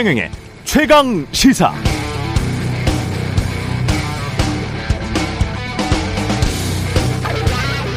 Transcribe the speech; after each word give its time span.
최경영의 0.00 0.30
최강 0.64 1.26
시사. 1.30 1.74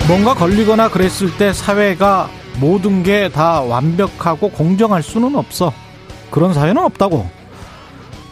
뭔가 0.07 0.33
걸리거나 0.33 0.89
그랬을 0.89 1.35
때 1.37 1.53
사회가 1.53 2.29
모든 2.59 3.03
게 3.03 3.29
다 3.29 3.61
완벽하고 3.61 4.49
공정할 4.51 5.01
수는 5.01 5.35
없어. 5.35 5.73
그런 6.29 6.53
사회는 6.53 6.83
없다고. 6.83 7.29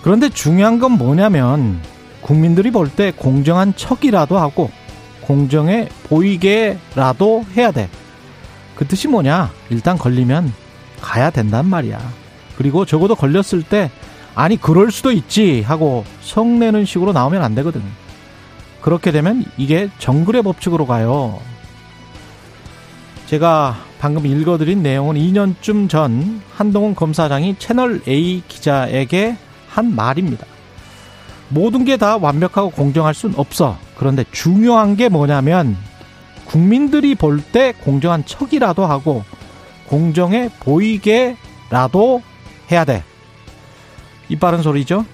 그런데 0.04 0.30
중요한 0.30 0.80
건 0.80 0.94
뭐냐면 0.94 1.80
국민들이 2.22 2.72
볼 2.72 2.90
때 2.90 3.12
공정한 3.16 3.74
척이라도 3.76 4.38
하고 4.38 4.70
공정해 5.22 5.88
보이게라도 6.10 7.46
해야 7.56 7.72
돼. 7.72 7.90
그 8.76 8.86
뜻이 8.86 9.08
뭐냐? 9.08 9.52
일단 9.70 9.98
걸리면 9.98 10.54
가야 11.02 11.30
된단 11.30 11.68
말이야. 11.68 12.00
그리고 12.62 12.86
적어도 12.86 13.16
걸렸을 13.16 13.64
때 13.64 13.90
아니 14.36 14.56
그럴 14.56 14.92
수도 14.92 15.12
있지 15.12 15.64
하고 15.64 16.06
성내는 16.22 16.86
식으로 16.86 17.12
나오면 17.12 17.42
안 17.42 17.56
되거든. 17.56 17.82
그렇게 18.82 19.12
되면 19.12 19.44
이게 19.58 19.90
정글의 19.98 20.44
법칙으로 20.44 20.86
가요. 20.86 21.40
제가 23.26 23.78
방금 24.00 24.28
읽어드린 24.28 24.84
내용은 24.84 25.16
2년쯤 25.16 25.90
전 25.90 26.40
한동훈 26.56 26.94
검사장이 26.94 27.56
채널 27.58 28.00
A 28.08 28.44
기자에게 28.48 29.38
한 29.68 29.96
말입니다. 29.96 30.46
모든 31.50 31.84
게 31.84 31.98
다 31.98 32.18
완벽하고 32.18 32.70
공정할 32.70 33.16
순 33.16 33.34
없어. 33.38 33.76
그런데 33.98 34.24
중요한 34.32 34.96
게 34.96 35.10
뭐냐면 35.10 35.76
국민들이 36.46 37.16
볼 37.16 37.42
때 37.42 37.74
공정한 37.84 38.24
척이라도 38.24 38.86
하고 38.86 39.24
공정해 39.88 40.50
보이게라도 40.60 42.22
해야 42.72 42.86
돼. 42.86 43.04
이 44.30 44.36
빠른 44.38 44.62
소리죠. 44.62 45.06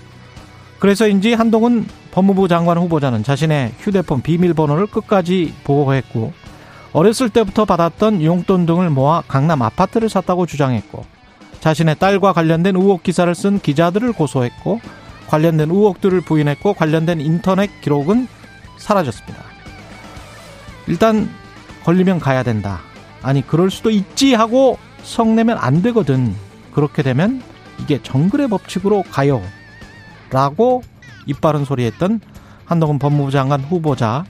그래서인지 0.80 1.34
한동훈 1.34 1.88
법무부 2.12 2.48
장관 2.48 2.78
후보자는 2.78 3.24
자신의 3.24 3.74
휴대폰 3.80 4.22
비밀번호를 4.22 4.88
끝까지 4.88 5.54
보호했고 5.64 6.34
어렸을 6.94 7.30
때부터 7.30 7.66
받았던 7.66 8.24
용돈 8.24 8.66
등을 8.66 8.90
모아 8.90 9.22
강남 9.28 9.62
아파트를 9.62 10.10
샀다고 10.10 10.46
주장했고 10.46 11.06
자신의 11.60 11.98
딸과 11.98 12.34
관련된 12.34 12.76
의혹 12.76 13.04
기사를 13.04 13.34
쓴 13.36 13.60
기자들을 13.60 14.14
고소했고 14.14 14.80
관련된 15.28 15.70
의혹들을 15.70 16.22
부인했고 16.22 16.74
관련된 16.74 17.22
인터넷 17.22 17.82
기록은 17.82 18.28
사라졌습니다. 18.78 19.44
일단 20.88 21.30
걸리면 21.84 22.20
가야 22.20 22.44
된다. 22.44 22.80
아니 23.22 23.46
그럴 23.46 23.70
수도 23.70 23.90
있지 23.90 24.34
하고 24.34 24.78
성내면 25.04 25.58
안 25.58 25.82
되거든. 25.82 26.36
그렇게 26.78 27.02
되면 27.02 27.42
이게 27.80 28.00
정글의 28.04 28.50
법칙으로 28.50 29.04
가요. 29.10 29.42
라고 30.30 30.84
입 31.26 31.42
바른 31.42 31.66
소리 31.66 31.84
했던 31.86 32.20
한동훈 32.66 33.00
법무부 33.00 33.32
장관 33.32 33.62
후보자 33.62 34.26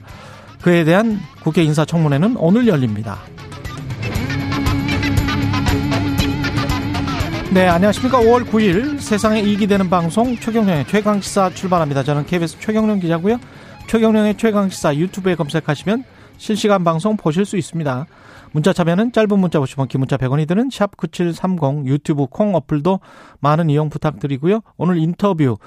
그에 0.62 0.82
대한 0.84 1.20
국회 1.42 1.62
인사청문회는 1.62 2.38
오늘 2.38 2.66
열립니다. 2.66 3.18
네, 7.50 7.68
안녕하십니까. 7.68 8.18
5월 8.18 8.46
9일 8.46 8.98
세상에 8.98 9.42
이익이 9.42 9.66
되는 9.66 9.90
방송 9.90 10.34
최경령의 10.34 10.86
최강시사 10.86 11.50
출발합니다. 11.50 12.02
저는 12.02 12.24
KBS 12.24 12.60
최경령 12.60 13.00
기자고요. 13.00 13.38
최경령의 13.88 14.38
최강시사 14.38 14.96
유튜브에 14.96 15.34
검색하시면 15.34 16.02
실시간 16.38 16.82
방송 16.82 17.18
보실 17.18 17.44
수 17.44 17.58
있습니다. 17.58 18.06
문자 18.52 18.72
참여는 18.72 19.12
짧은 19.12 19.38
문자 19.38 19.58
보시면 19.58 19.88
긴 19.88 20.00
문자 20.00 20.16
100원이 20.16 20.48
드는 20.48 20.70
샵 20.70 20.96
9730 20.96 21.86
유튜브 21.86 22.26
콩 22.26 22.54
어플도 22.54 23.00
많은 23.40 23.70
이용 23.70 23.88
부탁드리고요. 23.88 24.60
오늘 24.76 24.98
인터뷰 24.98 25.58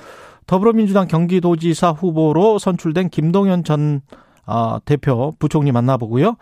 더불어민주당 0.48 1.08
경기도지사 1.08 1.92
후보로 1.92 2.60
선출된 2.60 3.10
김동연 3.10 3.64
전 3.64 4.02
어, 4.46 4.80
대표 4.84 5.34
부총리 5.40 5.72
만나보고요. 5.72 6.36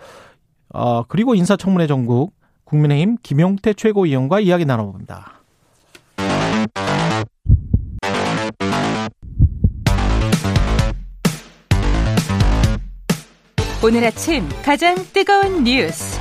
어, 0.74 1.04
그리고 1.04 1.36
인사청문회 1.36 1.88
전국 1.88 2.34
국민의힘 2.64 3.18
김용태 3.22 3.74
최고위원과 3.74 4.40
이야기 4.40 4.66
나눠봅니다. 4.66 5.34
오늘 13.82 14.04
아침 14.04 14.44
가장 14.64 14.96
뜨거운 15.14 15.64
뉴스 15.64 16.20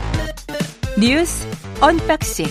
뉴스 1.00 1.46
언박싱 1.80 2.46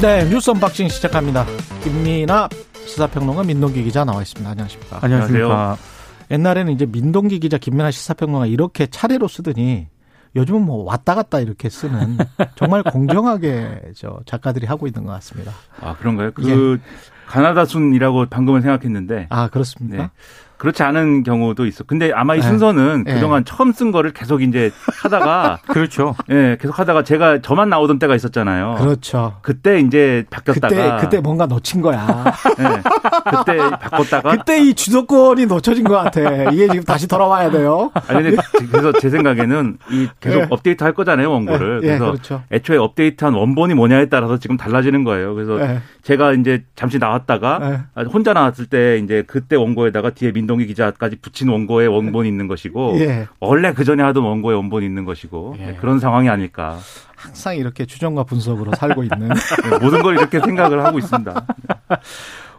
네 0.00 0.28
뉴스 0.28 0.50
언박싱 0.50 0.88
시작합니다. 0.88 1.44
김민하 1.82 2.48
시사평론가 2.86 3.42
민동기 3.42 3.82
기자 3.82 4.04
나와 4.04 4.22
있습니다. 4.22 4.48
안녕하십니까? 4.48 5.00
안녕하십니까? 5.02 5.76
옛날에는 6.30 6.72
이제 6.74 6.86
민동기 6.86 7.40
기자 7.40 7.58
김민하 7.58 7.90
시사평론가 7.90 8.46
이렇게 8.46 8.86
차례로 8.86 9.26
쓰더니 9.26 9.88
요즘은 10.36 10.62
뭐 10.62 10.84
왔다 10.84 11.16
갔다 11.16 11.40
이렇게 11.40 11.68
쓰는 11.68 12.18
정말 12.54 12.84
공정하게 12.84 13.92
저 13.96 14.20
작가들이 14.26 14.66
하고 14.66 14.86
있는 14.86 15.04
것 15.04 15.12
같습니다. 15.14 15.50
아 15.80 15.96
그런가요? 15.96 16.30
그 16.32 16.78
예. 16.78 17.06
가나다 17.26 17.64
순이라고 17.64 18.26
방금은 18.26 18.60
생각했는데. 18.60 19.26
아 19.30 19.48
그렇습니까? 19.48 20.04
네. 20.04 20.10
그렇지 20.58 20.82
않은 20.82 21.22
경우도 21.22 21.66
있어. 21.66 21.84
근데 21.84 22.12
아마 22.14 22.34
이 22.34 22.40
네. 22.40 22.46
순서는 22.46 23.04
네. 23.04 23.14
그동안 23.14 23.44
처음 23.44 23.72
쓴 23.72 23.92
거를 23.92 24.12
계속 24.12 24.42
이제 24.42 24.70
하다가 25.02 25.58
그렇죠. 25.68 26.14
예, 26.30 26.34
네, 26.34 26.56
계속 26.58 26.78
하다가 26.78 27.04
제가 27.04 27.42
저만 27.42 27.68
나오던 27.68 27.98
때가 27.98 28.14
있었잖아요. 28.14 28.76
그렇죠. 28.78 29.36
그때 29.42 29.80
이제 29.80 30.24
바뀌었다가 30.30 30.68
그때 30.68 30.96
그때 31.00 31.20
뭔가 31.20 31.46
놓친 31.46 31.82
거야. 31.82 32.06
네, 32.58 32.64
그때 33.30 33.56
바꿨다가 33.58 34.30
그때 34.36 34.62
이 34.62 34.72
주도권이 34.72 35.46
놓쳐진 35.46 35.84
것 35.84 35.94
같아. 35.94 36.50
이게 36.50 36.68
지금 36.68 36.84
다시 36.84 37.06
돌아와야 37.06 37.50
돼요. 37.50 37.90
아니 38.08 38.22
근데 38.22 38.42
그래서 38.70 38.92
제 38.92 39.10
생각에는 39.10 39.78
이 39.90 40.08
계속 40.20 40.38
네. 40.40 40.46
업데이트 40.48 40.84
할 40.84 40.94
거잖아요 40.94 41.30
원고를. 41.30 41.80
네. 41.80 41.86
그래서 41.88 42.06
그렇죠. 42.06 42.42
애초에 42.50 42.78
업데이트한 42.78 43.34
원본이 43.34 43.74
뭐냐에 43.74 44.06
따라서 44.06 44.38
지금 44.38 44.56
달라지는 44.56 45.04
거예요. 45.04 45.34
그래서 45.34 45.58
제가 46.02 46.32
이제 46.32 46.64
잠시 46.76 46.98
나왔다가 46.98 47.84
혼자 48.10 48.32
나왔을 48.32 48.66
때 48.66 48.98
이제 48.98 49.22
그때 49.26 49.56
원고에다가 49.56 50.10
뒤에 50.10 50.32
민 50.32 50.45
동기 50.46 50.66
기자까지 50.66 51.16
붙인 51.16 51.48
원고에 51.48 51.86
원본이 51.86 52.28
있는 52.28 52.48
것이고 52.48 52.96
예. 53.00 53.26
원래 53.40 53.72
그 53.72 53.84
전에 53.84 54.02
하던 54.02 54.22
원고에 54.22 54.54
원본이 54.54 54.84
있는 54.86 55.04
것이고 55.04 55.56
예. 55.58 55.66
네, 55.66 55.76
그런 55.76 55.98
상황이 56.00 56.28
아닐까. 56.28 56.78
항상 57.14 57.56
이렇게 57.56 57.86
추정과 57.86 58.24
분석으로 58.24 58.72
살고 58.76 59.02
있는 59.04 59.28
네, 59.70 59.78
모든 59.80 60.02
걸 60.02 60.16
이렇게 60.18 60.38
생각을 60.40 60.84
하고 60.84 60.98
있습니다. 60.98 61.46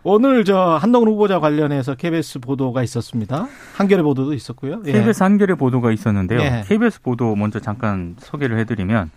오늘 0.03 0.45
저 0.45 0.77
한동훈 0.79 1.09
후보자 1.09 1.39
관련해서 1.39 1.95
KBS 1.95 2.39
보도가 2.39 2.81
있었습니다. 2.83 3.47
한겨레 3.75 4.01
보도도 4.03 4.33
있었고요. 4.33 4.81
예. 4.85 4.91
KBS 4.93 5.23
한겨레 5.23 5.55
보도가 5.55 5.91
있었는데요. 5.91 6.39
예. 6.39 6.63
KBS 6.67 7.01
보도 7.01 7.35
먼저 7.35 7.59
잠깐 7.59 8.15
소개를 8.19 8.57
해드리면 8.59 9.11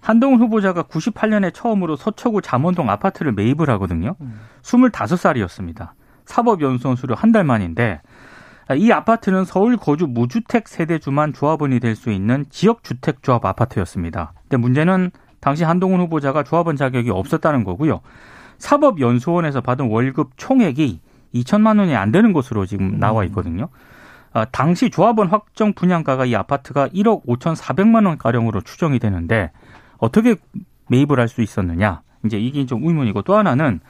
한동훈 0.00 0.38
후보자가 0.40 0.84
98년에 0.84 1.52
처음으로 1.52 1.96
서초구 1.96 2.40
잠원동 2.42 2.90
아파트를 2.90 3.32
매입을 3.32 3.68
하거든요. 3.70 4.14
음. 4.20 4.38
25살이었습니다. 4.62 5.90
사법연수원 6.26 6.96
수료 6.96 7.14
한 7.14 7.32
달 7.32 7.42
만인데 7.44 8.00
이 8.74 8.90
아파트는 8.90 9.44
서울 9.44 9.76
거주 9.76 10.06
무주택 10.08 10.66
세대주만 10.66 11.32
조합원이 11.32 11.78
될 11.80 11.94
수 11.94 12.10
있는 12.10 12.44
지역주택조합 12.50 13.44
아파트였습니다. 13.44 14.32
근데 14.42 14.56
문제는 14.56 15.10
당시 15.40 15.62
한동훈 15.64 16.00
후보자가 16.00 16.42
조합원 16.42 16.76
자격이 16.76 17.10
없었다는 17.10 17.62
거고요. 17.64 18.00
사법연수원에서 18.58 19.60
받은 19.60 19.88
월급 19.88 20.30
총액이 20.36 21.00
2천만 21.34 21.78
원이 21.78 21.94
안 21.94 22.10
되는 22.10 22.32
것으로 22.32 22.66
지금 22.66 22.98
나와 22.98 23.22
음. 23.22 23.26
있거든요. 23.26 23.68
아, 24.32 24.44
당시 24.46 24.90
조합원 24.90 25.28
확정 25.28 25.72
분양가가 25.72 26.26
이 26.26 26.34
아파트가 26.34 26.88
1억 26.88 27.24
5천4백만 27.26 28.06
원 28.06 28.18
가량으로 28.18 28.60
추정이 28.62 28.98
되는데 28.98 29.50
어떻게 29.98 30.36
매입을 30.88 31.20
할 31.20 31.28
수 31.28 31.42
있었느냐? 31.42 32.02
이제 32.24 32.38
이게 32.38 32.66
좀 32.66 32.84
의문이고 32.84 33.22
또 33.22 33.36
하나는 33.36 33.80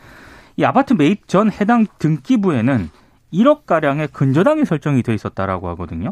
이 0.56 0.64
아파트 0.64 0.92
매입 0.92 1.26
전 1.28 1.50
해당 1.50 1.86
등기부에는 1.98 2.90
1억 3.36 3.66
가량의 3.66 4.08
근저당이 4.08 4.64
설정이 4.64 5.02
돼 5.02 5.14
있었다라고 5.14 5.68
하거든요. 5.70 6.10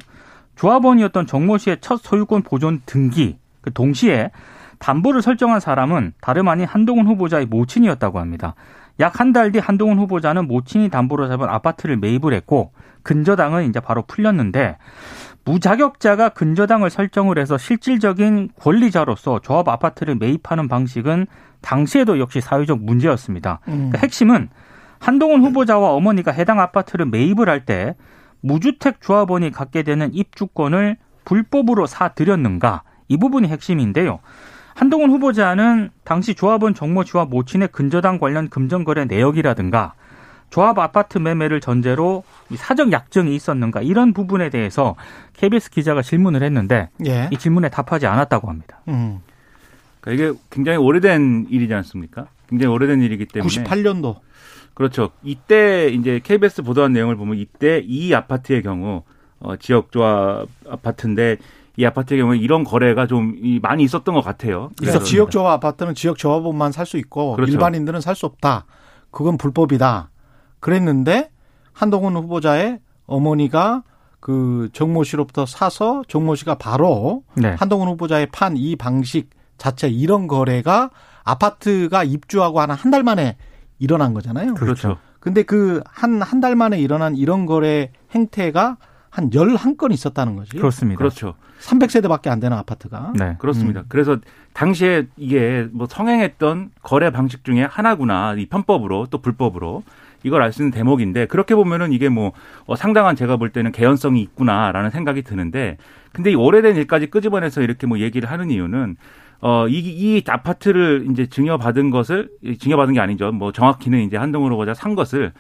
조합원이었던 0.56 1.26
정모 1.26 1.58
씨의 1.58 1.78
첫 1.80 1.96
소유권 2.00 2.42
보존 2.42 2.82
등기 2.86 3.38
그 3.60 3.72
동시에 3.72 4.30
담보를 4.78 5.22
설정한 5.22 5.60
사람은 5.60 6.12
다름 6.20 6.48
아닌 6.48 6.66
한동훈 6.66 7.06
후보자의 7.06 7.46
모친이었다고 7.46 8.18
합니다. 8.20 8.54
약 9.00 9.18
한 9.20 9.32
달 9.32 9.50
뒤 9.50 9.58
한동훈 9.58 9.98
후보자는 9.98 10.46
모친이 10.46 10.88
담보로 10.90 11.26
잡은 11.28 11.48
아파트를 11.48 11.96
매입을 11.96 12.32
했고 12.34 12.72
근저당은 13.02 13.68
이제 13.68 13.80
바로 13.80 14.02
풀렸는데 14.06 14.76
무자격자가 15.44 16.30
근저당을 16.30 16.90
설정을 16.90 17.38
해서 17.38 17.58
실질적인 17.58 18.50
권리자로서 18.58 19.40
조합 19.40 19.68
아파트를 19.68 20.14
매입하는 20.16 20.68
방식은 20.68 21.26
당시에도 21.60 22.18
역시 22.18 22.40
사회적 22.40 22.80
문제였습니다. 22.82 23.60
음. 23.68 23.90
그러니까 23.90 23.98
핵심은 23.98 24.48
한동훈 25.04 25.42
후보자와 25.42 25.90
어머니가 25.92 26.32
해당 26.32 26.60
아파트를 26.60 27.06
매입을 27.06 27.48
할 27.48 27.64
때 27.64 27.94
무주택 28.40 29.00
조합원이 29.00 29.50
갖게 29.50 29.82
되는 29.82 30.12
입주권을 30.12 30.96
불법으로 31.24 31.86
사들였는가 31.86 32.82
이 33.08 33.16
부분이 33.16 33.48
핵심인데요. 33.48 34.20
한동훈 34.74 35.10
후보자는 35.10 35.90
당시 36.04 36.34
조합원 36.34 36.74
정모 36.74 37.04
씨와 37.04 37.24
모친의 37.26 37.68
근저당 37.68 38.18
관련 38.18 38.48
금전거래 38.50 39.04
내역이라든가 39.06 39.94
조합 40.50 40.78
아파트 40.78 41.18
매매를 41.18 41.60
전제로 41.60 42.22
사적 42.54 42.92
약정이 42.92 43.34
있었는가 43.34 43.82
이런 43.82 44.12
부분에 44.12 44.50
대해서 44.50 44.94
KBS 45.34 45.70
기자가 45.70 46.02
질문을 46.02 46.42
했는데 46.42 46.90
예. 47.06 47.28
이 47.32 47.36
질문에 47.38 47.70
답하지 47.70 48.06
않았다고 48.06 48.48
합니다. 48.48 48.80
음. 48.88 49.20
그러니까 50.00 50.24
이게 50.28 50.38
굉장히 50.50 50.78
오래된 50.78 51.46
일이지 51.50 51.72
않습니까? 51.74 52.26
굉장히 52.48 52.74
오래된 52.74 53.00
일이기 53.00 53.26
때문에 53.26 53.48
98년도 53.50 54.16
그렇죠. 54.74 55.10
이때 55.22 55.88
이제 55.88 56.20
KBS 56.22 56.62
보도한 56.62 56.92
내용을 56.92 57.16
보면 57.16 57.38
이때 57.38 57.80
이 57.84 58.12
아파트의 58.14 58.62
경우 58.62 59.02
어, 59.40 59.56
지역 59.56 59.92
조합 59.92 60.48
아파트인데 60.68 61.36
이 61.76 61.84
아파트의 61.84 62.20
경우에 62.20 62.38
이런 62.38 62.64
거래가 62.64 63.06
좀 63.06 63.34
많이 63.62 63.82
있었던 63.84 64.14
것 64.14 64.20
같아요. 64.22 64.70
그래서 64.78 64.98
지역 65.02 65.30
조합 65.30 65.52
아파트는 65.54 65.94
지역 65.94 66.18
조합원만 66.18 66.72
살 66.72 66.86
수 66.86 66.96
있고 66.98 67.34
그렇죠. 67.36 67.52
일반인들은 67.52 68.00
살 68.00 68.14
수 68.14 68.26
없다. 68.26 68.66
그건 69.10 69.36
불법이다. 69.38 70.10
그랬는데 70.60 71.30
한동훈 71.72 72.16
후보자의 72.16 72.78
어머니가 73.06 73.82
그 74.20 74.70
정모 74.72 75.04
씨로부터 75.04 75.44
사서 75.46 76.02
정모 76.08 76.34
씨가 76.36 76.54
바로 76.56 77.22
네. 77.34 77.54
한동훈 77.58 77.88
후보자의 77.88 78.28
판 78.32 78.56
이 78.56 78.74
방식 78.76 79.30
자체 79.58 79.88
이런 79.88 80.26
거래가 80.26 80.90
아파트가 81.24 82.04
입주하고 82.04 82.60
한한달 82.60 83.02
만에 83.02 83.36
일어난 83.78 84.14
거잖아요. 84.14 84.54
그렇죠. 84.54 84.98
근데 85.20 85.42
그 85.42 85.82
한 85.94 86.20
한 86.22 86.40
달 86.40 86.54
만에 86.56 86.78
일어난 86.78 87.16
이런 87.16 87.46
거래 87.46 87.90
행태가 88.12 88.76
한 89.10 89.30
11건 89.30 89.92
있었다는 89.92 90.36
거지. 90.36 90.56
그렇습니다. 90.56 90.98
그렇죠. 90.98 91.34
300세대밖에 91.60 92.28
안 92.28 92.40
되는 92.40 92.56
아파트가. 92.56 93.12
네. 93.16 93.36
그렇습니다. 93.38 93.80
음. 93.80 93.84
그래서 93.88 94.18
당시에 94.52 95.06
이게 95.16 95.66
뭐 95.72 95.86
성행했던 95.88 96.70
거래 96.82 97.10
방식 97.10 97.44
중에 97.44 97.62
하나구나. 97.64 98.34
이 98.34 98.46
편법으로 98.46 99.06
또 99.10 99.18
불법으로. 99.18 99.82
이걸 100.26 100.40
알 100.42 100.52
수 100.54 100.62
있는 100.62 100.70
대목인데 100.72 101.26
그렇게 101.26 101.54
보면은 101.54 101.92
이게 101.92 102.08
뭐 102.08 102.32
어, 102.64 102.76
상당한 102.76 103.14
제가 103.14 103.36
볼 103.36 103.50
때는 103.50 103.72
개연성이 103.72 104.22
있구나라는 104.22 104.90
생각이 104.90 105.20
드는데 105.22 105.76
근데 106.12 106.30
이 106.30 106.34
오래된 106.34 106.76
일까지 106.76 107.08
끄집어내서 107.08 107.60
이렇게 107.60 107.86
뭐 107.86 107.98
얘기를 107.98 108.30
하는 108.30 108.50
이유는 108.50 108.96
어, 109.46 109.68
이, 109.68 109.78
이 109.78 110.22
아파트를 110.26 111.06
이제 111.10 111.26
증여받은 111.26 111.90
것을, 111.90 112.30
증여받은 112.58 112.94
게 112.94 113.00
아니죠. 113.00 113.30
뭐 113.30 113.52
정확히는 113.52 114.00
이제 114.00 114.16
한동훈 114.16 114.50
후보자 114.50 114.72
산 114.72 114.94
것을 114.94 115.34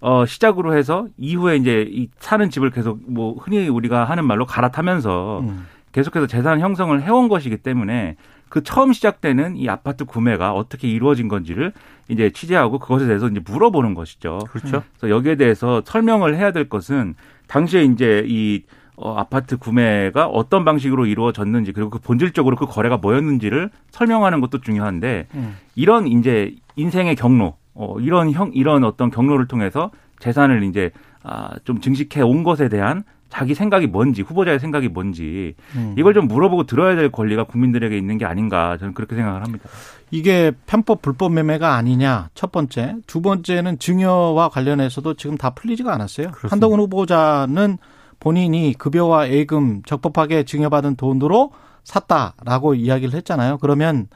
어, 0.00 0.24
시작으로 0.24 0.76
해서 0.76 1.08
이후에 1.16 1.56
이제 1.56 1.84
이 1.90 2.08
사는 2.20 2.48
집을 2.50 2.70
계속 2.70 3.00
뭐 3.08 3.34
흔히 3.34 3.66
우리가 3.66 4.04
하는 4.04 4.24
말로 4.26 4.46
갈아타면서 4.46 5.40
음. 5.40 5.66
계속해서 5.90 6.28
재산 6.28 6.60
형성을 6.60 7.02
해온 7.02 7.26
것이기 7.26 7.56
때문에 7.56 8.14
그 8.48 8.62
처음 8.62 8.92
시작되는 8.92 9.56
이 9.56 9.68
아파트 9.68 10.04
구매가 10.04 10.52
어떻게 10.52 10.86
이루어진 10.86 11.26
건지를 11.26 11.72
이제 12.06 12.30
취재하고 12.30 12.78
그것에 12.78 13.08
대해서 13.08 13.26
이제 13.26 13.40
물어보는 13.44 13.94
것이죠. 13.94 14.38
그렇죠. 14.52 14.84
그래서 15.00 15.12
여기에 15.12 15.34
대해서 15.34 15.82
설명을 15.84 16.36
해야 16.36 16.52
될 16.52 16.68
것은 16.68 17.16
당시에 17.48 17.82
이제 17.82 18.24
이 18.28 18.62
어, 19.00 19.14
아파트 19.16 19.56
구매가 19.56 20.26
어떤 20.26 20.64
방식으로 20.64 21.06
이루어졌는지 21.06 21.72
그리고 21.72 21.88
그 21.88 21.98
본질적으로 22.00 22.56
그 22.56 22.66
거래가 22.66 22.96
뭐였는지를 22.96 23.70
설명하는 23.90 24.40
것도 24.40 24.60
중요한데 24.60 25.28
음. 25.34 25.56
이런 25.76 26.08
이제 26.08 26.54
인생의 26.74 27.14
경로, 27.14 27.54
어, 27.74 27.96
이런 28.00 28.32
형 28.32 28.50
이런 28.54 28.82
어떤 28.82 29.10
경로를 29.10 29.46
통해서 29.46 29.92
재산을 30.18 30.64
이제 30.64 30.90
아, 31.22 31.50
좀 31.64 31.80
증식해 31.80 32.22
온 32.22 32.42
것에 32.42 32.68
대한 32.68 33.04
자기 33.28 33.54
생각이 33.54 33.86
뭔지 33.86 34.22
후보자의 34.22 34.58
생각이 34.58 34.88
뭔지 34.88 35.54
음. 35.76 35.94
이걸 35.96 36.14
좀 36.14 36.26
물어보고 36.26 36.64
들어야 36.64 36.96
될 36.96 37.12
권리가 37.12 37.44
국민들에게 37.44 37.96
있는 37.96 38.18
게 38.18 38.24
아닌가 38.24 38.76
저는 38.78 38.94
그렇게 38.94 39.14
생각을 39.14 39.42
합니다. 39.44 39.68
이게 40.10 40.50
편법 40.66 41.02
불법 41.02 41.32
매매가 41.34 41.74
아니냐 41.74 42.30
첫 42.34 42.50
번째 42.50 42.96
두 43.06 43.20
번째는 43.20 43.78
증여와 43.78 44.48
관련해서도 44.48 45.14
지금 45.14 45.36
다 45.36 45.50
풀리지가 45.50 45.92
않았어요. 45.92 46.28
그렇습니다. 46.28 46.52
한동훈 46.52 46.80
후보자는 46.80 47.78
본인이 48.20 48.74
급여와 48.74 49.30
예금 49.30 49.82
적법하게 49.84 50.44
증여받은 50.44 50.96
돈으로 50.96 51.52
샀다라고 51.84 52.74
이야기를 52.74 53.14
했잖아요. 53.14 53.58
그러면 53.58 54.08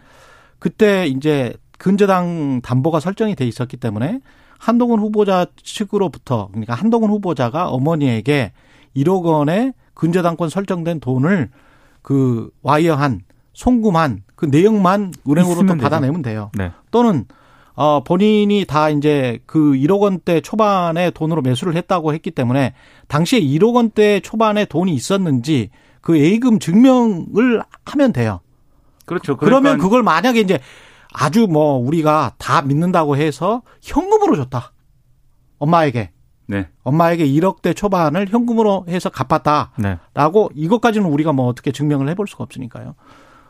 그때 0.58 1.06
이제 1.06 1.54
근저당 1.78 2.60
담보가 2.62 3.00
설정이 3.00 3.34
돼 3.34 3.46
있었기 3.46 3.76
때문에 3.76 4.20
한동훈 4.58 5.00
후보자 5.00 5.46
측으로부터 5.56 6.48
그러니까 6.48 6.74
한동훈 6.74 7.10
후보자가 7.10 7.68
어머니에게 7.68 8.52
1억 8.96 9.24
원의 9.24 9.72
근저당권 9.94 10.48
설정된 10.48 11.00
돈을 11.00 11.50
그 12.02 12.50
와이어한 12.62 13.22
송금한 13.54 14.22
그 14.36 14.46
내용만 14.46 15.12
은행으로부터 15.28 15.76
받아내면 15.76 16.22
돼요. 16.22 16.50
네. 16.54 16.72
또는 16.90 17.26
어 17.74 18.02
본인이 18.02 18.64
다 18.66 18.90
이제 18.90 19.38
그 19.46 19.72
1억 19.72 20.00
원대 20.00 20.40
초반에 20.40 21.10
돈으로 21.10 21.42
매수를 21.42 21.74
했다고 21.76 22.12
했기 22.12 22.30
때문에 22.30 22.74
당시에 23.08 23.40
1억 23.40 23.74
원대 23.74 24.20
초반에 24.20 24.64
돈이 24.66 24.92
있었는지 24.94 25.70
그 26.00 26.18
예금 26.18 26.58
증명을 26.58 27.62
하면 27.86 28.12
돼요. 28.12 28.40
그렇죠. 29.06 29.36
그러니까 29.36 29.60
그러면 29.60 29.78
그걸 29.78 30.02
만약에 30.02 30.40
이제 30.40 30.58
아주 31.12 31.46
뭐 31.46 31.76
우리가 31.76 32.34
다 32.38 32.62
믿는다고 32.62 33.16
해서 33.16 33.62
현금으로 33.82 34.36
줬다. 34.36 34.72
엄마에게. 35.58 36.10
네. 36.46 36.68
엄마에게 36.82 37.26
1억대 37.26 37.74
초반을 37.74 38.28
현금으로 38.28 38.84
해서 38.88 39.08
갚았다라고 39.08 39.70
네. 39.78 39.98
이것까지는 40.54 41.08
우리가 41.08 41.32
뭐 41.32 41.46
어떻게 41.46 41.72
증명을 41.72 42.08
해볼 42.10 42.26
수가 42.26 42.44
없으니까요. 42.44 42.94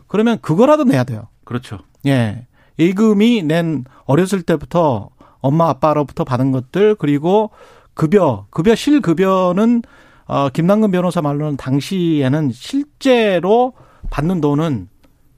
그러면 0.06 0.38
그거라도 0.40 0.84
내야 0.84 1.04
돼요. 1.04 1.28
그렇죠. 1.44 1.78
예. 2.06 2.46
예금이 2.78 3.42
낸 3.42 3.84
어렸을 4.04 4.42
때부터 4.42 5.10
엄마 5.40 5.68
아빠로부터 5.68 6.24
받은 6.24 6.52
것들 6.52 6.94
그리고 6.96 7.50
급여, 7.94 8.46
급여 8.50 8.74
실급여는 8.74 9.82
어 10.26 10.48
김남근 10.48 10.90
변호사 10.90 11.20
말로는 11.20 11.56
당시에는 11.56 12.52
실제로 12.52 13.74
받는 14.10 14.40
돈은 14.40 14.88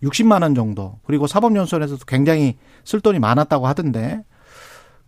60만 0.03 0.43
원 0.43 0.55
정도. 0.55 0.99
그리고 1.07 1.27
사법연수원에서도 1.27 2.05
굉장히 2.07 2.57
쓸 2.85 3.01
돈이 3.01 3.19
많았다고 3.19 3.67
하던데 3.67 4.23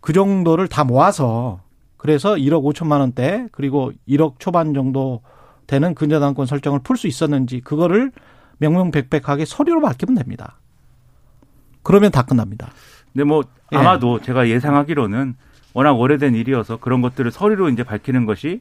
그 0.01 0.13
정도를 0.13 0.67
다 0.67 0.83
모아서 0.83 1.61
그래서 1.97 2.35
1억 2.35 2.63
5천만 2.63 2.99
원대 2.99 3.47
그리고 3.51 3.91
1억 4.07 4.39
초반 4.39 4.73
정도 4.73 5.21
되는 5.67 5.93
근저당권 5.93 6.45
설정을 6.45 6.79
풀 6.79 6.97
수 6.97 7.07
있었는지 7.07 7.61
그거를 7.61 8.11
명명백백하게 8.59 9.45
서류로 9.45 9.81
밝히면 9.81 10.15
됩니다. 10.15 10.59
그러면 11.87 12.11
다 12.11 12.23
끝납니다. 12.23 12.67
근데 13.13 13.23
뭐 13.23 13.43
예. 13.71 13.77
아마도 13.77 14.19
예. 14.21 14.25
제가 14.25 14.49
예상하기로는 14.49 15.35
워낙 15.73 15.93
오래된 15.93 16.35
일이어서 16.35 16.77
그런 16.77 17.01
것들을 17.01 17.31
서류로 17.31 17.69
이제 17.69 17.83
밝히는 17.83 18.25
것이 18.25 18.59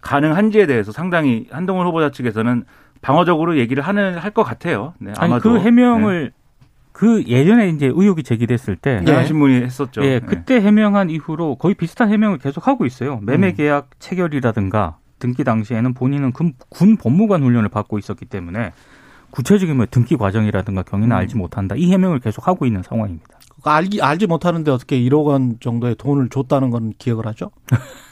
가능한지에 0.00 0.66
대해서 0.66 0.92
상당히 0.92 1.48
한동훈 1.50 1.86
후보자 1.86 2.10
측에서는 2.10 2.64
방어적으로 3.00 3.58
얘기를 3.58 3.82
하는 3.82 4.16
할 4.16 4.30
것 4.30 4.44
같아요. 4.44 4.94
네, 5.00 5.12
아마도 5.16 5.50
아니, 5.50 5.58
그 5.58 5.64
해명을 5.64 6.32
네. 6.32 6.38
그 6.92 7.24
예전에 7.26 7.68
이제 7.70 7.86
의혹이 7.86 8.22
제기됐을 8.22 8.76
때 8.76 9.00
네. 9.04 9.24
신문이 9.24 9.54
했었죠. 9.62 10.02
예, 10.04 10.20
네. 10.20 10.20
그때 10.20 10.60
해명한 10.60 11.10
이후로 11.10 11.56
거의 11.56 11.74
비슷한 11.74 12.10
해명을 12.10 12.38
계속 12.38 12.68
하고 12.68 12.86
있어요. 12.86 13.18
매매 13.22 13.48
음. 13.48 13.54
계약 13.54 13.90
체결이라든가 13.98 14.98
등기 15.18 15.42
당시에는 15.42 15.94
본인은 15.94 16.32
군, 16.32 16.52
군 16.68 16.96
법무관 16.96 17.42
훈련을 17.42 17.70
받고 17.70 17.98
있었기 17.98 18.26
때문에 18.26 18.72
구체적인 19.30 19.76
뭐 19.76 19.86
등기 19.90 20.16
과정이라든가 20.16 20.82
경위는 20.82 21.14
음. 21.14 21.16
알지 21.16 21.36
못한다. 21.36 21.74
이 21.76 21.90
해명을 21.90 22.20
계속 22.20 22.46
하고 22.48 22.66
있는 22.66 22.82
상황입니다. 22.82 23.38
알기 23.64 24.00
알지 24.00 24.26
못하는데 24.26 24.70
어떻게 24.70 24.98
1억 25.00 25.26
원 25.26 25.56
정도의 25.60 25.96
돈을 25.96 26.28
줬다는 26.28 26.70
건 26.70 26.92
기억을 26.98 27.26
하죠? 27.26 27.50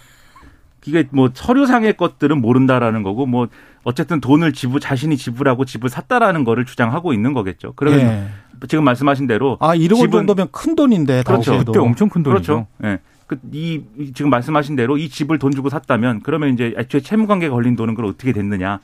이게 0.87 1.09
뭐 1.11 1.31
서류상의 1.33 1.97
것들은 1.97 2.41
모른다라는 2.41 3.03
거고 3.03 3.27
뭐 3.27 3.49
어쨌든 3.83 4.21
돈을 4.21 4.53
지불 4.53 4.81
자신이 4.81 5.17
지불하고 5.17 5.65
집을 5.65 5.89
샀다라는 5.89 6.45
거를 6.45 6.65
주장하고 6.65 7.13
있는 7.13 7.33
거겠죠. 7.33 7.73
그러면 7.75 8.01
예. 8.01 8.29
지금 8.69 8.85
말씀하신 8.85 9.27
대로 9.27 9.57
아 9.61 9.77
1억 9.77 10.01
원 10.01 10.11
정도면 10.11 10.49
큰 10.53 10.77
돈인데 10.77 11.25
그렇죠. 11.25 11.59
그때 11.59 11.79
엄청 11.79 12.09
큰 12.09 12.23
돈이죠. 12.23 12.67
그렇죠. 12.81 12.85
예. 12.85 13.01
그이 13.27 13.83
지금 14.15 14.31
말씀하신 14.31 14.77
대로 14.77 14.97
이 14.97 15.09
집을 15.09 15.39
돈 15.39 15.51
주고 15.51 15.69
샀다면 15.69 16.21
그러면 16.23 16.55
이제 16.55 16.75
애초에 16.79 17.01
채무 17.01 17.27
관계 17.27 17.49
걸린 17.49 17.75
돈은 17.75 17.95
그걸 17.95 18.11
어떻게 18.11 18.33
됐느냐. 18.33 18.79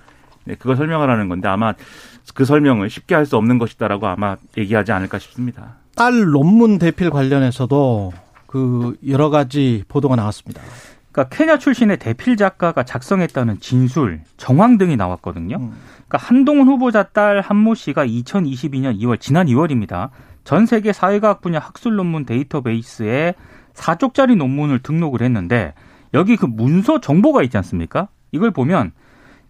네, 0.44 0.56
그걸 0.56 0.76
설명을 0.76 1.08
하는 1.08 1.28
건데 1.28 1.46
아마 1.46 1.74
그 2.34 2.44
설명을 2.44 2.90
쉽게 2.90 3.14
할 3.14 3.26
수 3.26 3.36
없는 3.36 3.58
것이다라고 3.58 4.06
아마 4.06 4.36
얘기하지 4.56 4.92
않을까 4.92 5.18
싶습니다. 5.18 5.76
딸 5.94 6.30
논문 6.30 6.78
대필 6.78 7.10
관련해서도 7.10 8.12
그 8.46 8.96
여러 9.08 9.30
가지 9.30 9.84
보도가 9.88 10.16
나왔습니다. 10.16 10.60
그러니까 11.12 11.36
케냐 11.36 11.58
출신의 11.58 11.98
대필 11.98 12.36
작가가 12.36 12.82
작성했다는 12.84 13.60
진술, 13.60 14.22
정황 14.36 14.78
등이 14.78 14.96
나왔거든요. 14.96 15.56
음. 15.56 15.72
그러니까 16.08 16.18
한동훈 16.18 16.68
후보자 16.68 17.02
딸 17.02 17.40
한모 17.40 17.74
씨가 17.74 18.06
2022년 18.06 18.98
2월 19.00 19.20
지난 19.20 19.46
2월입니다. 19.46 20.10
전 20.44 20.66
세계 20.66 20.92
사회과학 20.92 21.40
분야 21.42 21.58
학술 21.58 21.96
논문 21.96 22.24
데이터베이스에 22.24 23.34
4쪽짜리 23.74 24.36
논문을 24.36 24.80
등록을 24.80 25.22
했는데 25.22 25.74
여기 26.14 26.36
그 26.36 26.46
문서 26.46 27.00
정보가 27.00 27.42
있지 27.42 27.56
않습니까? 27.58 28.08
이걸 28.32 28.50
보면 28.50 28.92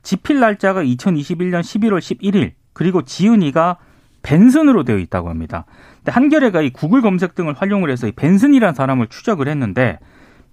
집필 0.02 0.40
날짜가 0.40 0.82
2021년 0.82 1.60
11월 1.60 1.98
11일 1.98 2.52
그리고 2.72 3.02
지은이가 3.02 3.76
벤슨으로 4.22 4.84
되어 4.84 4.98
있다고 4.98 5.28
합니다. 5.28 5.64
근데 5.98 6.12
한겨레가 6.12 6.62
이 6.62 6.70
구글 6.70 7.02
검색 7.02 7.34
등을 7.34 7.54
활용을 7.54 7.90
해서 7.90 8.06
이 8.06 8.12
벤슨이라는 8.12 8.74
사람을 8.74 9.08
추적을 9.08 9.48
했는데 9.48 9.98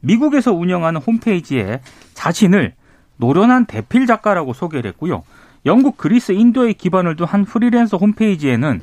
미국에서 0.01 0.53
운영하는 0.53 1.01
홈페이지에 1.01 1.81
자신을 2.13 2.73
노련한 3.17 3.65
대필 3.65 4.05
작가라고 4.07 4.53
소개를 4.53 4.89
했고요. 4.91 5.23
영국, 5.65 5.97
그리스, 5.97 6.31
인도에 6.31 6.73
기반을 6.73 7.15
둔 7.15 7.27
한 7.27 7.45
프리랜서 7.45 7.97
홈페이지에는 7.97 8.81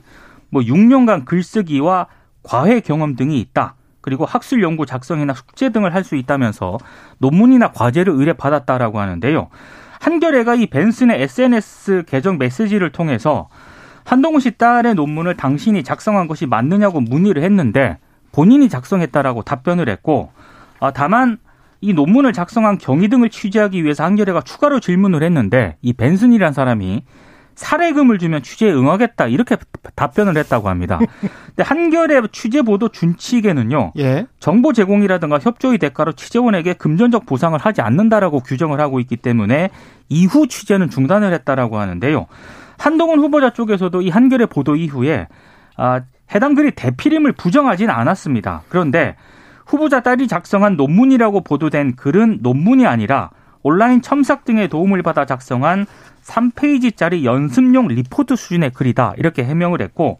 뭐 0.50 0.62
6년간 0.62 1.24
글쓰기와 1.24 2.06
과외 2.42 2.80
경험 2.80 3.16
등이 3.16 3.40
있다. 3.40 3.74
그리고 4.02 4.24
학술 4.24 4.62
연구 4.62 4.86
작성이나 4.86 5.34
숙제 5.34 5.70
등을 5.70 5.92
할 5.94 6.04
수 6.04 6.14
있다면서 6.14 6.78
논문이나 7.18 7.72
과제를 7.72 8.12
의뢰받았다라고 8.12 9.00
하는데요. 9.00 9.48
한겨레가 10.06 10.54
이 10.54 10.66
벤슨의 10.66 11.20
SNS 11.20 12.04
계정 12.06 12.38
메시지를 12.38 12.92
통해서 12.92 13.48
한동훈 14.04 14.38
씨 14.38 14.52
딸의 14.52 14.94
논문을 14.94 15.36
당신이 15.36 15.82
작성한 15.82 16.28
것이 16.28 16.46
맞느냐고 16.46 17.00
문의를 17.00 17.42
했는데 17.42 17.98
본인이 18.30 18.68
작성했다라고 18.68 19.42
답변을 19.42 19.88
했고 19.88 20.30
아, 20.78 20.92
다만 20.92 21.38
이 21.80 21.92
논문을 21.92 22.32
작성한 22.32 22.78
경위 22.78 23.08
등을 23.08 23.30
취재하기 23.30 23.82
위해서 23.82 24.04
한겨레가 24.04 24.42
추가로 24.42 24.78
질문을 24.78 25.24
했는데 25.24 25.76
이 25.82 25.92
벤슨이라는 25.92 26.52
사람이 26.52 27.02
사례금을 27.56 28.18
주면 28.18 28.42
취재에 28.42 28.70
응하겠다 28.70 29.26
이렇게 29.26 29.56
답변을 29.96 30.36
했다고 30.36 30.68
합니다. 30.68 30.98
근데 31.20 31.62
한겨레 31.62 32.22
취재 32.30 32.62
보도 32.62 32.88
준칙에는요. 32.88 33.92
예. 33.98 34.26
정보 34.38 34.72
제공이라든가 34.72 35.38
협조의 35.38 35.78
대가로 35.78 36.12
취재원에게 36.12 36.74
금전적 36.74 37.26
보상을 37.26 37.58
하지 37.58 37.80
않는다라고 37.80 38.40
규정을 38.40 38.80
하고 38.80 39.00
있기 39.00 39.16
때문에 39.16 39.70
이후 40.08 40.46
취재는 40.46 40.90
중단을 40.90 41.32
했다라고 41.32 41.78
하는데요. 41.78 42.26
한동훈 42.78 43.20
후보자 43.20 43.50
쪽에서도 43.50 44.02
이 44.02 44.10
한겨레 44.10 44.46
보도 44.46 44.76
이후에 44.76 45.26
아, 45.78 46.02
해당 46.34 46.54
글이 46.54 46.72
대필임을 46.72 47.32
부정하지는 47.32 47.92
않았습니다. 47.92 48.62
그런데 48.68 49.16
후보자 49.66 50.00
딸이 50.00 50.28
작성한 50.28 50.76
논문이라고 50.76 51.42
보도된 51.42 51.96
글은 51.96 52.38
논문이 52.42 52.86
아니라 52.86 53.30
온라인 53.62 54.00
첨삭 54.00 54.44
등의 54.44 54.68
도움을 54.68 55.02
받아 55.02 55.24
작성한 55.24 55.86
3페이지짜리 56.26 57.24
연습용 57.24 57.88
리포트 57.88 58.36
수준의 58.36 58.70
글이다. 58.70 59.14
이렇게 59.16 59.44
해명을 59.44 59.80
했고 59.80 60.18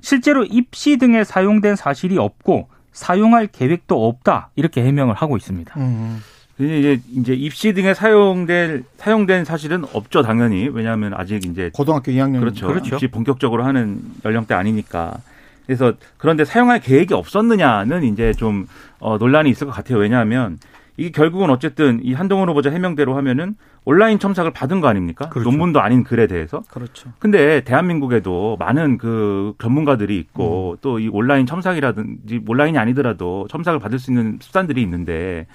실제로 0.00 0.44
입시 0.44 0.98
등에 0.98 1.24
사용된 1.24 1.76
사실이 1.76 2.18
없고 2.18 2.68
사용할 2.92 3.46
계획도 3.46 4.06
없다. 4.06 4.50
이렇게 4.56 4.82
해명을 4.84 5.14
하고 5.14 5.36
있습니다. 5.36 5.74
음. 5.78 6.22
이제 6.58 7.00
이제 7.14 7.34
입시 7.34 7.74
등에 7.74 7.92
사용될 7.92 8.84
사용된 8.96 9.44
사실은 9.44 9.84
없죠 9.92 10.22
당연히 10.22 10.70
왜냐하면 10.72 11.12
아직 11.14 11.44
이제 11.44 11.70
고등학교 11.74 12.10
2학년 12.12 12.40
그렇죠. 12.40 12.66
그렇죠. 12.66 12.94
입시 12.94 13.08
본격적으로 13.08 13.62
하는 13.62 14.00
연령대 14.24 14.54
아니니까 14.54 15.18
그래서 15.66 15.92
그런데 16.16 16.46
사용할 16.46 16.80
계획이 16.80 17.12
없었느냐는 17.12 18.04
이제 18.04 18.32
좀 18.32 18.66
어, 19.00 19.18
논란이 19.18 19.50
있을 19.50 19.66
것 19.66 19.74
같아요 19.74 19.98
왜냐하면 19.98 20.58
이게 20.96 21.10
결국은 21.10 21.50
어쨌든 21.50 22.00
이 22.02 22.14
한동훈 22.14 22.48
후보자 22.48 22.70
해명대로 22.70 23.16
하면은 23.16 23.56
온라인 23.84 24.18
첨삭을 24.18 24.52
받은 24.52 24.80
거 24.80 24.88
아닙니까? 24.88 25.28
그렇죠. 25.28 25.50
논문도 25.50 25.80
아닌 25.80 26.04
글에 26.04 26.26
대해서. 26.26 26.62
그렇죠. 26.70 27.10
근데 27.18 27.62
대한민국에도 27.62 28.56
많은 28.58 28.98
그 28.98 29.54
전문가들이 29.58 30.18
있고 30.18 30.72
음. 30.72 30.76
또이 30.80 31.08
온라인 31.08 31.46
첨삭이라든지 31.46 32.42
온라인이 32.46 32.78
아니더라도 32.78 33.46
첨삭을 33.50 33.78
받을 33.78 33.98
수 33.98 34.10
있는 34.10 34.38
수단들이 34.40 34.82
있는데 34.82 35.46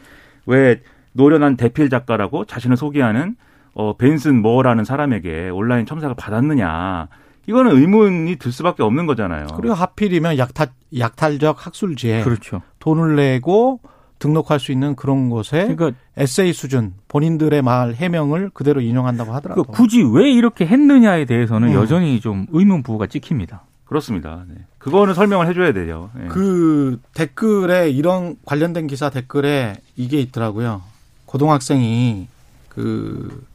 왜 0.45 0.81
노련한 1.13 1.57
대필 1.57 1.89
작가라고 1.89 2.45
자신을 2.45 2.77
소개하는 2.77 3.35
어 3.73 3.95
벤슨 3.97 4.41
모어라는 4.41 4.85
사람에게 4.85 5.49
온라인 5.49 5.85
첨삭을 5.85 6.15
받았느냐. 6.15 7.07
이거는 7.47 7.75
의문이 7.75 8.35
들 8.35 8.51
수밖에 8.51 8.83
없는 8.83 9.07
거잖아요. 9.07 9.47
그리고 9.55 9.73
하필이면 9.73 10.37
약탈 10.37 10.69
약탈적 10.97 11.65
학술지에 11.65 12.23
그렇죠. 12.23 12.61
돈을 12.79 13.15
내고 13.15 13.79
등록할 14.21 14.59
수 14.59 14.71
있는 14.71 14.95
그런 14.95 15.29
곳에 15.29 15.67
그러니까 15.67 15.91
에세이 16.15 16.53
수준 16.53 16.93
본인들의 17.07 17.61
말 17.63 17.95
해명을 17.95 18.51
그대로 18.53 18.79
인용한다고 18.79 19.33
하더라고요. 19.33 19.63
그러니까 19.63 19.77
굳이 19.77 20.03
왜 20.03 20.31
이렇게 20.31 20.65
했느냐에 20.65 21.25
대해서는 21.25 21.69
음. 21.69 21.73
여전히 21.73 22.21
좀 22.21 22.45
의문 22.51 22.83
부호가 22.83 23.07
찍힙니다. 23.07 23.63
그렇습니다. 23.83 24.45
네. 24.47 24.55
그거는 24.77 25.13
설명을 25.13 25.47
해줘야 25.47 25.73
되죠. 25.73 26.11
네. 26.15 26.27
그 26.29 27.01
댓글에 27.13 27.89
이런 27.89 28.37
관련된 28.45 28.87
기사 28.87 29.09
댓글에 29.09 29.75
이게 29.97 30.21
있더라고요. 30.21 30.81
고등학생이 31.25 32.27
그 32.69 33.45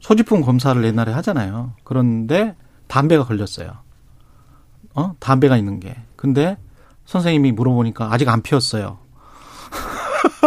소지품 0.00 0.40
검사를 0.42 0.82
옛날에 0.82 1.12
하잖아요. 1.12 1.72
그런데 1.82 2.54
담배가 2.86 3.24
걸렸어요. 3.24 3.72
어? 4.94 5.14
담배가 5.18 5.56
있는 5.56 5.80
게. 5.80 5.96
근데 6.16 6.56
선생님이 7.04 7.52
물어보니까 7.52 8.12
아직 8.12 8.28
안 8.28 8.40
피웠어요. 8.42 9.03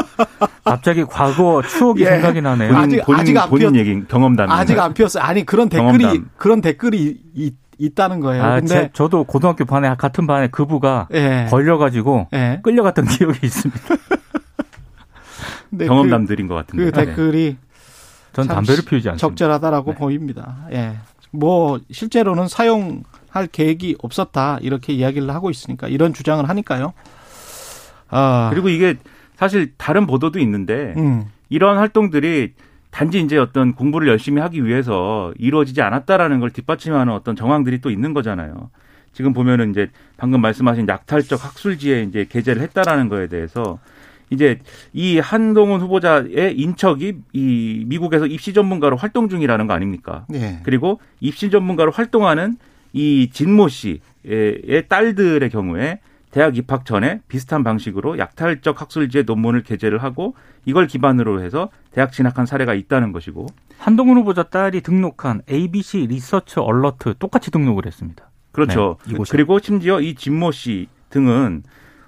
갑자기 0.64 1.06
과거 1.06 1.62
추억이 1.62 2.02
예. 2.02 2.06
생각이 2.06 2.42
나네요. 2.42 2.74
본인, 2.74 2.84
아직 2.84 3.06
본인, 3.06 3.22
아직 3.22 3.38
안 3.38 3.50
본인 3.50 3.72
피었, 3.74 3.86
얘기 3.88 4.08
경험담. 4.08 4.52
아직 4.52 4.80
안 4.80 4.94
피웠어요. 4.94 5.24
아니 5.24 5.46
그런 5.46 5.70
댓글이 5.70 6.04
경험담. 6.04 6.30
그런 6.38 6.62
댓글이 6.62 7.18
있, 7.36 7.56
있다는 7.78 8.20
거예요. 8.20 8.44
아, 8.44 8.56
근데 8.56 8.68
제, 8.68 8.90
저도 8.94 9.24
고등학교 9.24 9.66
반에 9.66 9.94
같은 9.98 10.26
반에 10.28 10.48
그부가 10.48 11.08
예. 11.14 11.48
걸려가지고 11.50 12.28
예. 12.34 12.60
끌려갔던 12.64 13.06
기억이 13.08 13.40
있습니다. 13.44 13.82
경험담들인 15.88 16.48
것 16.48 16.56
같은데. 16.56 16.86
그 16.86 16.92
댓글이 16.92 17.58
전 18.34 18.48
담배를 18.48 18.84
피우지 18.86 19.10
않습니다. 19.10 19.18
적절하다라고 19.18 19.92
네. 19.92 19.98
보입니다. 19.98 20.58
예. 20.72 20.98
뭐 21.32 21.80
실제로는 21.92 22.48
사용할 22.48 23.48
계획이 23.52 23.98
없었다 24.02 24.60
이렇게 24.62 24.94
이야기를 24.94 25.30
하고 25.34 25.50
있으니까 25.50 25.88
이런 25.88 26.14
주장을 26.14 26.48
하니까요. 26.48 26.94
아. 28.10 28.50
그리고 28.52 28.70
이게 28.70 28.96
사실 29.38 29.72
다른 29.78 30.08
보도도 30.08 30.40
있는데 30.40 30.94
음. 30.98 31.26
이런 31.50 31.78
활동들이 31.78 32.54
단지 32.90 33.22
이제 33.22 33.38
어떤 33.38 33.74
공부를 33.74 34.08
열심히 34.08 34.42
하기 34.42 34.66
위해서 34.66 35.32
이루어지지 35.38 35.82
않았다라는 35.82 36.40
걸 36.40 36.50
뒷받침하는 36.50 37.14
어떤 37.14 37.36
정황들이 37.36 37.80
또 37.80 37.92
있는 37.92 38.14
거잖아요. 38.14 38.72
지금 39.14 39.34
보면은 39.34 39.70
이제 39.72 39.90
방금 40.18 40.42
말씀하신 40.42 40.88
약탈적 40.88 41.44
학술지에 41.44 42.04
이제 42.04 42.26
게재를 42.28 42.62
했다라는 42.64 43.10
거에 43.10 43.28
대해서 43.28 43.80
이제 44.32 44.60
이 44.94 45.20
한동훈 45.20 45.82
후보자의 45.82 46.56
인척이 46.58 47.14
이 47.34 47.84
미국에서 47.88 48.26
입시 48.26 48.54
전문가로 48.54 48.98
활동 48.98 49.30
중이라는 49.30 49.68
거 49.68 49.74
아닙니까? 49.74 50.26
네. 50.28 50.60
그리고 50.64 51.00
입시 51.20 51.50
전문가로 51.50 51.92
활동하는 51.92 52.58
이 52.94 53.30
진모 53.32 53.68
씨의 53.70 54.84
딸들의 54.90 55.50
경우에 55.50 56.00
대학 56.38 56.56
입학 56.56 56.86
전에 56.86 57.20
비슷한 57.28 57.64
방식으로 57.64 58.20
약탈적 58.20 58.80
학술지에 58.80 59.24
논문을 59.24 59.64
게재를 59.64 60.04
하고 60.04 60.36
이걸 60.66 60.86
기반으로 60.86 61.42
해서 61.42 61.70
대학 61.90 62.12
진학한 62.12 62.46
사례가 62.46 62.76
있다는 62.76 63.12
것이고 63.12 63.48
한동훈 63.80 64.18
후보자 64.20 64.44
딸이 64.44 64.82
등록한 64.82 65.42
ABC 65.50 66.06
리서치 66.06 66.60
얼러트 66.60 67.16
똑같이 67.18 67.50
등록을 67.50 67.88
했습니다. 67.88 68.30
그렇죠. 68.52 68.98
네, 69.08 69.18
그리고 69.32 69.58
심지어 69.58 70.00
이 70.00 70.14
진모 70.14 70.52
씨 70.52 70.90
등은 71.10 71.64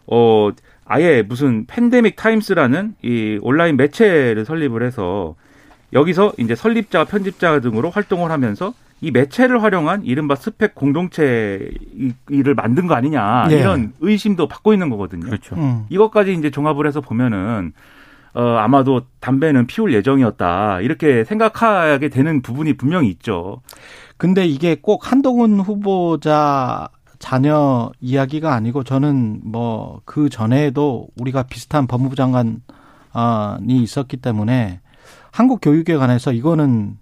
어 0.06 0.52
아예 0.86 1.24
무슨 1.24 1.66
팬데믹 1.66 2.16
타임스라는 2.16 2.98
이 3.02 3.40
온라인 3.42 3.78
매체를 3.78 4.46
설립을 4.46 4.84
해서 4.84 5.34
여기서 5.92 6.34
이제 6.38 6.54
설립자, 6.54 7.06
편집자 7.06 7.62
등으로 7.62 7.90
활동을 7.90 8.30
하면서 8.30 8.76
이 9.02 9.12
매체를 9.12 9.64
활용한 9.64 10.04
이른바 10.06 10.36
스펙 10.36 10.76
공동체를 10.76 12.56
만든 12.56 12.88
거 12.88 12.96
아니냐 12.96 13.48
네. 13.50 13.60
이런 13.60 13.94
의심도 14.00 14.48
받고 14.48 14.74
있는 14.74 14.90
거거든요. 14.90 15.26
그렇죠. 15.26 15.56
음. 15.56 15.86
이것까지 15.90 16.34
이제 16.34 16.50
종합을 16.52 16.86
해서 16.88 17.02
보면은 17.02 17.74
어 18.34 18.42
아마도 18.58 19.02
담배는 19.22 19.66
피울 19.68 19.94
예정이었다 19.94 20.82
이렇게 20.82 21.24
생각하게 21.24 22.10
되는 22.10 22.42
부분이 22.42 22.74
분명히 22.74 23.10
있죠. 23.10 23.62
근데 24.18 24.46
이게 24.46 24.76
꼭 24.80 25.12
한동훈 25.12 25.60
후보자 25.60 26.90
자녀 27.18 27.92
이야기가 28.00 28.54
아니고 28.54 28.84
저는 28.84 29.42
뭐 29.44 30.02
그 30.06 30.30
전에도 30.30 31.08
우리가 31.20 31.44
비슷한 31.44 31.86
법무부 31.88 32.16
장관이 32.16 32.58
있었기 33.68 34.18
때문에 34.18 34.80
한국 35.32 35.60
교육에 35.62 35.96
관해서 35.96 36.32
이거는 36.34 36.98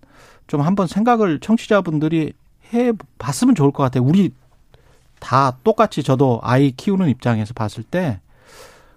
좀 0.47 0.61
한번 0.61 0.87
생각을 0.87 1.39
청취자분들이 1.39 2.33
해 2.73 2.91
봤으면 3.17 3.55
좋을 3.55 3.71
것 3.71 3.83
같아요. 3.83 4.03
우리 4.03 4.33
다 5.19 5.57
똑같이 5.63 6.03
저도 6.03 6.39
아이 6.43 6.71
키우는 6.71 7.09
입장에서 7.09 7.53
봤을 7.53 7.83
때 7.83 8.19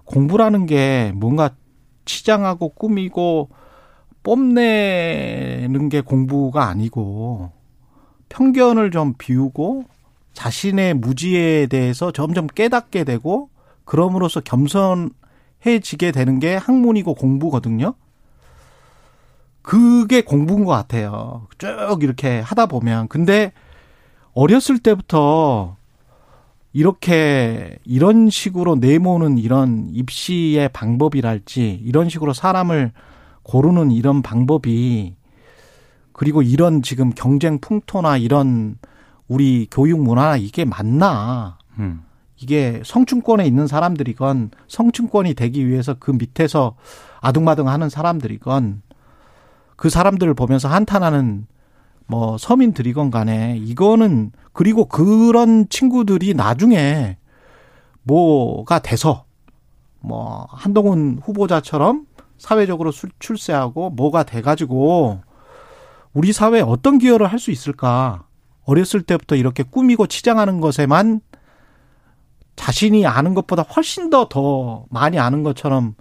공부라는 0.04 0.66
게 0.66 1.12
뭔가 1.14 1.50
치장하고 2.04 2.70
꾸미고 2.70 3.48
뽐내는 4.22 5.88
게 5.88 6.00
공부가 6.00 6.66
아니고 6.68 7.52
편견을 8.28 8.90
좀 8.90 9.14
비우고 9.16 9.84
자신의 10.32 10.94
무지에 10.94 11.66
대해서 11.66 12.12
점점 12.12 12.46
깨닫게 12.46 13.04
되고 13.04 13.50
그럼으로써 13.84 14.40
겸손해지게 14.40 16.12
되는 16.12 16.38
게 16.38 16.54
학문이고 16.56 17.14
공부거든요. 17.14 17.94
그게 19.62 20.22
공부인 20.22 20.64
것 20.64 20.72
같아요. 20.72 21.46
쭉 21.58 21.68
이렇게 22.02 22.40
하다 22.40 22.66
보면. 22.66 23.08
근데 23.08 23.52
어렸을 24.32 24.78
때부터 24.78 25.76
이렇게 26.72 27.78
이런 27.84 28.30
식으로 28.30 28.76
내모는 28.76 29.38
이런 29.38 29.88
입시의 29.92 30.68
방법이랄지 30.72 31.82
이런 31.84 32.08
식으로 32.08 32.32
사람을 32.32 32.92
고르는 33.42 33.90
이런 33.90 34.22
방법이 34.22 35.16
그리고 36.12 36.42
이런 36.42 36.82
지금 36.82 37.10
경쟁 37.10 37.58
풍토나 37.58 38.18
이런 38.18 38.76
우리 39.26 39.66
교육 39.70 40.00
문화 40.00 40.36
이게 40.36 40.64
맞나? 40.64 41.58
음. 41.78 42.02
이게 42.36 42.80
성층권에 42.84 43.44
있는 43.46 43.66
사람들이건 43.66 44.50
성층권이 44.68 45.34
되기 45.34 45.66
위해서 45.66 45.94
그 45.98 46.10
밑에서 46.10 46.76
아둥바둥 47.20 47.68
하는 47.68 47.88
사람들이건 47.88 48.82
그 49.80 49.88
사람들을 49.88 50.34
보면서 50.34 50.68
한탄하는 50.68 51.46
뭐 52.06 52.36
서민들이건 52.36 53.10
간에 53.10 53.56
이거는 53.56 54.30
그리고 54.52 54.84
그런 54.84 55.70
친구들이 55.70 56.34
나중에 56.34 57.16
뭐가 58.02 58.80
돼서 58.80 59.24
뭐 60.00 60.46
한동훈 60.50 61.18
후보자처럼 61.22 62.04
사회적으로 62.36 62.92
출세하고 63.20 63.88
뭐가 63.88 64.24
돼가지고 64.24 65.22
우리 66.12 66.34
사회에 66.34 66.60
어떤 66.60 66.98
기여를 66.98 67.28
할 67.28 67.38
수 67.38 67.50
있을까? 67.50 68.24
어렸을 68.66 69.00
때부터 69.00 69.34
이렇게 69.34 69.62
꾸미고 69.62 70.08
치장하는 70.08 70.60
것에만 70.60 71.22
자신이 72.54 73.06
아는 73.06 73.32
것보다 73.32 73.62
훨씬 73.62 74.10
더더 74.10 74.84
많이 74.90 75.18
아는 75.18 75.42
것처럼 75.42 75.94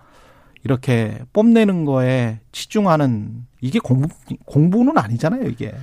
이렇게 0.64 1.20
뽐내는 1.34 1.86
거에 1.86 2.40
치중하는 2.52 3.46
이게 3.62 3.80
공부 3.80 4.08
공부는 4.46 4.98
아니잖아요, 4.98 5.44
이게. 5.48 5.74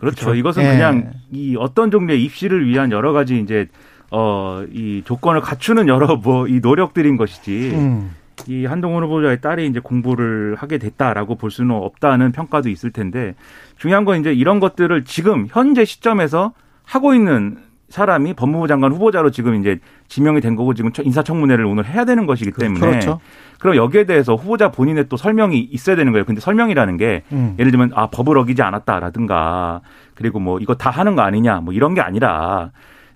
그렇죠. 0.00 0.26
그렇죠? 0.26 0.34
이것은 0.34 0.62
예. 0.64 0.68
그냥 0.68 1.12
이 1.30 1.56
어떤 1.58 1.90
종류의 1.90 2.22
입시를 2.24 2.66
위한 2.66 2.90
여러 2.92 3.12
가지 3.12 3.38
이제 3.40 3.68
어 4.10 4.64
이 4.72 5.02
조건을 5.04 5.40
갖추는 5.40 5.88
여러 5.88 6.16
뭐 6.16 6.46
이 6.46 6.60
노력들인 6.60 7.16
것이지. 7.16 7.72
음. 7.74 8.14
이 8.48 8.64
한동훈 8.64 9.04
후보자의 9.04 9.40
딸이 9.40 9.66
이제 9.68 9.78
공부를 9.80 10.56
하게 10.56 10.78
됐다라고 10.78 11.36
볼 11.36 11.50
수는 11.50 11.74
없다는 11.76 12.32
평가도 12.32 12.70
있을 12.70 12.90
텐데 12.90 13.34
중요한 13.76 14.04
건 14.04 14.18
이제 14.20 14.32
이런 14.32 14.58
것들을 14.58 15.04
지금 15.04 15.46
현재 15.50 15.84
시점에서 15.84 16.52
하고 16.84 17.14
있는 17.14 17.58
사람이 17.92 18.32
법무부 18.32 18.68
장관 18.68 18.90
후보자로 18.90 19.30
지금 19.30 19.54
이제 19.60 19.78
지명이 20.08 20.40
된 20.40 20.56
거고 20.56 20.72
지금 20.72 20.90
인사청문회를 20.98 21.66
오늘 21.66 21.84
해야 21.84 22.06
되는 22.06 22.24
것이기 22.24 22.50
그, 22.50 22.62
때문에 22.62 22.80
그렇죠. 22.80 23.20
그럼 23.58 23.76
여기에 23.76 24.04
대해서 24.04 24.34
후보자 24.34 24.70
본인의 24.70 25.10
또 25.10 25.18
설명이 25.18 25.60
있어야 25.60 25.94
되는 25.94 26.10
거예요. 26.10 26.24
근데 26.24 26.40
설명이라는 26.40 26.96
게 26.96 27.22
음. 27.32 27.54
예를 27.58 27.70
들면 27.70 27.92
아 27.94 28.06
법을 28.06 28.38
어기지 28.38 28.62
않았다라든가 28.62 29.82
그리고 30.14 30.40
뭐 30.40 30.58
이거 30.58 30.74
다 30.74 30.88
하는 30.88 31.14
거 31.14 31.20
아니냐 31.20 31.60
뭐 31.60 31.74
이런 31.74 31.92
게 31.92 32.00
아니라 32.00 32.70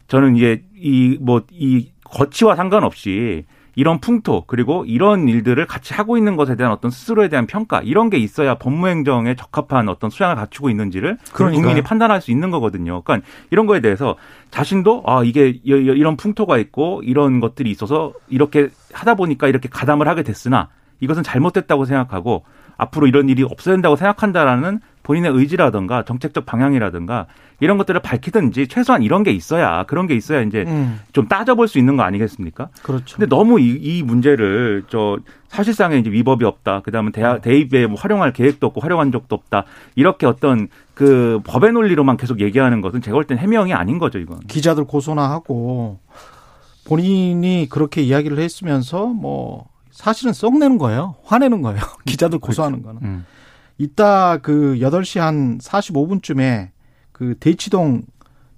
저는 0.09 0.37
이게 0.37 0.63
이 0.77 1.17
뭐이 1.23 1.23
뭐 1.23 1.41
거치와 2.05 2.55
상관없이 2.55 3.47
이런 3.77 4.01
풍토 4.01 4.45
그리고 4.47 4.85
이런 4.87 5.29
일들을 5.29 5.65
같이 5.67 5.93
하고 5.95 6.17
있는 6.17 6.35
것에 6.35 6.57
대한 6.57 6.73
어떤 6.73 6.91
스스로에 6.91 7.29
대한 7.29 7.47
평가 7.47 7.83
이런 7.83 8.09
게 8.11 8.17
있어야 8.17 8.55
법무행정에 8.55 9.37
적합한 9.37 9.89
어떤 9.91 10.09
수양을 10.11 10.35
갖추고 10.35 10.71
있는지를 10.71 11.19
그러니까요. 11.33 11.63
국민이 11.63 11.83
판단할 11.83 12.23
수 12.23 12.31
있는 12.31 12.51
거거든요. 12.51 13.03
그러니까 13.03 13.29
이런 13.51 13.67
거에 13.67 13.81
대해서 13.81 14.17
자신도 14.51 15.05
아 15.07 15.23
이게 15.23 15.61
이런 15.63 16.17
풍토가 16.17 16.57
있고 16.57 17.03
이런 17.05 17.39
것들이 17.41 17.71
있어서 17.71 18.15
이렇게 18.29 18.71
하다 18.95 19.15
보니까 19.15 19.47
이렇게 19.47 19.69
가담을 19.69 20.09
하게 20.09 20.23
됐으나 20.23 20.69
이것은 21.01 21.23
잘못됐다고 21.23 21.85
생각하고 21.85 22.45
앞으로 22.77 23.07
이런 23.07 23.29
일이 23.29 23.43
없어야 23.43 23.75
된다고 23.75 23.97
생각한다라는 23.97 24.81
본인의 25.03 25.31
의지라든가 25.33 26.05
정책적 26.05 26.47
방향이라든가 26.47 27.27
이런 27.61 27.79
것들을 27.79 28.01
밝히든지 28.01 28.67
최소한 28.67 29.03
이런 29.03 29.23
게 29.23 29.31
있어야 29.31 29.85
그런 29.85 30.07
게 30.09 30.15
있어야 30.15 30.43
이제 30.43 30.65
음. 30.67 31.01
좀 31.13 31.29
따져볼 31.29 31.69
수 31.69 31.79
있는 31.79 31.97
거 31.97 32.03
아니겠습니까? 32.03 32.69
그렇죠. 32.83 33.17
근데 33.17 33.29
너무 33.29 33.61
이, 33.61 33.71
이 33.81 34.03
문제를 34.03 34.85
저 34.89 35.17
사실상의 35.49 36.01
이제 36.01 36.11
위법이 36.11 36.45
없다. 36.45 36.81
그다음에 36.81 37.13
대학 37.13 37.37
음. 37.37 37.41
대입에 37.41 37.87
뭐 37.87 37.97
활용할 37.99 38.33
계획도 38.33 38.67
없고 38.67 38.81
활용한 38.81 39.13
적도 39.13 39.37
없다. 39.37 39.65
이렇게 39.95 40.27
어떤 40.27 40.69
그 40.93 41.41
법의 41.45 41.73
논리로만 41.73 42.17
계속 42.17 42.41
얘기하는 42.41 42.81
것은 42.81 43.01
제가 43.01 43.15
볼 43.15 43.25
땐 43.25 43.39
해명이 43.39 43.73
아닌 43.75 43.99
거죠, 43.99 44.19
이건. 44.19 44.41
기자들 44.41 44.85
고소나 44.85 45.31
하고 45.31 46.01
본인이 46.87 47.69
그렇게 47.71 48.03
이야기를 48.03 48.39
했으면서 48.39 49.07
뭐 49.07 49.67
사실은 49.97 50.33
썩내는 50.33 50.79
거예요. 50.79 51.17
화내는 51.25 51.63
거예요. 51.63 51.81
기자들 52.05 52.39
고소하는 52.39 52.83
그렇죠. 52.83 53.01
거는. 53.01 53.11
음. 53.11 53.27
이따 53.79 54.39
그 54.39 54.77
8시 54.79 55.21
한 55.21 55.59
45분쯤에 55.59 56.71
그 57.13 57.35
대치동 57.41 58.03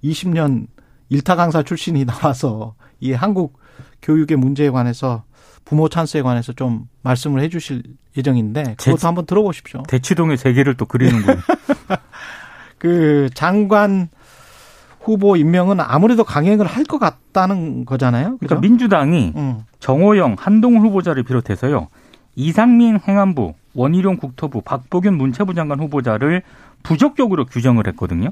20년 0.03 0.67
일타 1.09 1.35
강사 1.35 1.63
출신이 1.63 2.05
나와서 2.05 2.75
이 2.99 3.13
한국 3.13 3.57
교육의 4.01 4.37
문제에 4.37 4.69
관해서 4.69 5.23
부모 5.65 5.87
찬스에 5.87 6.21
관해서 6.21 6.53
좀 6.53 6.87
말씀을 7.03 7.41
해 7.41 7.49
주실 7.49 7.83
예정인데 8.17 8.75
그것도 8.77 8.97
대, 8.97 9.07
한번 9.07 9.25
들어보십시오. 9.25 9.83
대치동의 9.87 10.37
세계를 10.37 10.75
또 10.75 10.85
그리는군요. 10.85 11.37
그 12.77 13.29
장관 13.33 14.09
후보 15.01 15.35
임명은 15.37 15.79
아무래도 15.79 16.23
강행을 16.23 16.65
할 16.65 16.83
것 16.83 16.97
같다는 16.99 17.85
거잖아요. 17.85 18.37
그죠? 18.37 18.47
그러니까 18.47 18.61
민주당이 18.61 19.33
음. 19.35 19.63
정호영, 19.79 20.35
한동훈 20.39 20.81
후보자를 20.81 21.23
비롯해서요. 21.23 21.87
이상민 22.35 22.99
행안부, 23.07 23.53
원희룡 23.75 24.17
국토부, 24.17 24.61
박보균 24.61 25.15
문체부 25.17 25.53
장관 25.53 25.79
후보자를 25.79 26.41
부적격으로 26.83 27.45
규정을 27.45 27.85
했거든요. 27.87 28.29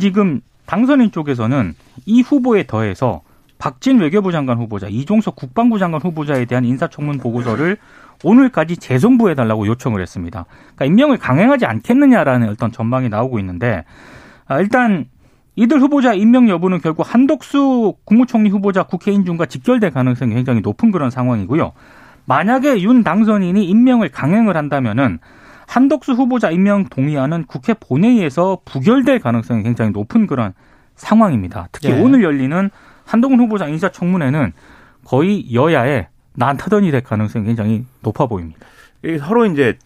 지금 0.00 0.40
당선인 0.64 1.10
쪽에서는 1.10 1.74
이 2.06 2.22
후보에 2.22 2.66
더해서 2.66 3.20
박진 3.58 4.00
외교부 4.00 4.32
장관 4.32 4.58
후보자, 4.58 4.86
이종석 4.88 5.36
국방부 5.36 5.78
장관 5.78 6.00
후보자에 6.00 6.46
대한 6.46 6.64
인사청문 6.64 7.18
보고서를 7.18 7.76
오늘까지 8.24 8.76
재송부해달라고 8.78 9.66
요청을 9.66 10.00
했습니다. 10.00 10.46
그러니까 10.74 10.84
임명을 10.86 11.18
강행하지 11.18 11.66
않겠느냐라는 11.66 12.48
어떤 12.48 12.72
전망이 12.72 13.08
나오고 13.08 13.38
있는데 13.40 13.84
아, 14.46 14.60
일단 14.60 15.06
이들 15.54 15.80
후보자 15.80 16.14
임명 16.14 16.48
여부는 16.48 16.80
결국 16.80 17.02
한덕수 17.12 17.94
국무총리 18.04 18.48
후보자 18.48 18.84
국회 18.84 19.12
인준과 19.12 19.46
직결될 19.46 19.90
가능성이 19.90 20.34
굉장히 20.34 20.60
높은 20.60 20.90
그런 20.90 21.10
상황이고요. 21.10 21.72
만약에 22.24 22.80
윤 22.82 23.02
당선인이 23.02 23.64
임명을 23.64 24.08
강행을 24.08 24.56
한다면은 24.56 25.18
한덕수 25.66 26.12
후보자 26.12 26.50
임명 26.50 26.84
동의안은 26.84 27.44
국회 27.44 27.74
본회의에서 27.74 28.60
부결될 28.64 29.20
가능성이 29.20 29.62
굉장히 29.62 29.90
높은 29.90 30.26
그런 30.26 30.54
상황입니다. 30.96 31.68
특히 31.72 31.90
예. 31.90 32.00
오늘 32.00 32.22
열리는 32.22 32.70
한동훈 33.04 33.40
후보자 33.40 33.66
인사청문회는 33.68 34.52
거의 35.04 35.52
여야의 35.52 36.08
난타전이 36.34 36.90
될 36.90 37.02
가능성이 37.02 37.44
굉장히 37.44 37.84
높아 38.02 38.26
보입니다. 38.26 38.60
서로 39.20 39.46
이제 39.46 39.78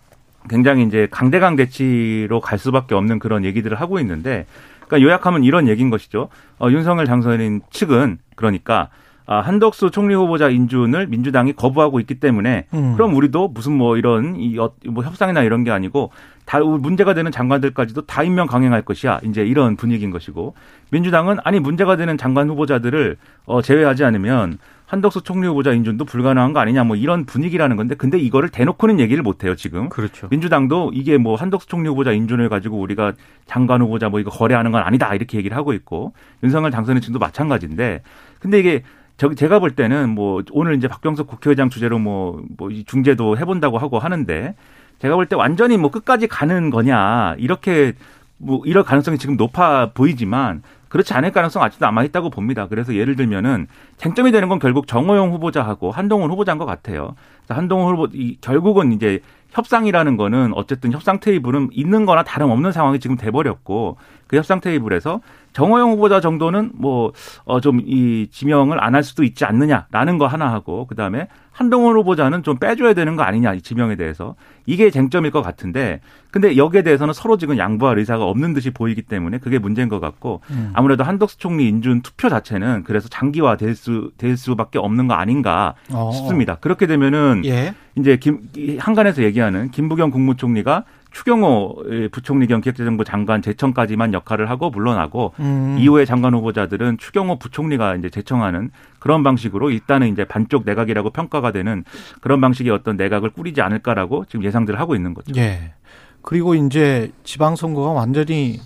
굉장히 0.49 0.85
이제 0.85 1.09
강대강 1.11 1.57
대치로 1.57 2.41
갈 2.41 2.59
수밖에 2.59 2.95
없는 2.95 3.19
그런 3.19 3.45
얘기들을 3.45 3.81
하고 3.81 3.99
있는데, 3.99 4.47
그러니까 4.87 5.07
요약하면 5.07 5.45
이런 5.45 5.69
얘기인 5.69 5.91
것이죠. 5.91 6.29
어, 6.59 6.69
윤석열 6.71 7.07
당선인 7.07 7.63
측은 7.71 8.19
그러니까 8.35 8.89
아, 9.29 9.41
한덕수 9.41 9.91
총리 9.91 10.15
후보자 10.15 10.49
인준을 10.49 11.09
민주당이 11.09 11.55
거부하고 11.55 11.99
있기 11.99 12.21
때문에 12.21 12.67
음. 12.73 12.95
그럼 12.95 13.15
우리도 13.17 13.49
무슨 13.49 13.73
뭐 13.73 13.97
이런 13.97 14.37
이뭐 14.37 14.67
어, 14.67 15.03
협상이나 15.03 15.43
이런 15.43 15.65
게 15.65 15.73
아니고 15.73 16.13
다 16.45 16.61
문제가 16.61 17.13
되는 17.13 17.33
장관들까지도 17.33 18.07
다 18.07 18.23
임명 18.23 18.47
강행할 18.47 18.83
것이야. 18.83 19.19
이제 19.25 19.45
이런 19.45 19.75
분위기인 19.75 20.13
것이고 20.13 20.55
민주당은 20.91 21.39
아니 21.43 21.59
문제가 21.59 21.97
되는 21.97 22.17
장관 22.17 22.49
후보자들을 22.49 23.17
어 23.47 23.63
제외하지 23.63 24.05
않으면 24.05 24.59
한덕수 24.87 25.23
총리 25.23 25.47
후보자 25.49 25.73
인준도 25.73 26.05
불가능한 26.05 26.53
거 26.53 26.61
아니냐 26.61 26.85
뭐 26.85 26.97
이런 26.97 27.25
분위기라는 27.25 27.77
건데 27.77 27.97
근데 27.97 28.19
이거를 28.19 28.49
대놓고는 28.49 29.01
얘기를 29.01 29.23
못 29.23 29.43
해요, 29.45 29.57
지금. 29.57 29.89
그렇죠. 29.89 30.29
민주당도 30.31 30.93
이게 30.95 31.19
뭐 31.19 31.35
한덕수 31.35 31.67
총리 31.69 31.89
후보자 31.89 32.13
인준을 32.13 32.49
가지고 32.49 32.79
우리가 32.79 33.13
장관 33.47 33.83
후보자 33.83 34.09
뭐 34.09 34.21
이거 34.21 34.31
거래하는 34.31 34.71
건 34.71 34.83
아니다. 34.83 35.13
이렇게 35.15 35.39
얘기를 35.39 35.57
하고 35.57 35.73
있고 35.73 36.13
윤석열 36.45 36.71
당선인 36.71 37.03
측도 37.03 37.19
마찬가지인데 37.19 38.03
근데 38.39 38.61
이게 38.61 38.83
저기 39.17 39.35
제가 39.35 39.59
볼 39.59 39.73
때는 39.73 40.11
뭐 40.11 40.43
오늘 40.53 40.77
이제 40.77 40.89
박병석 40.89 41.27
국회의장 41.27 41.69
주제로 41.69 41.99
뭐, 41.99 42.43
뭐 42.57 42.71
중재도 42.87 43.39
해본다고 43.39 43.79
하고 43.79 43.99
하는데 43.99 44.55
제가 45.01 45.17
볼 45.17 45.27
때 45.27 45.35
완전히 45.37 45.77
뭐 45.79 45.91
끝까지 45.91 46.27
가는 46.29 46.71
거냐 46.71 47.35
이렇게 47.39 47.95
뭐 48.39 48.61
이럴 48.67 48.85
가능성이 48.85 49.19
지금 49.19 49.37
높아 49.37 49.91
보이지만 49.95 50.63
그렇지 50.89 51.15
않을 51.15 51.33
가능성 51.33 51.63
아직도 51.63 51.85
남아 51.85 52.05
있다고 52.05 52.31
봅니다. 52.31 52.69
그래서 52.69 52.95
예를 52.95 53.17
들면은 53.17 53.67
쟁점이 53.97 54.33
되는 54.33 54.49
건 54.49 54.59
결국 54.59 54.87
정호영 54.87 55.33
후보자하고 55.33 55.91
한동훈 55.91 56.31
후보자인 56.31 56.59
것 56.59 56.65
같아요. 56.67 57.15
한동훈 57.49 57.95
후보 57.95 58.09
이 58.13 58.39
결국은 58.41 58.93
이제 58.93 59.21
협상이라는 59.51 60.17
거는 60.17 60.53
어쨌든 60.55 60.93
협상 60.93 61.21
테이블은 61.21 61.71
있는 61.73 62.05
거나 62.07 62.25
다름없는 62.25 62.73
상황이 62.73 63.01
지금 63.01 63.17
돼버렸고 63.17 63.97
그 64.27 64.37
협상 64.37 64.61
테이블에서 64.61 65.21
정호영 65.57 65.93
후보자 65.93 66.21
정도는 66.21 66.73
뭐 66.75 67.13
어 67.47 67.61
좀 67.61 67.81
이 67.87 68.27
지명을 68.31 68.83
안 68.83 68.95
할 68.95 69.03
수도 69.03 69.25
있지 69.25 69.45
않느냐라는 69.45 70.19
거 70.19 70.27
하나 70.27 70.53
하고 70.53 70.87
그다음에 70.87 71.29
한동훈 71.53 71.97
후보자는 71.97 72.43
좀 72.43 72.59
빼줘야 72.59 72.93
되는 72.93 73.17
거 73.17 73.23
아니냐 73.23 73.55
이 73.55 73.63
지명에 73.63 73.97
대해서 73.97 74.35
이게 74.67 74.91
쟁점일 74.91 75.31
것 75.31 75.41
같은데 75.43 76.01
근데 76.31 76.57
여기에 76.59 76.83
대해서는 76.83 77.15
서로 77.15 77.39
지금 77.39 77.57
양보할 77.57 77.99
의사가 77.99 78.25
없는 78.25 78.53
듯이 78.53 78.71
보이기 78.71 79.01
때문에 79.03 79.39
그게 79.39 79.59
문제인 79.59 79.89
것 79.89 79.99
같고 80.01 80.43
음. 80.51 80.71
아무래도 80.75 81.05
한덕수 81.05 81.39
총리 81.39 81.67
인준 81.69 82.03
투표 82.03 82.29
자체는 82.29 82.85
그래서 82.85 83.09
장기화 83.09 83.57
될 83.57 83.71
수 83.75 84.11
될 84.19 84.37
수밖에 84.37 84.79
없는 84.79 85.09
거 85.09 85.15
아닌가 85.15 85.75
어. 85.91 86.11
싶습니다. 86.13 86.57
그렇게 86.57 86.87
되면은 86.87 87.43
예. 87.47 87.75
이제 87.97 88.17
김 88.19 88.41
한간에서 88.79 89.23
얘기하는 89.23 89.71
김부겸 89.71 90.11
국무총리가 90.11 90.85
추경호 91.17 91.85
부총리 92.13 92.47
겸 92.47 92.61
기획재정부 92.61 93.03
장관 93.03 93.41
재청까지만 93.41 94.13
역할을 94.13 94.51
하고 94.51 94.69
물러나고 94.69 95.33
음. 95.41 95.77
이후에 95.79 96.05
장관 96.05 96.35
후보자들은 96.35 96.99
추경호 96.99 97.39
부총리가 97.39 97.97
이제 97.97 98.11
재청하는 98.11 98.71
그런 98.99 99.23
방식으로 99.23 99.71
일단은 99.71 100.13
이제 100.13 100.27
반쪽 100.27 100.65
내각이라고 100.67 101.09
평가가 101.09 101.53
되는 101.53 101.85
그런 102.21 102.43
방식의 102.43 102.71
어떤 102.71 102.99
내각을 102.99 103.31
꾸리지 103.31 103.63
않을까라고 103.63 104.27
지금 104.27 104.45
예상들을 104.45 104.79
하고 104.79 104.95
있는 104.95 105.15
거죠. 105.15 105.33
예. 105.41 105.73
그리고 106.21 106.55
이제 106.55 107.11
지방선거가 107.25 107.93
완전히 107.93 108.61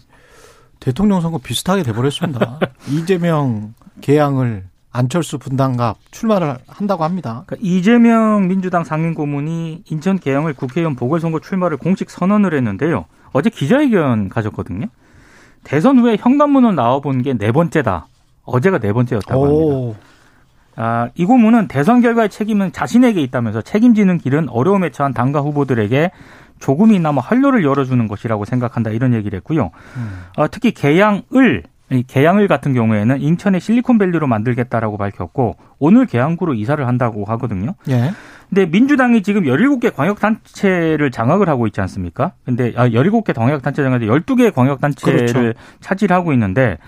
대통령 0.81 1.21
선거 1.21 1.39
비슷하게 1.39 1.85
돼버렸습니다. 1.85 2.59
이재명 2.91 3.75
개항을 4.01 4.65
안철수 4.93 5.39
분당갑 5.39 5.99
출마를 6.11 6.59
한다고 6.67 7.05
합니다. 7.05 7.45
그러니까 7.47 7.57
이재명 7.69 8.49
민주당 8.49 8.83
상임고문이 8.85 9.85
인천 9.89 10.19
개항을 10.19 10.55
국회의원 10.55 10.97
보궐선거 10.97 11.39
출마를 11.41 11.77
공식 11.77 12.11
선언을 12.11 12.55
했는데요. 12.55 13.05
어제 13.33 13.51
기자회견 13.51 14.29
가졌거든요. 14.29 14.87
대선 15.63 15.99
후에 15.99 16.17
현관문으로 16.19 16.73
나와본 16.73 17.23
게 17.23 17.35
네 17.35 17.53
번째다. 17.53 18.07
어제가 18.45 18.79
네 18.79 18.93
번째였다고 18.93 19.45
합니다. 19.47 20.01
아, 20.77 21.09
이 21.15 21.25
고문은 21.25 21.69
대선 21.69 22.01
결과의 22.01 22.31
책임은 22.31 22.73
자신에게 22.73 23.21
있다면서 23.23 23.61
책임지는 23.63 24.19
길은 24.19 24.49
어려움에 24.49 24.91
처한 24.91 25.13
당과 25.13 25.41
후보들에게 25.41 26.11
조금이나마 26.59 27.21
활로를 27.21 27.65
열어주는 27.65 28.09
것이라고 28.09 28.45
생각한다 28.45 28.91
이런 28.91 29.13
얘기를 29.15 29.37
했고요. 29.39 29.71
음. 29.97 30.21
어, 30.37 30.49
특히 30.51 30.73
개항을 30.73 31.65
개항을 32.07 32.49
같은 32.49 32.73
경우에는 32.73 33.21
인천의 33.21 33.61
실리콘밸리로 33.61 34.27
만들겠다라고 34.27 34.97
밝혔고 34.97 35.57
오늘 35.79 36.07
개항구로 36.07 36.55
이사를 36.55 36.87
한다고 36.87 37.25
하거든요. 37.25 37.75
예. 37.89 38.13
근데 38.49 38.67
민주당이 38.67 39.23
지금 39.23 39.43
17개 39.45 39.95
광역단체를 39.95 41.11
장악을 41.11 41.49
하고 41.49 41.67
있지 41.67 41.81
않습니까? 41.81 42.33
근데 42.45 42.73
아, 42.77 42.89
17개 42.89 43.35
광역단체 43.35 43.83
장악에 43.83 44.07
12개 44.07 44.53
광역단체를 44.53 45.27
그렇죠. 45.27 45.59
차지하고 45.81 46.33
있는데 46.33 46.79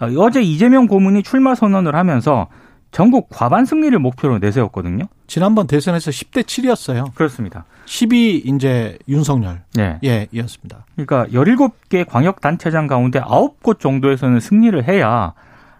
어, 0.00 0.06
어제 0.18 0.42
이재명 0.42 0.86
고문이 0.86 1.22
출마 1.22 1.54
선언을 1.54 1.94
하면서 1.94 2.48
전국 2.90 3.28
과반 3.30 3.64
승리를 3.64 3.96
목표로 3.98 4.38
내세웠거든요. 4.38 5.04
지난번 5.30 5.68
대선에서 5.68 6.10
10대 6.10 6.42
7이었어요. 6.42 7.14
그렇습니다. 7.14 7.64
10이 7.86 8.52
이제 8.52 8.98
윤석열. 9.06 9.62
네. 9.74 10.00
예, 10.02 10.26
이었습니다. 10.32 10.84
그러니까 10.96 11.26
17개 11.26 12.04
광역단체장 12.04 12.88
가운데 12.88 13.20
9곳 13.20 13.78
정도에서는 13.78 14.40
승리를 14.40 14.88
해야 14.88 15.32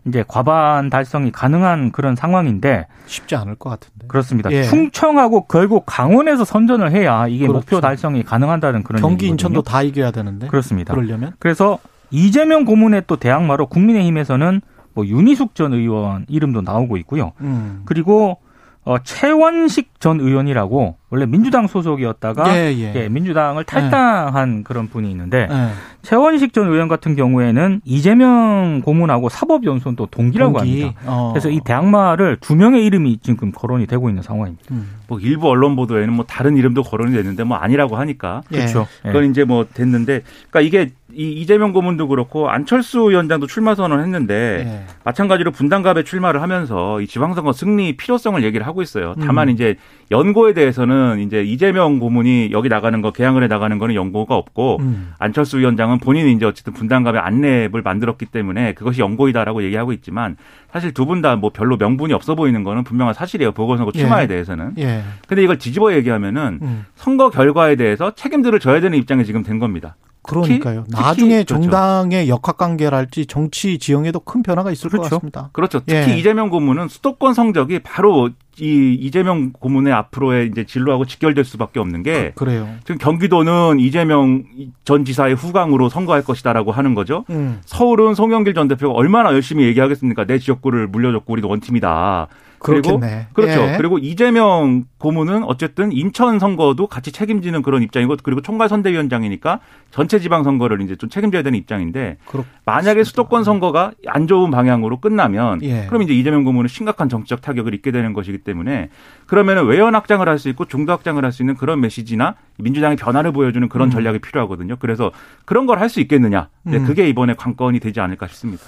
이제 0.06 0.24
과반 0.28 0.88
달성이 0.88 1.32
가능한 1.32 1.90
그런 1.90 2.14
상황인데 2.14 2.86
쉽지 3.06 3.34
않을 3.34 3.56
것 3.56 3.70
같은데. 3.70 4.06
그렇습니다. 4.06 4.52
예. 4.52 4.62
충청하고 4.62 5.46
결국 5.46 5.82
강원에서 5.84 6.44
선전을 6.44 6.92
해야 6.92 7.26
이게 7.26 7.48
그렇죠. 7.48 7.58
목표 7.58 7.80
달성이 7.80 8.22
가능한다는 8.22 8.84
그런 8.84 9.02
경기 9.02 9.24
얘기거든요. 9.24 9.32
인천도 9.32 9.62
다 9.62 9.82
이겨야 9.82 10.12
되는데. 10.12 10.46
그렇습니다. 10.46 10.94
그러려면 10.94 11.32
그래서 11.40 11.80
이재명 12.12 12.64
고문의 12.64 13.02
또 13.08 13.16
대항마로 13.16 13.66
국민의힘에서는 13.66 14.60
뭐 14.94 15.04
윤희숙 15.04 15.56
전 15.56 15.72
의원 15.72 16.24
이름도 16.28 16.60
나오고 16.60 16.98
있고요. 16.98 17.32
음. 17.40 17.82
그리고 17.84 18.38
어, 18.84 18.96
최원식 19.04 20.00
전 20.00 20.20
의원이라고 20.20 20.96
원래 21.10 21.26
민주당 21.26 21.66
소속이었다가 21.66 22.56
예, 22.56 22.72
예. 22.72 22.92
예, 22.94 23.08
민주당을 23.10 23.64
탈당한 23.64 24.60
예. 24.60 24.62
그런 24.62 24.88
분이 24.88 25.10
있는데 25.10 25.48
예. 25.50 25.68
최원식 26.02 26.54
전 26.54 26.68
의원 26.68 26.88
같은 26.88 27.14
경우에는 27.14 27.82
이재명 27.84 28.80
고문하고 28.82 29.28
사법연수원 29.28 29.96
또 29.96 30.06
동기라고 30.06 30.58
동기. 30.58 30.82
합니다. 30.82 31.00
어. 31.04 31.30
그래서 31.32 31.50
이 31.50 31.60
대항마를 31.62 32.38
두 32.40 32.56
명의 32.56 32.86
이름이 32.86 33.18
지금 33.22 33.52
거론이 33.52 33.86
되고 33.86 34.08
있는 34.08 34.22
상황입니다. 34.22 34.64
음. 34.70 35.00
뭐 35.08 35.20
일부 35.20 35.48
언론 35.48 35.76
보도에는 35.76 36.12
뭐 36.14 36.24
다른 36.24 36.56
이름도 36.56 36.82
거론이 36.82 37.12
됐는데 37.12 37.44
뭐 37.44 37.58
아니라고 37.58 37.96
하니까 37.96 38.42
예. 38.52 38.58
그렇죠. 38.58 38.86
그건 39.02 39.28
이제 39.30 39.44
뭐 39.44 39.66
됐는데 39.72 40.22
그러니까 40.48 40.60
이게 40.60 40.92
이 41.14 41.32
이재명 41.32 41.72
고문도 41.72 42.08
그렇고 42.08 42.48
안철수 42.50 43.10
위원장도 43.10 43.46
출마 43.46 43.74
선언을 43.74 44.02
했는데 44.04 44.64
예. 44.66 44.84
마찬가지로 45.04 45.50
분당갑에 45.50 46.04
출마를 46.04 46.42
하면서 46.42 47.00
이 47.00 47.06
지방선거 47.06 47.52
승리 47.52 47.96
필요성을 47.96 48.42
얘기를 48.44 48.66
하고 48.66 48.82
있어요. 48.82 49.14
다만 49.20 49.48
음. 49.48 49.54
이제 49.54 49.76
연고에 50.10 50.52
대해서는 50.54 51.20
이제 51.20 51.42
이재명 51.42 51.98
고문이 51.98 52.50
여기 52.52 52.68
나가는 52.68 53.00
거 53.02 53.12
개항을 53.12 53.42
해 53.42 53.46
나가는 53.48 53.78
거는 53.78 53.94
연고가 53.94 54.34
없고 54.36 54.78
음. 54.80 55.12
안철수 55.18 55.58
위원장은 55.58 55.98
본인이 55.98 56.32
이제 56.32 56.44
어쨌든 56.46 56.72
분당갑의 56.72 57.20
안내를 57.20 57.82
만들었기 57.82 58.26
때문에 58.26 58.74
그것이 58.74 59.00
연고이다라고 59.00 59.62
얘기하고 59.64 59.92
있지만 59.92 60.36
사실 60.72 60.92
두 60.94 61.04
분 61.06 61.22
다 61.22 61.36
뭐 61.36 61.50
별로 61.52 61.76
명분이 61.76 62.12
없어 62.12 62.34
보이는 62.34 62.62
거는 62.64 62.84
분명한 62.84 63.14
사실이에요. 63.14 63.52
보궐선거 63.52 63.92
출마에 63.92 64.24
예. 64.24 64.26
대해서는. 64.26 64.72
예. 64.78 65.02
근데 65.26 65.42
이걸 65.42 65.58
뒤집어 65.58 65.92
얘기하면은 65.94 66.58
음. 66.62 66.84
선거 66.94 67.30
결과에 67.30 67.76
대해서 67.76 68.14
책임들을 68.14 68.58
져야 68.60 68.80
되는 68.80 68.96
입장에 68.98 69.24
지금 69.24 69.42
된 69.42 69.58
겁니다. 69.58 69.96
그러니까요. 70.22 70.84
특히, 70.88 71.02
나중에 71.02 71.34
그렇죠. 71.36 71.54
정당의 71.54 72.28
역학관계랄지 72.28 73.26
정치 73.26 73.78
지형에도 73.78 74.20
큰 74.20 74.42
변화가 74.42 74.70
있을 74.70 74.90
그렇죠. 74.90 75.02
것 75.02 75.16
같습니다. 75.16 75.50
그렇죠. 75.52 75.80
특히 75.80 76.12
예. 76.12 76.18
이재명 76.18 76.50
고문은 76.50 76.88
수도권 76.88 77.34
성적이 77.34 77.80
바로 77.80 78.30
이 78.58 78.94
이재명 79.00 79.52
고문의 79.52 79.92
앞으로의 79.92 80.48
이제 80.48 80.64
진로하고 80.64 81.06
직결될 81.06 81.44
수밖에 81.44 81.80
없는 81.80 82.02
게 82.02 82.32
그, 82.34 82.44
래요 82.44 82.68
지금 82.84 82.98
경기도는 82.98 83.80
이재명 83.80 84.44
전 84.84 85.04
지사의 85.04 85.34
후광으로 85.34 85.88
선거할 85.88 86.22
것이다라고 86.22 86.70
하는 86.70 86.94
거죠. 86.94 87.24
음. 87.30 87.60
서울은 87.64 88.14
송영길 88.14 88.52
전 88.54 88.68
대표가 88.68 88.92
얼마나 88.94 89.32
열심히 89.32 89.64
얘기하겠습니까? 89.64 90.26
내 90.26 90.38
지역구를 90.38 90.88
물려줬고 90.88 91.32
우리도 91.32 91.48
원팀이다. 91.48 92.28
그리고 92.62 93.00
그렇죠. 93.32 93.62
예. 93.62 93.76
그리고 93.78 93.98
이재명 93.98 94.84
고문은 94.98 95.44
어쨌든 95.44 95.92
인천 95.92 96.38
선거도 96.38 96.86
같이 96.88 97.10
책임지는 97.10 97.62
그런 97.62 97.82
입장이고 97.82 98.16
그리고 98.22 98.42
총괄 98.42 98.68
선대위원장이니까 98.68 99.60
전체 99.90 100.18
지방 100.18 100.44
선거를 100.44 100.82
이제 100.82 100.94
좀 100.94 101.08
책임져야 101.08 101.42
되는 101.42 101.58
입장인데 101.58 102.18
그렇습니다. 102.26 102.60
만약에 102.66 103.02
수도권 103.04 103.44
선거가 103.44 103.92
안 104.06 104.26
좋은 104.26 104.50
방향으로 104.50 105.00
끝나면 105.00 105.60
예. 105.62 105.86
그럼 105.86 106.02
이제 106.02 106.12
이재명 106.12 106.44
고문은 106.44 106.68
심각한 106.68 107.08
정치적 107.08 107.40
타격을 107.40 107.72
입게 107.74 107.90
되는 107.92 108.12
것이기 108.12 108.38
때문에 108.38 108.90
그러면은 109.26 109.64
외연 109.66 109.94
확장을 109.94 110.28
할 110.28 110.38
수 110.38 110.48
있고 110.50 110.64
중도 110.66 110.92
확장을 110.92 111.22
할 111.24 111.32
수 111.32 111.42
있는 111.42 111.54
그런 111.54 111.80
메시지나 111.80 112.34
민주당의 112.58 112.96
변화를 112.96 113.32
보여주는 113.32 113.66
그런 113.70 113.88
음. 113.88 113.90
전략이 113.90 114.18
필요하거든요. 114.18 114.76
그래서 114.78 115.10
그런 115.46 115.66
걸 115.66 115.78
할 115.78 115.88
수 115.88 116.00
있겠느냐. 116.00 116.48
음. 116.66 116.84
그게 116.86 117.08
이번에 117.08 117.32
관건이 117.34 117.80
되지 117.80 118.00
않을까 118.00 118.26
싶습니다. 118.28 118.64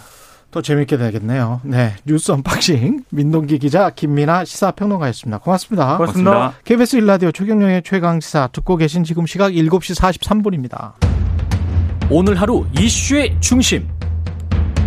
또 0.52 0.60
재밌게 0.60 0.98
되겠네요. 0.98 1.62
네. 1.64 1.94
뉴스 2.04 2.30
언박싱 2.30 3.04
민동기 3.10 3.58
기자 3.58 3.88
김민하 3.90 4.44
시사평론가였습니다. 4.44 5.38
고맙습니다. 5.38 5.96
고맙습니다. 5.96 6.30
고맙습니다. 6.30 6.62
KBS 6.64 6.96
일라디오 6.96 7.32
최경영의 7.32 7.82
최강시사 7.84 8.50
듣고 8.52 8.76
계신 8.76 9.02
지금 9.02 9.26
시각 9.26 9.52
7시 9.52 9.98
43분입니다. 9.98 10.92
오늘 12.10 12.38
하루 12.38 12.66
이슈의 12.78 13.34
중심. 13.40 13.88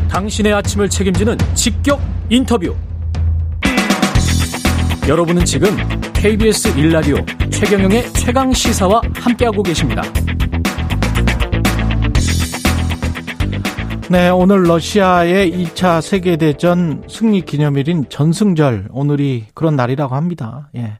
당신의 0.08 0.54
아침을 0.54 0.88
책임지는 0.88 1.36
직격 1.56 2.00
인터뷰. 2.30 2.76
여러분은 5.08 5.46
지금 5.46 5.76
KBS 6.14 6.78
일라디오 6.78 7.18
최경영의 7.50 8.14
최강시사와 8.14 9.02
함께하고 9.16 9.64
계십니다. 9.64 10.04
네, 14.12 14.30
오늘 14.30 14.62
러시아의 14.64 15.52
2차 15.52 16.00
세계대전 16.00 17.06
승리 17.08 17.42
기념일인 17.42 18.06
전승절, 18.08 18.90
오늘이 18.92 19.46
그런 19.56 19.76
날이라고 19.76 20.14
합니다. 20.14 20.70
예. 20.76 21.00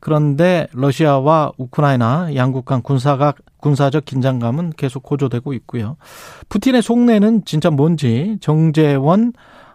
그런데 0.00 0.66
러시아와 0.74 1.52
우크라이나 1.56 2.34
양국 2.34 2.66
간 2.66 2.82
군사가, 2.82 3.32
군사적 3.60 4.04
긴장감은 4.04 4.74
계속 4.76 5.02
고조되고 5.02 5.54
있고요. 5.54 5.96
푸틴의 6.50 6.82
속내는 6.82 7.46
진짜 7.46 7.70
뭔지 7.70 8.36
정재원, 8.42 9.32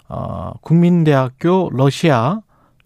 어, 0.07 0.51
국민대학교 0.61 1.71
러시아 1.73 2.41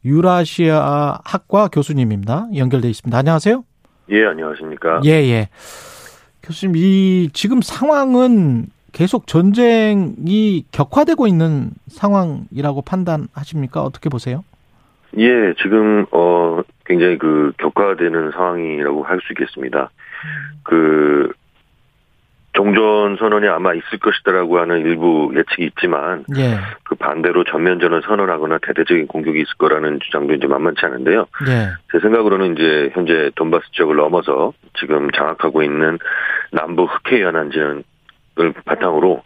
유라시아 0.05 1.19
학과 1.25 1.67
교수님입니다. 1.67 2.47
연결돼 2.55 2.89
있습니다. 2.89 3.17
안녕하세요. 3.17 3.65
예, 4.11 4.25
안녕하십니까. 4.25 5.01
예, 5.03 5.09
예. 5.09 5.49
교수님, 6.43 6.75
이 6.77 7.29
지금 7.33 7.61
상황은 7.61 8.67
계속 8.95 9.27
전쟁이 9.27 10.63
격화되고 10.71 11.27
있는 11.27 11.71
상황이라고 11.87 12.81
판단하십니까? 12.81 13.81
어떻게 13.81 14.07
보세요? 14.09 14.45
예, 15.17 15.53
지금 15.61 16.05
어 16.11 16.61
굉장히 16.85 17.17
그 17.17 17.51
격화되는 17.57 18.31
상황이라고 18.31 19.03
할 19.03 19.19
수 19.19 19.33
있겠습니다. 19.33 19.89
그 20.63 21.29
종전 22.53 23.17
선언이 23.17 23.49
아마 23.49 23.73
있을 23.73 23.99
것이다라고 23.99 24.59
하는 24.59 24.79
일부 24.79 25.29
예측이 25.35 25.65
있지만 25.65 26.23
예. 26.37 26.55
그 26.83 26.95
반대로 26.95 27.43
전면전을 27.43 28.01
선언하거나 28.03 28.59
대대적인 28.59 29.07
공격이 29.07 29.41
있을 29.41 29.57
거라는 29.57 29.99
주장도 29.99 30.35
이제 30.35 30.47
만만치 30.47 30.85
않은데요. 30.85 31.25
예. 31.49 31.71
제 31.91 31.99
생각으로는 31.99 32.53
이제 32.53 32.91
현재 32.93 33.29
돈바스 33.35 33.73
지역을 33.73 33.97
넘어서 33.97 34.53
지금 34.79 35.11
장악하고 35.11 35.63
있는 35.63 35.99
남부 36.53 36.85
흑해 36.85 37.21
연안지 37.21 37.59
를 38.37 38.53
바탕으로 38.65 39.21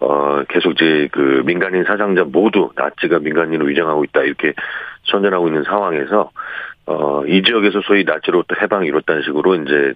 어 0.00 0.42
계속 0.48 0.72
이제 0.72 1.08
그 1.12 1.42
민간인 1.46 1.84
사상자 1.84 2.24
모두 2.24 2.70
나치가 2.76 3.18
민간인으로 3.18 3.66
위장하고 3.66 4.04
있다 4.04 4.20
이렇게 4.22 4.52
선전하고 5.10 5.48
있는 5.48 5.62
상황에서 5.64 6.30
어 6.86 7.22
이 7.26 7.42
지역에서 7.42 7.80
소위 7.82 8.04
나치로부터 8.04 8.56
해방이 8.60 8.88
이뤘다는 8.88 9.22
식으로 9.22 9.54
이제 9.56 9.92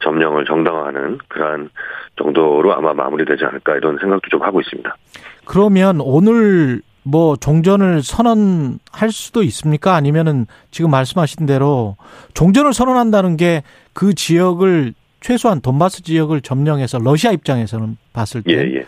점령을 0.00 0.44
정당화하는 0.44 1.18
그러한 1.28 1.70
정도로 2.16 2.72
아마 2.74 2.94
마무리되지 2.94 3.44
않을까 3.44 3.76
이런 3.76 3.98
생각도 3.98 4.28
좀 4.30 4.42
하고 4.42 4.60
있습니다. 4.60 4.96
그러면 5.44 6.00
오늘 6.00 6.80
뭐 7.02 7.36
종전을 7.36 8.02
선언할 8.02 9.10
수도 9.10 9.42
있습니까? 9.42 9.94
아니면은 9.94 10.46
지금 10.70 10.90
말씀하신 10.90 11.46
대로 11.46 11.96
종전을 12.34 12.72
선언한다는 12.72 13.36
게 13.36 13.62
그 13.98 14.14
지역을 14.14 14.94
최소한 15.20 15.60
돈바스 15.60 16.02
지역을 16.02 16.40
점령해서 16.40 16.98
러시아 16.98 17.32
입장에서는 17.32 17.96
봤을 18.12 18.42
때 18.42 18.52
예, 18.52 18.76
예. 18.76 18.86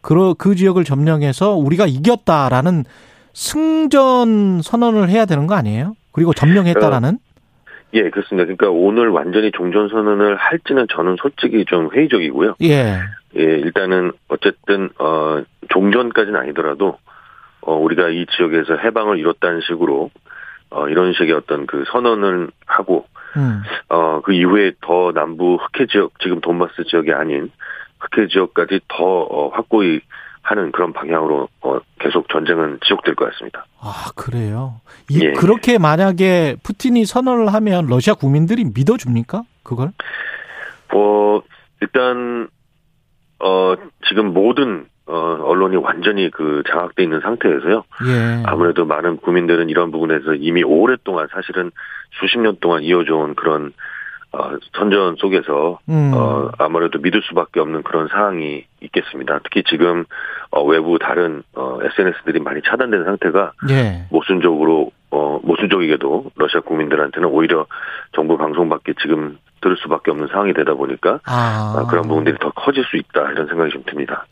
그, 0.00 0.34
그 0.34 0.54
지역을 0.54 0.84
점령해서 0.84 1.54
우리가 1.54 1.86
이겼다라는 1.86 2.84
승전 3.34 4.62
선언을 4.62 5.08
해야 5.08 5.24
되는 5.24 5.46
거 5.46 5.54
아니에요? 5.54 5.94
그리고 6.12 6.32
점령했다라는? 6.34 7.08
어, 7.14 7.32
예, 7.94 8.10
그렇습니다. 8.10 8.44
그러니까 8.44 8.70
오늘 8.70 9.08
완전히 9.08 9.50
종전 9.52 9.88
선언을 9.88 10.36
할지는 10.36 10.86
저는 10.90 11.16
솔직히 11.20 11.64
좀 11.66 11.90
회의적이고요. 11.92 12.56
예. 12.62 13.00
예, 13.36 13.42
일단은 13.42 14.12
어쨌든 14.28 14.90
어 14.98 15.42
종전까지는 15.70 16.38
아니더라도 16.38 16.98
어 17.60 17.74
우리가 17.76 18.08
이 18.08 18.26
지역에서 18.26 18.76
해방을 18.76 19.18
이뤘다는 19.18 19.60
식으로 19.62 20.10
어 20.70 20.88
이런 20.88 21.12
식의 21.12 21.32
어떤 21.32 21.66
그 21.66 21.84
선언을 21.92 22.50
하고 22.66 23.06
음. 23.36 23.62
어그 23.88 24.32
이후에 24.32 24.72
더 24.80 25.12
남부 25.12 25.56
흑해 25.56 25.86
지역 25.86 26.12
지금 26.20 26.40
돈바스 26.40 26.84
지역이 26.88 27.12
아닌 27.12 27.50
흑해 27.98 28.28
지역까지 28.28 28.80
더 28.88 29.04
어, 29.04 29.48
확고히 29.48 30.00
하는 30.42 30.72
그런 30.72 30.92
방향으로 30.92 31.48
어, 31.60 31.78
계속 32.00 32.28
전쟁은 32.28 32.80
지속될 32.84 33.14
것 33.14 33.30
같습니다. 33.32 33.64
아 33.80 34.10
그래요? 34.16 34.80
이, 35.08 35.20
예. 35.22 35.32
그렇게 35.32 35.78
만약에 35.78 36.56
푸틴이 36.62 37.04
선언을 37.04 37.54
하면 37.54 37.86
러시아 37.86 38.14
국민들이 38.14 38.64
믿어줍니까? 38.64 39.44
그걸? 39.62 39.92
뭐 40.90 41.42
일단 41.80 42.48
어 43.38 43.74
지금 44.08 44.32
모든 44.32 44.86
어 45.06 45.38
언론이 45.42 45.76
완전히 45.76 46.30
그 46.30 46.62
장악돼 46.68 47.02
있는 47.02 47.20
상태에서요. 47.20 47.84
예. 48.06 48.42
아무래도 48.46 48.84
많은 48.84 49.16
국민들은 49.16 49.68
이런 49.68 49.90
부분에서 49.90 50.34
이미 50.34 50.62
오랫동안 50.62 51.26
사실은 51.32 51.70
수십 52.20 52.38
년 52.38 52.56
동안 52.60 52.82
이어져온 52.82 53.34
그런 53.34 53.72
어, 54.32 54.56
선전 54.72 55.16
속에서 55.16 55.78
음. 55.90 56.12
어, 56.14 56.50
아무래도 56.58 56.98
믿을 56.98 57.20
수밖에 57.22 57.60
없는 57.60 57.82
그런 57.82 58.08
상황이 58.08 58.64
있겠습니다. 58.80 59.40
특히 59.44 59.62
지금 59.64 60.04
어, 60.50 60.62
외부 60.62 60.98
다른 60.98 61.42
어, 61.54 61.78
SNS들이 61.82 62.40
많이 62.40 62.62
차단된 62.62 63.04
상태가 63.04 63.52
예. 63.70 64.06
모순적으로 64.10 64.90
어, 65.10 65.38
모순적이게도 65.42 66.30
러시아 66.36 66.60
국민들한테는 66.62 67.28
오히려 67.28 67.66
정부 68.12 68.38
방송밖에 68.38 68.94
지금 69.02 69.38
들을 69.60 69.76
수밖에 69.76 70.10
없는 70.10 70.28
상황이 70.28 70.54
되다 70.54 70.74
보니까 70.74 71.20
아. 71.26 71.74
어, 71.76 71.86
그런 71.86 72.08
부분들이 72.08 72.38
더 72.38 72.50
커질 72.52 72.84
수 72.84 72.96
있다 72.96 73.32
이런 73.32 73.46
생각이 73.46 73.70
좀 73.70 73.82
듭니다. 73.84 74.24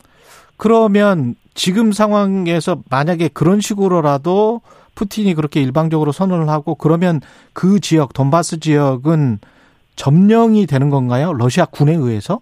그러면 0.61 1.33
지금 1.55 1.91
상황에서 1.91 2.83
만약에 2.91 3.29
그런 3.33 3.61
식으로라도 3.61 4.61
푸틴이 4.93 5.33
그렇게 5.33 5.59
일방적으로 5.59 6.11
선언을 6.11 6.49
하고 6.49 6.75
그러면 6.75 7.19
그 7.51 7.79
지역 7.79 8.13
돈바스 8.13 8.59
지역은 8.59 9.39
점령이 9.95 10.67
되는 10.67 10.91
건가요? 10.91 11.33
러시아 11.33 11.65
군에 11.65 11.95
의해서? 11.95 12.41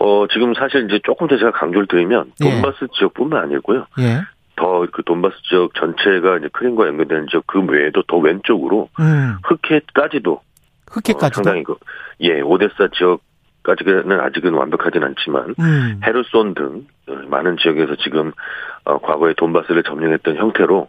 어, 0.00 0.26
지금 0.34 0.52
사실 0.52 0.84
이제 0.84 1.00
조금 1.02 1.26
더 1.26 1.38
제가 1.38 1.52
강조를 1.52 1.86
드리면 1.86 2.32
예. 2.44 2.50
돈바스 2.50 2.76
예. 2.82 2.86
지역뿐만 2.98 3.44
아니고요. 3.44 3.86
예. 4.00 4.20
더그 4.56 5.04
돈바스 5.06 5.36
지역 5.48 5.72
전체가 5.76 6.36
이제 6.36 6.50
크림과 6.52 6.88
연결되는 6.88 7.28
지역 7.30 7.46
그 7.46 7.58
외에도 7.64 8.02
더 8.02 8.18
왼쪽으로 8.18 8.90
음. 9.00 9.38
흑해까지도 9.44 10.42
흑해까지도 10.90 11.40
어, 11.40 11.42
상당히 11.42 11.64
그 11.64 11.76
예, 12.20 12.42
오데사 12.42 12.88
지역 12.94 13.22
까지는 13.64 14.20
아직은 14.20 14.52
완벽하진 14.52 15.02
않지만 15.02 15.54
음. 15.58 16.00
헤르손 16.04 16.54
등 16.54 16.86
많은 17.28 17.56
지역에서 17.56 17.96
지금 17.96 18.32
어, 18.84 18.98
과거에 18.98 19.32
돈바스를 19.34 19.82
점령했던 19.82 20.36
형태로 20.36 20.88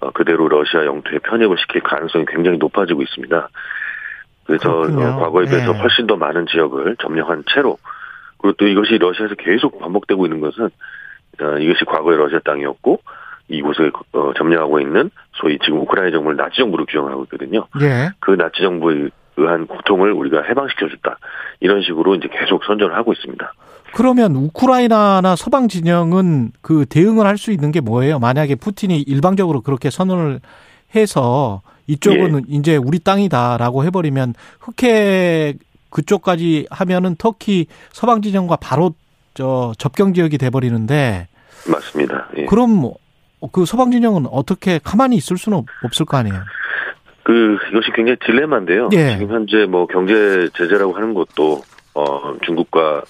어, 0.00 0.10
그대로 0.12 0.48
러시아 0.48 0.86
영토에 0.86 1.18
편입을 1.18 1.58
시킬 1.58 1.82
가능성이 1.82 2.24
굉장히 2.26 2.58
높아지고 2.58 3.02
있습니다. 3.02 3.48
그래서 4.46 4.72
그렇군요. 4.72 5.18
과거에 5.18 5.44
비해서 5.46 5.72
네. 5.72 5.78
훨씬 5.78 6.06
더 6.06 6.16
많은 6.16 6.46
지역을 6.46 6.96
점령한 7.00 7.44
채로 7.52 7.78
그리고 8.38 8.56
또 8.56 8.66
이것이 8.66 8.98
러시아에서 8.98 9.34
계속 9.34 9.78
반복되고 9.80 10.24
있는 10.24 10.40
것은 10.40 10.70
어, 11.40 11.58
이것이 11.58 11.84
과거의 11.84 12.18
러시아 12.18 12.38
땅이었고 12.44 13.00
이곳을 13.48 13.92
어, 14.12 14.32
점령하고 14.36 14.80
있는 14.80 15.10
소위 15.32 15.58
지금 15.58 15.80
우크라이나 15.80 16.12
정부를 16.12 16.36
나치 16.36 16.58
정부로 16.58 16.84
규정하고 16.86 17.24
있거든요. 17.24 17.66
예. 17.80 18.10
그 18.20 18.36
나치 18.36 18.62
정부에 18.62 19.10
의한 19.36 19.66
고통을 19.66 20.12
우리가 20.12 20.42
해방시켜줬다. 20.42 21.18
이런 21.60 21.82
식으로 21.82 22.14
이제 22.16 22.28
계속 22.28 22.64
선전을 22.64 22.94
하고 22.96 23.12
있습니다. 23.12 23.52
그러면 23.94 24.34
우크라이나나 24.36 25.36
서방 25.36 25.68
진영은 25.68 26.52
그 26.62 26.86
대응을 26.88 27.26
할 27.26 27.36
수 27.36 27.50
있는 27.50 27.72
게 27.72 27.80
뭐예요? 27.80 28.18
만약에 28.18 28.54
푸틴이 28.54 29.00
일방적으로 29.02 29.60
그렇게 29.60 29.90
선언을 29.90 30.40
해서 30.94 31.62
이쪽은 31.86 32.36
예. 32.36 32.42
이제 32.48 32.76
우리 32.76 32.98
땅이다라고 32.98 33.84
해버리면 33.84 34.34
흑해 34.60 35.54
그쪽까지 35.90 36.66
하면은 36.70 37.16
터키 37.16 37.66
서방 37.92 38.22
지정과 38.22 38.56
바로 38.56 38.94
저 39.34 39.72
접경 39.78 40.14
지역이 40.14 40.38
돼버리는데 40.38 41.28
맞습니다. 41.68 42.28
예. 42.38 42.46
그럼 42.46 42.70
뭐그 42.70 43.66
서방 43.66 43.90
진영은 43.90 44.26
어떻게 44.30 44.78
가만히 44.82 45.16
있을 45.16 45.36
수는 45.36 45.62
없을 45.84 46.06
거 46.06 46.16
아니에요. 46.16 46.40
그 47.24 47.56
이것이 47.70 47.90
굉장히 47.94 48.16
딜레마인데요. 48.24 48.88
예. 48.92 49.16
지금 49.18 49.34
현재 49.34 49.66
뭐 49.66 49.86
경제 49.86 50.48
제재라고 50.54 50.94
하는 50.94 51.14
것도 51.14 51.62
어 51.94 52.34
중국과 52.42 53.02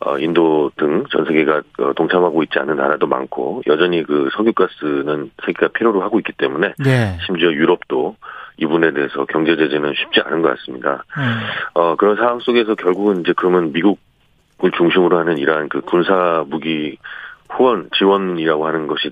어, 0.00 0.18
인도 0.18 0.70
등 0.76 1.04
전 1.10 1.24
세계가 1.24 1.62
어, 1.78 1.92
동참하고 1.94 2.42
있지 2.44 2.58
않은 2.58 2.76
나라도 2.76 3.06
많고 3.06 3.62
여전히 3.66 4.02
그 4.02 4.28
석유가스는 4.36 5.30
세계가 5.44 5.68
필요로 5.72 6.02
하고 6.02 6.18
있기 6.18 6.32
때문에 6.36 6.74
네. 6.78 7.18
심지어 7.24 7.50
유럽도 7.50 8.16
이분에 8.58 8.92
대해서 8.92 9.24
경제 9.26 9.56
제재는 9.56 9.94
쉽지 9.96 10.20
않은 10.20 10.42
것 10.42 10.56
같습니다. 10.58 11.04
음. 11.16 11.40
어, 11.74 11.96
그런 11.96 12.16
상황 12.16 12.40
속에서 12.40 12.74
결국은 12.74 13.20
이제 13.20 13.32
그러면 13.36 13.72
미국을 13.72 14.70
중심으로 14.76 15.18
하는 15.18 15.38
이러한 15.38 15.68
그 15.68 15.80
군사 15.80 16.44
무기 16.46 16.98
후원 17.50 17.88
지원이라고 17.96 18.66
하는 18.66 18.86
것이 18.86 19.10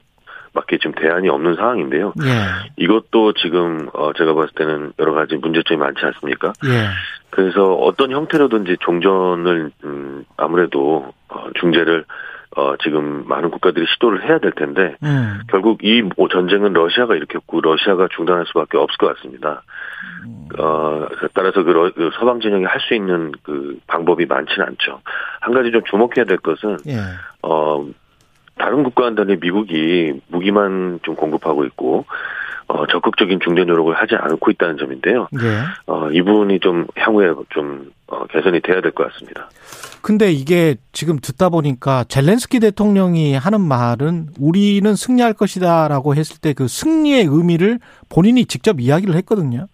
밖에 0.54 0.78
지금 0.78 0.92
대안이 0.92 1.28
없는 1.28 1.56
상황인데요. 1.56 2.14
예. 2.24 2.70
이것도 2.76 3.34
지금 3.34 3.88
어 3.92 4.12
제가 4.14 4.34
봤을 4.34 4.50
때는 4.54 4.92
여러 4.98 5.12
가지 5.12 5.36
문제점이 5.36 5.78
많지 5.78 6.00
않습니까? 6.06 6.52
예. 6.66 6.88
그래서 7.30 7.74
어떤 7.74 8.12
형태로든지 8.12 8.76
종전을 8.80 9.70
음 9.84 10.24
아무래도 10.36 11.12
어 11.28 11.46
중재를 11.60 12.04
어 12.56 12.76
지금 12.84 13.24
많은 13.26 13.50
국가들이 13.50 13.84
시도를 13.94 14.22
해야 14.28 14.38
될 14.38 14.52
텐데 14.52 14.94
음. 15.02 15.40
결국 15.48 15.82
이 15.82 16.08
전쟁은 16.30 16.72
러시아가 16.72 17.16
일으켰고 17.16 17.60
러시아가 17.60 18.06
중단할 18.14 18.46
수밖에 18.46 18.78
없을 18.78 18.96
것 18.96 19.16
같습니다. 19.16 19.62
음. 20.24 20.48
어 20.56 21.08
따라서 21.34 21.64
그, 21.64 21.70
러, 21.70 21.90
그 21.92 22.10
서방 22.18 22.40
진영이 22.40 22.64
할 22.64 22.80
수 22.80 22.94
있는 22.94 23.32
그 23.42 23.78
방법이 23.88 24.26
많지는 24.26 24.66
않죠. 24.68 25.00
한 25.40 25.52
가지 25.52 25.72
좀 25.72 25.82
주목해야 25.90 26.24
될 26.26 26.36
것은 26.36 26.76
예. 26.86 26.98
어 27.42 27.84
다른 28.58 28.82
국가와는 28.84 29.16
달리 29.16 29.36
미국이 29.40 30.20
무기만 30.28 31.00
좀 31.02 31.14
공급하고 31.16 31.64
있고 31.66 32.04
어, 32.66 32.86
적극적인 32.86 33.40
중재 33.44 33.64
노력을 33.64 33.92
하지 33.94 34.14
않고 34.14 34.50
있다는 34.52 34.78
점인데요. 34.78 35.28
네. 35.32 35.40
어, 35.86 36.08
이 36.10 36.22
부분이 36.22 36.60
좀 36.60 36.86
향후에 36.96 37.32
좀 37.50 37.90
어, 38.06 38.24
개선이 38.26 38.60
돼야 38.60 38.80
될 38.80 38.92
것 38.92 39.12
같습니다. 39.12 39.50
근데 40.00 40.32
이게 40.32 40.76
지금 40.92 41.18
듣다 41.18 41.48
보니까 41.50 42.04
젤렌스키 42.08 42.60
대통령이 42.60 43.34
하는 43.34 43.60
말은 43.60 44.28
우리는 44.38 44.94
승리할 44.94 45.34
것이다라고 45.34 46.14
했을 46.14 46.38
때 46.40 46.52
그 46.54 46.68
승리의 46.68 47.24
의미를 47.24 47.80
본인이 48.08 48.44
직접 48.46 48.80
이야기를 48.80 49.14
했거든요. 49.16 49.66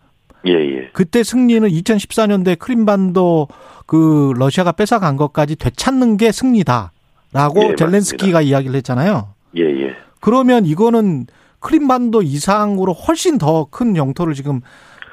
예, 0.46 0.52
예. 0.52 0.88
그때 0.92 1.22
승리는 1.22 1.68
2014년도에 1.68 2.58
크림반도 2.58 3.48
그 3.86 4.32
러시아가 4.36 4.72
뺏어간 4.72 5.16
것까지 5.16 5.56
되찾는 5.56 6.16
게 6.16 6.32
승리다. 6.32 6.92
라고 7.32 7.70
예, 7.70 7.74
젤렌스키가 7.76 8.38
맞습니다. 8.38 8.40
이야기를 8.40 8.76
했잖아요. 8.76 9.34
예, 9.56 9.62
예. 9.62 9.96
그러면 10.20 10.64
이거는 10.66 11.26
크림반도 11.60 12.22
이상으로 12.22 12.92
훨씬 12.92 13.38
더 13.38 13.66
큰 13.70 13.96
영토를 13.96 14.34
지금 14.34 14.60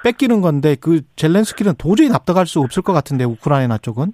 뺏기는 0.04 0.42
건데 0.42 0.76
그 0.80 1.02
젤렌스키는 1.16 1.74
도저히 1.78 2.10
납득할 2.10 2.46
수 2.48 2.60
없을 2.62 2.82
것 2.84 2.94
같은데 2.94 3.24
우크라이나 3.26 3.78
쪽은 3.78 4.14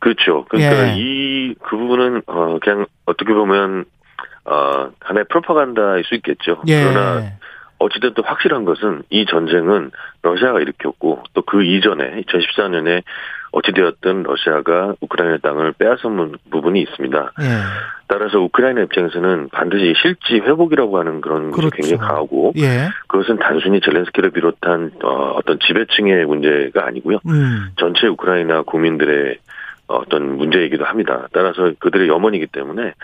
그렇죠. 0.00 0.44
그러니까 0.48 0.88
예. 0.90 0.96
이그 0.98 1.76
부분은 1.76 2.22
어 2.26 2.58
그냥 2.60 2.86
어떻게 3.06 3.32
보면 3.32 3.86
어 4.44 4.90
하나의 5.00 5.24
프로파간다일 5.30 6.04
수 6.04 6.14
있겠죠. 6.16 6.60
예. 6.68 6.82
그러나 6.84 7.32
어찌됐든 7.78 8.22
확실한 8.24 8.64
것은 8.64 9.02
이 9.10 9.24
전쟁은 9.26 9.90
러시아가 10.22 10.60
일으켰고 10.60 11.22
또 11.32 11.42
그 11.46 11.62
이전에 11.64 12.22
2014년에 12.22 13.02
어찌되었든 13.54 14.24
러시아가 14.24 14.94
우크라이나 15.00 15.38
땅을 15.38 15.72
빼앗은 15.78 16.32
부분이 16.50 16.80
있습니다. 16.82 17.32
예. 17.40 17.46
따라서 18.08 18.40
우크라이나 18.40 18.82
입장에서는 18.82 19.48
반드시 19.50 19.94
실지 20.02 20.34
회복이라고 20.34 20.98
하는 20.98 21.20
그런 21.20 21.50
것이 21.50 21.60
그렇죠. 21.60 21.76
굉장히 21.76 21.96
강하고 21.98 22.52
예. 22.56 22.88
그것은 23.06 23.38
단순히 23.38 23.80
젤렌스키를 23.80 24.30
비롯한 24.30 24.92
어, 25.02 25.38
떤 25.46 25.58
지배층의 25.60 26.26
문제가 26.26 26.86
아니고요. 26.86 27.18
음. 27.26 27.68
전체 27.78 28.08
우크라이나 28.08 28.62
국민들의 28.62 29.38
어떤 29.86 30.36
문제이기도 30.36 30.84
합니다. 30.84 31.28
따라서 31.32 31.72
그들의 31.78 32.08
염원이기 32.08 32.46
때문에 32.48 32.94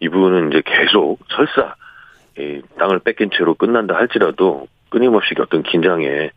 이 0.00 0.08
부분은 0.08 0.48
이제 0.48 0.62
계속 0.64 1.18
설사 1.28 1.74
이 2.38 2.62
땅을 2.78 3.00
뺏긴 3.00 3.30
채로 3.36 3.54
끝난다 3.54 3.94
할지라도 3.94 4.66
끊임없이 4.88 5.34
어떤 5.38 5.62
긴장에 5.62 6.30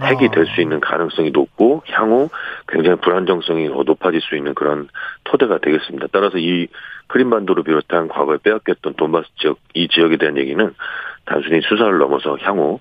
핵이 0.00 0.26
아. 0.26 0.30
될수 0.30 0.60
있는 0.60 0.80
가능성이 0.80 1.30
높고 1.30 1.82
향후 1.90 2.28
굉장히 2.68 2.98
불안정성이 3.00 3.68
높아질 3.68 4.20
수 4.20 4.36
있는 4.36 4.54
그런 4.54 4.88
토대가 5.24 5.58
되겠습니다. 5.58 6.08
따라서 6.12 6.38
이 6.38 6.68
크림반도를 7.08 7.62
비롯한 7.62 8.08
과거에 8.08 8.38
빼앗겼던 8.42 8.94
돈바스 8.94 9.28
지역 9.36 9.58
이 9.74 9.88
지역에 9.88 10.16
대한 10.16 10.36
얘기는 10.36 10.74
단순히 11.24 11.60
수사를 11.62 11.96
넘어서 11.98 12.36
향후 12.40 12.78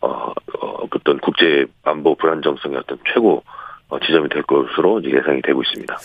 어, 0.00 0.32
어 0.60 0.86
어떤 0.94 1.18
국제 1.18 1.66
안보 1.82 2.14
불안정성의 2.14 2.78
어떤 2.78 2.98
최고 3.12 3.42
어, 3.88 3.98
지점이 4.00 4.28
될 4.28 4.42
것으로 4.42 5.02
예상이 5.04 5.42
되고 5.42 5.62
있습니다. 5.62 5.96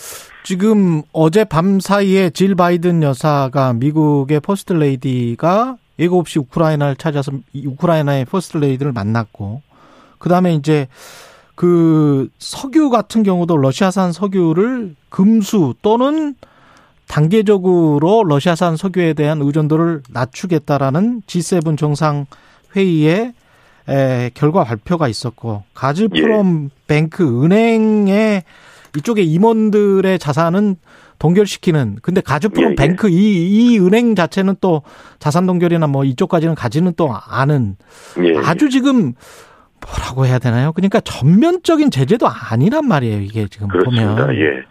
지금 0.42 1.02
어제 1.12 1.44
밤 1.44 1.80
사이에 1.80 2.30
질 2.30 2.54
바이든 2.54 3.02
여사가 3.02 3.74
미국의 3.74 4.40
퍼스트 4.40 4.72
레이디가 4.72 5.76
예고 5.98 6.18
없이 6.18 6.38
우크라이나를 6.38 6.96
찾아서 6.96 7.32
우크라이나의 7.54 8.24
퍼스트 8.24 8.58
레이디를 8.58 8.92
만났고 8.92 9.62
그다음에 10.20 10.54
이제 10.54 10.86
그 11.56 12.28
석유 12.38 12.88
같은 12.88 13.24
경우도 13.24 13.56
러시아산 13.56 14.12
석유를 14.12 14.94
금수 15.08 15.74
또는 15.82 16.36
단계적으로 17.08 18.22
러시아산 18.24 18.76
석유에 18.76 19.14
대한 19.14 19.42
의존도를 19.42 20.02
낮추겠다라는 20.10 21.22
G7 21.26 21.76
정상 21.76 22.26
회의에 22.76 23.34
에, 23.88 24.30
결과 24.34 24.62
발표가 24.62 25.08
있었고 25.08 25.64
가즈프롬 25.74 26.70
예. 26.70 26.76
뱅크 26.86 27.44
은행의 27.44 28.44
이쪽에 28.96 29.22
임원들의 29.22 30.18
자산은 30.20 30.76
동결시키는 31.18 31.98
근데 32.00 32.20
가즈프롬 32.20 32.64
예, 32.64 32.70
예. 32.70 32.74
뱅크 32.76 33.08
이, 33.08 33.72
이 33.74 33.78
은행 33.80 34.14
자체는 34.14 34.56
또 34.60 34.82
자산 35.18 35.46
동결이나 35.46 35.88
뭐 35.88 36.04
이쪽까지는 36.04 36.54
가지는 36.54 36.94
또 36.96 37.12
않은 37.12 37.76
예, 38.20 38.28
예. 38.28 38.38
아주 38.38 38.70
지금 38.70 39.14
뭐라고 39.86 40.26
해야 40.26 40.38
되나요? 40.38 40.72
그러니까 40.72 41.00
전면적인 41.00 41.90
제재도 41.90 42.26
아니란 42.28 42.86
말이에요. 42.86 43.20
이게 43.20 43.46
지금 43.48 43.68
그렇습니다. 43.68 44.26
보면. 44.26 44.36
예. 44.36 44.62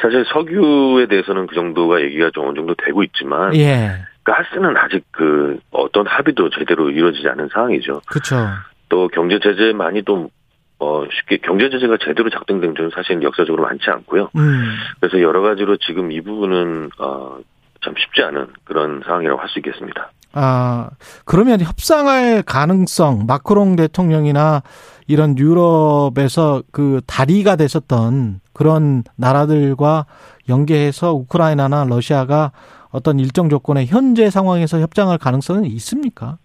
사실 0.00 0.24
석유에 0.32 1.06
대해서는 1.06 1.46
그 1.46 1.54
정도가 1.54 2.00
얘기가 2.02 2.30
좀 2.34 2.46
어느 2.48 2.56
정도 2.56 2.74
되고 2.74 3.02
있지만 3.04 3.54
예. 3.54 4.02
가스는 4.24 4.76
아직 4.76 5.04
그 5.10 5.58
어떤 5.70 6.06
합의도 6.06 6.50
제대로 6.50 6.90
이루어지지 6.90 7.28
않은 7.28 7.48
상황이죠. 7.52 8.02
그렇죠. 8.06 8.36
또 8.88 9.08
경제 9.08 9.38
제재 9.40 9.72
많이 9.72 10.02
또 10.02 10.30
어, 10.78 11.04
쉽게 11.10 11.36
경제 11.38 11.70
제재가 11.70 11.98
제대로 12.04 12.28
작동된 12.30 12.74
적은 12.74 12.90
사실 12.94 13.22
역사적으로 13.22 13.62
많지 13.62 13.88
않고요. 13.90 14.30
음. 14.36 14.74
그래서 15.00 15.20
여러 15.20 15.40
가지로 15.40 15.76
지금 15.76 16.10
이 16.10 16.20
부분은 16.20 16.90
어, 16.98 17.38
참 17.84 17.94
쉽지 17.96 18.22
않은 18.22 18.48
그런 18.64 19.02
상황이라고 19.04 19.40
할 19.40 19.48
수 19.48 19.60
있겠습니다. 19.60 20.10
아, 20.32 20.90
그러면 21.24 21.60
협상할 21.60 22.42
가능성, 22.42 23.26
마크롱 23.26 23.76
대통령이나 23.76 24.62
이런 25.06 25.36
유럽에서 25.36 26.62
그 26.72 27.00
다리가 27.06 27.56
됐었던 27.56 28.40
그런 28.52 29.04
나라들과 29.16 30.06
연계해서 30.48 31.12
우크라이나나 31.14 31.84
러시아가 31.84 32.52
어떤 32.90 33.18
일정 33.18 33.48
조건의 33.48 33.86
현재 33.86 34.30
상황에서 34.30 34.78
협상할 34.78 35.18
가능성은 35.18 35.64
있습니까? 35.66 36.38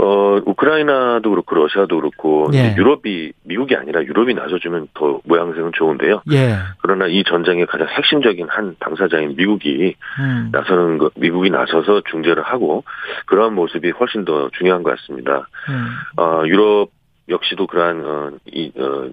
어, 0.00 0.40
우크라이나도 0.46 1.28
그렇고 1.28 1.54
러시아도 1.54 1.96
그렇고 1.96 2.50
예. 2.54 2.74
유럽이 2.74 3.32
미국이 3.44 3.76
아니라 3.76 4.02
유럽이 4.02 4.32
나서주면 4.32 4.88
더 4.94 5.20
모양새는 5.24 5.72
좋은데요. 5.74 6.22
예. 6.32 6.56
그러나 6.80 7.06
이 7.06 7.22
전쟁의 7.22 7.66
가장 7.66 7.86
핵심적인 7.86 8.46
한 8.48 8.76
당사자인 8.80 9.36
미국이 9.36 9.94
음. 10.18 10.48
나서는 10.52 10.96
거, 10.96 11.10
미국이 11.16 11.50
나서서 11.50 12.00
중재를 12.10 12.42
하고 12.42 12.84
그러한 13.26 13.54
모습이 13.54 13.90
훨씬 13.90 14.24
더 14.24 14.48
중요한 14.56 14.82
것 14.82 14.98
같습니다. 14.98 15.46
음. 15.68 15.88
어, 16.16 16.44
유럽 16.46 16.88
역시도 17.28 17.66
그러한 17.66 18.02
어, 18.04 18.30
이 18.46 18.72
어, 18.78 19.10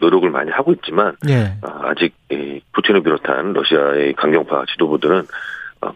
노력을 0.00 0.28
많이 0.30 0.50
하고 0.50 0.72
있지만 0.72 1.14
예. 1.28 1.54
어, 1.62 1.80
아직 1.84 2.12
이 2.30 2.60
푸틴을 2.72 3.02
비롯한 3.02 3.52
러시아의 3.52 4.14
강경파 4.14 4.64
지도부들은 4.72 5.18
어, 5.18 5.24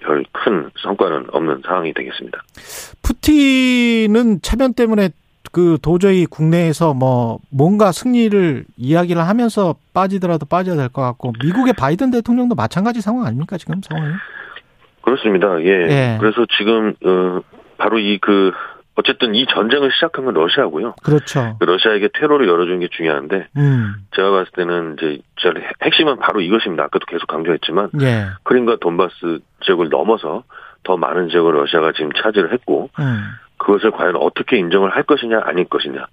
별 0.01 0.25
큰 0.33 0.71
성과는 0.83 1.27
없는 1.33 1.63
상황이 1.67 1.93
되겠습니다. 1.95 2.39
푸틴은 3.03 4.41
체면 4.43 4.75
때문에 4.75 5.11
그 5.53 5.77
도저히 5.83 6.25
국내에서 6.27 6.95
뭐 6.95 7.39
뭔가 7.51 7.93
승리를 7.93 8.65
이야기를 8.77 9.21
하면서 9.23 9.75
빠지더라도 9.93 10.47
빠져야 10.47 10.77
될 10.77 10.89
것 10.89 11.03
같고 11.03 11.33
미국의 11.43 11.75
바이든 11.75 12.11
대통령도 12.11 12.55
마찬가지 12.55 13.01
상황 13.01 13.27
아닙니까 13.27 13.59
지금 13.59 13.81
상황이? 13.83 14.13
그렇습니다. 15.03 15.61
예. 15.63 15.67
예. 15.69 16.17
그래서 16.21 16.47
지금 16.57 16.95
어 17.05 17.41
바로 17.77 17.99
이 17.99 18.19
그 18.21 18.53
어쨌든 18.95 19.35
이 19.35 19.47
전쟁을 19.47 19.91
시작한 19.93 20.27
건 20.27 20.35
러시아고요. 20.35 20.95
그렇죠. 21.03 21.57
그 21.59 21.65
러시아에게 21.65 22.11
퇴로를 22.13 22.47
열어주는 22.47 22.81
게 22.81 22.89
중요한데, 22.89 23.49
음. 23.57 23.95
제가 24.15 24.31
봤을 24.31 24.53
때는 24.55 24.97
이제 24.99 25.19
핵심은 25.83 26.19
바로 26.19 26.41
이것입니다. 26.41 26.85
아까도 26.85 27.07
계속 27.07 27.27
강조했지만, 27.27 27.91
예. 28.03 28.27
크림과 28.43 28.77
돈바스 28.81 29.41
지역을 29.63 29.89
넘어서 29.89 30.45
더 30.83 30.97
많은 30.97 31.31
지역을 31.31 31.55
러시아가 31.55 31.93
지금 31.93 32.11
차지를 32.13 32.53
했고, 32.53 32.91
음. 32.99 33.23
그것을 33.57 33.93
과연 33.93 34.17
어떻게 34.17 34.59
인정을 34.59 34.91
할 34.91 35.05
것이냐 35.05 35.41
아닐 35.45 35.65
것이냐. 35.65 36.05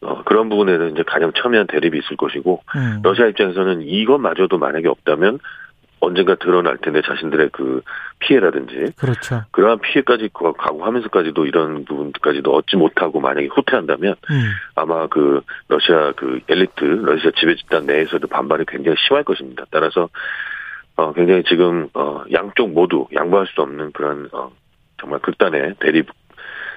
어, 0.00 0.22
그런 0.24 0.48
부분에는 0.48 0.92
이제 0.92 1.04
가장 1.06 1.32
첨예한 1.34 1.68
대립이 1.68 1.98
있을 1.98 2.16
것이고, 2.16 2.62
음. 2.74 3.00
러시아 3.02 3.26
입장에서는 3.26 3.82
이것마저도 3.82 4.58
만약에 4.58 4.88
없다면 4.88 5.38
언젠가 6.06 6.36
드러날 6.36 6.78
텐데 6.78 7.02
자신들의 7.02 7.50
그 7.52 7.82
피해라든지 8.20 8.92
그렇죠. 8.96 9.42
그러한 9.50 9.80
피해까지 9.80 10.30
각오하면서까지도 10.32 11.46
이런 11.46 11.84
부분까지도 11.84 12.54
얻지 12.54 12.76
못하고 12.76 13.20
만약에 13.20 13.48
후퇴한다면 13.48 14.14
음. 14.30 14.50
아마 14.74 15.06
그 15.08 15.40
러시아 15.68 16.12
그 16.12 16.40
엘리트 16.48 16.84
러시아 16.84 17.30
지배 17.38 17.56
집단 17.56 17.86
내에서도 17.86 18.26
반발이 18.28 18.64
굉장히 18.68 18.96
심할 19.06 19.24
것입니다. 19.24 19.64
따라서 19.70 20.08
어 20.96 21.12
굉장히 21.12 21.42
지금 21.44 21.88
어 21.94 22.22
양쪽 22.32 22.70
모두 22.70 23.06
양보할 23.14 23.46
수 23.48 23.60
없는 23.60 23.92
그런 23.92 24.28
어 24.32 24.50
정말 24.98 25.18
극단의 25.20 25.74
대립 25.80 26.08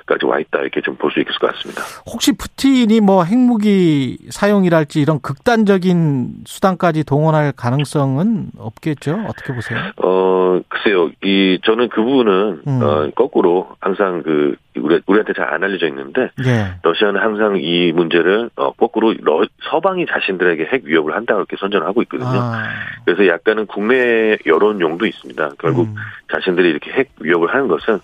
까지 0.09 0.25
와 0.25 0.39
있다 0.39 0.59
이렇게 0.59 0.81
좀 0.81 0.95
볼 0.97 1.11
수 1.11 1.19
있을 1.19 1.31
것 1.39 1.53
같습니다. 1.53 1.81
혹시 2.11 2.31
푸틴이 2.35 2.99
뭐 2.99 3.23
핵무기 3.23 4.17
사용이랄지 4.31 4.99
이런 5.01 5.19
극단적인 5.21 6.43
수단까지 6.45 7.03
동원할 7.03 7.51
가능성은 7.55 8.51
없겠죠? 8.57 9.23
어떻게 9.27 9.53
보세요? 9.53 9.79
어 10.03 10.59
글쎄요, 10.67 11.09
이 11.23 11.59
저는 11.63 11.89
그 11.89 12.01
부분은 12.03 12.61
음. 12.67 12.81
어, 12.81 13.09
거꾸로 13.15 13.69
항상 13.79 14.23
그 14.23 14.55
우리, 14.75 14.99
우리한테 15.05 15.33
잘 15.33 15.49
안 15.49 15.63
알려져 15.63 15.87
있는데 15.87 16.29
예. 16.45 16.75
러시아는 16.83 17.19
항상 17.19 17.57
이 17.59 17.91
문제를 17.91 18.49
어, 18.55 18.71
거꾸로 18.73 19.13
러, 19.19 19.43
서방이 19.69 20.05
자신들에게 20.05 20.65
핵 20.65 20.83
위협을 20.85 21.15
한다고 21.15 21.39
이렇게 21.39 21.55
선전하고 21.59 22.03
있거든요. 22.03 22.29
아. 22.29 22.63
그래서 23.03 23.25
약간은 23.27 23.65
국내 23.65 24.37
여론용도 24.45 25.05
있습니다. 25.07 25.51
결국 25.59 25.87
음. 25.87 25.95
자신들이 26.31 26.69
이렇게 26.69 26.91
핵 26.91 27.09
위협을 27.19 27.51
하는 27.53 27.67
것은 27.67 27.99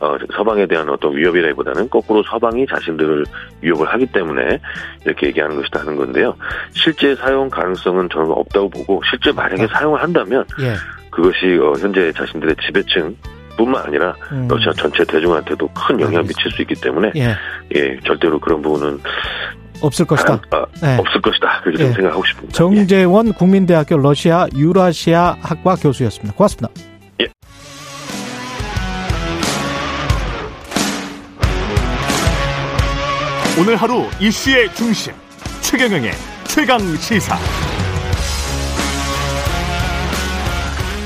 어, 0.00 0.16
서방에 0.34 0.66
대한 0.66 0.88
어떤 0.88 1.14
위협이라기보다는 1.14 1.90
거꾸로 1.90 2.22
서방이 2.22 2.66
자신들을 2.66 3.24
위협을 3.60 3.86
하기 3.86 4.06
때문에 4.06 4.58
이렇게 5.04 5.26
얘기하는 5.28 5.56
것이다 5.56 5.80
하는 5.80 5.96
건데요. 5.96 6.34
실제 6.72 7.14
사용 7.14 7.50
가능성은 7.50 8.08
저는 8.10 8.30
없다고 8.30 8.70
보고 8.70 9.02
실제 9.10 9.30
만약에 9.30 9.62
네. 9.62 9.68
사용을 9.72 10.02
한다면 10.02 10.44
예. 10.60 10.74
그것이 11.10 11.58
어, 11.60 11.74
현재 11.78 12.10
자신들의 12.12 12.56
지배층 12.66 13.14
뿐만 13.56 13.84
아니라 13.84 14.14
음. 14.32 14.48
러시아 14.48 14.72
전체 14.72 15.04
대중한테도 15.04 15.68
큰 15.68 16.00
영향을 16.00 16.22
미칠 16.22 16.50
수 16.50 16.62
있기 16.62 16.74
때문에 16.76 17.12
예, 17.16 17.36
예 17.74 17.98
절대로 18.06 18.40
그런 18.40 18.62
부분은 18.62 19.00
없을 19.82 20.06
것이다. 20.06 20.32
아, 20.32 20.56
아, 20.56 20.66
네. 20.80 20.96
없을 20.98 21.20
것이다. 21.20 21.60
그렇게 21.62 21.84
예. 21.84 21.92
생각하고 21.92 22.24
싶습니다. 22.24 22.54
정재원 22.54 23.32
국민대학교 23.34 23.98
러시아 23.98 24.46
유라시아 24.54 25.36
학과 25.42 25.74
교수였습니다. 25.74 26.34
고맙습니다. 26.34 26.89
오늘 33.58 33.76
하루 33.76 34.04
이슈의 34.20 34.72
중심 34.74 35.12
최경영의 35.60 36.12
최강 36.46 36.78
시사. 36.96 37.36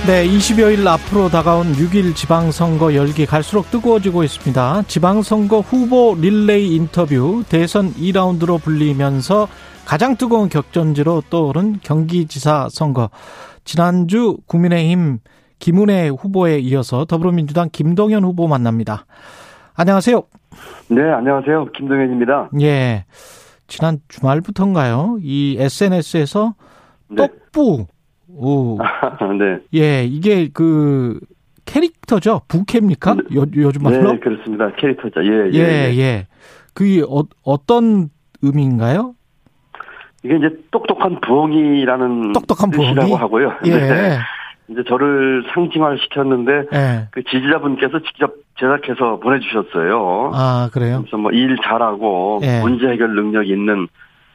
네, 0.06 0.28
20여일 0.28 0.86
앞으로 0.86 1.30
다가온 1.30 1.72
6일 1.72 2.14
지방선거 2.14 2.94
열기 2.94 3.24
갈수록 3.24 3.70
뜨거워지고 3.70 4.22
있습니다. 4.24 4.82
지방선거 4.86 5.60
후보 5.60 6.14
릴레이 6.20 6.74
인터뷰 6.76 7.42
대선 7.48 7.94
2라운드로 7.94 8.60
불리면서 8.60 9.48
가장 9.86 10.16
뜨거운 10.16 10.50
격전지로 10.50 11.24
떠오른 11.30 11.80
경기지사 11.82 12.68
선거. 12.70 13.08
지난주 13.64 14.36
국민의힘 14.46 15.18
김은혜 15.58 16.08
후보에 16.08 16.58
이어서 16.58 17.06
더불어민주당 17.06 17.70
김동연 17.72 18.22
후보 18.22 18.46
만납니다. 18.46 19.06
안녕하세요. 19.76 20.22
네, 20.88 21.02
안녕하세요. 21.02 21.66
김동연입니다. 21.76 22.50
예. 22.60 23.04
지난 23.66 23.98
주말부터인가요? 24.08 25.18
이 25.20 25.56
SNS에서 25.58 26.54
네. 27.08 27.16
떡부 27.16 27.86
오. 28.28 28.78
네. 29.38 29.58
예, 29.74 30.04
이게 30.04 30.48
그 30.52 31.18
캐릭터죠? 31.64 32.42
부캐입니까? 32.46 33.14
네. 33.14 33.36
요, 33.36 33.46
요즘 33.56 33.82
말로? 33.82 34.12
네, 34.12 34.18
그렇습니다. 34.20 34.70
캐릭터죠. 34.76 35.24
예, 35.24 35.50
예. 35.52 35.58
예, 35.58 35.98
예. 35.98 36.26
그게 36.72 37.02
어, 37.02 37.24
어떤 37.42 38.10
의미인가요? 38.42 39.14
이게 40.22 40.36
이제 40.36 40.50
똑똑한 40.70 41.20
부엉이라는 41.20 42.32
똑똑한 42.32 42.70
뜻이라고 42.70 42.94
부엉이? 42.94 43.12
하고요. 43.14 43.52
예. 43.66 43.70
네. 43.74 44.18
이제 44.68 44.82
저를 44.88 45.44
상징화를 45.52 45.98
시켰는데 45.98 46.52
예. 46.72 47.08
그 47.10 47.24
지지자분께서 47.24 48.00
직접 48.00 48.34
제작해서 48.58 49.18
보내주셨어요. 49.20 50.30
아 50.34 50.68
그래요? 50.72 51.00
그래서 51.02 51.16
뭐 51.16 51.30
일 51.32 51.56
잘하고 51.62 52.40
예. 52.42 52.60
문제 52.60 52.86
해결 52.88 53.14
능력 53.14 53.46
있는 53.48 53.88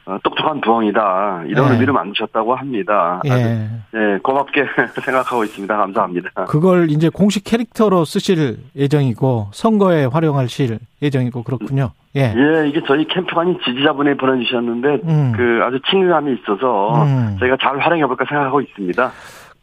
어, 0.06 0.18
똑똑한 0.22 0.60
부엉이다 0.60 1.44
이런 1.46 1.68
예. 1.68 1.72
의미를 1.74 1.92
만드셨다고 1.92 2.54
합니다. 2.54 3.20
예. 3.26 3.68
예, 3.94 4.18
고맙게 4.22 4.64
생각하고 5.04 5.44
있습니다. 5.44 5.76
감사합니다. 5.76 6.30
그걸 6.46 6.90
이제 6.90 7.08
공식 7.08 7.44
캐릭터로 7.44 8.04
쓰실 8.04 8.58
예정이고 8.76 9.48
선거에 9.52 10.06
활용하실 10.06 10.78
예정이고 11.02 11.42
그렇군요. 11.42 11.90
예. 12.16 12.34
예, 12.36 12.68
이게 12.68 12.80
저희 12.86 13.06
캠프관이 13.06 13.58
지지자분이 13.64 14.16
보내주셨는데 14.16 14.88
음. 15.04 15.32
그 15.36 15.60
아주 15.64 15.78
친근함이 15.90 16.32
있어서 16.40 17.04
음. 17.04 17.36
저희가 17.38 17.56
잘 17.62 17.78
활용해볼까 17.78 18.24
생각하고 18.28 18.60
있습니다. 18.62 19.12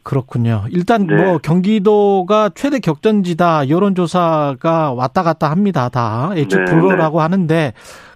그렇군요. 0.08 0.64
일단 0.72 1.06
네. 1.06 1.22
뭐 1.22 1.38
경기도가 1.38 2.48
최대 2.56 2.80
격전지다 2.80 3.68
여론조사가 3.68 4.94
왔다 4.94 5.22
갔다 5.22 5.52
합니다. 5.52 5.90
다 5.90 6.32
예측 6.38 6.64
네, 6.64 6.72
네. 6.74 7.18
하는데 7.20 7.74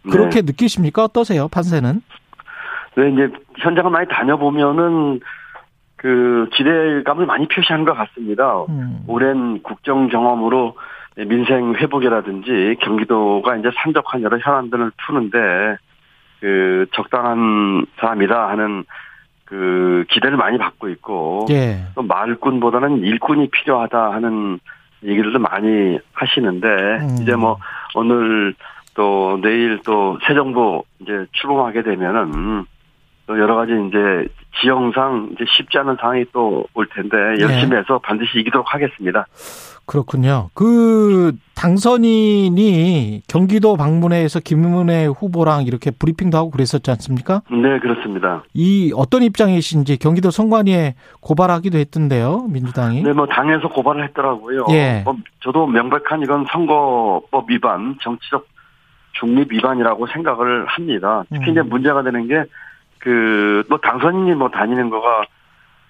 그렇게 0.09 0.41
네. 0.41 0.45
느끼십니까? 0.45 1.03
어떠세요, 1.03 1.49
판세는? 1.49 2.01
네, 2.95 3.09
이제 3.11 3.29
현장을 3.57 3.91
많이 3.91 4.07
다녀보면은 4.07 5.19
그 5.97 6.47
기대감을 6.53 7.25
많이 7.25 7.49
표시하는 7.49 7.83
것 7.83 7.93
같습니다. 7.93 8.63
음. 8.69 9.03
오랜 9.07 9.61
국정 9.61 10.07
경험으로 10.07 10.75
민생 11.17 11.73
회복이라든지 11.73 12.77
경기도가 12.79 13.57
이제 13.57 13.69
산적한 13.83 14.21
여러 14.21 14.37
현안들을 14.37 14.91
푸는데 15.05 15.37
그 16.39 16.85
적당한 16.93 17.85
사람이다 17.99 18.47
하는 18.47 18.85
그 19.51 20.05
기대를 20.07 20.37
많이 20.37 20.57
받고 20.57 20.87
있고 20.87 21.45
예. 21.49 21.83
또 21.93 22.03
말꾼보다는 22.03 22.99
일꾼이 22.99 23.49
필요하다 23.49 24.13
하는 24.13 24.59
얘기들도 25.03 25.39
많이 25.39 25.99
하시는데 26.13 26.67
음. 26.69 27.17
이제 27.21 27.35
뭐 27.35 27.57
오늘 27.93 28.55
또 28.93 29.37
내일 29.41 29.81
또 29.83 30.17
새 30.25 30.33
정부 30.35 30.83
이제 30.99 31.25
출범하게 31.33 31.83
되면은 31.83 32.65
또 33.27 33.39
여러 33.39 33.55
가지 33.55 33.71
이제 33.87 34.27
지형상 34.61 35.29
이제 35.33 35.45
쉽지 35.47 35.77
않은 35.77 35.97
상황이 35.99 36.25
또 36.33 36.65
올 36.73 36.87
텐데 36.87 37.17
열심히 37.41 37.71
네. 37.71 37.77
해서 37.77 37.99
반드시 37.99 38.39
이기도록 38.39 38.73
하겠습니다. 38.73 39.25
그렇군요. 39.85 40.49
그 40.53 41.33
당선인이 41.55 43.23
경기도 43.27 43.75
방문회에서 43.75 44.39
김문혜 44.39 45.07
후보랑 45.07 45.63
이렇게 45.63 45.91
브리핑도 45.91 46.37
하고 46.37 46.49
그랬었지 46.49 46.89
않습니까? 46.91 47.41
네, 47.51 47.79
그렇습니다. 47.79 48.43
이 48.53 48.93
어떤 48.95 49.23
입장이신지 49.23 49.97
경기도 49.97 50.31
선관위에 50.31 50.95
고발하기도 51.19 51.77
했던데요, 51.77 52.47
민주당이. 52.49 53.03
네, 53.03 53.11
뭐 53.13 53.27
당에서 53.27 53.67
고발을 53.69 54.05
했더라고요. 54.05 54.65
예. 54.71 55.01
뭐 55.03 55.15
저도 55.41 55.67
명백한 55.67 56.21
이건 56.21 56.45
선거법 56.51 57.49
위반, 57.49 57.97
정치적 58.01 58.47
중립 59.19 59.51
위반이라고 59.51 60.07
생각을 60.07 60.65
합니다. 60.67 61.23
특히 61.29 61.47
음. 61.47 61.51
이제 61.51 61.61
문제가 61.61 62.01
되는 62.01 62.27
게 62.27 62.43
그, 63.01 63.63
뭐 63.69 63.77
당선인이 63.79 64.35
뭐 64.35 64.49
다니는 64.49 64.89
거가 64.89 65.23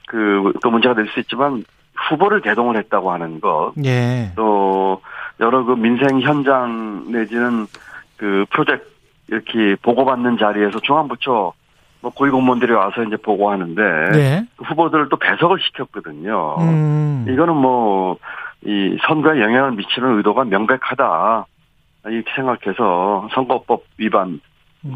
그, 0.07 0.53
또 0.61 0.69
문제가 0.71 0.95
될 0.95 1.07
수 1.07 1.19
있지만 1.19 1.63
후보를 2.09 2.41
대동을 2.41 2.77
했다고 2.77 3.11
하는 3.11 3.39
것. 3.39 3.73
예. 3.85 4.31
또 4.35 5.01
여러 5.39 5.63
그 5.63 5.73
민생 5.73 6.19
현장 6.21 7.05
내지는 7.11 7.67
그 8.17 8.45
프로젝트 8.49 8.85
이렇게 9.27 9.75
보고받는 9.81 10.37
자리에서 10.37 10.79
중앙부처 10.79 11.53
뭐 12.01 12.11
고위공무원들이 12.11 12.73
와서 12.73 13.03
이제 13.03 13.15
보고하는데 13.17 13.81
예. 14.15 14.45
그 14.57 14.63
후보들을 14.65 15.09
또 15.09 15.17
배석을 15.17 15.59
시켰거든요. 15.59 16.55
음. 16.59 17.25
이거는 17.29 17.55
뭐 17.55 18.17
이 18.63 18.97
선거에 19.07 19.41
영향을 19.41 19.71
미치는 19.71 20.17
의도가 20.17 20.43
명백하다 20.45 21.45
이렇게 22.05 22.31
생각해서 22.35 23.27
선거법 23.33 23.83
위반 23.97 24.27
음. 24.27 24.41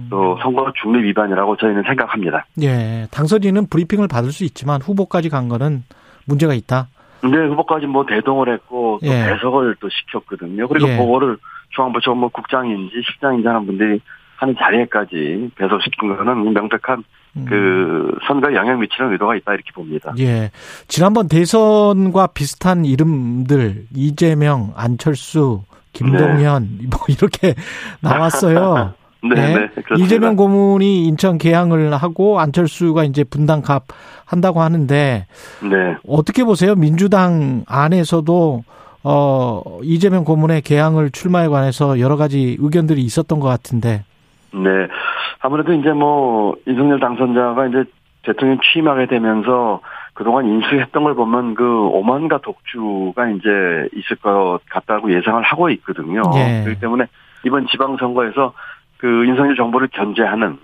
또 0.10 0.38
선거 0.42 0.72
중립 0.82 1.06
위반이라고 1.06 1.58
저희는 1.58 1.84
생각합니다. 1.84 2.46
예, 2.62 3.08
당선인은 3.12 3.68
브리핑을 3.68 4.08
받을 4.08 4.32
수 4.32 4.44
있지만 4.44 4.82
후보까지 4.82 5.30
간 5.30 5.48
거는 5.48 5.84
문제가 6.26 6.54
있다. 6.54 6.88
네, 7.24 7.38
후보까지 7.48 7.86
뭐 7.86 8.06
대동을 8.06 8.52
했고 8.54 9.00
또 9.02 9.08
예. 9.08 9.26
배석을 9.26 9.76
또 9.80 9.90
시켰거든요. 9.90 10.68
그리고 10.68 10.90
예. 10.90 10.98
보고를 10.98 11.38
중앙부처 11.76 12.14
뭐 12.14 12.30
국장인지 12.30 12.94
실장인지 13.06 13.48
하는 13.48 13.66
분들이 13.66 14.00
하는 14.38 14.56
자리에까지 14.58 15.52
배석시킨 15.56 16.16
거는 16.16 16.54
명백한 16.54 17.04
음. 17.38 17.46
그 17.48 18.18
선거에 18.28 18.56
영향 18.56 18.80
미치는 18.80 19.12
의도가 19.14 19.36
있다 19.36 19.54
이렇게 19.54 19.72
봅니다. 19.72 20.14
예. 20.20 20.52
지난번 20.88 21.28
대선과 21.28 22.28
비슷한 22.28 22.86
이름들 22.86 23.86
이재명, 23.94 24.74
안철수, 24.76 25.64
김동현 25.94 26.78
네. 26.82 26.88
뭐 26.92 27.00
이렇게 27.08 27.56
나왔어요. 28.02 28.94
네, 29.34 29.56
네. 29.56 29.70
이재명 29.98 30.36
고문이 30.36 31.06
인천 31.06 31.38
개항을 31.38 31.94
하고 31.94 32.40
안철수가 32.40 33.04
이제 33.06 33.24
분당갑 33.24 33.84
한다고 34.26 34.62
하는데 34.62 35.26
네. 35.62 35.98
어떻게 36.08 36.44
보세요? 36.44 36.76
민주당 36.76 37.64
안에서도 37.68 38.64
어 39.04 39.62
이재명 39.84 40.24
고문의 40.24 40.62
개항을 40.62 41.12
출마에 41.12 41.48
관해서 41.48 42.00
여러 42.00 42.18
가지 42.18 42.58
의견들이 42.60 43.02
있었던 43.02 43.40
것 43.40 43.48
같은데. 43.48 44.04
네. 44.54 44.70
아무래도 45.42 45.74
이제 45.74 45.92
뭐 45.92 46.56
이승열 46.68 47.00
당선자가 47.00 47.68
이제 47.68 47.84
대통령 48.24 48.58
취임하게 48.62 49.06
되면서 49.06 49.82
그동안 50.16 50.48
인수했던 50.48 51.04
걸 51.04 51.14
보면 51.14 51.56
그 51.56 51.88
오만과 51.88 52.40
독주가 52.40 53.30
이제 53.30 53.50
있을 53.94 54.16
것 54.16 54.60
같다고 54.70 55.14
예상을 55.14 55.44
하고 55.44 55.70
있거든요. 55.70 56.22
예. 56.36 56.64
그렇기 56.64 56.80
때문에 56.80 57.06
이번 57.46 57.68
지방선거에서 57.68 58.54
그 59.06 59.28
윤석열 59.28 59.56
정부를 59.56 59.88
견제하는 59.90 60.58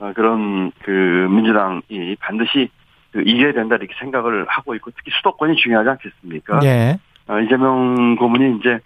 어, 0.00 0.12
그런 0.12 0.72
그 0.82 0.90
민주당이 0.90 2.16
반드시 2.18 2.70
그 3.12 3.22
이겨야 3.24 3.52
된다 3.52 3.76
이렇게 3.76 3.94
생각을 4.00 4.46
하고 4.48 4.74
있고 4.74 4.90
특히 4.96 5.12
수도권이 5.16 5.54
중요하지 5.54 5.90
않겠습니까? 5.90 6.58
예. 6.64 6.98
어, 7.28 7.38
이재명 7.38 8.16
고문이 8.16 8.58
이제 8.58 8.80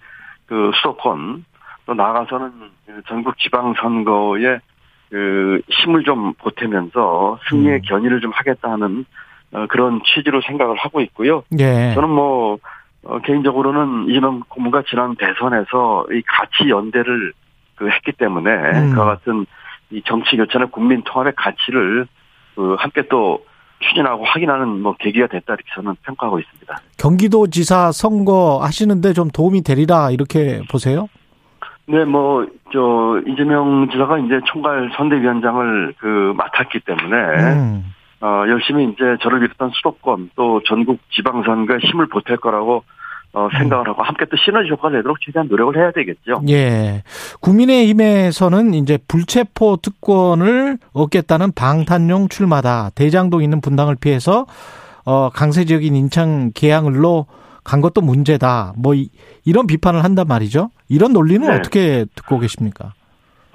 그 0.44 0.72
수도권 0.74 1.46
또 1.86 1.94
나아가서는 1.94 2.52
그 2.84 3.02
전국 3.08 3.38
지방 3.38 3.72
선거에 3.80 4.58
그 5.08 5.62
힘을 5.70 6.04
좀 6.04 6.34
보태면서 6.34 7.38
승리의 7.48 7.76
음. 7.76 7.80
견인을 7.86 8.20
좀 8.20 8.30
하겠다는 8.34 9.06
어, 9.52 9.66
그런 9.68 10.02
취지로 10.04 10.42
생각을 10.42 10.76
하고 10.76 11.00
있고요. 11.00 11.44
예. 11.58 11.94
저는 11.94 12.10
뭐 12.10 12.58
어, 13.04 13.20
개인적으로는 13.20 14.10
이재명 14.10 14.42
고문가 14.50 14.82
지난 14.86 15.16
대선에서 15.16 16.08
이 16.12 16.20
가치 16.26 16.68
연대를 16.68 17.32
그 17.76 17.88
했기 17.88 18.12
때문에 18.12 18.50
음. 18.50 18.94
그와 18.94 19.06
같은 19.06 19.46
이 19.90 20.02
정치 20.04 20.36
교체나 20.36 20.66
국민 20.66 21.02
통합의 21.02 21.34
가치를 21.36 22.06
그 22.54 22.74
함께 22.78 23.02
또 23.08 23.44
추진하고 23.80 24.24
확인하는 24.24 24.80
뭐 24.80 24.94
계기가 24.98 25.26
됐다 25.26 25.54
이렇게 25.54 25.64
저는 25.74 25.96
평가하고 26.02 26.38
있습니다. 26.38 26.76
경기도지사 26.98 27.92
선거 27.92 28.60
하시는데 28.62 29.12
좀 29.12 29.28
도움이 29.30 29.62
되리라 29.62 30.10
이렇게 30.10 30.62
보세요? 30.70 31.08
네, 31.86 32.04
뭐 32.04 32.46
저 32.72 33.20
이재명 33.26 33.88
지사가 33.90 34.18
이제 34.18 34.40
총괄 34.46 34.90
선대위원장을 34.96 35.94
그 35.98 36.32
맡았기 36.36 36.80
때문에 36.80 37.16
음. 37.52 37.94
어 38.22 38.44
열심히 38.48 38.84
이제 38.84 39.16
저를 39.20 39.40
비롯한 39.40 39.70
수도권 39.74 40.30
또 40.34 40.62
전국 40.64 40.98
지방선거에 41.10 41.78
힘을 41.78 42.08
보탤 42.08 42.40
거라고 42.40 42.82
어, 43.34 43.48
생각을 43.56 43.88
하고 43.88 44.02
함께 44.02 44.26
또 44.26 44.36
시너지 44.36 44.68
효과를 44.70 44.98
내도록 44.98 45.18
최대한 45.20 45.48
노력을 45.48 45.74
해야 45.76 45.90
되겠죠. 45.90 46.42
예. 46.48 47.02
국민의힘에서는 47.40 48.74
이제 48.74 48.98
불체포 49.08 49.78
특권을 49.78 50.76
얻겠다는 50.92 51.52
방탄용 51.52 52.28
출마다. 52.28 52.90
대장동 52.94 53.42
있는 53.42 53.60
분당을 53.62 53.96
피해서 53.96 54.46
어, 55.06 55.30
강세적인 55.30 55.96
인천 55.96 56.52
계양을로 56.52 57.26
간 57.64 57.80
것도 57.80 58.02
문제다. 58.02 58.74
뭐 58.76 58.94
이, 58.94 59.08
런 59.46 59.66
비판을 59.66 60.04
한단 60.04 60.26
말이죠. 60.26 60.70
이런 60.88 61.12
논리는 61.12 61.46
네. 61.48 61.54
어떻게 61.54 62.04
듣고 62.14 62.38
계십니까? 62.38 62.92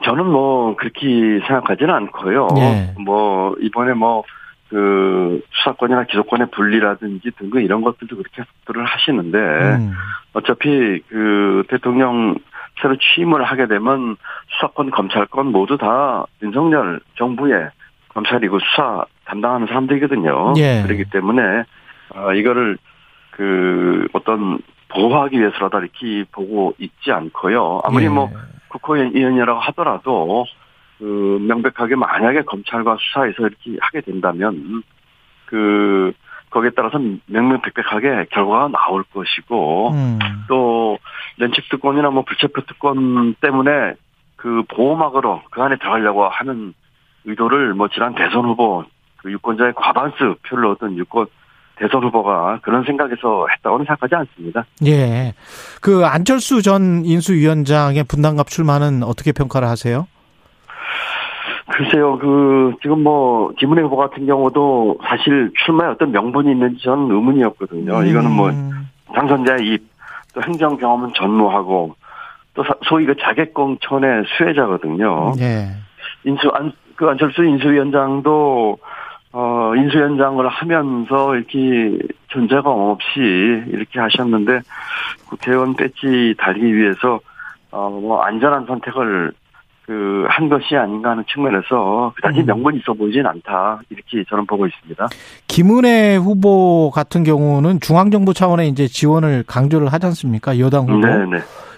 저는 0.03 0.25
뭐 0.25 0.75
그렇게 0.75 1.05
생각하지는 1.45 1.93
않고요. 1.93 2.47
네. 2.55 2.95
뭐 2.99 3.55
이번에 3.61 3.93
뭐 3.93 4.23
그 4.69 5.41
수사권이나 5.51 6.05
기소권의 6.05 6.47
분리라든지 6.51 7.31
등등 7.37 7.61
이런 7.61 7.81
것들도 7.81 8.17
그렇게 8.17 8.43
속도를 8.43 8.85
하시는데 8.85 9.37
음. 9.37 9.93
어차피 10.33 11.01
그 11.07 11.63
대통령 11.69 12.35
새로 12.81 12.95
취임을 12.97 13.43
하게 13.43 13.67
되면 13.67 14.17
수사권, 14.49 14.91
검찰권 14.91 15.47
모두 15.47 15.77
다 15.77 16.25
윤석열 16.43 16.99
정부의 17.17 17.69
검찰이고 18.09 18.59
수사 18.59 19.05
담당하는 19.25 19.67
사람들이거든요. 19.67 20.53
예. 20.57 20.83
그렇기 20.83 21.05
때문에 21.11 21.63
어, 22.15 22.33
이거를 22.33 22.77
그 23.31 24.07
어떤 24.13 24.59
보호하기 24.89 25.39
위해서라도 25.39 25.79
이렇게 25.79 26.23
보고 26.31 26.73
있지 26.77 27.11
않고요. 27.11 27.81
아무리 27.83 28.05
예. 28.05 28.09
뭐 28.09 28.29
국회의원이라고 28.69 29.59
하더라도 29.59 30.45
그 30.97 31.37
명백하게 31.41 31.95
만약에 31.95 32.41
검찰과 32.43 32.97
수사에서 32.99 33.43
이렇게 33.43 33.77
하게 33.79 34.01
된다면 34.01 34.83
그 35.45 36.11
거기에 36.49 36.71
따라서 36.75 36.99
명명백백하게 37.27 38.27
결과가 38.31 38.69
나올 38.69 39.03
것이고 39.03 39.91
음. 39.91 40.19
또 40.47 40.97
면책 41.37 41.69
특권이나 41.69 42.09
뭐 42.09 42.23
불체포 42.23 42.61
특권 42.65 43.35
때문에 43.41 43.93
그 44.35 44.63
보호막으로 44.69 45.41
그 45.51 45.61
안에 45.61 45.77
들어가려고 45.77 46.27
하는 46.27 46.73
의도를 47.25 47.73
뭐 47.73 47.89
지난 47.89 48.15
대선 48.15 48.45
후보 48.45 48.85
그 49.17 49.31
유권자의 49.31 49.73
과반수 49.75 50.35
표를 50.47 50.67
얻은 50.67 50.97
유권 50.97 51.27
대선 51.75 52.03
후보가 52.03 52.61
그런 52.63 52.83
생각에서 52.85 53.47
했다고는 53.51 53.85
생각하지 53.85 54.15
않습니다. 54.15 54.65
예. 54.85 55.33
그 55.81 56.05
안철수 56.05 56.61
전 56.61 57.05
인수위원장의 57.05 58.03
분당갑 58.05 58.47
출마는 58.47 59.03
어떻게 59.03 59.31
평가를 59.31 59.67
하세요? 59.67 60.07
글쎄요, 61.67 62.17
그, 62.17 62.73
지금 62.81 63.03
뭐, 63.03 63.51
김은혜 63.57 63.81
후보 63.83 63.97
같은 63.97 64.25
경우도 64.25 64.99
사실 65.03 65.51
출마에 65.65 65.89
어떤 65.89 66.11
명분이 66.11 66.51
있는지 66.51 66.83
저는 66.83 67.11
의문이었거든요. 67.11 67.97
음. 67.97 68.05
이거는 68.05 68.31
뭐, 68.31 68.51
당선자의 69.13 69.67
입, 69.67 69.83
또 70.33 70.41
행정 70.41 70.77
경험은 70.77 71.13
전무하고, 71.15 71.95
또 72.53 72.63
소위 72.85 73.05
그 73.05 73.15
자객공천의 73.17 74.23
수혜자거든요. 74.37 75.33
예. 75.39 75.67
인수, 76.23 76.49
안, 76.53 76.71
그 76.95 77.07
안철수 77.07 77.43
인수위원장도 77.43 78.77
어, 79.33 79.75
인수위원장을 79.75 80.47
하면서 80.47 81.35
이렇게 81.35 81.99
존재감 82.27 82.73
없이 82.73 83.19
이렇게 83.19 83.99
하셨는데 83.99 84.61
국회의원 85.29 85.75
배지 85.75 86.33
달기 86.39 86.75
위해서 86.75 87.19
어, 87.69 87.89
뭐 87.89 88.21
안전한 88.23 88.65
선택을 88.65 89.31
그 89.87 90.17
한 90.37 90.49
것이 90.49 90.75
아닌가 90.75 91.11
하는 91.11 91.23
측면에서 91.27 92.13
그다지 92.15 92.41
음. 92.41 92.45
명분이 92.45 92.79
있어 92.79 92.93
보이진 92.93 93.25
않다 93.25 93.79
이렇게 93.89 94.23
저는 94.29 94.45
보고 94.45 94.67
있습니다. 94.67 95.07
김은혜 95.47 96.17
후보 96.17 96.91
같은 96.93 97.23
경우는 97.23 97.79
중앙정부 97.79 98.33
차원의 98.33 98.69
이제 98.69 98.87
지원을 98.87 99.43
강조를 99.47 99.91
하지 99.91 100.05
않습니까 100.07 100.59
여당 100.59 100.83
후보? 100.83 101.07
네네. 101.07 101.37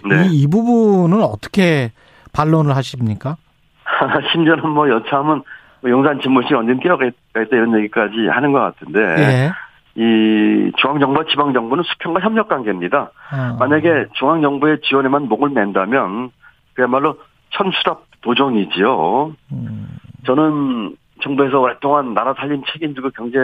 네. 0.10 0.28
이, 0.28 0.41
이 0.41 0.47
부분은 0.47 1.22
어떻게 1.24 1.91
반론을 2.34 2.76
하십니까? 2.76 3.38
심지어는 4.32 4.70
뭐 4.70 4.89
여차하면 4.89 5.43
뭐 5.82 5.89
용산 5.89 6.20
집무실 6.22 6.55
언제 6.55 6.74
뛰어가겠다 6.82 7.16
이런 7.51 7.78
얘기까지 7.80 8.28
하는 8.30 8.51
것 8.51 8.60
같은데 8.60 8.99
예. 8.99 9.51
이 9.95 10.72
중앙정부와 10.78 11.26
지방정부는 11.30 11.84
수평과 11.84 12.22
협력 12.22 12.47
관계입니다. 12.47 13.12
어. 13.34 13.57
만약에 13.60 14.07
중앙정부의 14.14 14.80
지원에만 14.84 15.28
목을 15.28 15.49
맨다면 15.49 16.32
그야말로 16.74 17.18
천수답 17.52 18.04
도정이지요. 18.22 19.34
음. 19.52 19.97
저는 20.26 20.95
정부에서 21.22 21.60
오랫동안 21.60 22.14
나라 22.14 22.34
살림 22.38 22.62
책임지고 22.72 23.12
경제 23.12 23.38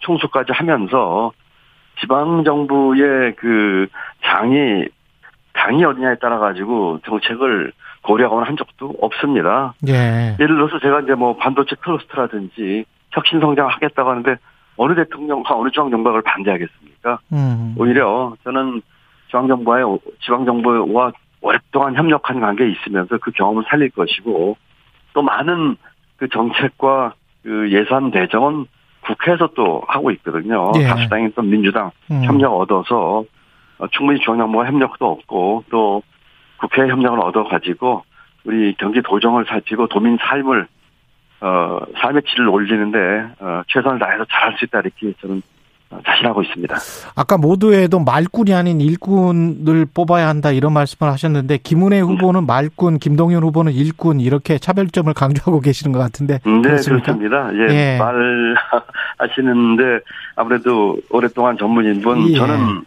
총수까지 0.00 0.52
하면서 0.52 1.32
지방 2.00 2.44
정부의 2.44 3.34
그 3.36 3.86
장이 4.24 4.86
당이 5.52 5.84
어디냐에 5.84 6.16
따라 6.16 6.38
가지고 6.38 6.98
정책을 7.04 7.72
고려하거나 8.02 8.46
한 8.46 8.56
적도 8.56 8.94
없습니다. 9.00 9.74
예. 9.86 10.36
예를 10.40 10.56
들어서 10.56 10.78
제가 10.80 11.00
이제 11.00 11.14
뭐 11.14 11.36
반도체 11.36 11.76
클러스터라든지 11.76 12.84
혁신 13.12 13.40
성장하겠다고 13.40 14.10
하는데 14.10 14.36
어느 14.76 14.94
대통령과 14.94 15.56
어느 15.56 15.70
중앙 15.70 15.90
정부가 15.90 16.20
반대하겠습니까? 16.24 17.18
음. 17.32 17.74
오히려 17.78 18.34
저는 18.44 18.80
중앙 19.28 19.46
정부와 19.48 19.98
지방 20.22 20.44
정부와 20.44 21.12
오랫동안 21.42 21.94
협력한 21.96 22.40
관계에 22.40 22.70
있으면서 22.70 23.18
그 23.18 23.32
경험을 23.32 23.64
살릴 23.68 23.90
것이고 23.90 24.56
또 25.12 25.22
많은 25.22 25.76
그 26.16 26.28
정책과 26.28 27.14
그 27.42 27.70
예산 27.72 28.10
대정은 28.12 28.66
국회에서 29.02 29.48
또 29.54 29.82
하고 29.88 30.12
있거든요. 30.12 30.70
예. 30.76 30.84
다수당인 30.84 31.32
또 31.34 31.42
민주당 31.42 31.90
음. 32.10 32.22
협력 32.24 32.54
얻어서 32.54 33.24
충분히 33.90 34.20
중앙정부와 34.20 34.66
협력도 34.66 35.04
없고 35.04 35.64
또 35.70 36.02
국회 36.58 36.86
협력을 36.88 37.18
얻어가지고 37.18 38.04
우리 38.44 38.74
경기 38.78 39.02
도정을 39.02 39.44
살피고 39.46 39.88
도민 39.88 40.16
삶을 40.20 40.68
어 41.40 41.80
삶의 42.00 42.22
질을 42.22 42.48
올리는데 42.48 42.98
어 43.40 43.62
최선을 43.66 43.98
다해서 43.98 44.24
잘할 44.30 44.56
수 44.58 44.64
있다 44.64 44.80
이렇게 44.80 45.12
저는 45.20 45.42
자신하고 46.06 46.42
있습니다. 46.42 46.76
아까 47.16 47.36
모두에도 47.36 47.98
말꾼이 47.98 48.54
아닌 48.54 48.80
일꾼을 48.80 49.86
뽑아야 49.92 50.28
한다 50.28 50.50
이런 50.50 50.72
말씀을 50.72 51.12
하셨는데 51.12 51.58
김은혜 51.58 52.00
후보는 52.00 52.46
말꾼, 52.46 52.98
김동연 52.98 53.42
후보는 53.42 53.72
일꾼 53.72 54.20
이렇게 54.20 54.58
차별점을 54.58 55.12
강조하고 55.12 55.60
계시는 55.60 55.92
것 55.92 55.98
같은데 55.98 56.38
네 56.44 56.60
그렇습니까? 56.62 57.14
그렇습니다. 57.14 57.50
예, 57.54 57.94
예. 57.94 57.98
말 57.98 58.54
하시는데 59.18 60.00
아무래도 60.36 60.98
오랫동안 61.10 61.58
전문인분 61.58 62.30
예. 62.30 62.36
저는 62.36 62.84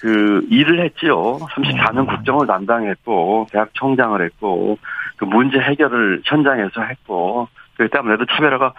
그 0.00 0.46
일을 0.50 0.84
했지요. 0.84 1.38
34년 1.38 1.98
음. 1.98 2.06
국정을 2.06 2.46
담당했고 2.46 3.46
대학 3.50 3.70
총장을 3.72 4.22
했고 4.22 4.78
그 5.16 5.24
문제 5.24 5.58
해결을 5.58 6.22
현장에서 6.24 6.82
했고 6.82 7.48
그렇기 7.76 7.92
때문에 7.92 8.16
도 8.18 8.26
차별화가 8.26 8.74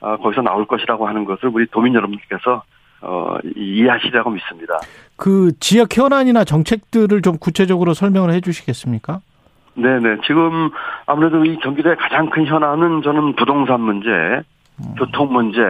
어, 0.00 0.16
거기서 0.18 0.42
나올 0.42 0.66
것이라고 0.66 1.06
하는 1.06 1.24
것을 1.24 1.48
우리 1.52 1.66
도민 1.66 1.94
여러분께서 1.94 2.62
어, 3.00 3.36
이해하시라고 3.56 4.30
믿습니다. 4.30 4.78
그 5.16 5.52
지역 5.60 5.96
현안이나 5.96 6.44
정책들을 6.44 7.22
좀 7.22 7.38
구체적으로 7.38 7.94
설명을 7.94 8.32
해 8.32 8.40
주시겠습니까? 8.40 9.20
네네. 9.74 10.18
지금 10.26 10.70
아무래도 11.06 11.44
이 11.44 11.56
경기도의 11.58 11.96
가장 11.96 12.30
큰 12.30 12.46
현안은 12.46 13.02
저는 13.02 13.34
부동산 13.36 13.80
문제, 13.80 14.08
음. 14.08 14.94
교통 14.96 15.32
문제, 15.32 15.60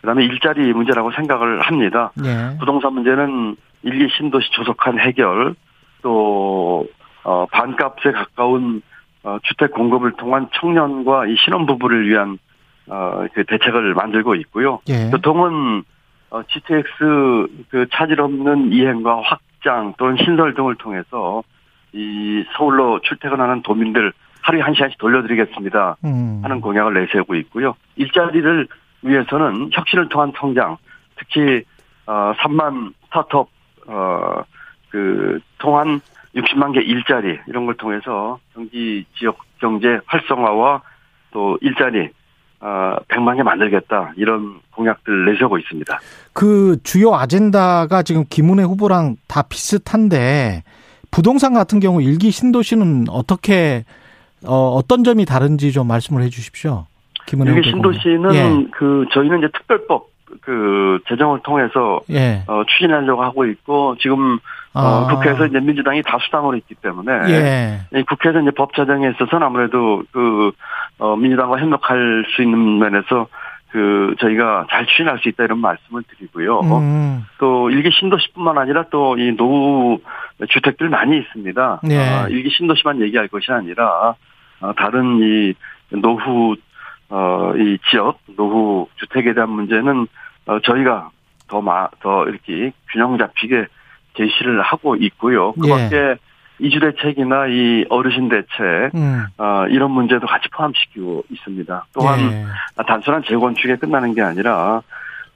그다음에 0.00 0.24
일자리 0.24 0.72
문제라고 0.72 1.12
생각을 1.12 1.60
합니다. 1.60 2.12
네. 2.14 2.56
부동산 2.58 2.94
문제는 2.94 3.56
일기 3.82 4.08
신도시 4.16 4.50
조속한 4.52 4.98
해결, 4.98 5.54
또, 6.02 6.86
어, 7.24 7.46
반값에 7.46 8.12
가까운, 8.12 8.82
어, 9.24 9.38
주택 9.42 9.72
공급을 9.72 10.12
통한 10.12 10.48
청년과 10.54 11.26
이 11.26 11.36
신혼부부를 11.44 12.08
위한, 12.08 12.38
어, 12.88 13.24
그 13.34 13.44
대책을 13.44 13.94
만들고 13.94 14.34
있고요. 14.36 14.80
예. 14.88 15.10
교통은, 15.10 15.84
어, 16.32 16.42
GTX 16.44 16.88
그 17.68 17.86
차질 17.92 18.20
없는 18.22 18.72
이행과 18.72 19.20
확장 19.20 19.92
또는 19.98 20.16
신설 20.16 20.54
등을 20.54 20.76
통해서 20.76 21.42
이 21.92 22.42
서울로 22.56 23.00
출퇴근하는 23.00 23.60
도민들 23.60 24.14
하루에 24.40 24.62
한 24.62 24.72
시간씩 24.72 24.98
돌려드리겠습니다. 24.98 25.96
음. 26.04 26.40
하는 26.42 26.62
공약을 26.62 26.94
내세우고 26.94 27.34
있고요. 27.34 27.74
일자리를 27.96 28.66
위해서는 29.02 29.70
혁신을 29.72 30.08
통한 30.08 30.32
성장, 30.36 30.78
특히, 31.16 31.64
어, 32.06 32.32
3만 32.38 32.94
스타트업 33.04 33.48
어, 33.88 34.42
그, 34.88 35.38
통한 35.58 36.00
60만 36.34 36.72
개 36.72 36.80
일자리, 36.80 37.38
이런 37.46 37.66
걸 37.66 37.74
통해서 37.76 38.38
경기 38.54 39.04
지역 39.16 39.38
경제 39.58 40.00
활성화와 40.06 40.80
또 41.32 41.58
일자리, 41.60 42.08
어, 42.62 42.94
100만 43.08 43.36
개 43.36 43.42
만들겠다. 43.42 44.12
이런 44.16 44.60
공약들 44.74 45.24
내세우고 45.26 45.58
있습니다. 45.58 45.98
그 46.32 46.76
주요 46.84 47.12
아젠다가 47.12 48.02
지금 48.04 48.24
김은혜 48.30 48.62
후보랑 48.62 49.16
다 49.26 49.42
비슷한데, 49.42 50.62
부동산 51.10 51.54
같은 51.54 51.80
경우 51.80 52.00
일기 52.00 52.30
신도시는 52.30 53.06
어떻게, 53.10 53.84
어, 54.46 54.54
어떤 54.76 55.02
점이 55.02 55.24
다른지 55.24 55.72
좀 55.72 55.88
말씀을 55.88 56.22
해 56.22 56.28
주십시오. 56.28 56.86
김은혜 57.26 57.52
일기 57.52 57.68
신도시는 57.68 58.34
예. 58.34 58.66
그, 58.70 59.06
저희는 59.12 59.38
이제 59.38 59.48
특별법, 59.52 60.12
그 60.40 61.00
재정을 61.08 61.40
통해서 61.42 62.00
예. 62.10 62.44
어, 62.46 62.62
추진하려고 62.66 63.22
하고 63.22 63.44
있고 63.44 63.96
지금 64.00 64.38
어, 64.74 64.80
아. 64.80 65.02
어, 65.02 65.08
국회에서 65.08 65.46
이제 65.46 65.60
민주당이 65.60 66.02
다수당으로 66.02 66.56
있기 66.56 66.74
때문에 66.76 67.12
예. 67.28 68.02
국회에서 68.04 68.40
이제 68.40 68.50
법 68.52 68.74
제정에 68.74 69.10
있어서는 69.10 69.46
아무래도 69.46 70.02
그 70.12 70.52
어, 71.02 71.16
민주당과 71.16 71.58
협력할 71.58 72.24
수 72.28 72.42
있는 72.42 72.78
면에서 72.78 73.26
그 73.72 74.14
저희가 74.20 74.66
잘 74.70 74.86
추진할 74.86 75.18
수 75.18 75.28
있다 75.30 75.42
이런 75.44 75.58
말씀을 75.58 76.04
드리고요. 76.04 76.60
음. 76.60 77.24
또 77.38 77.70
일기 77.70 77.90
신도시뿐만 77.90 78.56
아니라 78.56 78.84
또 78.90 79.16
이 79.18 79.34
노후 79.36 79.98
주택들 80.48 80.88
많이 80.90 81.18
있습니다. 81.18 81.80
네. 81.82 81.98
아, 81.98 82.28
1기 82.28 82.50
신도시만 82.50 83.00
얘기할 83.00 83.26
것이 83.28 83.50
아니라 83.50 84.14
아, 84.60 84.72
다른 84.76 85.18
이 85.20 85.54
노후 85.90 86.54
어, 87.08 87.52
이 87.56 87.78
지역 87.90 88.20
노후 88.36 88.86
주택에 88.96 89.34
대한 89.34 89.50
문제는 89.50 90.06
어, 90.46 90.60
저희가 90.60 91.10
더 91.48 91.60
마, 91.60 91.88
더 92.00 92.28
이렇게 92.28 92.72
균형 92.92 93.18
잡히게 93.18 93.66
제시를 94.16 94.62
하고 94.62 94.94
있고요. 94.96 95.52
그 95.54 95.66
밖에 95.66 95.96
예. 95.96 96.16
이주 96.62 96.78
대책이나 96.80 97.48
이 97.48 97.84
어르신 97.90 98.28
대책 98.28 98.94
음. 98.94 99.26
어, 99.36 99.66
이런 99.68 99.90
문제도 99.90 100.24
같이 100.26 100.48
포함시키고 100.50 101.24
있습니다. 101.28 101.86
또한 101.92 102.20
예. 102.20 102.44
단순한 102.86 103.24
재건축에 103.24 103.76
끝나는 103.76 104.14
게 104.14 104.22
아니라 104.22 104.82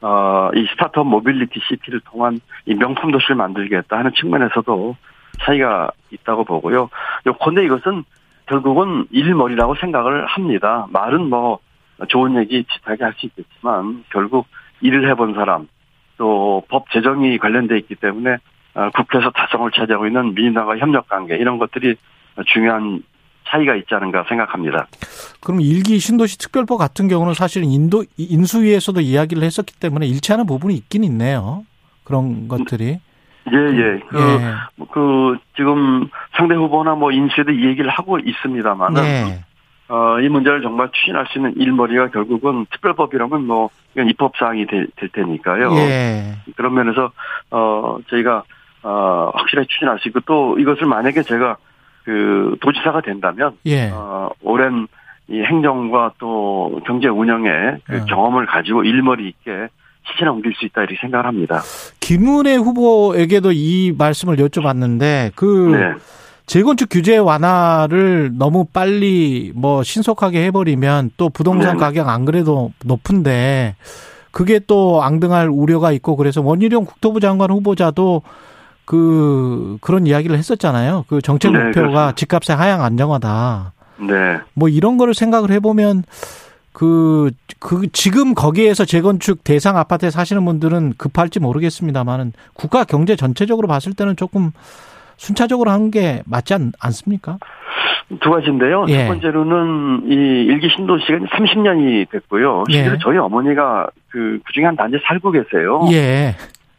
어, 0.00 0.50
이 0.54 0.66
startup 0.70 1.06
mobility 1.06 1.60
city를 1.68 2.00
통한 2.04 2.38
이 2.64 2.74
명품 2.74 3.10
도시를 3.10 3.34
만들겠다 3.36 3.98
하는 3.98 4.12
측면에서도 4.14 4.96
차이가 5.40 5.90
있다고 6.12 6.44
보고요. 6.44 6.90
요컨대 7.26 7.64
이것은 7.64 8.04
결국은 8.46 9.06
일머리라고 9.10 9.74
생각을 9.74 10.26
합니다. 10.26 10.86
말은 10.92 11.28
뭐 11.28 11.58
좋은 12.08 12.36
얘기 12.36 12.62
비슷하게 12.62 13.02
할 13.04 13.14
수 13.14 13.26
있겠지만 13.26 14.04
결국 14.12 14.46
일을 14.80 15.08
해본 15.10 15.34
사람 15.34 15.66
또 16.18 16.62
법 16.68 16.88
제정이 16.90 17.38
관련돼 17.38 17.76
있기 17.78 17.96
때문에 17.96 18.34
어, 18.34 18.38
국회에서 18.94 19.30
다성을 19.30 19.70
차지하고 19.70 20.06
있는 20.06 20.34
민주당과 20.34 20.78
협력 20.78 21.08
관계 21.08 21.36
이런 21.36 21.58
것들이 21.58 21.96
중요한 22.46 23.02
차이가 23.48 23.74
있지 23.76 23.94
않은가 23.94 24.24
생각합니다. 24.28 24.86
그럼 25.40 25.60
일기 25.60 25.98
신도시 25.98 26.38
특별법 26.38 26.78
같은 26.78 27.08
경우는 27.08 27.34
사실은 27.34 27.68
인도 27.68 28.04
인수위에서도 28.16 29.00
이야기를 29.00 29.42
했었기 29.42 29.78
때문에 29.78 30.06
일치하는 30.06 30.46
부분이 30.46 30.74
있긴 30.74 31.04
있네요. 31.04 31.64
그런 32.04 32.48
것들이. 32.48 33.00
예, 33.52 33.56
예. 33.56 34.00
그, 34.08 34.18
예. 34.18 34.84
그, 34.92 35.36
지금 35.56 36.08
상대 36.36 36.56
후보나 36.56 36.96
뭐 36.96 37.12
인수에도 37.12 37.52
이 37.52 37.64
얘기를 37.66 37.88
하고 37.90 38.18
있습니다만은, 38.18 39.04
예. 39.04 39.44
어, 39.88 40.18
이 40.20 40.28
문제를 40.28 40.62
정말 40.62 40.90
추진할 40.92 41.26
수 41.28 41.38
있는 41.38 41.54
일머리가 41.56 42.10
결국은 42.10 42.66
특별법이라면 42.72 43.46
뭐, 43.46 43.70
이건 43.94 44.08
입법사항이 44.08 44.66
될, 44.66 44.88
될 44.96 45.08
테니까요. 45.10 45.72
예. 45.76 46.34
그런 46.56 46.74
면에서, 46.74 47.12
어, 47.52 47.98
저희가 48.10 48.42
어, 48.86 49.32
확실하게 49.34 49.66
추진할 49.68 49.98
수 49.98 50.06
있고 50.08 50.20
또 50.20 50.56
이것을 50.60 50.86
만약에 50.86 51.24
제가 51.24 51.56
그 52.04 52.56
도지사가 52.60 53.00
된다면 53.00 53.56
예. 53.66 53.90
어, 53.92 54.30
오랜 54.42 54.86
이 55.28 55.42
행정과 55.42 56.12
또 56.18 56.80
경제 56.86 57.08
운영의 57.08 57.78
그 57.84 57.94
예. 57.96 58.00
경험을 58.08 58.46
가지고 58.46 58.84
일머리 58.84 59.26
있게 59.28 59.50
실천에 60.06 60.30
옮길 60.30 60.54
수 60.54 60.64
있다 60.66 60.82
이렇게 60.82 60.96
생각을 61.00 61.26
합니다. 61.26 61.62
김은혜 61.98 62.54
후보에게도 62.54 63.50
이 63.50 63.92
말씀을 63.98 64.36
여쭤봤는데 64.36 65.32
그 65.34 65.72
네. 65.72 65.94
재건축 66.46 66.88
규제 66.88 67.16
완화를 67.16 68.30
너무 68.38 68.66
빨리 68.72 69.50
뭐 69.56 69.82
신속하게 69.82 70.44
해버리면 70.44 71.10
또 71.16 71.28
부동산 71.28 71.72
네. 71.72 71.80
가격 71.80 72.08
안 72.08 72.24
그래도 72.24 72.70
높은데 72.84 73.74
그게 74.30 74.60
또 74.64 75.02
앙등할 75.02 75.48
우려가 75.48 75.90
있고 75.90 76.14
그래서 76.14 76.40
원희룡 76.40 76.84
국토부 76.84 77.18
장관 77.18 77.50
후보자도 77.50 78.22
그 78.86 79.76
그런 79.80 80.06
이야기를 80.06 80.38
했었잖아요. 80.38 81.04
그 81.08 81.20
정책 81.20 81.52
네, 81.52 81.58
목표가 81.64 82.08
네, 82.08 82.14
집값의 82.14 82.56
하향 82.56 82.82
안정화다. 82.82 83.72
네. 83.98 84.38
뭐 84.54 84.68
이런 84.68 84.96
거를 84.96 85.12
생각을 85.12 85.50
해보면 85.50 86.04
그, 86.72 87.30
그, 87.58 87.86
지금 87.92 88.34
거기에서 88.34 88.84
재건축 88.84 89.42
대상 89.44 89.78
아파트에 89.78 90.10
사시는 90.10 90.44
분들은 90.44 90.94
급할지 90.98 91.40
모르겠습니다만은 91.40 92.32
국가 92.52 92.84
경제 92.84 93.16
전체적으로 93.16 93.66
봤을 93.66 93.94
때는 93.94 94.14
조금 94.16 94.50
순차적으로 95.16 95.70
한 95.70 95.90
게 95.90 96.22
맞지 96.26 96.52
않, 96.52 96.72
않습니까? 96.78 97.38
두 98.20 98.30
가지인데요. 98.30 98.84
예. 98.88 99.04
첫 99.04 99.08
번째로는 99.08 100.02
이 100.06 100.14
일기 100.14 100.68
신도시가 100.76 101.18
30년이 101.18 102.10
됐고요. 102.10 102.64
실제로 102.68 102.94
예. 102.94 102.98
저희 103.02 103.16
어머니가 103.18 103.86
그, 104.10 104.38
그 104.44 104.52
중에 104.52 104.64
한 104.66 104.76
단지 104.76 104.98
살고 105.06 105.30
계세요. 105.32 105.86
예. 105.92 106.36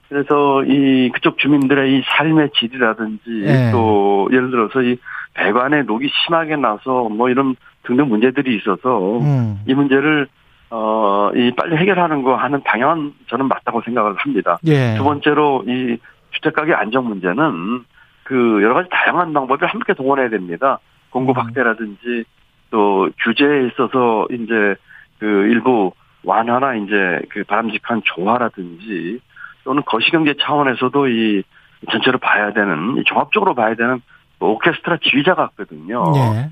그래서 0.10 0.64
이 0.64 1.10
그쪽 1.14 1.38
주민들의 1.38 1.98
이 1.98 2.04
삶의 2.06 2.52
질이라든지 2.56 3.30
네. 3.46 3.72
또 3.72 4.30
예를 4.32 4.52
들어서 4.52 4.82
이 4.82 4.98
배관에 5.34 5.84
녹이 5.84 6.10
심하게 6.26 6.56
나서 6.56 7.10
뭐 7.10 7.30
이런 7.30 7.56
등등 7.84 8.08
문제들이 8.08 8.56
있어서 8.58 9.20
음. 9.20 9.62
이 9.68 9.74
문제를 9.74 10.28
어 10.70 11.08
이 11.36 11.52
빨리 11.56 11.76
해결하는 11.78 12.24
거 12.24 12.36
하는 12.36 12.62
방향은 12.64 13.14
저는 13.28 13.48
맞다고 13.48 13.82
생각을 13.82 14.16
합니다. 14.18 14.58
예. 14.66 14.96
두 14.98 15.04
번째로 15.04 15.64
이 15.68 15.98
주택 16.32 16.54
가격 16.54 16.80
안정 16.80 17.06
문제는 17.08 17.84
그 18.24 18.62
여러 18.64 18.74
가지 18.74 18.90
다양한 18.92 19.34
방법을 19.34 19.68
함께 19.68 19.94
동원해야 19.94 20.30
됩니다. 20.30 20.80
공급 21.10 21.38
음. 21.38 21.44
확대라든지 21.44 22.24
또 22.70 23.10
규제에 23.24 23.68
있어서 23.68 24.28
이제 24.32 24.76
그 25.20 25.26
일부 25.26 25.92
완화나 26.24 26.76
이제 26.76 27.22
그 27.30 27.44
바람직한 27.46 28.02
조화라든지 28.04 29.20
또는 29.68 29.84
거시경제 29.86 30.36
차원에서도 30.42 31.10
이 31.10 31.44
전체를 31.92 32.20
봐야 32.20 32.54
되는 32.54 33.04
종합적으로 33.06 33.54
봐야 33.54 33.76
되는 33.76 34.02
오케스트라 34.40 34.98
지휘자 35.04 35.36
같거든요. 35.36 36.04
네. 36.14 36.50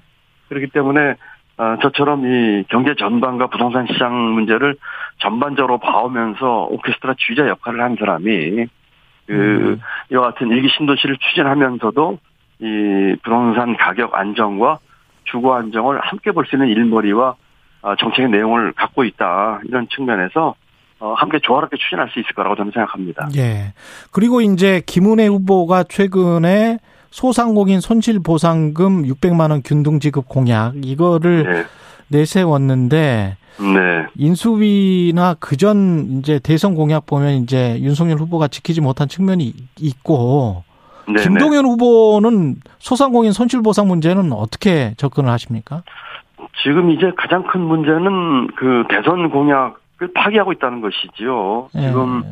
그렇기 0.49 0.67
때문에 0.67 1.15
어, 1.57 1.77
저처럼 1.81 2.25
이 2.25 2.65
경제 2.67 2.93
전반과 2.95 3.47
부동산 3.47 3.87
시장 3.87 4.13
문제를 4.33 4.75
전반적으로 5.19 5.77
봐오면서 5.77 6.67
오케스트라 6.71 7.15
지휘자 7.17 7.47
역할을 7.47 7.81
한 7.81 7.95
사람이 7.97 8.65
그 9.27 9.33
음. 9.33 9.79
이와 10.11 10.31
같은 10.33 10.49
일기 10.49 10.67
신도시를 10.75 11.15
추진하면서도 11.17 12.19
이 12.59 13.15
부동산 13.23 13.77
가격 13.77 14.13
안정과 14.13 14.79
주거 15.23 15.55
안정을 15.55 16.01
함께 16.01 16.31
볼 16.31 16.45
수 16.45 16.57
있는 16.57 16.67
일머리와 16.67 17.35
어, 17.83 17.95
정책의 17.95 18.29
내용을 18.29 18.73
갖고 18.73 19.05
있다 19.05 19.61
이런 19.63 19.87
측면에서 19.87 20.49
어, 20.49 20.55
함께 21.13 21.39
조화롭게 21.41 21.77
추진할 21.77 22.09
수 22.09 22.19
있을 22.19 22.33
거라고 22.33 22.55
저는 22.55 22.71
생각합니다. 22.71 23.29
예. 23.35 23.73
그리고 24.11 24.41
이제 24.41 24.81
김은혜 24.85 25.27
후보가 25.27 25.83
최근에 25.83 26.79
소상공인 27.11 27.79
손실보상금 27.79 29.03
600만 29.03 29.51
원 29.51 29.61
균등 29.63 29.99
지급 29.99 30.27
공약 30.27 30.73
이거를 30.83 31.43
네. 31.43 31.65
내세웠는데 32.09 33.37
네. 33.57 34.05
인수위나 34.15 35.35
그전 35.39 36.19
이제 36.19 36.39
대선 36.39 36.75
공약 36.75 37.05
보면 37.05 37.35
이제 37.35 37.79
윤석열 37.79 38.17
후보가 38.17 38.49
지키지 38.49 38.81
못한 38.81 39.07
측면이 39.07 39.53
있고 39.79 40.63
네네. 41.07 41.21
김동연 41.21 41.63
네. 41.63 41.69
후보는 41.69 42.55
소상공인 42.79 43.31
손실보상 43.31 43.87
문제는 43.87 44.33
어떻게 44.33 44.93
접근을 44.97 45.29
하십니까? 45.29 45.83
지금 46.63 46.89
이제 46.91 47.11
가장 47.15 47.43
큰 47.43 47.61
문제는 47.61 48.47
그 48.55 48.83
대선 48.89 49.29
공약 49.29 49.75
그 49.75 49.84
파기하고 50.13 50.51
있다는 50.53 50.81
것이지요. 50.81 51.69
예. 51.75 51.81
지금 51.87 52.23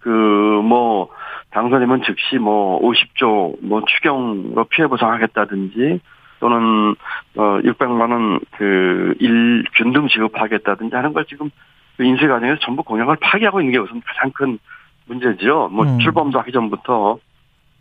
그뭐 0.00 1.08
당선이면 1.50 2.02
즉시 2.02 2.38
뭐 2.38 2.80
50조 2.80 3.56
뭐 3.62 3.82
추경으로 3.86 4.64
피해 4.64 4.86
보상하겠다든지 4.88 6.00
또는 6.40 6.94
어 7.36 7.42
600만 7.62 8.10
원 8.10 8.40
그 8.56 9.14
일 9.20 9.64
균등 9.74 10.08
지급하겠다든지 10.08 10.94
하는 10.94 11.12
걸 11.12 11.24
지금 11.26 11.50
그 11.96 12.04
인쇄 12.04 12.26
과정에서 12.28 12.58
전부 12.60 12.82
공약을 12.82 13.16
파기하고 13.20 13.60
있는 13.60 13.72
게 13.72 13.78
우선 13.78 14.00
가장 14.06 14.30
큰 14.32 14.58
문제지요. 15.06 15.68
뭐 15.68 15.84
음. 15.84 15.98
출범도 15.98 16.38
하기 16.40 16.52
전부터 16.52 17.18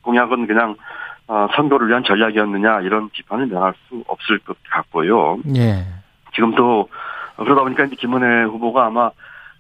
공약은 0.02 0.48
그냥 0.48 0.76
어 1.28 1.48
선거를 1.56 1.88
위한 1.88 2.04
전략이었느냐 2.04 2.82
이런 2.82 3.10
비판을 3.10 3.48
면할 3.48 3.74
수 3.88 4.04
없을 4.08 4.40
것 4.40 4.58
같고요. 4.70 5.38
예. 5.56 5.86
지금 6.34 6.56
또 6.56 6.90
그러다 7.44 7.62
보니까 7.64 7.86
이제 7.86 7.96
김은혜 7.98 8.44
후보가 8.44 8.86
아마 8.86 9.12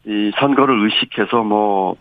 이 0.06 0.32
선거를 0.40 0.80
의식해서 0.84 1.44
뭐 1.44 1.96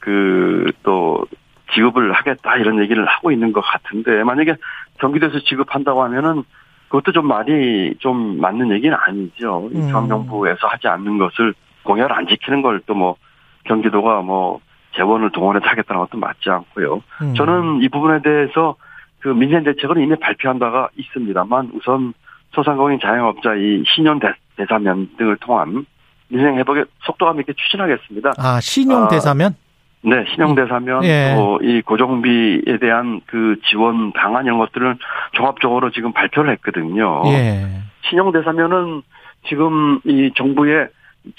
그 0.00 0.70
또 0.82 1.24
지급을 1.72 2.12
하겠다 2.12 2.56
이런 2.56 2.78
얘기를 2.80 3.04
하고 3.06 3.30
있는 3.30 3.52
것 3.52 3.60
같은데 3.62 4.22
만약에 4.24 4.54
경기도에서 5.00 5.40
지급한다고 5.40 6.02
하면은 6.04 6.44
그것도 6.88 7.12
좀 7.12 7.26
말이 7.26 7.94
좀 7.98 8.40
맞는 8.40 8.70
얘기는 8.72 8.96
아니죠. 8.98 9.68
음. 9.74 9.88
중앙정부에서 9.88 10.66
하지 10.66 10.88
않는 10.88 11.18
것을 11.18 11.52
공약을 11.82 12.12
안 12.14 12.26
지키는 12.26 12.62
걸 12.62 12.80
또 12.86 12.94
뭐 12.94 13.16
경기도가 13.64 14.22
뭐 14.22 14.60
재원을 14.96 15.30
동원해서 15.30 15.66
하겠다는 15.66 16.00
것도 16.00 16.18
맞지 16.18 16.48
않고요. 16.48 17.02
음. 17.22 17.34
저는 17.34 17.82
이 17.82 17.88
부분에 17.88 18.22
대해서 18.22 18.76
그 19.20 19.28
민생 19.28 19.62
대책을 19.64 19.98
이미 19.98 20.16
발표한 20.16 20.58
바가 20.58 20.88
있습니다만 20.96 21.72
우선 21.74 22.14
소상공인 22.54 22.98
자영업자 23.00 23.54
이 23.56 23.82
신용 23.94 24.18
대사면 24.58 25.08
등을 25.16 25.36
통한 25.38 25.86
민생 26.28 26.56
회복에 26.58 26.84
속도감 27.04 27.40
있게 27.40 27.54
추진하겠습니다. 27.54 28.34
아 28.36 28.60
신용 28.60 29.08
대사면? 29.08 29.52
아, 29.52 29.68
네, 30.02 30.24
신용 30.32 30.54
대사면 30.54 31.02
예. 31.04 31.34
또이 31.34 31.82
고정비에 31.82 32.78
대한 32.80 33.20
그 33.26 33.56
지원 33.68 34.12
방안 34.12 34.44
이런 34.44 34.58
것들을 34.58 34.96
종합적으로 35.32 35.90
지금 35.90 36.12
발표를 36.12 36.52
했거든요. 36.52 37.22
예. 37.26 37.66
신용 38.08 38.30
대사면은 38.32 39.02
지금 39.48 40.00
이 40.04 40.30
정부의 40.36 40.88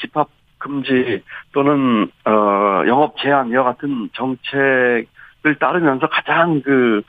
집합 0.01 0.29
금지 0.57 1.23
또는 1.53 2.11
어 2.25 2.83
영업 2.87 3.15
제한 3.17 3.49
이와 3.49 3.63
같은 3.63 4.09
정책을 4.13 5.55
따르면서 5.59 6.07
가장 6.07 6.61
그 6.61 7.01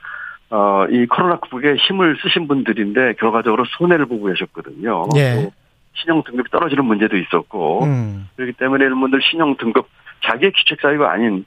어, 0.51 0.85
이 0.89 1.05
코로나 1.07 1.37
극복에 1.39 1.75
힘을 1.75 2.17
쓰신 2.21 2.47
분들인데 2.47 3.13
결과적으로 3.13 3.63
손해를 3.77 4.05
보고 4.05 4.27
계셨거든요. 4.27 5.07
예. 5.15 5.49
신용 5.93 6.23
등급이 6.23 6.49
떨어지는 6.49 6.85
문제도 6.85 7.15
있었고 7.17 7.83
음. 7.83 8.29
그렇기 8.35 8.53
때문에 8.53 8.85
이런 8.85 8.99
분들 8.99 9.21
신용 9.21 9.55
등급 9.57 9.87
자기의 10.23 10.51
귀책 10.53 10.79
사유가 10.81 11.11
아닌 11.11 11.45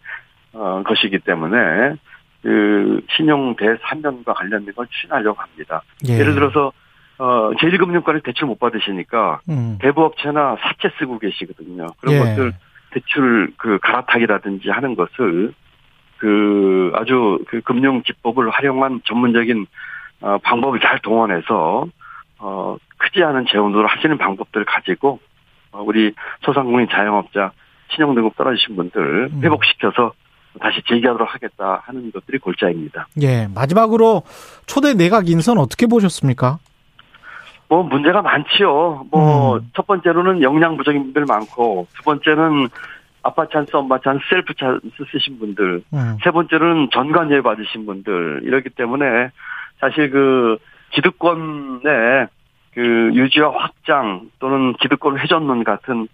어, 0.52 0.82
것이기 0.84 1.20
때문에 1.20 1.96
그 2.42 3.00
신용 3.16 3.56
대산면과 3.56 4.34
관련된 4.34 4.74
걸 4.74 4.86
추진하려고 4.88 5.40
합니다. 5.40 5.82
예. 6.06 6.22
를 6.22 6.34
들어서 6.34 6.72
어, 7.18 7.52
제1금융권에 7.52 8.22
대출 8.22 8.46
못 8.46 8.58
받으시니까 8.58 9.40
음. 9.48 9.78
대부업체나 9.80 10.56
사채 10.60 10.94
쓰고 10.98 11.18
계시거든요. 11.18 11.86
그런 12.00 12.14
예. 12.14 12.18
것들 12.18 12.52
대출 12.90 13.52
그 13.56 13.78
갈아타기라든지 13.80 14.70
하는 14.70 14.94
것을 14.94 15.54
그 16.18 16.92
아주 16.94 17.38
그 17.48 17.60
금융 17.62 18.02
기법을 18.02 18.50
활용한 18.50 19.00
전문적인 19.04 19.66
어, 20.20 20.38
방법을 20.38 20.80
잘 20.80 21.00
동원해서 21.00 21.86
어, 22.38 22.76
크지 22.98 23.22
않은 23.22 23.46
재원으로 23.50 23.86
하시는 23.86 24.16
방법들을 24.18 24.66
가지고 24.66 25.20
어, 25.72 25.82
우리 25.82 26.12
소상공인 26.42 26.88
자영업자 26.90 27.52
신용등급 27.90 28.36
떨어지신 28.36 28.76
분들 28.76 29.30
음. 29.32 29.40
회복시켜서 29.42 30.12
다시 30.60 30.80
재기하도록 30.86 31.34
하겠다 31.34 31.82
하는 31.84 32.12
것들이 32.12 32.38
골자입니다. 32.38 33.08
예, 33.22 33.48
마지막으로 33.54 34.22
초대 34.66 34.94
내각 34.94 35.28
인선 35.28 35.58
어떻게 35.58 35.86
보셨습니까? 35.86 36.58
뭐 37.68 37.82
문제가 37.82 38.22
많지요. 38.22 39.06
뭐첫 39.10 39.84
음. 39.84 39.86
번째로는 39.86 40.42
역량 40.42 40.76
부족인 40.76 41.04
분들 41.04 41.24
많고 41.26 41.88
두 41.96 42.02
번째는 42.04 42.68
아빠 43.22 43.48
찬스, 43.48 43.74
엄마 43.74 43.98
찬스, 43.98 44.22
셀프 44.28 44.54
찬스 44.54 44.90
쓰신 45.10 45.38
분들, 45.38 45.82
음. 45.92 46.18
세 46.22 46.30
번째로는 46.30 46.90
전관예우 46.92 47.40
받으신 47.40 47.86
분들 47.86 48.42
이렇기 48.44 48.68
때문에 48.70 49.30
사실 49.80 50.10
그 50.10 50.58
기득권의 50.94 52.28
그 52.74 53.10
유지와 53.14 53.52
확장 53.56 54.28
또는 54.38 54.74
기득권 54.74 55.18
회전문 55.18 55.64
같은 55.64 56.06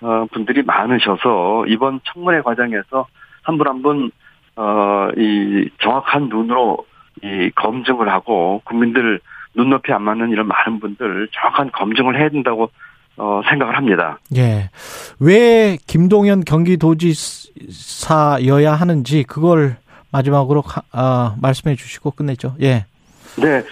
어 0.00 0.26
분들이 0.32 0.62
많으셔서 0.62 1.66
이번 1.68 2.00
청문회 2.12 2.40
과정에서 2.42 3.06
한 3.42 3.58
분 3.58 3.66
한분 3.68 4.10
어 4.56 5.10
이 5.16 5.68
정확한 5.82 6.28
눈으로 6.28 6.84
이 7.22 7.50
검증을 7.54 8.08
하고 8.08 8.60
국민들 8.64 9.20
눈높이 9.54 9.92
안 9.92 10.02
맞는 10.02 10.30
이런 10.30 10.46
많은 10.48 10.80
분들 10.80 11.28
정확한 11.32 11.70
검증을 11.72 12.18
해야 12.18 12.28
된다고 12.28 12.70
어, 13.16 13.40
생각을 13.48 13.76
합니다. 13.76 14.18
예. 14.36 14.68
왜 15.20 15.78
김동연 15.86 16.42
경기도지사여야 16.44 18.72
하는지 18.74 19.22
그걸 19.24 19.76
마지막으로 20.10 20.64
어, 20.92 21.36
말씀해 21.40 21.76
주시고 21.76 22.10
끝내죠. 22.12 22.56
예. 22.60 22.86
네. 23.36 23.62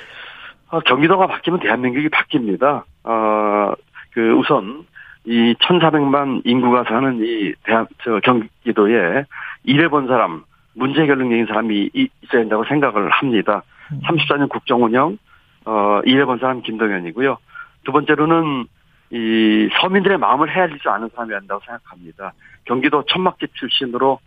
어, 0.73 0.81
경기도가 0.81 1.27
바뀌면 1.27 1.61
대한민국이 1.61 2.09
바뀝니다. 2.09 2.85
어, 3.05 3.75
그 4.13 4.33
우선 4.33 4.87
이 5.27 5.55
1,400만 5.61 6.41
인구가 6.47 6.85
사는 6.85 7.21
이 7.23 7.53
대한 7.65 7.87
저 8.03 8.19
경기도에 8.21 9.25
일해본 9.65 10.09
사람, 10.09 10.45
문제 10.75 11.07
결능적인 11.07 11.45
사람이 11.45 11.91
있어야 11.93 12.41
된다고 12.41 12.65
생각을 12.65 13.11
합니다. 13.11 13.63
34년 14.05 14.43
음. 14.43 14.49
국정운영 14.49 15.19
어, 15.67 16.01
일해본 16.07 16.39
사람 16.39 16.63
김동연이고요. 16.63 17.37
두 17.85 17.93
번째로는 17.93 18.65
이 19.11 19.69
서민들의 19.79 20.17
마음을 20.17 20.49
줄 20.81 20.89
아는 20.89 21.11
사람이 21.15 21.35
한다고 21.35 21.61
생각합니다. 21.67 22.33
경기도 22.65 23.05
천막집 23.05 23.55
출신으로 23.55 24.21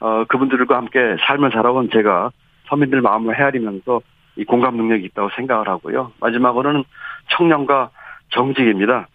어 0.00 0.24
그분들과 0.24 0.76
함께 0.76 1.16
삶을 1.20 1.52
살아온 1.52 1.88
제가 1.92 2.32
서민들 2.66 3.02
마음을 3.02 3.38
헤아리면서 3.38 4.00
이 4.36 4.44
공감 4.44 4.76
능력이 4.76 5.04
있다고 5.06 5.30
생각을 5.36 5.68
하고요. 5.68 6.12
마지막으로는 6.20 6.84
청렴과 7.36 7.90
정직입니다. 8.30 9.08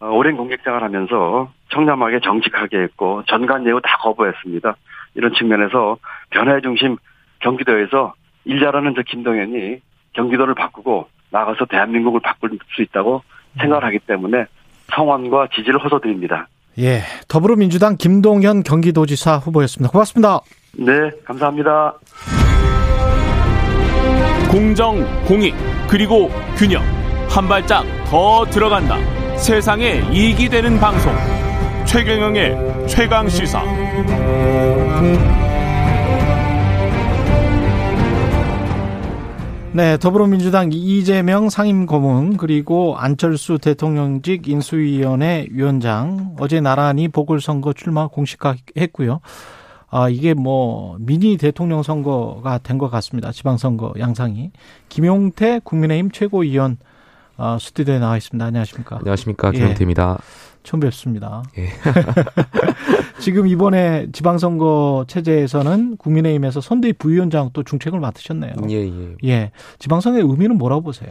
어, 0.00 0.08
오랜 0.08 0.36
공직생활 0.36 0.82
하면서 0.82 1.50
청렴하게 1.70 2.20
정직하게 2.20 2.78
했고 2.78 3.22
전관 3.26 3.66
예우 3.66 3.80
다 3.80 3.96
거부했습니다. 4.02 4.76
이런 5.14 5.32
측면에서 5.34 5.96
변화의 6.30 6.62
중심 6.62 6.96
경기도에서 7.40 8.14
일 8.44 8.60
잘하는 8.60 8.94
저 8.94 9.02
김동현이 9.02 9.80
경기도를 10.12 10.54
바꾸고 10.54 11.08
나가서 11.30 11.66
대한민국을 11.66 12.20
바꿀 12.20 12.58
수 12.74 12.82
있다고 12.82 13.22
생각을 13.58 13.84
하기 13.84 14.00
때문에 14.00 14.46
성원과 14.94 15.48
지지를 15.54 15.82
호소드립니다. 15.82 16.46
예, 16.78 17.00
더불어민주당 17.28 17.96
김동현 17.96 18.62
경기도지사 18.62 19.38
후보였습니다. 19.38 19.90
고맙습니다. 19.90 20.40
네, 20.78 21.10
감사합니다. 21.24 21.94
공정, 24.50 25.04
공익, 25.24 25.54
그리고 25.88 26.30
균형. 26.56 26.82
한 27.28 27.48
발짝 27.48 27.84
더 28.06 28.44
들어간다. 28.46 28.96
세상에 29.36 30.02
이익이 30.12 30.48
되는 30.48 30.78
방송. 30.78 31.12
최경영의 31.84 32.88
최강 32.88 33.28
시사. 33.28 33.62
네, 39.72 39.98
더불어민주당 39.98 40.70
이재명 40.72 41.50
상임고문 41.50 42.38
그리고 42.38 42.96
안철수 42.96 43.58
대통령직 43.58 44.48
인수위원회 44.48 45.48
위원장 45.50 46.34
어제 46.40 46.62
나란히 46.62 47.08
보궐선거 47.08 47.74
출마 47.74 48.08
공식화했고요. 48.08 49.20
아, 49.98 50.10
이게 50.10 50.34
뭐 50.34 50.96
미니 51.00 51.38
대통령 51.38 51.82
선거가 51.82 52.58
된 52.58 52.76
것 52.76 52.90
같습니다. 52.90 53.32
지방선거 53.32 53.94
양상이. 53.98 54.50
김용태 54.90 55.60
국민의힘 55.64 56.10
최고위원 56.10 56.76
어, 57.38 57.56
스튜디오에 57.58 57.98
나와 57.98 58.18
있습니다. 58.18 58.44
안녕하십니까? 58.44 58.96
안녕하십니까? 58.98 59.50
김용태입니다. 59.52 60.18
예. 60.20 60.24
처음 60.62 60.80
뵙습니다. 60.80 61.42
예. 61.56 61.68
지금 63.20 63.46
이번에 63.46 64.08
지방선거 64.12 65.06
체제에서는 65.08 65.96
국민의힘에서 65.96 66.60
선대위 66.60 66.92
부위원장 66.94 67.48
또 67.54 67.62
중책을 67.62 67.98
맡으셨네요. 67.98 68.52
예, 68.68 68.74
예. 68.86 69.14
예. 69.24 69.50
지방선거의 69.78 70.24
의미는 70.28 70.58
뭐라고 70.58 70.82
보세요? 70.82 71.10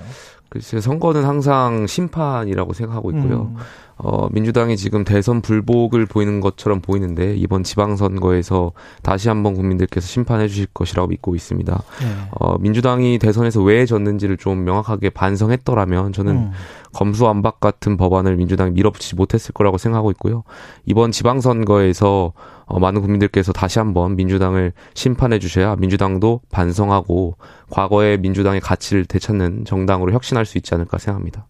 글쎄 0.49 0.79
선거는 0.79 1.25
항상 1.25 1.87
심판이라고 1.87 2.73
생각하고 2.73 3.09
있고요. 3.11 3.53
음. 3.55 3.57
어, 3.97 4.27
민주당이 4.31 4.75
지금 4.75 5.03
대선 5.05 5.41
불복을 5.41 6.05
보이는 6.05 6.41
것처럼 6.41 6.81
보이는데 6.81 7.35
이번 7.35 7.63
지방선거에서 7.63 8.73
다시 9.01 9.29
한번 9.29 9.53
국민들께서 9.53 10.05
심판해 10.05 10.47
주실 10.47 10.67
것이라고 10.73 11.07
믿고 11.07 11.33
있습니다. 11.33 11.83
네. 12.01 12.07
어, 12.31 12.57
민주당이 12.57 13.19
대선에서 13.19 13.61
왜 13.61 13.85
졌는지를 13.85 14.37
좀 14.37 14.65
명확하게 14.65 15.11
반성했더라면 15.11 16.11
저는 16.11 16.35
음. 16.35 16.51
검수완박 16.93 17.59
같은 17.59 17.95
법안을 17.97 18.35
민주당이 18.35 18.71
밀어붙이지 18.71 19.15
못했을 19.15 19.53
거라고 19.53 19.77
생각하고 19.77 20.11
있고요. 20.11 20.43
이번 20.85 21.11
지방선거에서 21.11 22.33
어, 22.65 22.79
많은 22.79 23.01
국민들께서 23.01 23.53
다시 23.53 23.79
한번 23.79 24.15
민주당을 24.15 24.73
심판해 24.93 25.39
주셔야 25.39 25.75
민주당도 25.77 26.41
반성하고 26.51 27.37
과거의 27.69 28.17
민주당의 28.17 28.59
가치를 28.59 29.05
되찾는 29.05 29.65
정당으로 29.65 30.11
혁신할 30.11 30.45
수 30.45 30.57
있지 30.57 30.73
않을까 30.73 30.97
생각합니다. 30.97 31.45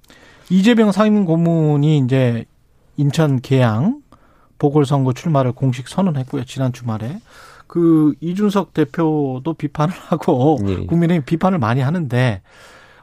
이재명 0.50 0.92
상임 0.92 1.26
고문이 1.26 1.98
이제 2.00 2.46
인천 2.98 3.42
계양 3.42 4.02
보궐선거 4.58 5.14
출마를 5.14 5.52
공식 5.52 5.88
선언했고요. 5.88 6.46
지난 6.46 6.72
주말에. 6.72 7.20
그 7.68 8.14
이준석 8.22 8.74
대표도 8.74 9.54
비판을 9.58 9.94
하고 10.08 10.58
예. 10.68 10.86
국민의힘 10.86 11.24
비판을 11.26 11.60
많이 11.60 11.82
하는데 11.82 12.42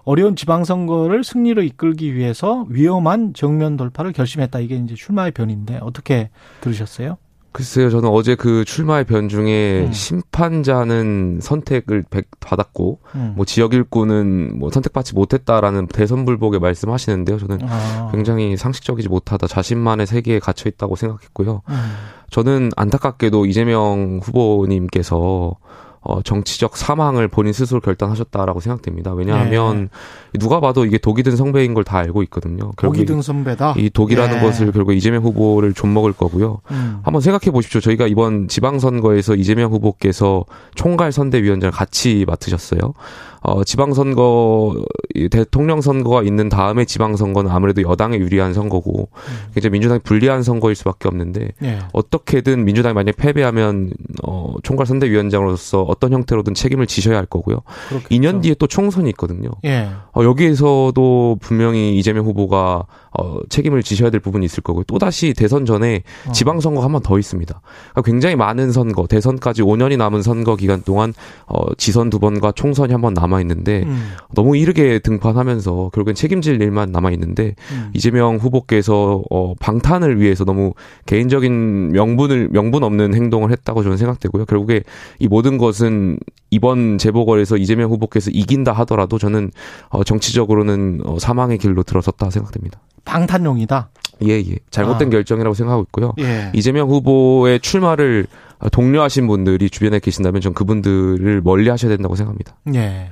어려운 0.05 0.35
지방선거를 0.35 1.23
승리로 1.23 1.63
이끌기 1.63 2.15
위해서 2.15 2.67
위험한 2.69 3.35
정면 3.35 3.77
돌파를 3.77 4.13
결심했다. 4.13 4.59
이게 4.61 4.77
이제 4.77 4.95
출마의 4.95 5.33
변인데 5.33 5.79
어떻게 5.83 6.31
들으셨어요? 6.61 7.19
글쎄요, 7.53 7.91
저는 7.91 8.09
어제 8.09 8.35
그 8.35 8.65
출마의 8.65 9.05
변 9.05 9.29
중에 9.29 9.85
음. 9.87 9.93
심판자는 9.93 11.41
선택을 11.43 12.05
받았고, 12.41 13.01
음. 13.15 13.33
뭐 13.37 13.45
지역 13.45 13.75
일구는 13.75 14.59
뭐 14.59 14.71
선택받지 14.71 15.15
못했다라는 15.15 15.87
대선 15.89 16.25
불복에 16.25 16.59
말씀하시는데요. 16.59 17.39
저는 17.39 17.59
아. 17.63 18.09
굉장히 18.11 18.57
상식적이지 18.57 19.09
못하다, 19.09 19.47
자신만의 19.47 20.07
세계에 20.07 20.39
gat혀 20.39 20.69
있다고 20.69 20.97
생각했고요. 20.97 21.63
음. 21.69 21.93
저는 22.31 22.71
안타깝게도 22.77 23.45
이재명 23.45 24.21
후보님께서 24.23 25.57
어, 26.05 26.21
정치적 26.23 26.77
사망을 26.77 27.29
본인 27.29 27.53
스스로 27.53 27.81
결단하셨다라고 27.81 28.59
생각됩니다. 28.61 29.13
왜냐하면 29.13 29.89
네. 30.33 30.39
누가 30.41 30.59
봐도 30.61 30.85
이게 30.85 30.99
독이 30.99 31.23
든 31.23 31.37
성배인 31.37 31.75
걸 31.75 31.85
다 31.85 31.99
알고 31.99 32.23
있거든요. 32.25 32.73
독이 32.77 33.05
든 33.05 33.23
선배다. 33.23 33.75
이 33.77 33.91
독이라는 33.91 34.37
네. 34.37 34.43
것을 34.43 34.73
결국 34.73 34.93
이재명 34.95 35.23
후보를 35.25 35.75
좀 35.75 35.93
먹을 35.95 36.13
거고요. 36.13 36.61
음. 36.71 36.99
한번 37.03 37.21
생각해 37.21 37.51
보십시오. 37.53 37.81
저희가 37.81 38.07
이번 38.07 38.49
지방선거에서 38.49 39.35
이재명 39.37 39.71
후보께서 39.73 40.45
총괄 40.75 41.13
선대위원장을 41.13 41.73
같이 41.73 42.25
맡으셨어요. 42.27 42.95
어, 43.43 43.65
지방선거, 43.65 44.85
대통령 45.31 45.81
선거가 45.81 46.23
있는 46.23 46.49
다음에 46.49 46.85
지방선거는 46.85 47.51
아무래도 47.51 47.83
여당에 47.83 48.17
유리한 48.19 48.55
선거고, 48.55 49.09
음. 49.13 49.33
이제 49.57 49.69
민주당이 49.69 50.01
불리한 50.05 50.43
선거일 50.43 50.75
수밖에 50.75 51.09
없는데, 51.09 51.49
네. 51.59 51.79
어떻게든 51.93 52.65
민주당이 52.65 52.95
만약 52.95 53.17
패배하면, 53.17 53.91
어, 54.23 54.55
총괄선대위원장으로서 54.63 55.83
어떤 55.83 56.13
형태로든 56.13 56.55
책임을 56.55 56.87
지셔야 56.87 57.17
할 57.19 57.27
거고요. 57.27 57.61
그렇겠죠. 57.89 58.09
2년 58.15 58.43
뒤에 58.43 58.55
또 58.55 58.67
총선이 58.67 59.09
있거든요. 59.11 59.51
예. 59.65 59.89
어, 60.15 60.25
여기에서도 60.25 61.39
분명히 61.41 61.99
이재명 61.99 62.25
후보가 62.27 62.85
어, 63.19 63.39
책임을 63.51 63.83
지셔야 63.83 64.09
될 64.11 64.21
부분이 64.21 64.47
있을 64.47 64.63
거고요. 64.63 64.85
또다시 64.85 65.35
대선 65.35 65.67
전에 65.67 66.03
어. 66.29 66.33
지방선거가 66.33 66.85
한 66.85 66.93
번 66.93 67.03
더 67.03 67.19
있습니다. 67.19 67.61
그러니까 67.91 68.03
굉장히 68.03 68.37
많은 68.37 68.71
선거, 68.71 69.07
대선까지 69.07 69.63
5년이 69.63 69.97
남은 69.97 70.23
선거 70.23 70.55
기간 70.57 70.83
동안 70.83 71.13
어, 71.47 71.75
지선 71.77 72.11
두 72.11 72.19
번과 72.21 72.53
총선이 72.53 72.93
한 72.93 73.03
번 73.03 73.15
남아 73.15 73.32
있는데 73.41 73.83
음. 73.85 74.13
너무 74.35 74.57
이르게 74.57 74.99
등판하면서 74.99 75.91
결국엔 75.93 76.15
책임질 76.15 76.61
일만 76.61 76.93
남아 76.93 77.11
있는데 77.13 77.55
음. 77.73 77.91
이재명 77.95 78.37
후보께서 78.37 79.23
어, 79.31 79.55
방탄을 79.61 80.21
위해서 80.21 80.45
너무 80.45 80.75
개인적인 81.07 81.93
명분을 81.93 82.49
명분 82.53 82.83
없는 82.83 83.15
행동을 83.15 83.51
했다고 83.53 83.83
저는 83.83 83.97
생각되고요. 83.97 84.45
결국에 84.45 84.83
이 85.19 85.29
모든 85.29 85.59
것은 85.59 86.19
이번 86.51 86.99
재보궐에서 86.99 87.57
이재명 87.57 87.91
후보께서 87.91 88.31
이긴다 88.31 88.73
하더라도 88.73 89.19
저는 89.19 89.51
어, 89.89 90.05
정치적으로는 90.05 91.01
어, 91.05 91.19
사망의 91.19 91.59
길로 91.59 91.83
들어섰다 91.83 92.31
생각됩니다. 92.31 92.81
방탄용이다. 93.05 93.91
예, 94.25 94.35
예. 94.35 94.57
잘못된 94.71 95.09
아. 95.09 95.11
결정이라고 95.11 95.55
생각하고 95.55 95.83
있고요. 95.85 96.13
예. 96.21 96.51
이재명 96.55 96.89
후보의 96.89 97.61
출마를 97.61 98.27
독려하신 98.71 99.27
분들이 99.27 99.69
주변에 99.69 99.99
계신다면 99.99 100.41
전 100.41 100.55
그분들을 100.55 101.41
멀리 101.43 101.69
하셔야 101.69 101.91
된다고 101.91 102.15
생각합니다. 102.15 102.57
예. 102.75 103.11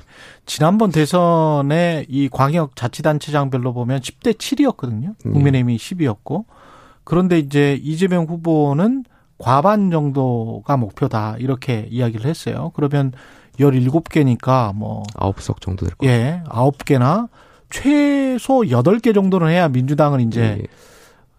지난번 0.50 0.90
대선에 0.90 2.06
이 2.08 2.28
광역 2.28 2.74
자치단체장별로 2.74 3.72
보면 3.72 4.00
10대 4.00 4.36
7이었거든요. 4.36 5.16
국민의힘이 5.22 5.76
10이었고. 5.76 6.44
그런데 7.04 7.38
이제 7.38 7.78
이재명 7.80 8.24
후보는 8.24 9.04
과반 9.38 9.92
정도가 9.92 10.76
목표다. 10.76 11.36
이렇게 11.38 11.86
이야기를 11.88 12.26
했어요. 12.26 12.72
그러면 12.74 13.12
17개니까 13.60 14.74
뭐 14.74 15.04
9석 15.14 15.60
정도 15.60 15.86
될 15.86 15.94
거예요. 15.94 16.12
예. 16.12 16.42
9개나 16.48 17.28
최소 17.70 18.62
8개 18.62 19.14
정도는 19.14 19.50
해야 19.50 19.68
민주당은 19.68 20.18
이제 20.18 20.58
예. 20.60 20.66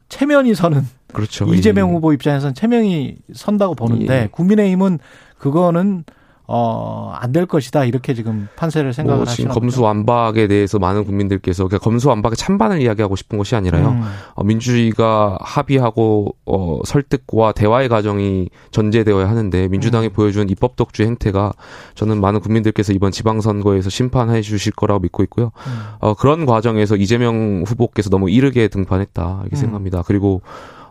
체면이 0.07 0.55
서는 0.55 0.87
그렇죠. 1.11 1.53
이재명 1.53 1.89
예. 1.89 1.93
후보 1.95 2.13
입장에서는 2.13 2.53
체면이 2.53 3.17
선다고 3.33 3.75
보는데 3.75 4.21
예. 4.21 4.29
국민의힘은 4.31 4.99
그거는 5.37 6.05
어, 6.53 7.13
안 7.15 7.31
될 7.31 7.45
것이다. 7.45 7.85
이렇게 7.85 8.13
지금 8.13 8.49
판세를 8.57 8.91
생각을 8.91 9.23
뭐 9.23 9.25
지금 9.25 9.51
검수완박에 9.51 10.47
대해서 10.49 10.79
많은 10.79 11.05
국민들께서 11.05 11.65
그러니까 11.65 11.81
검수완박의 11.85 12.35
찬반을 12.35 12.81
이야기하고 12.81 13.15
싶은 13.15 13.37
것이 13.37 13.55
아니라요. 13.55 13.87
음. 13.87 14.03
어, 14.35 14.43
민주주의가 14.43 15.37
합의하고 15.39 16.35
어, 16.45 16.81
설득과 16.83 17.53
대화의 17.53 17.87
과정이 17.87 18.49
전제되어야 18.71 19.29
하는데 19.29 19.67
민주당이 19.69 20.07
음. 20.07 20.11
보여준 20.11 20.49
입법 20.49 20.75
독주 20.75 21.03
행태가 21.03 21.53
저는 21.95 22.19
많은 22.19 22.41
국민들께서 22.41 22.91
이번 22.91 23.11
지방선거에서 23.11 23.89
심판해 23.89 24.41
주실 24.41 24.73
거라고 24.73 24.99
믿고 24.99 25.23
있고요. 25.23 25.51
음. 25.67 25.79
어, 25.99 26.13
그런 26.13 26.45
과정에서 26.45 26.97
이재명 26.97 27.63
후보께서 27.65 28.09
너무 28.09 28.29
이르게 28.29 28.67
등판했다. 28.67 29.39
이렇게 29.43 29.55
음. 29.55 29.57
생각합니다. 29.57 30.03
그리고 30.05 30.41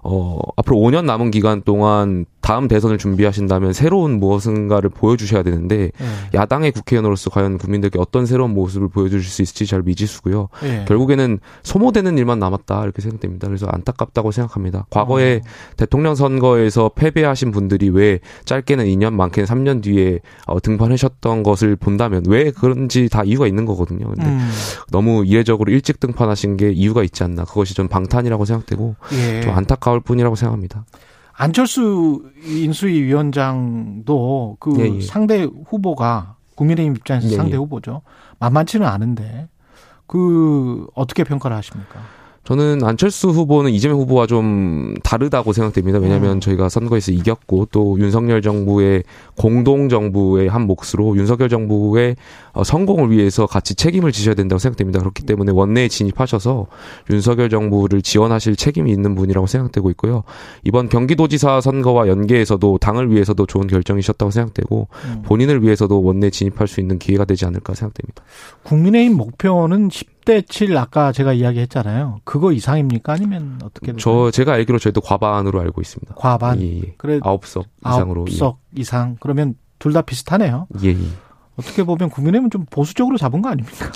어, 0.03 0.39
앞으로 0.57 0.79
5년 0.79 1.05
남은 1.05 1.31
기간 1.31 1.61
동안 1.61 2.25
다음 2.41 2.69
대선을 2.69 2.99
준비하신다면 2.99 3.73
새로운 3.73 4.21
무엇인가를 4.21 4.91
보여주셔야 4.91 5.43
되는데 5.43 5.91
네. 5.99 6.07
야당의 6.35 6.73
국회의원으로서 6.73 7.31
과연 7.31 7.59
국민들께 7.59 7.99
어떤 7.99 8.27
새로운 8.27 8.53
모습을 8.55 8.89
보여주실 8.89 9.31
수 9.31 9.43
있을지 9.43 9.67
잘 9.67 9.83
미지수고요. 9.83 10.49
네. 10.63 10.85
결국에는 10.87 11.41
소모되는 11.63 12.17
일만 12.17 12.39
남았다 12.39 12.85
이렇게 12.85 13.03
생각됩니다. 13.03 13.49
그래서 13.49 13.67
안타깝다고 13.67 14.31
생각합니다. 14.31 14.87
과거에 14.91 15.41
어. 15.45 15.49
대통령 15.77 16.15
선거에서 16.15 16.91
패배하신 16.95 17.51
분들이 17.51 17.89
왜 17.89 18.21
짧게는 18.45 18.87
2년 18.87 19.15
많게는 19.15 19.47
3년 19.47 19.83
뒤에 19.83 20.21
어, 20.47 20.61
등판하셨던 20.61 21.43
것을 21.43 21.77
본다면 21.77 22.23
왜 22.27 22.51
그런지 22.51 23.09
다 23.09 23.25
이유가 23.25 23.47
있는 23.47 23.67
거거든요. 23.67 24.07
근데 24.07 24.27
음. 24.27 24.51
너무 24.91 25.25
이례적으로 25.27 25.73
일찍 25.73 26.01
등판하신 26.01 26.57
게 26.57 26.71
이유가 26.71 27.03
있지 27.03 27.25
않나. 27.25 27.45
그것이 27.45 27.75
좀 27.75 27.89
방탄이라고 27.89 28.45
생각되고 28.45 28.97
예. 29.13 29.41
좀 29.41 29.53
안타까 29.53 29.81
안타까울 29.81 30.01
뿐이라고 30.01 30.37
생각합니다. 30.37 30.85
안철수 31.41 32.23
인수위 32.45 33.01
위원장도 33.03 34.59
그 34.61 34.75
예, 34.79 34.95
예. 34.97 35.01
상대 35.01 35.43
후보가 35.43 36.37
국민의힘 36.55 36.97
입장에서 36.97 37.29
예, 37.31 37.35
상대 37.35 37.53
예. 37.53 37.57
후보죠. 37.57 38.03
만만치는 38.41 38.87
않은데 38.87 39.49
그 40.07 40.87
어떻게 40.95 41.25
평가를 41.25 41.57
하십니까? 41.57 42.01
저는 42.45 42.83
안철수 42.85 43.29
후보는 43.29 43.71
이재명 43.71 43.99
후보와 44.01 44.27
좀 44.27 44.95
다르다고 45.03 45.55
생각됩니다. 45.55 45.99
왜냐하면 45.99 46.33
음. 46.33 46.41
저희가 46.41 46.69
선거에서 46.69 47.13
이겼고 47.13 47.69
또 47.73 47.99
윤석열 47.99 48.43
정부의 48.43 49.05
공동 49.37 49.89
정부의 49.89 50.49
한 50.49 50.67
몫으로 50.67 51.17
윤석열 51.17 51.49
정부의 51.49 52.17
어, 52.53 52.65
성공을 52.65 53.11
위해서 53.11 53.47
같이 53.47 53.75
책임을 53.75 54.13
지셔야 54.13 54.35
된다고 54.35 54.59
생각됩니다. 54.59 54.99
그렇기 54.99 55.25
때문에 55.25 55.53
원내에 55.53 55.89
진입하셔서 55.89 56.67
윤석열 57.11 57.49
정부를 57.49 58.03
지원하실 58.03 58.57
책임이 58.57 58.91
있는 58.91 59.15
분이라고 59.15 59.47
생각되고 59.47 59.91
있고요. 59.91 60.25
이번 60.65 60.89
경기도지사 60.89 61.61
선거와 61.61 62.09
연계해서도 62.09 62.79
당을 62.79 63.11
위해서도 63.11 63.47
좋은 63.47 63.67
결정이셨다고 63.67 64.31
생각되고 64.31 64.89
음. 65.05 65.23
본인을 65.25 65.63
위해서도 65.63 66.03
원내에 66.03 66.31
진입할 66.31 66.67
수 66.69 66.81
있는 66.81 66.99
기회가 66.99 67.25
되지 67.25 67.45
않을까 67.47 67.75
생각됩니다. 67.75 68.23
국민의힘 68.65 69.17
목표는 69.17 69.89
10대 69.89 70.49
7 70.49 70.77
아까 70.77 71.13
제가 71.13 71.33
이야기했잖아요. 71.33 72.21
그거 72.25 72.53
이상입니까? 72.53 73.13
아니면 73.13 73.59
어떻게? 73.65 73.93
저 73.99 74.31
제가 74.31 74.53
알기로 74.55 74.79
저희도 74.79 75.01
과반으로 75.01 75.61
알고 75.61 75.81
있습니다. 75.81 76.15
과반. 76.17 76.61
예, 76.61 76.79
예. 76.79 76.95
그래 76.97 77.21
아홉 77.23 77.47
석 77.47 77.67
이상으로. 77.87 78.21
아홉 78.23 78.31
석 78.31 78.59
예. 78.77 78.81
이상. 78.81 79.17
그러면 79.21 79.55
둘 79.79 79.93
다 79.93 80.03
비슷하네요. 80.03 80.67
예, 80.85 80.89
예. 80.91 80.97
어떻게 81.61 81.85
보면 81.85 82.11
국민의힘은 82.11 82.51
좀 82.51 82.65
보수적으로 82.71 83.17
잡은 83.17 83.43
거 83.43 83.51
아닙니까? 83.51 83.93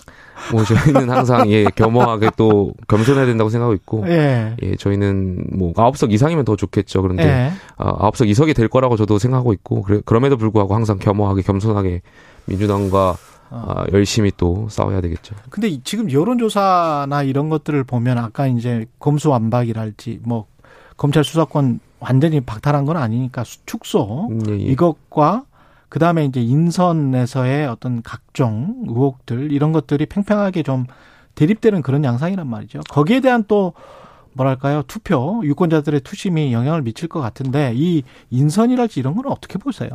뭐 0.53 0.63
저희는 0.65 1.11
항상 1.11 1.51
예 1.51 1.65
겸허하게 1.65 2.31
또 2.37 2.73
겸손해야 2.89 3.27
된다고 3.27 3.51
생각하고 3.51 3.75
있고 3.75 4.05
예, 4.09 4.55
예 4.63 4.77
저희는 4.77 5.47
뭐 5.57 5.73
아홉 5.77 5.97
석 5.97 6.13
이상이면 6.13 6.45
더 6.45 6.57
좋겠죠. 6.57 7.03
그런데 7.03 7.25
예. 7.25 7.53
아, 7.77 7.95
아홉 7.99 8.17
석 8.17 8.29
이석이 8.29 8.55
될 8.55 8.69
거라고 8.69 8.97
저도 8.97 9.19
생각하고 9.19 9.53
있고 9.53 9.83
그래, 9.83 10.01
그럼에도 10.05 10.37
불구하고 10.37 10.75
항상 10.75 10.99
겸허하게 10.99 11.43
겸손하게 11.43 12.03
민주당과 12.47 13.17
아, 13.51 13.85
열심히 13.93 14.33
또 14.37 14.69
싸워야 14.69 15.01
되겠죠. 15.01 15.35
근데 15.51 15.79
지금 15.85 16.11
여론조사나 16.11 17.23
이런 17.23 17.49
것들을 17.49 17.85
보면 17.85 18.19
아까 18.19 18.47
이제 18.47 18.87
검수완박이랄지 18.99 20.21
뭐 20.25 20.47
검찰 20.97 21.25
수사권 21.25 21.81
완전히 22.01 22.41
박탈한 22.41 22.85
건 22.85 22.97
아니니까 22.97 23.45
축소 23.65 24.29
음, 24.29 24.41
예, 24.49 24.53
예. 24.53 24.57
이것과 24.57 25.45
그 25.95 26.01
다음에 26.01 26.25
이제 26.25 26.43
인선에서의 26.43 27.69
어떤 27.69 28.03
각종 28.03 28.83
의혹들 28.89 29.53
이런 29.53 29.71
것들이 29.71 30.07
팽팽하게 30.07 30.65
좀 30.65 30.87
대립되는 31.37 31.83
그런 31.83 32.03
양상이란 32.03 32.49
말이죠. 32.49 32.81
거기에 32.91 33.21
대한 33.21 33.45
또 33.47 33.75
뭐랄까요 34.33 34.83
투표 34.89 35.41
유권자들의 35.45 36.01
투심이 36.01 36.53
영향을 36.53 36.83
미칠 36.83 37.07
것 37.07 37.21
같은데 37.21 37.75
이 37.77 38.03
인선이랄지 38.31 38.99
이런 38.99 39.15
건 39.15 39.27
어떻게 39.29 39.57
보세요? 39.57 39.91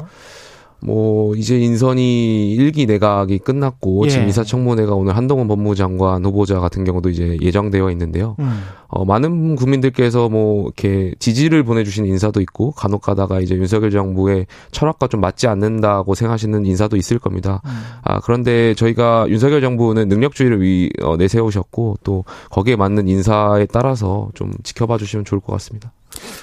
뭐 0.82 1.36
이제 1.36 1.60
인선이 1.60 2.54
일기 2.54 2.86
내각이 2.86 3.40
끝났고 3.40 4.06
예. 4.06 4.10
지금 4.10 4.26
인사청문회가 4.26 4.96
오늘 4.96 5.18
한동훈 5.18 5.48
법무장관 5.48 6.24
후보자 6.26 6.60
같은 6.60 6.84
경우도 6.84 7.10
이제 7.10 7.38
예정되어 7.42 7.92
있는데요. 7.92 8.36
음. 8.40 8.62
어, 8.88 9.06
많은 9.06 9.56
국민들께서 9.56 10.30
뭐 10.30 10.64
이렇게 10.66 11.14
지지를 11.20 11.64
보내주시는 11.64 12.10
인사도 12.10 12.42
있고 12.42 12.72
간혹 12.72 13.02
가다가 13.02 13.40
이제 13.40 13.56
윤석열 13.56 13.92
정부의 13.92 14.48
철학과 14.72 15.08
좀 15.08 15.22
맞지 15.22 15.48
않는다고 15.48 16.16
생각하시는 16.16 16.66
인사도 16.66 16.98
있을 16.98 17.20
겁니다. 17.20 17.62
음. 17.66 17.72
아 18.04 18.20
그런데 18.22 18.74
저희가 18.74 19.26
윤석열 19.30 19.62
정부는 19.62 20.08
능력주의를 20.08 20.62
위 20.62 20.90
어, 21.02 21.18
내세우셨고 21.18 21.98
또 22.04 22.24
거기에 22.50 22.76
맞는 22.76 23.08
인사에 23.08 23.66
따라서 23.68 24.30
좀 24.34 24.52
지켜봐 24.64 24.98
주시면 24.98 25.26
좋을 25.26 25.42
것 25.42 25.52
같습니다. 25.54 25.92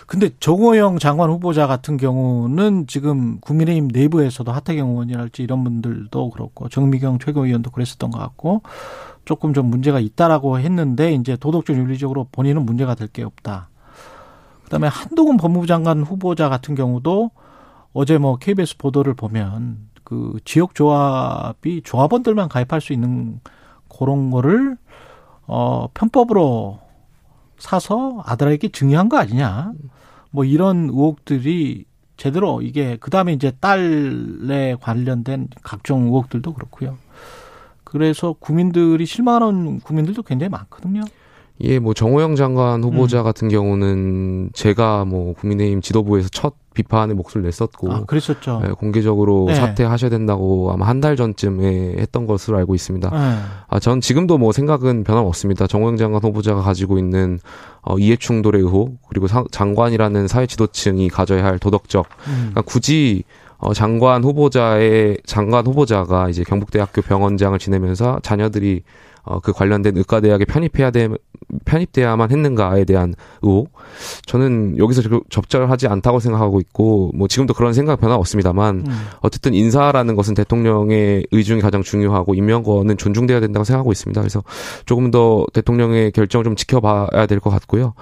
근데 0.07 0.31
정호영 0.41 0.99
장관 0.99 1.31
후보자 1.31 1.66
같은 1.66 1.97
경우는 1.97 2.87
지금 2.87 3.39
국민의힘 3.41 3.89
내부에서도 3.89 4.51
하태경 4.51 4.91
의원이랄지 4.91 5.43
이런 5.43 5.64
분들도 5.64 6.31
그렇고 6.31 6.68
정미경 6.68 7.18
최고위원도 7.18 7.70
그랬었던 7.70 8.11
것 8.11 8.18
같고 8.18 8.62
조금 9.24 9.53
좀 9.55 9.66
문제가 9.66 9.99
있다라고 10.01 10.61
했는데 10.61 11.12
이제 11.14 11.37
도덕적 11.37 11.77
윤리적으로 11.77 12.29
본인은 12.31 12.64
문제가 12.64 12.95
될 12.95 13.09
게 13.09 13.22
없다. 13.24 13.68
그다음에 14.64 14.89
한동훈 14.89 15.37
법무부 15.37 15.66
장관 15.66 16.03
후보자 16.03 16.49
같은 16.49 16.74
경우도 16.74 17.31
어제 17.93 18.18
뭐 18.18 18.37
KBS 18.37 18.77
보도를 18.79 19.14
보면 19.14 19.79
그 20.05 20.39
지역 20.45 20.74
조합이 20.74 21.83
조합원들만 21.83 22.49
가입할 22.49 22.81
수 22.81 22.93
있는 22.93 23.41
그런 23.89 24.31
거를 24.31 24.77
어 25.47 25.89
편법으로 25.95 26.81
사서 27.59 28.22
아들에게 28.24 28.68
증여한 28.68 29.09
거 29.09 29.16
아니냐. 29.18 29.72
뭐 30.30 30.44
이런 30.44 30.88
의혹들이 30.88 31.84
제대로 32.16 32.62
이게 32.62 32.96
그다음에 32.96 33.32
이제 33.32 33.52
딸에 33.61 34.76
관련된 34.80 35.48
각종 35.62 36.04
의혹들도 36.04 36.54
그렇고요. 36.54 36.96
그래서 37.84 38.34
국민들이 38.38 39.07
실망하는 39.07 39.80
국민들도 39.80 40.22
굉장히 40.22 40.50
많거든요. 40.50 41.02
예, 41.61 41.78
뭐 41.78 41.94
정호영 41.94 42.36
장관 42.36 42.84
후보자 42.84 43.20
음. 43.20 43.24
같은 43.24 43.48
경우는 43.48 44.50
제가 44.52 45.07
뭐 45.07 45.32
국민의힘 45.34 45.80
지도부에서 45.80 46.28
첫 46.30 46.54
비판의 46.74 47.16
목소리를 47.16 47.46
냈었고, 47.48 47.90
아, 47.90 48.04
그랬었죠. 48.04 48.61
예, 48.66 48.72
공개적으로 48.72 49.46
네. 49.48 49.54
사퇴하셔야 49.54 50.11
된다고 50.11 50.70
아마 50.70 50.86
한 50.86 51.00
달 51.00 51.16
전쯤에 51.16 51.96
했던 51.98 52.26
것으로 52.26 52.59
알고 52.59 52.74
있습니다. 52.74 53.09
네. 53.09 53.38
아, 53.68 53.78
전 53.78 54.02
지금도 54.02 54.36
뭐 54.36 54.52
생각은 54.52 55.04
변함없습니다. 55.04 55.66
정호영 55.66 55.96
장관 55.96 56.22
후보자가 56.22 56.61
가지고 56.61 56.98
있는 56.98 57.38
어, 57.80 57.96
이해충돌의 57.98 58.61
의혹 58.61 58.98
그리고 59.09 59.26
사, 59.26 59.44
장관이라는 59.50 60.28
사회 60.28 60.46
지도층이 60.46 61.09
가져야 61.09 61.42
할 61.44 61.59
도덕적, 61.59 62.07
음. 62.26 62.34
그러니까 62.50 62.62
굳이 62.62 63.24
어, 63.59 63.72
장관 63.72 64.22
후보자의 64.22 65.16
장관 65.24 65.66
후보자가 65.66 66.28
이제 66.28 66.44
경북대학교 66.44 67.00
병원장을 67.00 67.59
지내면서 67.59 68.20
자녀들이 68.22 68.82
어, 69.27 69.41
그 69.41 69.53
관련된 69.53 69.97
의과대학에 69.97 70.45
편입해야 70.45 70.93
돼, 70.93 71.09
편입돼야만 71.64 72.31
했는가에 72.31 72.85
대한 72.85 73.14
의혹. 73.43 73.72
저는 74.24 74.79
여기서 74.79 75.03
적절하지 75.29 75.89
않다고 75.89 76.20
생각하고 76.20 76.61
있고, 76.61 77.11
뭐 77.12 77.27
지금도 77.27 77.53
그런 77.53 77.72
생각 77.72 78.01
변화 78.01 78.14
없습니다만, 78.14 78.85
음. 78.87 79.07
어쨌든 79.20 79.53
인사라는 79.53 80.14
것은 80.14 80.35
대통령의 80.35 81.27
의중이 81.33 81.61
가장 81.61 81.83
중요하고, 81.83 82.35
임명권은 82.35 82.97
존중돼야 82.97 83.41
된다고 83.41 83.64
생각하고 83.64 83.91
있습니다. 83.91 84.20
그래서 84.20 84.45
조금 84.87 85.11
더 85.11 85.45
대통령의 85.53 86.12
결정을 86.12 86.45
좀 86.45 86.55
지켜봐야 86.57 87.27
될 87.27 87.41
것 87.41 87.51
같고요. 87.51 87.95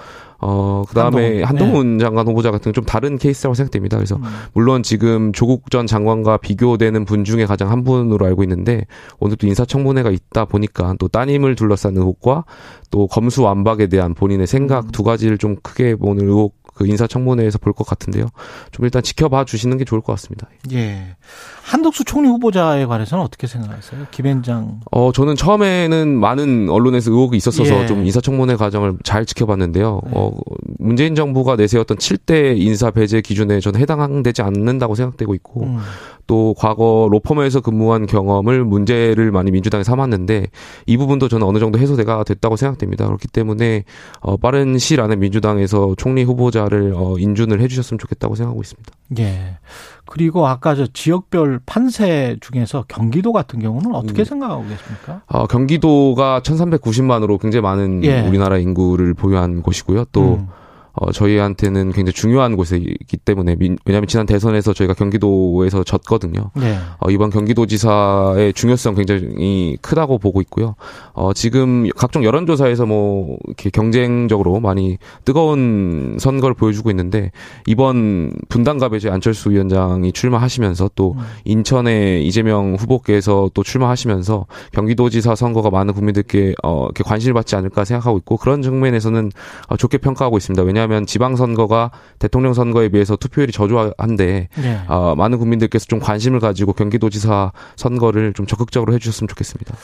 어, 0.47 0.85
그 0.87 0.95
다음에 0.95 1.43
한동훈, 1.43 1.45
한동훈 1.45 1.97
네. 1.97 2.05
장관 2.05 2.29
후보자 2.29 2.51
같은 2.51 2.75
좀 2.75 2.85
다른 2.85 3.17
케이스라고 3.17 3.55
생각됩니다. 3.55 3.97
그래서 3.97 4.17
음. 4.17 4.25
물론 4.53 4.83
지금 4.83 5.33
조국 5.33 5.71
전 5.71 5.87
장관과 5.87 6.37
비교되는 6.37 7.07
분 7.07 7.25
중에 7.25 7.47
가장 7.47 7.71
한 7.71 7.83
분으로 7.83 8.27
알고 8.27 8.43
있는데 8.43 8.87
오늘 9.21 9.37
또 9.37 9.47
인사청문회가 9.47 10.11
있다 10.11 10.45
보니까 10.45 10.97
또 10.99 11.09
따님을 11.09 11.55
둘러싼 11.55 11.97
의혹과 11.97 12.45
또 12.91 13.07
검수 13.07 13.43
완박에 13.43 13.87
대한 13.87 14.13
본인의 14.13 14.47
생각 14.47 14.85
음. 14.85 14.91
두 14.93 15.03
가지를 15.03 15.39
좀 15.39 15.57
크게 15.63 15.97
보는 15.97 16.29
의혹 16.29 16.64
그 16.75 16.87
인사청문회에서 16.87 17.59
볼 17.59 17.75
것 17.75 17.87
같은데요. 17.87 18.29
좀 18.71 18.85
일단 18.85 19.03
지켜봐 19.03 19.45
주시는 19.47 19.79
게 19.79 19.85
좋을 19.85 20.01
것 20.01 20.13
같습니다. 20.13 20.49
예. 20.73 21.17
한덕수 21.65 22.05
총리 22.05 22.29
후보자에 22.29 22.87
관해서는 22.87 23.25
어떻게 23.25 23.47
생각하세요? 23.47 24.07
김현장. 24.13 24.81
어, 24.93 25.11
저는 25.13 25.35
처음에는 25.35 26.09
많은 26.09 26.69
언론에서 26.69 27.11
의혹이 27.11 27.37
있었어서 27.37 27.83
예. 27.83 27.87
좀 27.87 28.05
인사청문회 28.07 28.57
과정을 28.57 28.99
잘 29.03 29.27
지켜봤는데요. 29.27 30.01
예. 30.07 30.11
어, 30.15 30.31
문재인 30.79 31.15
정부가 31.15 31.57
내세웠던 31.57 31.97
7대 31.99 32.57
인사 32.59 32.91
배제 32.91 33.21
기준에 33.21 33.59
저는 33.61 33.81
해당되지 33.81 34.43
않는다고 34.43 34.95
생각되고 34.95 35.35
있고, 35.35 35.65
음. 35.65 35.79
또 36.27 36.55
과거 36.57 37.09
로펌에서 37.11 37.61
근무한 37.61 38.07
경험을 38.07 38.65
문제를 38.65 39.31
많이 39.31 39.51
민주당에 39.51 39.85
삼았는데 39.85 40.47
이 40.87 40.97
부분도 40.97 41.29
저는 41.29 41.47
어느 41.47 41.59
정도 41.59 41.79
해소가 41.79 42.25
됐다고 42.25 42.57
생각됩니다. 42.57 43.07
그렇기 43.07 43.29
때문에 43.29 43.85
어, 44.21 44.37
빠른 44.37 44.79
시일 44.79 45.01
안에 45.01 45.17
민주당에서 45.17 45.95
총리 45.97 46.23
후보자를 46.23 46.95
어, 46.97 47.17
인준을 47.19 47.61
해주셨으면 47.61 47.99
좋겠다고 47.99 48.35
생각하고 48.35 48.61
있습니다. 48.63 48.93
예. 49.19 49.59
그리고 50.07 50.47
아까 50.47 50.75
저 50.75 50.87
지역별 50.87 51.61
판세 51.65 52.37
중에서 52.41 52.85
경기도 52.89 53.33
같은 53.33 53.59
경우는 53.61 53.95
어떻게 53.95 54.23
음. 54.23 54.25
생각하고 54.25 54.63
계십니까? 54.63 55.23
어, 55.27 55.47
경기도가 55.47 56.41
1,390만으로 56.41 57.41
굉장히 57.41 57.63
많은 57.63 58.05
예. 58.05 58.21
우리나라 58.21 58.59
인구를 58.59 59.15
보유한 59.15 59.63
곳이고요. 59.63 60.07
또 60.13 60.35
음. 60.35 60.49
어, 60.95 61.11
저희한테는 61.11 61.93
굉장히 61.93 62.13
중요한 62.13 62.57
곳이기 62.57 63.17
때문에 63.25 63.57
민, 63.57 63.77
왜냐하면 63.85 64.07
지난 64.07 64.27
대선에서 64.27 64.73
저희가 64.73 64.95
경기도에서 64.95 65.83
졌거든요. 65.83 66.51
네. 66.55 66.77
어, 67.01 67.11
이번 67.11 67.31
경기도지사의 67.31 68.53
중요성 68.53 68.95
굉장히 68.95 69.77
크다고 69.83 70.19
보고 70.19 70.41
있고요. 70.43 70.77
어, 71.13 71.33
지금 71.33 71.89
각종 71.97 72.23
여론조사에서 72.23 72.87
뭐 72.87 73.39
이렇게 73.47 73.71
경쟁적으로 73.71 74.61
많이 74.61 74.99
뜨거운 75.25 76.17
선거를 76.21 76.55
보여주고 76.55 76.91
있는데 76.91 77.33
이번 77.67 78.33
분당갑에 78.49 78.99
안철수 79.11 79.51
위원장이 79.51 80.13
출마하시면서 80.13 80.91
또 80.95 81.17
음. 81.19 81.25
인천에 81.45 82.21
이재명 82.21 82.77
후보께서 82.77 83.51
또 83.53 83.65
출마하시면서 83.65 84.47
경기도지사 84.73 85.35
선거가 85.35 85.71
많은 85.71 85.93
국민들께 85.93 86.55
어, 86.63 86.85
이렇게 86.85 87.03
관심을 87.03 87.35
받지 87.35 87.57
않을까 87.57 87.85
생각하고 87.85 88.19
있고 88.19 88.37
그런 88.37 88.63
측면에서는 88.63 89.33
어, 89.69 89.77
좋게 89.77 89.99
평가하고 89.99 90.37
있습니다. 90.37 90.63
왜냐 90.63 90.84
왜냐하면 90.85 91.07
지방선거가 91.07 91.91
대통령 92.19 92.55
선거에 92.55 92.89
비해서 92.89 93.17
투표율이 93.17 93.53
저조한데 93.53 94.49
네. 94.57 94.81
어, 94.89 95.15
많은 95.17 95.39
국민들께서 95.39 95.87
좀 95.87 95.99
관심을 95.99 96.41
가지고 96.41 96.73
경기도지사 96.73 97.53
선거를 97.77 98.33
좀 98.33 98.47
적극적으로 98.47 98.93
해주셨으면 98.95 99.29
좋겠습니다. 99.29 99.75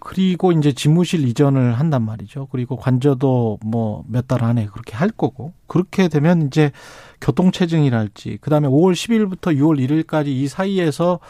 그리고 0.00 0.52
이제 0.52 0.72
집무실 0.72 1.26
이전을 1.26 1.74
한단 1.78 2.02
말이죠. 2.04 2.46
그리고 2.52 2.76
관저도 2.76 3.58
뭐 3.64 4.04
몇 4.08 4.26
달 4.28 4.44
안에 4.44 4.66
그렇게 4.66 4.94
할 4.94 5.10
거고 5.10 5.52
그렇게 5.66 6.08
되면 6.08 6.46
이제 6.46 6.70
교통체증이랄지 7.20 8.38
그다음에 8.40 8.68
5월 8.68 8.92
10일부터 8.92 9.56
6월 9.56 10.04
1일까지 10.04 10.28
이 10.28 10.48
사이에서 10.48 11.20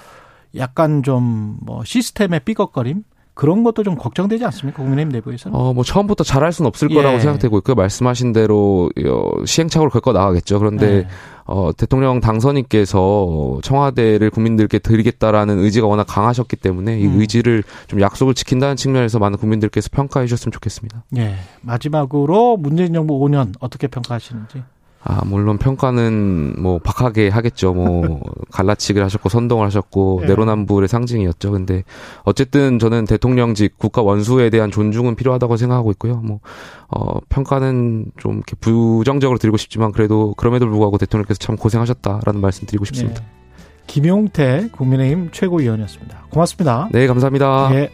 약간 0.57 1.03
좀 1.03 1.59
뭐 1.63 1.85
시스템의 1.85 2.41
삐걱거림 2.41 3.05
그런 3.39 3.63
것도 3.63 3.85
좀 3.85 3.95
걱정되지 3.95 4.45
않습니까? 4.47 4.83
국민의힘 4.83 5.13
내부에서는? 5.13 5.57
어, 5.57 5.73
뭐 5.73 5.85
처음부터 5.85 6.25
잘할 6.25 6.53
수는 6.53 6.67
없을 6.67 6.89
거라고 6.89 7.19
예. 7.19 7.21
생각되고 7.21 7.57
있고요. 7.59 7.77
말씀하신 7.77 8.33
대로 8.33 8.91
어, 9.07 9.45
시행착오를 9.45 9.91
걸고 9.91 10.13
나가겠죠. 10.13 10.59
그런데 10.59 10.87
네. 10.89 11.09
어, 11.45 11.71
대통령 11.71 12.19
당선인께서 12.19 13.61
청와대를 13.63 14.31
국민들께 14.31 14.81
드리겠다라는 14.81 15.61
의지가 15.61 15.87
워낙 15.87 16.03
강하셨기 16.09 16.57
때문에 16.57 16.99
이 16.99 17.07
음. 17.07 17.21
의지를 17.21 17.63
좀 17.87 18.01
약속을 18.01 18.35
지킨다는 18.35 18.75
측면에서 18.75 19.21
많은 19.21 19.39
국민들께서 19.39 19.89
평가해 19.93 20.27
주셨으면 20.27 20.51
좋겠습니다. 20.51 21.05
예. 21.19 21.37
마지막으로 21.61 22.57
문재인 22.57 22.93
정부 22.93 23.21
5년 23.21 23.53
어떻게 23.61 23.87
평가하시는지? 23.87 24.65
아, 25.09 25.23
물론 25.25 25.57
평가는 25.57 26.57
뭐 26.59 26.79
박하게 26.79 27.31
하겠죠. 27.31 27.73
뭐 27.73 28.21
갈라치기를 28.53 29.03
하셨고 29.07 29.31
선동을 29.31 29.67
하셨고 29.67 30.19
네. 30.21 30.29
내로남불의 30.29 30.87
상징이었죠. 30.87 31.51
근데 31.51 31.83
어쨌든 32.25 32.79
저는 32.79 33.07
대통령직 33.07 33.79
국가 33.79 34.03
원수에 34.03 34.51
대한 34.51 34.71
존중은 34.71 35.17
필요하다고 35.17 35.57
생각하고 35.57 35.93
있고요. 35.93 36.17
뭐 36.17 36.41
어, 36.89 37.21
평가는 37.31 38.13
좀 38.19 38.35
이렇게 38.35 38.55
부정적으로 38.61 39.39
드리고 39.39 39.57
싶지만 39.57 39.93
그래도 39.93 40.35
그럼에도 40.37 40.67
불구하고 40.67 40.99
대통령께서 40.99 41.39
참 41.39 41.57
고생하셨다라는 41.57 42.43
말씀 42.43 42.67
드리고 42.67 42.85
싶습니다. 42.85 43.23
네. 43.23 43.27
김용태 43.87 44.69
국민의힘 44.73 45.31
최고위원이었습니다. 45.33 46.27
고맙습니다. 46.29 46.91
네, 46.93 47.07
감사합니다. 47.07 47.71
네. 47.71 47.89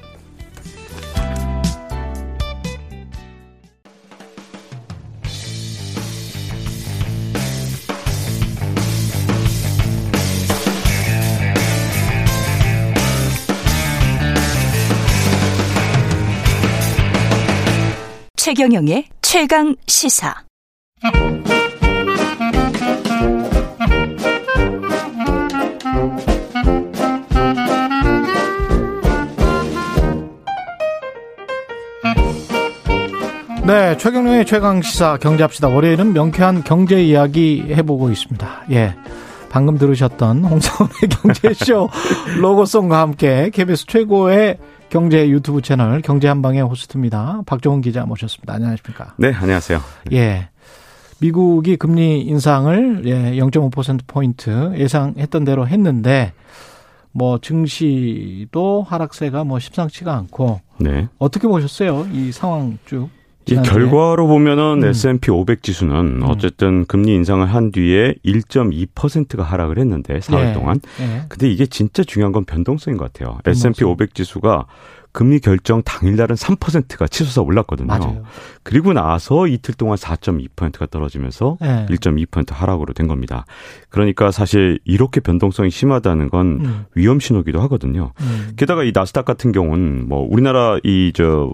최경영의 18.55 19.07
최강 19.21 19.75
시사. 19.89 20.33
네, 33.67 33.97
최경영의 33.97 34.47
최강 34.47 34.83
시사 34.83 35.17
경제합시다. 35.17 35.67
월요일은 35.67 36.13
명쾌한 36.13 36.63
경제 36.63 37.03
이야기 37.03 37.65
해보고 37.71 38.11
있습니다. 38.11 38.67
예. 38.71 38.95
방금 39.51 39.79
들으셨던 39.79 40.45
홍사원의 40.45 40.95
경제쇼 41.11 41.89
로고송과 42.41 43.01
함께 43.01 43.51
KBS 43.53 43.87
최고의 43.87 44.59
경제 44.95 45.29
유튜브 45.29 45.61
채널 45.61 46.01
경제 46.03 46.29
한방의 46.29 46.63
호스트입니다. 46.63 47.43
박종훈 47.47 47.81
기자 47.81 48.07
모셨습니다. 48.07 48.55
안녕하십니까? 48.55 49.15
네, 49.19 49.33
안녕하세요. 49.33 49.81
예. 50.13 50.51
미국이 51.19 51.77
금리 51.77 52.21
인상을 52.21 53.03
예, 53.07 53.33
0.5% 53.33 54.03
포인트 54.07 54.73
예상했던 54.77 55.45
대로 55.45 55.67
했는데 55.67 56.33
뭐 57.11 57.39
증시도 57.39 58.87
하락세가 58.89 59.43
뭐 59.43 59.59
심상치가 59.59 60.15
않고 60.15 60.61
네. 60.79 61.09
어떻게 61.19 61.49
보셨어요? 61.49 62.07
이 62.13 62.31
상황 62.31 62.79
쭉. 62.85 63.09
이 63.47 63.55
결과로 63.57 64.27
보면은 64.27 64.83
음. 64.83 64.89
S&P 64.89 65.31
500 65.31 65.63
지수는 65.63 66.23
음. 66.23 66.23
어쨌든 66.25 66.87
금리 66.87 67.15
인상을 67.15 67.47
한 67.47 67.73
뒤에 67.73 68.15
1.2%가 68.25 69.43
하락을 69.43 69.79
했는데 69.79 70.19
4월 70.21 70.45
네. 70.45 70.53
동안. 70.53 70.81
네. 70.99 71.23
근데 71.29 71.51
이게 71.51 71.67
진짜 71.67 72.03
중요한 72.03 72.33
건 72.33 72.45
변동성인 72.45 72.97
것 72.97 73.13
같아요. 73.13 73.39
변동성. 73.45 73.71
S&P 73.71 73.85
500 73.85 74.15
지수가 74.15 74.67
금리 75.15 75.39
결정 75.39 75.83
당일날은 75.83 76.35
3%가 76.35 77.07
치솟아 77.07 77.45
올랐거든요. 77.45 77.87
맞아요. 77.87 78.25
그리고 78.65 78.93
나서 78.93 79.47
이틀 79.47 79.73
동안 79.75 79.97
4.2%가 79.97 80.87
떨어지면서 80.87 81.57
네. 81.61 81.87
1.2% 81.89 82.53
하락으로 82.53 82.93
된 82.93 83.07
겁니다. 83.07 83.47
그러니까 83.89 84.33
사실 84.33 84.81
이렇게 84.85 85.21
변동성이 85.21 85.71
심하다는 85.71 86.31
건 86.31 86.47
음. 86.65 86.85
위험 86.95 87.21
신호기도 87.21 87.61
하거든요. 87.63 88.13
음. 88.21 88.53
게다가 88.57 88.83
이 88.83 88.91
나스닥 88.93 89.25
같은 89.25 89.53
경우는 89.53 90.09
뭐 90.09 90.27
우리나라 90.29 90.79
이 90.85 91.13
저 91.15 91.51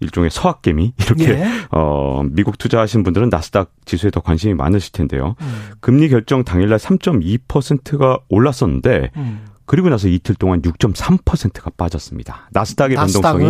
일종의 0.00 0.30
서학개미 0.30 0.94
이렇게 1.04 1.30
예. 1.30 1.44
어 1.70 2.22
미국 2.24 2.58
투자하신 2.58 3.02
분들은 3.02 3.28
나스닥 3.28 3.70
지수에 3.84 4.10
더 4.10 4.20
관심이 4.20 4.54
많으실 4.54 4.92
텐데요. 4.92 5.34
음. 5.40 5.62
금리 5.80 6.08
결정 6.08 6.44
당일날 6.44 6.78
3.2%가 6.78 8.18
올랐었는데 8.28 9.10
음. 9.16 9.44
그리고 9.72 9.88
나서 9.88 10.06
이틀 10.06 10.34
동안 10.34 10.60
6.3%가 10.60 11.70
빠졌습니다. 11.78 12.50
나스닥의 12.52 12.94
변동성이 12.94 13.46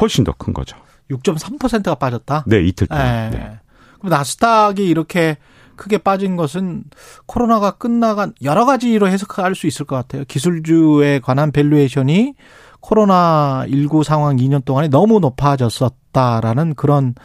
훨씬 0.00 0.22
더 0.22 0.32
큰 0.38 0.52
거죠. 0.54 0.76
6.3%가 1.10 1.96
빠졌다? 1.96 2.44
네, 2.46 2.62
이틀 2.62 2.86
동안. 2.86 3.30
네. 3.32 3.36
네. 3.36 3.58
그럼 3.98 4.10
나스닥이 4.10 4.86
이렇게 4.86 5.38
크게 5.74 5.98
빠진 5.98 6.36
것은 6.36 6.84
코로나가 7.26 7.72
끝나간 7.72 8.32
여러 8.42 8.64
가지로 8.64 9.08
해석할 9.08 9.56
수 9.56 9.66
있을 9.66 9.86
것 9.86 9.96
같아요. 9.96 10.22
기술주에 10.28 11.18
관한 11.18 11.50
valuation이 11.50 12.34
코로나 12.78 13.66
19 13.68 14.04
상황 14.04 14.36
2년 14.36 14.64
동안에 14.64 14.86
너무 14.86 15.18
높아졌었다라는 15.18 16.76
그런 16.76 17.16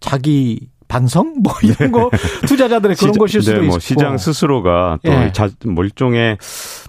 자기 0.00 0.70
반성 0.88 1.36
뭐 1.42 1.52
이런 1.62 1.92
거 1.92 2.10
네. 2.10 2.46
투자자들의 2.46 2.96
그런 2.96 3.12
시장, 3.12 3.18
것일 3.18 3.42
수도 3.42 3.60
네, 3.60 3.66
뭐 3.66 3.76
있고 3.76 3.80
시장 3.80 4.18
스스로가 4.18 4.98
또 5.04 5.10
예. 5.10 5.32
자, 5.32 5.48
뭐 5.66 5.84
일종의 5.84 6.38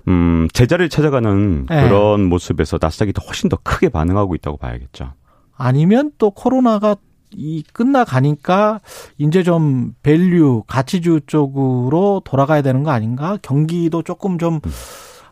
음 0.07 0.47
제자리를 0.53 0.89
찾아가는 0.89 1.67
예. 1.71 1.81
그런 1.81 2.25
모습에서 2.25 2.77
나스닥이 2.81 3.13
더 3.13 3.21
훨씬 3.25 3.49
더 3.49 3.57
크게 3.61 3.89
반응하고 3.89 4.35
있다고 4.35 4.57
봐야겠죠. 4.57 5.13
아니면 5.55 6.11
또 6.17 6.31
코로나가 6.31 6.95
이 7.31 7.63
끝나가니까 7.73 8.79
이제 9.17 9.43
좀 9.43 9.93
value 10.01 10.63
가치주 10.67 11.21
쪽으로 11.27 12.21
돌아가야 12.23 12.61
되는 12.61 12.83
거 12.83 12.91
아닌가? 12.91 13.37
경기도 13.41 14.01
조금 14.01 14.37
좀 14.37 14.61
음. 14.65 14.71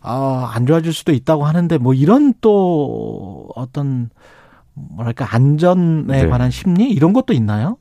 아, 0.02 0.52
안 0.54 0.68
좋아질 0.68 0.94
수도 0.94 1.14
있다고 1.14 1.46
하는데 1.46 1.78
뭐 1.78 1.94
이런 1.94 2.34
또 2.42 3.50
어떤 3.56 4.10
뭐랄까 4.74 5.34
안전에 5.34 6.24
네. 6.24 6.28
관한 6.28 6.52
심리 6.52 6.92
이런 6.92 7.14
것도 7.14 7.34
있나요? 7.34 7.78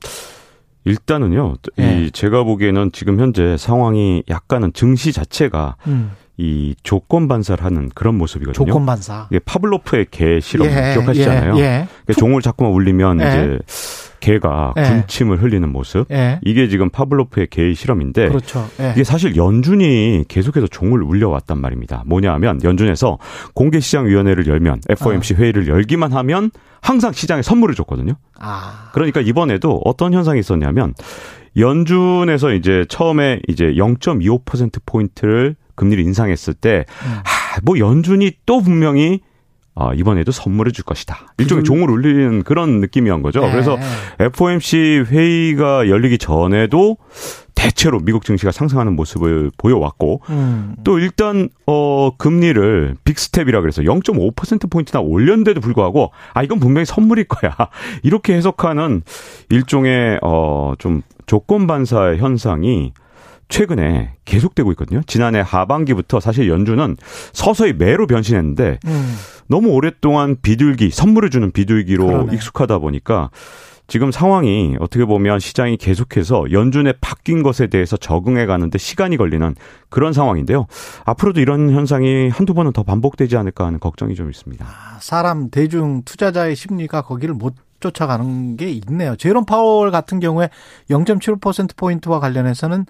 일단은요. 0.85 1.55
네. 1.77 2.03
이 2.03 2.11
제가 2.11 2.43
보기에는 2.43 2.91
지금 2.93 3.19
현재 3.19 3.57
상황이 3.57 4.23
약간은 4.29 4.73
증시 4.73 5.11
자체가 5.11 5.75
음. 5.87 6.11
이 6.37 6.75
조건 6.83 7.27
반사를 7.27 7.63
하는 7.63 7.89
그런 7.95 8.15
모습이거든요. 8.15 8.65
조건 8.65 8.85
반사. 8.85 9.27
이게 9.31 9.39
파블로프의 9.39 10.07
개 10.11 10.39
실험 10.39 10.67
예, 10.67 10.93
기억하시잖아요. 10.93 11.57
예, 11.57 11.61
예. 11.61 11.87
그러니까 12.03 12.13
종을 12.19 12.41
자꾸만 12.41 12.73
울리면 12.73 13.21
예. 13.21 13.25
이제 13.25 13.59
개가 14.19 14.73
예. 14.77 14.83
군침을 14.83 15.41
흘리는 15.41 15.67
모습. 15.71 16.07
예. 16.11 16.39
이게 16.43 16.67
지금 16.67 16.89
파블로프의 16.89 17.47
개의 17.47 17.75
실험인데 17.75 18.29
그렇죠. 18.29 18.67
예. 18.79 18.91
이게 18.91 19.03
사실 19.03 19.35
연준이 19.35 20.23
계속해서 20.27 20.67
종을 20.67 21.01
울려왔단 21.03 21.59
말입니다. 21.59 22.03
뭐냐하면 22.05 22.63
연준에서 22.63 23.17
공개시장위원회를 23.53 24.47
열면 24.47 24.81
FOMC 24.89 25.33
어. 25.33 25.37
회의를 25.37 25.67
열기만 25.67 26.13
하면 26.13 26.51
항상 26.81 27.11
시장에 27.13 27.41
선물을 27.41 27.75
줬거든요. 27.75 28.13
아. 28.39 28.89
그러니까 28.93 29.21
이번에도 29.21 29.81
어떤 29.85 30.13
현상이 30.13 30.39
있었냐면 30.39 30.93
연준에서 31.57 32.53
이제 32.53 32.85
처음에 32.89 33.39
이제 33.47 33.65
0.25% 33.73 34.81
포인트를 34.85 35.55
금리를 35.75 36.03
인상했을 36.03 36.53
때, 36.53 36.85
음. 37.05 37.11
아, 37.23 37.59
뭐 37.63 37.79
연준이 37.79 38.31
또 38.45 38.61
분명히 38.61 39.21
아, 39.75 39.91
이번에도 39.93 40.31
선물해 40.31 40.71
줄 40.71 40.85
것이다. 40.85 41.33
일종의 41.37 41.63
그... 41.63 41.67
종을 41.67 41.89
울리는 41.89 42.43
그런 42.43 42.79
느낌이한 42.79 43.21
거죠. 43.21 43.41
네. 43.41 43.51
그래서 43.51 43.77
FOMC 44.19 45.03
회의가 45.07 45.89
열리기 45.89 46.17
전에도 46.17 46.97
대체로 47.55 47.99
미국 47.99 48.25
증시가 48.25 48.51
상승하는 48.51 48.95
모습을 48.95 49.51
보여왔고 49.57 50.21
음. 50.29 50.75
또 50.83 50.99
일단 50.99 51.49
어 51.65 52.11
금리를 52.17 52.95
big 53.03 53.20
step이라 53.20 53.61
그래서 53.61 53.81
0.5% 53.81 54.69
포인트나 54.69 55.01
올렸는데도 55.01 55.61
불구하고 55.61 56.11
아 56.33 56.43
이건 56.43 56.59
분명히 56.59 56.85
선물일 56.85 57.25
거야. 57.25 57.55
이렇게 58.03 58.33
해석하는 58.35 59.01
일종의 59.49 60.19
어좀 60.21 61.01
조건 61.25 61.67
반사 61.67 62.15
현상이 62.17 62.93
최근에 63.47 64.15
계속되고 64.25 64.71
있거든요. 64.73 65.01
지난해 65.05 65.41
하반기부터 65.45 66.19
사실 66.19 66.49
연준은 66.49 66.97
서서히 67.33 67.73
매로 67.73 68.07
변신했는데 68.07 68.79
음. 68.85 69.15
너무 69.47 69.69
오랫동안 69.69 70.35
비둘기 70.41 70.89
선물을 70.89 71.29
주는 71.29 71.51
비둘기로 71.51 72.05
그러네. 72.05 72.35
익숙하다 72.35 72.79
보니까 72.79 73.29
지금 73.87 74.11
상황이 74.11 74.75
어떻게 74.79 75.05
보면 75.05 75.39
시장이 75.39 75.77
계속해서 75.77 76.51
연준의 76.51 76.95
바뀐 77.01 77.43
것에 77.43 77.67
대해서 77.67 77.97
적응해 77.97 78.47
가는데 78.47 78.79
시간이 78.79 79.15
걸리는 79.15 79.53
그런 79.89 80.11
상황인데요. 80.11 80.65
앞으로도 81.05 81.39
이런 81.39 81.69
현상이 81.69 82.29
한두 82.29 82.55
번은 82.55 82.71
더 82.73 82.81
반복되지 82.81 83.37
않을까 83.37 83.67
하는 83.67 83.79
걱정이 83.79 84.15
좀 84.15 84.31
있습니다. 84.31 84.65
아, 84.65 84.97
사람 84.99 85.51
대중 85.51 86.01
투자자의 86.03 86.55
심리가 86.55 87.03
거기를 87.03 87.35
못 87.35 87.53
쫓아가는 87.79 88.57
게 88.57 88.69
있네요. 88.71 89.15
제롬 89.17 89.45
파월 89.45 89.91
같은 89.91 90.19
경우에 90.19 90.49
0.75% 90.89 91.75
포인트와 91.77 92.19
관련해서는 92.19 92.87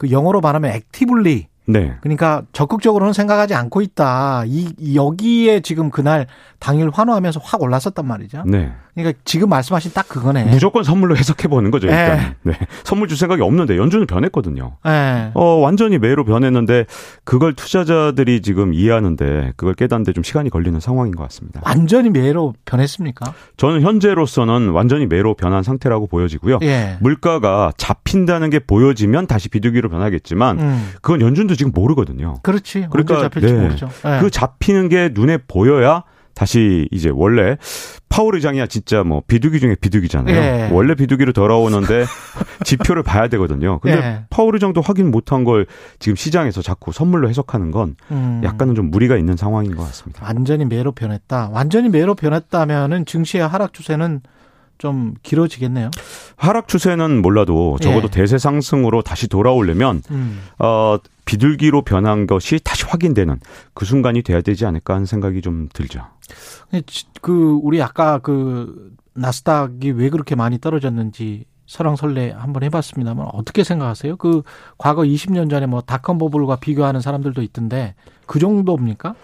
그 0.00 0.10
영어로 0.10 0.40
말하면 0.40 0.70
액티블리 0.72 1.48
네. 1.66 1.94
그러니까 2.00 2.42
적극적으로는 2.54 3.12
생각하지 3.12 3.54
않고 3.54 3.82
있다. 3.82 4.44
이 4.46 4.94
여기에 4.96 5.60
지금 5.60 5.90
그날 5.90 6.26
당일 6.58 6.88
환호하면서 6.90 7.40
확 7.44 7.62
올랐었단 7.62 8.06
말이죠. 8.06 8.44
네. 8.46 8.72
그러니까 8.94 9.18
지금 9.24 9.48
말씀하신 9.48 9.92
딱 9.94 10.08
그거네. 10.08 10.44
무조건 10.44 10.82
선물로 10.82 11.16
해석해 11.16 11.48
보는 11.48 11.70
거죠. 11.70 11.86
일단. 11.86 12.34
네. 12.42 12.52
네. 12.52 12.58
선물 12.84 13.08
줄 13.08 13.16
생각이 13.16 13.42
없는데 13.42 13.76
연준은 13.76 14.06
변했거든요. 14.06 14.76
네. 14.84 15.30
어 15.34 15.44
완전히 15.56 15.98
매로 15.98 16.24
변했는데 16.24 16.86
그걸 17.24 17.54
투자자들이 17.54 18.42
지금 18.42 18.74
이해하는데 18.74 19.52
그걸 19.56 19.74
깨닫는데 19.74 20.12
좀 20.12 20.24
시간이 20.24 20.50
걸리는 20.50 20.78
상황인 20.80 21.14
것 21.14 21.22
같습니다. 21.24 21.60
완전히 21.64 22.10
매로 22.10 22.54
변했습니까? 22.64 23.32
저는 23.56 23.82
현재로서는 23.82 24.70
완전히 24.70 25.06
매로 25.06 25.34
변한 25.34 25.62
상태라고 25.62 26.06
보여지고요. 26.06 26.58
예. 26.62 26.96
물가가 27.00 27.72
잡힌다는 27.76 28.50
게 28.50 28.58
보여지면 28.58 29.26
다시 29.26 29.48
비둘기로 29.48 29.88
변하겠지만 29.88 30.58
음. 30.58 30.90
그건 31.02 31.20
연준도 31.20 31.54
지금 31.54 31.72
모르거든요. 31.74 32.36
그렇지. 32.42 32.88
그러니까 32.90 33.20
잡힐지 33.20 33.52
네. 33.52 33.60
모르죠. 33.60 33.88
네. 34.04 34.20
그 34.20 34.30
잡히는 34.30 34.88
게 34.88 35.10
눈에 35.12 35.38
보여야 35.46 36.04
다시 36.34 36.88
이제 36.90 37.10
원래 37.12 37.56
파월 38.08 38.34
의장이야 38.34 38.66
진짜 38.66 39.04
뭐 39.04 39.22
비둘기 39.26 39.60
중에 39.60 39.76
비둘기잖아요. 39.80 40.34
예. 40.36 40.68
원래 40.72 40.94
비둘기로 40.94 41.32
돌아오는데 41.32 42.04
지표를 42.64 43.02
봐야 43.02 43.28
되거든요. 43.28 43.78
근데 43.80 43.98
예. 43.98 44.24
파월 44.30 44.54
의장도 44.54 44.80
확인 44.80 45.10
못한 45.10 45.44
걸 45.44 45.66
지금 45.98 46.16
시장에서 46.16 46.62
자꾸 46.62 46.92
선물로 46.92 47.28
해석하는 47.28 47.70
건 47.70 47.96
음. 48.10 48.40
약간은 48.44 48.74
좀 48.74 48.90
무리가 48.90 49.16
있는 49.16 49.36
상황인 49.36 49.76
것 49.76 49.84
같습니다. 49.84 50.24
완전히 50.24 50.64
매로 50.64 50.92
변했다. 50.92 51.50
완전히 51.52 51.88
매로 51.88 52.14
변했다면은 52.14 53.06
증시의 53.06 53.46
하락 53.46 53.72
추세는 53.72 54.20
좀 54.78 55.14
길어지겠네요. 55.22 55.90
하락 56.36 56.66
추세는 56.66 57.20
몰라도 57.20 57.76
적어도 57.80 58.06
예. 58.06 58.10
대세 58.10 58.38
상승으로 58.38 59.02
다시 59.02 59.28
돌아오려면 59.28 60.02
음. 60.10 60.40
어 60.58 60.96
비둘기로 61.30 61.82
변한 61.82 62.26
것이 62.26 62.58
다시 62.58 62.84
확인되는 62.86 63.38
그 63.72 63.84
순간이 63.84 64.22
돼야 64.22 64.40
되지 64.40 64.66
않을까 64.66 64.94
하는 64.94 65.06
생각이 65.06 65.42
좀 65.42 65.68
들죠. 65.72 66.04
그 67.20 67.60
우리 67.62 67.80
아까 67.80 68.18
그 68.18 68.92
나스닥이 69.14 69.92
왜 69.92 70.10
그렇게 70.10 70.34
많이 70.34 70.58
떨어졌는지 70.58 71.44
설왕설래 71.66 72.32
한번 72.36 72.64
해봤습니다만 72.64 73.28
어떻게 73.32 73.62
생각하세요? 73.62 74.16
그 74.16 74.42
과거 74.76 75.02
20년 75.02 75.48
전에 75.48 75.66
뭐 75.66 75.82
닷컴 75.82 76.18
버블과 76.18 76.56
비교하는 76.56 77.00
사람들도 77.00 77.42
있던데 77.42 77.94
그 78.26 78.40
정도입니까? 78.40 79.14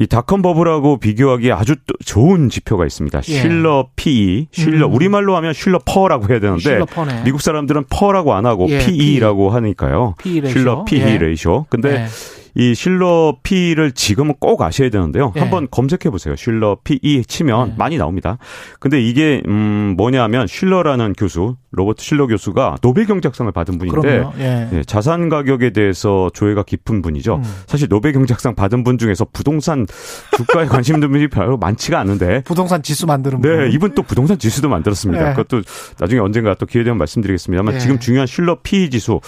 이 0.00 0.06
닷컴 0.06 0.40
버블하고 0.40 0.96
비교하기에 0.96 1.52
아주 1.52 1.76
좋은 2.06 2.48
지표가 2.48 2.86
있습니다. 2.86 3.18
예. 3.18 3.42
쉴러 3.42 3.90
PE, 3.96 4.48
쉴러 4.50 4.86
음. 4.86 4.94
우리말로 4.94 5.36
하면 5.36 5.52
쉴러 5.52 5.78
PER라고 5.84 6.26
해야 6.30 6.40
되는데 6.40 6.80
미국 7.22 7.42
사람들은 7.42 7.84
PER라고 7.90 8.32
안 8.32 8.46
하고 8.46 8.66
예, 8.70 8.78
PE라고 8.78 9.50
하니까요. 9.50 10.14
PE 10.16 10.40
쉴러 10.46 10.84
PE 10.84 11.00
예. 11.00 11.18
ratio. 11.18 11.66
근데 11.68 12.04
예. 12.04 12.06
이 12.54 12.74
쉴러 12.74 13.38
PE를 13.42 13.92
지금은 13.92 14.34
꼭 14.40 14.62
아셔야 14.62 14.90
되는데요. 14.90 15.32
예. 15.36 15.40
한번 15.40 15.68
검색해 15.70 16.10
보세요. 16.10 16.36
쉴러 16.36 16.78
PE 16.84 17.24
치면 17.24 17.70
예. 17.70 17.74
많이 17.76 17.96
나옵니다. 17.96 18.38
근데 18.78 19.00
이게 19.00 19.42
음 19.46 19.94
뭐냐면 19.96 20.46
쉴러라는 20.46 21.14
교수, 21.14 21.56
로버트 21.72 22.02
쉴러 22.02 22.26
교수가 22.26 22.78
노벨 22.82 23.06
경제학상을 23.06 23.50
받은 23.52 23.78
분인데 23.78 24.24
예. 24.38 24.68
예. 24.72 24.82
자산 24.84 25.28
가격에 25.28 25.70
대해서 25.70 26.30
조예가 26.34 26.64
깊은 26.64 27.02
분이죠. 27.02 27.36
음. 27.36 27.42
사실 27.66 27.88
노벨 27.88 28.12
경제학상 28.12 28.54
받은 28.54 28.84
분 28.84 28.98
중에서 28.98 29.26
부동산 29.32 29.86
주가에 30.36 30.66
관심 30.66 30.96
있는 30.96 31.10
분이 31.12 31.28
별로 31.28 31.56
많지가 31.56 31.98
않은데 31.98 32.42
부동산 32.42 32.82
지수 32.82 33.06
만드는 33.06 33.40
분. 33.40 33.50
네, 33.50 33.70
이분 33.70 33.94
또 33.94 34.02
부동산 34.02 34.38
지수도 34.38 34.68
만들었습니다. 34.68 35.30
예. 35.30 35.34
그것도 35.34 35.62
나중에 35.98 36.20
언젠가 36.20 36.54
또 36.54 36.66
기회 36.66 36.82
되면 36.82 36.98
말씀드리겠습니다만 36.98 37.74
예. 37.74 37.78
지금 37.78 37.98
중요한 37.98 38.26
쉴러 38.26 38.58
PE 38.62 38.90
지수 38.90 39.20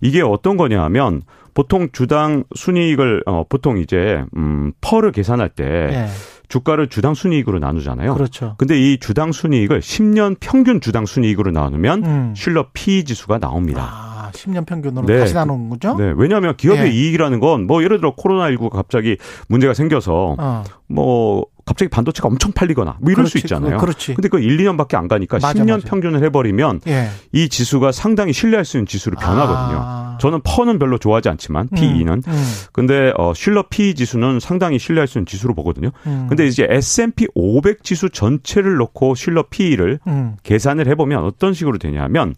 이게 0.00 0.20
어떤 0.20 0.56
거냐면 0.56 1.22
보통 1.54 1.88
주당 1.92 2.44
순이익을 2.54 3.22
어 3.26 3.44
보통 3.48 3.78
이제 3.78 4.24
음 4.36 4.72
펄을 4.80 5.12
계산할 5.12 5.50
때 5.50 5.64
네. 5.64 6.06
주가를 6.48 6.88
주당 6.88 7.14
순이익으로 7.14 7.58
나누잖아요. 7.58 8.14
그렇죠. 8.14 8.54
근데 8.58 8.78
이 8.78 8.98
주당 8.98 9.32
순이익을 9.32 9.80
10년 9.80 10.36
평균 10.40 10.80
주당 10.80 11.06
순이익으로 11.06 11.52
나누면 11.52 12.04
음. 12.04 12.34
쉴러 12.36 12.68
P 12.72 13.04
지수가 13.04 13.38
나옵니다. 13.38 13.82
아, 13.82 14.13
10년 14.34 14.66
평균으로 14.66 15.06
네. 15.06 15.18
다시 15.18 15.34
나누는 15.34 15.70
거죠? 15.70 15.94
네. 15.96 16.12
왜냐하면 16.16 16.56
기업의 16.56 16.86
예. 16.86 16.90
이익이라는 16.90 17.40
건 17.40 17.64
뭐 17.66 17.82
예를 17.82 17.98
들어 17.98 18.14
코로나19가 18.14 18.70
갑자기 18.70 19.16
문제가 19.48 19.74
생겨서 19.74 20.36
어. 20.38 20.64
뭐 20.88 21.46
갑자기 21.64 21.88
반도체가 21.88 22.28
엄청 22.28 22.52
팔리거나 22.52 22.98
뭐 23.00 23.10
이럴 23.10 23.24
그렇지, 23.24 23.30
수 23.30 23.38
있잖아요. 23.38 23.78
그렇지. 23.78 24.14
근데 24.14 24.28
그 24.28 24.38
1, 24.38 24.58
2년밖에 24.58 24.96
안 24.96 25.08
가니까 25.08 25.38
맞아, 25.40 25.58
10년 25.58 25.74
맞아. 25.76 25.88
평균을 25.88 26.22
해버리면 26.24 26.80
예. 26.88 27.08
이 27.32 27.48
지수가 27.48 27.92
상당히 27.92 28.32
신뢰할 28.34 28.64
수 28.66 28.76
있는 28.76 28.86
지수로 28.86 29.16
변하거든요. 29.16 29.78
아. 29.80 30.18
저는 30.20 30.40
퍼는 30.44 30.78
별로 30.78 30.98
좋아하지 30.98 31.28
않지만 31.30 31.68
PE는. 31.74 32.12
음, 32.12 32.22
음. 32.26 32.44
근데 32.72 33.12
어 33.16 33.32
슐러 33.34 33.64
PE 33.70 33.94
지수는 33.94 34.40
상당히 34.40 34.78
신뢰할 34.78 35.06
수 35.08 35.18
있는 35.18 35.26
지수로 35.26 35.54
보거든요. 35.54 35.90
음. 36.06 36.26
근데 36.28 36.46
이제 36.46 36.66
S&P 36.68 37.28
500 37.34 37.82
지수 37.82 38.10
전체를 38.10 38.76
놓고 38.76 39.14
슐러 39.14 39.44
PE를 39.48 40.00
음. 40.06 40.36
계산을 40.42 40.86
해보면 40.88 41.24
어떤 41.24 41.54
식으로 41.54 41.78
되냐면 41.78 42.34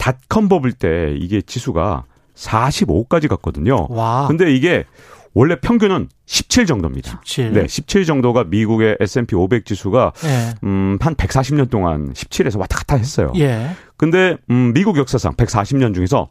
닷컴 0.00 0.48
버블 0.48 0.72
때 0.72 1.14
이게 1.16 1.42
지수가 1.42 2.04
45까지 2.34 3.28
갔거든요. 3.28 3.86
와. 3.90 4.26
근데 4.28 4.52
이게 4.52 4.84
원래 5.34 5.56
평균은 5.60 6.08
17 6.24 6.64
정도입니다. 6.64 7.20
17. 7.22 7.52
네, 7.52 7.68
17 7.68 8.06
정도가 8.06 8.44
미국의 8.44 8.96
S&P 8.98 9.36
500 9.36 9.66
지수가 9.66 10.12
예. 10.24 10.54
음, 10.64 10.96
한 11.00 11.14
140년 11.14 11.68
동안 11.68 12.14
17에서 12.14 12.58
왔다 12.58 12.78
갔다 12.78 12.96
했어요. 12.96 13.30
예. 13.36 13.70
근데 13.98 14.36
음, 14.50 14.72
미국 14.72 14.96
역사상 14.96 15.34
140년 15.34 15.94
중에서 15.94 16.30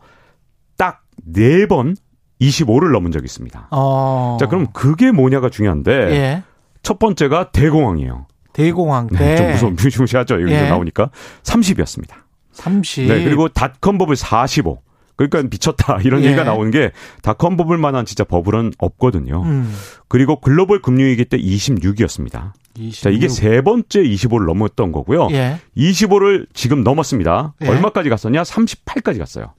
딱 0.75 1.03
4번 1.31 1.95
25를 2.41 2.91
넘은 2.91 3.11
적이 3.11 3.25
있습니다. 3.25 3.67
어. 3.71 4.37
자, 4.39 4.47
그럼 4.47 4.67
그게 4.73 5.11
뭐냐가 5.11 5.49
중요한데 5.49 5.91
예. 5.91 6.43
첫 6.81 6.97
번째가 6.97 7.51
대공황이에요. 7.51 8.25
대공황 8.51 9.07
때. 9.07 9.17
네, 9.17 9.35
좀 9.35 9.51
무서운 9.51 9.75
무시무시하죠. 9.75 10.41
여기서 10.41 10.65
예. 10.65 10.69
나오니까 10.69 11.11
30이었습니다. 11.43 12.28
30. 12.59 13.07
네, 13.07 13.23
그리고 13.23 13.49
닷컴 13.49 13.97
버블 13.97 14.15
45. 14.15 14.79
그러니까 15.15 15.43
미쳤다 15.43 15.99
이런 16.03 16.21
예. 16.21 16.27
얘기가 16.27 16.45
나오는 16.45 16.71
게 16.71 16.91
닷컴 17.21 17.57
버블 17.57 17.77
만한 17.77 18.05
진짜 18.05 18.23
버블은 18.23 18.71
없거든요. 18.77 19.43
음. 19.43 19.73
그리고 20.07 20.39
글로벌 20.39 20.81
금융위기 20.81 21.25
때 21.25 21.37
26이었습니다. 21.37 22.53
26. 22.77 23.03
자, 23.03 23.09
이게 23.09 23.27
세 23.27 23.61
번째 23.61 24.01
25를 24.01 24.45
넘었던 24.45 24.93
거고요. 24.93 25.27
예. 25.31 25.57
25를 25.75 26.47
지금 26.53 26.85
넘었습니다. 26.85 27.53
예. 27.61 27.67
얼마까지 27.67 28.09
갔었냐? 28.09 28.43
38까지 28.43 29.19
갔어요. 29.19 29.53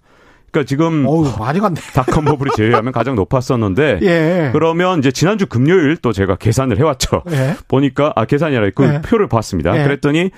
그러니까 0.50 0.66
지금 0.66 1.06
어우, 1.06 1.30
많이 1.38 1.60
갔네. 1.60 1.80
닷컴 1.94 2.24
버블이 2.24 2.52
제외하면 2.56 2.92
가장 2.92 3.14
높았었는데 3.14 3.98
예. 4.02 4.50
그러면 4.52 4.98
이제 4.98 5.12
지난주 5.12 5.46
금요일 5.46 5.96
또 5.98 6.12
제가 6.12 6.36
계산을 6.36 6.78
해왔죠. 6.78 7.22
예. 7.30 7.56
보니까 7.68 8.12
아 8.16 8.24
계산이 8.24 8.56
아니라 8.56 8.72
그 8.74 8.84
예. 8.84 9.00
표를 9.02 9.28
봤습니다. 9.28 9.78
예. 9.78 9.84
그랬더니 9.84 10.30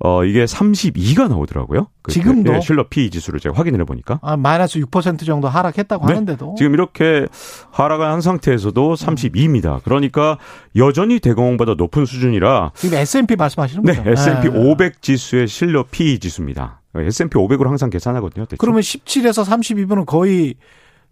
어, 0.00 0.24
이게 0.24 0.44
32가 0.44 1.28
나오더라고요. 1.28 1.88
그, 2.02 2.12
지금도? 2.12 2.52
네, 2.52 2.60
실러 2.60 2.88
P 2.88 3.10
지수를 3.10 3.40
제가 3.40 3.56
확인을 3.56 3.80
해보니까. 3.80 4.20
아, 4.22 4.36
마이너스 4.36 4.78
6% 4.78 5.26
정도 5.26 5.48
하락했다고 5.48 6.06
네. 6.06 6.12
하는데도. 6.12 6.54
지금 6.56 6.74
이렇게 6.74 7.26
하락을 7.72 8.06
한 8.06 8.20
상태에서도 8.20 8.94
32입니다. 8.94 9.82
그러니까 9.82 10.38
여전히 10.76 11.18
대공황보다 11.18 11.74
높은 11.74 12.06
수준이라. 12.06 12.72
지금 12.74 12.98
S&P 12.98 13.34
말씀하시는 13.36 13.82
거죠? 13.82 14.02
네, 14.02 14.12
S&P 14.12 14.50
네. 14.50 14.56
500 14.56 15.02
지수의 15.02 15.48
실러 15.48 15.84
P 15.90 16.18
지수입니다. 16.20 16.80
S&P 16.94 17.36
500으로 17.36 17.66
항상 17.66 17.90
계산하거든요. 17.90 18.46
대충. 18.46 18.58
그러면 18.58 18.80
17에서 18.82 19.44
32분은 19.44 20.06
거의 20.06 20.54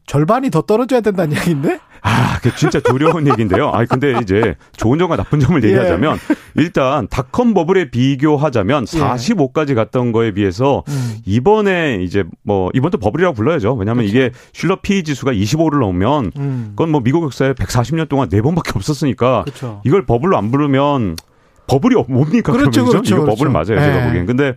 절반이 0.06 0.50
더 0.50 0.62
떨어져야 0.62 1.00
된다는 1.00 1.36
얘기인데? 1.38 1.78
아, 2.02 2.38
그 2.40 2.54
진짜 2.54 2.78
두려운 2.80 3.26
얘기인데요. 3.30 3.68
아, 3.70 3.84
근데 3.84 4.14
이제 4.22 4.54
좋은 4.76 4.98
점과 4.98 5.16
나쁜 5.16 5.40
점을 5.40 5.60
예. 5.64 5.68
얘기하자면 5.68 6.14
예. 6.16 6.34
일단 6.62 7.08
닷컴 7.08 7.52
버블에 7.52 7.90
비교하자면 7.90 8.84
45까지 8.84 9.70
예. 9.70 9.74
갔던 9.74 10.12
거에 10.12 10.30
비해서 10.32 10.84
음. 10.88 11.16
이번에 11.26 11.98
이제 12.02 12.24
뭐 12.44 12.70
이번도 12.74 12.98
버블이라고 12.98 13.34
불러야죠. 13.34 13.74
왜냐하면 13.74 14.06
그렇죠. 14.06 14.16
이게 14.16 14.30
슐러 14.52 14.80
P 14.80 15.02
지수가 15.02 15.32
25를 15.32 15.80
넘으면 15.80 16.30
음. 16.36 16.66
그건 16.70 16.90
뭐 16.90 17.00
미국 17.00 17.24
역사에 17.24 17.52
140년 17.54 18.08
동안 18.08 18.28
네 18.28 18.40
번밖에 18.40 18.72
없었으니까 18.76 19.42
그렇죠. 19.42 19.80
이걸 19.84 20.06
버블로 20.06 20.36
안 20.38 20.50
부르면 20.52 21.16
버블이 21.66 21.94
뭡니까? 22.08 22.52
그렇죠, 22.52 22.70
그러면, 22.70 22.90
그렇죠, 22.92 23.14
이거 23.14 23.24
그렇죠. 23.24 23.36
버블 23.36 23.52
맞아요, 23.52 23.64
제가 23.66 24.00
네. 24.00 24.06
보기엔. 24.06 24.26
근데 24.26 24.54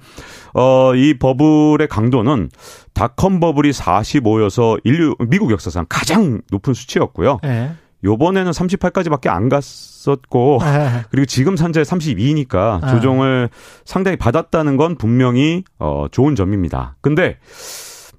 어, 0.54 0.94
이 0.96 1.18
버블의 1.18 1.88
강도는 1.88 2.50
닷컴 2.94 3.40
버블이 3.40 3.72
45여서 3.72 4.80
인류 4.84 5.16
미국 5.28 5.52
역사상 5.52 5.86
가장 5.90 6.42
높은 6.52 6.74
수치였고요. 6.74 7.40
네. 7.44 7.72
요번에는 8.04 8.52
38까지밖에 8.52 9.28
안 9.28 9.50
갔었고 9.50 10.60
네. 10.62 11.02
그리고 11.12 11.26
지금 11.26 11.56
산재 11.58 11.82
32니까 11.82 12.82
네. 12.82 12.92
조정을 12.92 13.50
상당히 13.84 14.18
받았다는 14.18 14.78
건 14.78 14.96
분명히 14.96 15.64
어 15.80 16.08
좋은 16.10 16.36
점입니다. 16.36 16.96
근데 17.02 17.38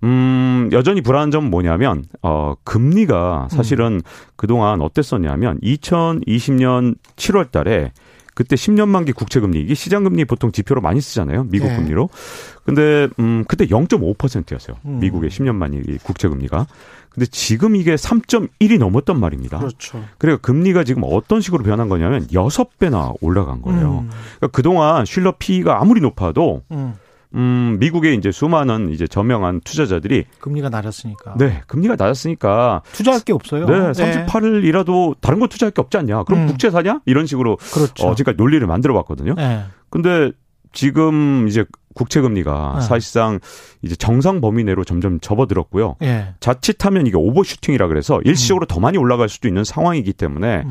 음, 0.02 0.70
여전히 0.72 1.02
불안한 1.02 1.30
점은 1.30 1.50
뭐냐면, 1.50 2.04
어, 2.22 2.54
금리가 2.64 3.48
사실은 3.50 3.94
음. 3.96 4.00
그동안 4.36 4.80
어땠었냐면, 4.80 5.60
2020년 5.60 6.96
7월 7.16 7.50
달에 7.50 7.92
그때 8.34 8.56
10년 8.56 8.88
만기 8.88 9.12
국채 9.12 9.40
금리 9.40 9.60
이게 9.60 9.74
시장 9.74 10.04
금리 10.04 10.24
보통 10.24 10.52
지표로 10.52 10.80
많이 10.80 11.00
쓰잖아요. 11.00 11.44
미국 11.44 11.68
네. 11.68 11.76
금리로. 11.76 12.08
근데 12.64 13.08
음 13.18 13.44
그때 13.48 13.66
0.5%였어요. 13.66 14.76
음. 14.84 14.98
미국의 15.00 15.30
10년 15.30 15.54
만기 15.54 15.98
국채 16.02 16.28
금리가. 16.28 16.66
근데 17.10 17.26
지금 17.26 17.74
이게 17.74 17.96
3.1이 17.96 18.78
넘었단 18.78 19.18
말입니다. 19.18 19.58
그렇죠. 19.58 20.04
그러니까 20.18 20.46
금리가 20.46 20.84
지금 20.84 21.02
어떤 21.04 21.40
식으로 21.40 21.64
변한 21.64 21.88
거냐면 21.88 22.26
6배나 22.28 23.16
올라간 23.20 23.62
거예요. 23.62 24.04
음. 24.04 24.10
그러니까 24.36 24.48
그동안 24.48 25.04
쉴러 25.04 25.34
피가 25.38 25.80
아무리 25.80 26.00
높아도 26.00 26.62
음. 26.70 26.94
음, 27.34 27.76
미국의 27.78 28.16
이제 28.16 28.32
수많은 28.32 28.90
이제 28.90 29.06
저명한 29.06 29.60
투자자들이 29.64 30.24
금리가 30.40 30.68
낮았으니까. 30.68 31.34
네, 31.38 31.62
금리가 31.66 31.96
낮았으니까 31.96 32.82
투자할 32.92 33.20
게 33.20 33.32
없어요. 33.32 33.66
네, 33.66 33.74
38일이라도 33.92 35.16
다른 35.20 35.38
거 35.38 35.46
투자할 35.46 35.70
게 35.70 35.80
없지 35.80 35.96
않냐? 35.98 36.24
그럼 36.24 36.42
음. 36.42 36.46
국채 36.46 36.70
사냐? 36.70 37.00
이런 37.06 37.26
식으로 37.26 37.56
그렇죠. 37.72 38.08
어, 38.08 38.14
지금까지 38.14 38.36
논리를 38.36 38.66
만들어 38.66 38.94
봤거든요. 38.94 39.34
네. 39.34 39.64
근데 39.90 40.32
지금 40.72 41.46
이제 41.48 41.64
국채 41.94 42.20
금리가 42.20 42.76
네. 42.76 42.86
사실상 42.86 43.40
이제 43.82 43.96
정상 43.96 44.40
범위 44.40 44.64
내로 44.64 44.84
점점 44.84 45.20
접어들었고요. 45.20 45.96
네. 46.00 46.34
자칫하면 46.40 47.06
이게 47.06 47.16
overshooting이라 47.16 47.88
그래서 47.88 48.20
일시적으로 48.24 48.66
음. 48.66 48.68
더 48.68 48.80
많이 48.80 48.98
올라갈 48.98 49.28
수도 49.28 49.48
있는 49.48 49.64
상황이기 49.64 50.12
때문에 50.12 50.62
음. 50.64 50.70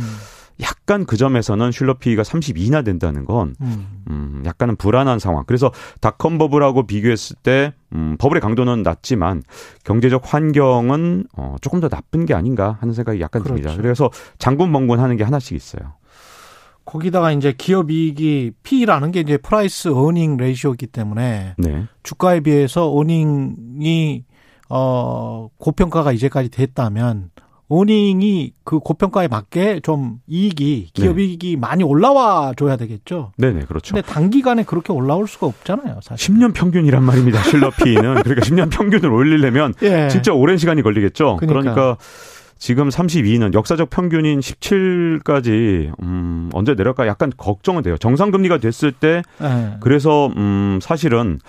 약간 0.62 1.06
그 1.06 1.18
점에서는 1.18 1.72
쉴러 1.72 2.05
PE가 2.05 2.24
32나 2.24 2.84
된다는 2.84 3.26
건 3.26 3.56
음. 3.62 4.04
음, 4.10 4.44
약간은 4.46 4.76
불안한 4.76 5.20
상황. 5.20 5.44
그래서 5.46 5.72
닷컴 6.02 6.38
버블하고 6.38 6.86
비교했을 6.86 7.38
때 7.42 7.74
음, 7.94 8.18
버블의 8.20 8.42
강도는 8.42 8.84
낮지만 8.84 9.44
경제적 9.84 10.34
환경은 10.34 11.26
어, 11.36 11.56
조금 11.62 11.80
더 11.80 11.88
나쁜 11.88 12.26
게 12.26 12.34
아닌가 12.34 12.78
하는 12.82 12.94
생각이 12.94 13.22
약간 13.22 13.42
그렇죠. 13.42 13.62
듭니다. 13.62 13.82
그래서 13.82 14.10
장군멍군 14.38 15.00
하는 15.00 15.16
게 15.16 15.24
하나씩 15.24 15.56
있어요. 15.56 15.94
거기다가 16.86 17.32
이제 17.32 17.54
기업 17.56 17.92
이익이 17.92 18.54
PE라는 18.64 19.12
게 19.12 19.20
이제 19.20 19.38
price 19.38 19.90
earning 19.90 20.38
ratio이기 20.38 20.88
때문에 20.88 21.54
네. 21.58 21.86
주가에 22.02 22.40
비해서 22.40 22.92
earning이 22.92 24.26
어 24.70 25.50
고평가가 25.58 26.12
이제까지 26.14 26.50
됐다면 26.50 27.30
어닝이 27.70 28.54
그 28.64 28.80
고평가에 28.80 29.28
맞게 29.28 29.82
좀 29.82 30.20
이익이 30.28 30.90
기업 30.94 31.16
네. 31.18 31.24
이익이 31.24 31.56
많이 31.56 31.84
올라와 31.84 32.54
줘야 32.58 32.76
되겠죠. 32.76 33.32
네네 33.38 33.66
그렇죠. 33.68 33.94
근데 33.94 34.06
단기간에 34.08 34.64
그렇게 34.64 34.92
올라올 34.92 35.28
수가 35.28 35.48
없잖아요. 35.48 36.00
사실. 36.02 36.34
10년 36.34 36.54
평균이란 36.54 37.04
말입니다. 37.04 37.42
실러피는 37.44 38.24
그러니까 38.24 38.42
10년 38.42 38.72
평균을 38.72 39.12
올리려면 39.12 39.76
예. 39.84 40.08
진짜 40.10 40.34
오랜 40.34 40.58
시간이 40.58 40.82
걸리겠죠. 40.82 41.38
그러니까, 41.40 41.74
그러니까 41.74 41.98
지금 42.58 42.90
32는 42.90 43.54
역사적 43.54 43.92
평균인 43.92 44.40
17까지 44.40 45.92
음 46.02 46.50
언제 46.54 46.74
내려가 46.76 47.06
약간 47.06 47.32
걱정은 47.38 47.84
돼요. 47.84 47.98
정상 47.98 48.32
금리가 48.32 48.58
됐을 48.58 48.92
때 48.92 49.22
예. 49.42 49.78
그래서 49.80 50.28
음 50.36 50.80
사실은 50.82 51.40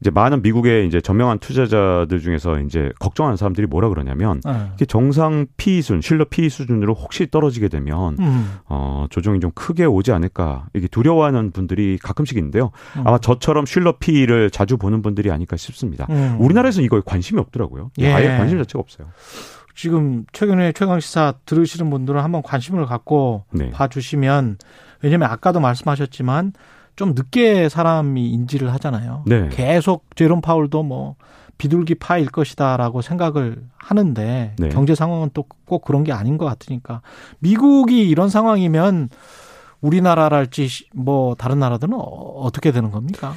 이제 0.00 0.10
많은 0.10 0.42
미국의 0.42 0.86
이제 0.86 1.00
저명한 1.00 1.38
투자자들 1.38 2.20
중에서 2.20 2.60
이제 2.60 2.92
걱정하는 2.98 3.36
사람들이 3.36 3.66
뭐라 3.66 3.88
그러냐면 3.88 4.42
네. 4.44 4.70
이게 4.74 4.84
정상 4.84 5.46
P 5.56 5.80
수준, 5.80 6.02
실러 6.02 6.26
P 6.26 6.50
수준으로 6.50 6.92
혹시 6.92 7.26
떨어지게 7.30 7.68
되면 7.68 8.16
음. 8.20 8.58
어 8.66 9.06
조정이 9.08 9.40
좀 9.40 9.50
크게 9.54 9.86
오지 9.86 10.12
않을까 10.12 10.66
이게 10.74 10.86
두려워하는 10.86 11.50
분들이 11.50 11.96
가끔씩 11.96 12.36
있는데요. 12.36 12.72
음. 12.98 13.06
아마 13.06 13.16
저처럼 13.18 13.64
실러 13.64 13.92
P를 13.98 14.50
자주 14.50 14.76
보는 14.76 15.00
분들이 15.00 15.30
아닐까 15.30 15.56
싶습니다. 15.56 16.06
음. 16.10 16.36
우리나라에서 16.40 16.82
이거에 16.82 17.00
관심이 17.04 17.40
없더라고요. 17.40 17.90
예. 17.98 18.12
아예 18.12 18.28
관심 18.36 18.58
자체가 18.58 18.78
없어요. 18.78 19.08
지금 19.74 20.24
최근에 20.32 20.72
최강 20.72 21.00
시사 21.00 21.34
들으시는 21.46 21.90
분들은 21.90 22.20
한번 22.22 22.42
관심을 22.42 22.86
갖고 22.86 23.44
네. 23.50 23.70
봐주시면 23.70 24.58
왜냐하면 25.02 25.30
아까도 25.30 25.60
말씀하셨지만 25.60 26.52
좀 26.96 27.12
늦게 27.14 27.68
사람이 27.68 28.28
인지를 28.30 28.72
하잖아요. 28.74 29.22
네. 29.26 29.48
계속 29.50 30.04
제롬 30.16 30.40
파울도 30.40 30.82
뭐 30.82 31.14
비둘기 31.58 31.94
파일 31.96 32.26
것이다라고 32.26 33.00
생각을 33.02 33.58
하는데 33.78 34.54
네. 34.58 34.68
경제 34.70 34.94
상황은 34.94 35.30
또 35.32 35.44
꼭 35.66 35.84
그런 35.84 36.04
게 36.04 36.12
아닌 36.12 36.38
것 36.38 36.44
같으니까 36.46 37.02
미국이 37.40 38.08
이런 38.08 38.28
상황이면 38.28 39.08
우리나라랄지 39.80 40.68
뭐 40.94 41.34
다른 41.34 41.58
나라들은 41.58 41.92
어, 41.94 41.98
어떻게 41.98 42.72
되는 42.72 42.90
겁니까? 42.90 43.34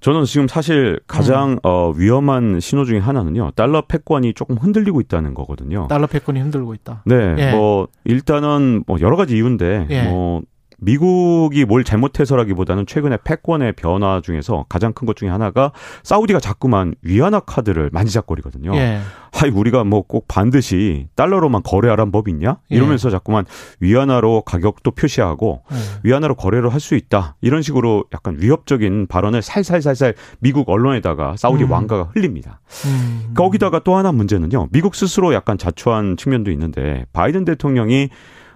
저는 0.00 0.24
지금 0.24 0.46
사실 0.46 1.00
가장 1.06 1.52
음. 1.52 1.58
어, 1.62 1.90
위험한 1.90 2.60
신호 2.60 2.84
중에 2.84 2.98
하나는요. 2.98 3.52
달러 3.52 3.82
패권이 3.82 4.34
조금 4.34 4.56
흔들리고 4.56 5.00
있다는 5.00 5.34
거거든요. 5.34 5.86
달러 5.88 6.06
패권이 6.06 6.40
흔들고 6.40 6.74
있다. 6.74 7.02
네. 7.06 7.34
예. 7.38 7.52
뭐 7.52 7.88
일단은 8.04 8.84
뭐 8.86 8.98
여러 9.00 9.16
가지 9.16 9.36
이유인데 9.36 9.86
예. 9.90 10.02
뭐 10.08 10.42
미국이 10.78 11.64
뭘 11.64 11.84
잘못해서라기보다는 11.84 12.86
최근에 12.86 13.18
패권의 13.24 13.72
변화 13.74 14.20
중에서 14.20 14.66
가장 14.68 14.92
큰 14.92 15.06
것 15.06 15.16
중에 15.16 15.28
하나가 15.28 15.70
사우디가 16.02 16.40
자꾸만 16.40 16.94
위안화 17.02 17.40
카드를 17.40 17.90
만지작거리거든요. 17.92 18.74
예. 18.76 18.98
아니 19.32 19.50
우리가 19.50 19.84
뭐 19.84 20.02
꼭 20.06 20.26
반드시 20.28 21.08
달러로만 21.16 21.62
거래하란 21.62 22.10
법이 22.12 22.30
있냐? 22.30 22.58
예. 22.70 22.76
이러면서 22.76 23.08
예. 23.08 23.12
자꾸만 23.12 23.44
위안화로 23.80 24.42
가격도 24.42 24.90
표시하고 24.92 25.62
예. 25.72 25.76
위안화로 26.04 26.34
거래를 26.36 26.72
할 26.72 26.80
수 26.80 26.94
있다. 26.94 27.34
이런 27.40 27.62
식으로 27.62 28.04
약간 28.12 28.36
위협적인 28.38 29.06
발언을 29.08 29.42
살살살살 29.42 30.14
미국 30.40 30.68
언론에다가 30.68 31.34
사우디 31.36 31.64
음. 31.64 31.70
왕가가 31.72 32.10
흘립니다. 32.14 32.60
음. 32.84 33.32
거기다가 33.34 33.80
또 33.80 33.96
하나 33.96 34.12
문제는요. 34.12 34.68
미국 34.70 34.94
스스로 34.94 35.34
약간 35.34 35.58
자초한 35.58 36.16
측면도 36.16 36.50
있는데 36.52 37.06
바이든 37.12 37.44
대통령이 37.44 38.10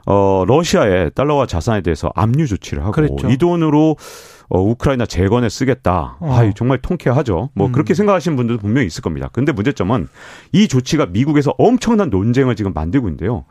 어, 0.07 0.45
러시아의 0.47 1.13
달러와 1.15 1.47
자산에 1.47 1.83
대해서 1.83 2.11
압류 2.15 2.47
조치를 2.47 2.83
하고 2.83 2.93
그랬죠. 2.93 3.31
이 3.31 3.37
돈으로 3.37 3.97
어, 4.53 4.61
우크라이나 4.61 5.07
재건에 5.07 5.49
쓰겠다. 5.49 6.17
어. 6.19 6.33
아, 6.35 6.51
정말 6.57 6.79
통쾌하죠. 6.79 7.51
뭐 7.55 7.69
음. 7.69 7.73
그렇게 7.73 7.95
생각하시는 7.95 8.37
분들도 8.37 8.61
분명히 8.61 8.89
있을 8.89 9.01
겁니다. 9.01 9.29
근데 9.33 9.53
문제점은 9.53 10.09
이 10.53 10.67
조치가 10.67 11.07
미국에서 11.07 11.55
엄청난 11.57 12.11
논쟁을 12.11 12.57
지금 12.57 12.73
만들고 12.73 13.07
있는데요. 13.09 13.45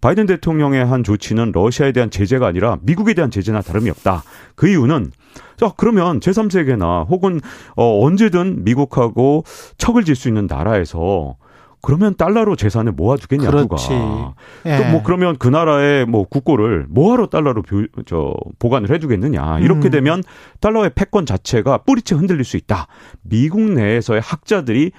바이든 0.00 0.24
대통령의 0.26 0.84
한 0.84 1.04
조치는 1.04 1.52
러시아에 1.52 1.92
대한 1.92 2.10
제재가 2.10 2.46
아니라 2.46 2.78
미국에 2.80 3.12
대한 3.12 3.30
제재나 3.30 3.60
다름이 3.60 3.90
없다. 3.90 4.22
그 4.54 4.68
이유는 4.68 5.12
자, 5.58 5.72
그러면 5.76 6.20
제3세계나 6.20 7.06
혹은 7.08 7.40
어 7.76 8.04
언제든 8.04 8.64
미국하고 8.64 9.44
척을 9.76 10.04
질 10.04 10.16
수 10.16 10.28
있는 10.28 10.46
나라에서 10.46 11.36
그러면 11.86 12.16
달러로 12.16 12.56
재산을 12.56 12.90
모아두겠냐 12.90 13.48
누가 13.48 13.76
예. 14.66 14.76
또뭐 14.76 15.04
그러면 15.04 15.36
그 15.38 15.46
나라의 15.46 16.04
뭐 16.04 16.24
국고를 16.24 16.84
뭐하러 16.88 17.28
달러로 17.28 17.62
교, 17.62 17.86
저 18.06 18.34
보관을 18.58 18.90
해두겠느냐 18.90 19.60
이렇게 19.60 19.86
음. 19.86 19.90
되면 19.92 20.22
달러의 20.58 20.90
패권 20.96 21.26
자체가 21.26 21.78
뿌리째 21.78 22.16
흔들릴 22.16 22.42
수 22.42 22.56
있다 22.56 22.88
미국 23.22 23.60
내에서의 23.60 24.20
학자들이 24.20 24.90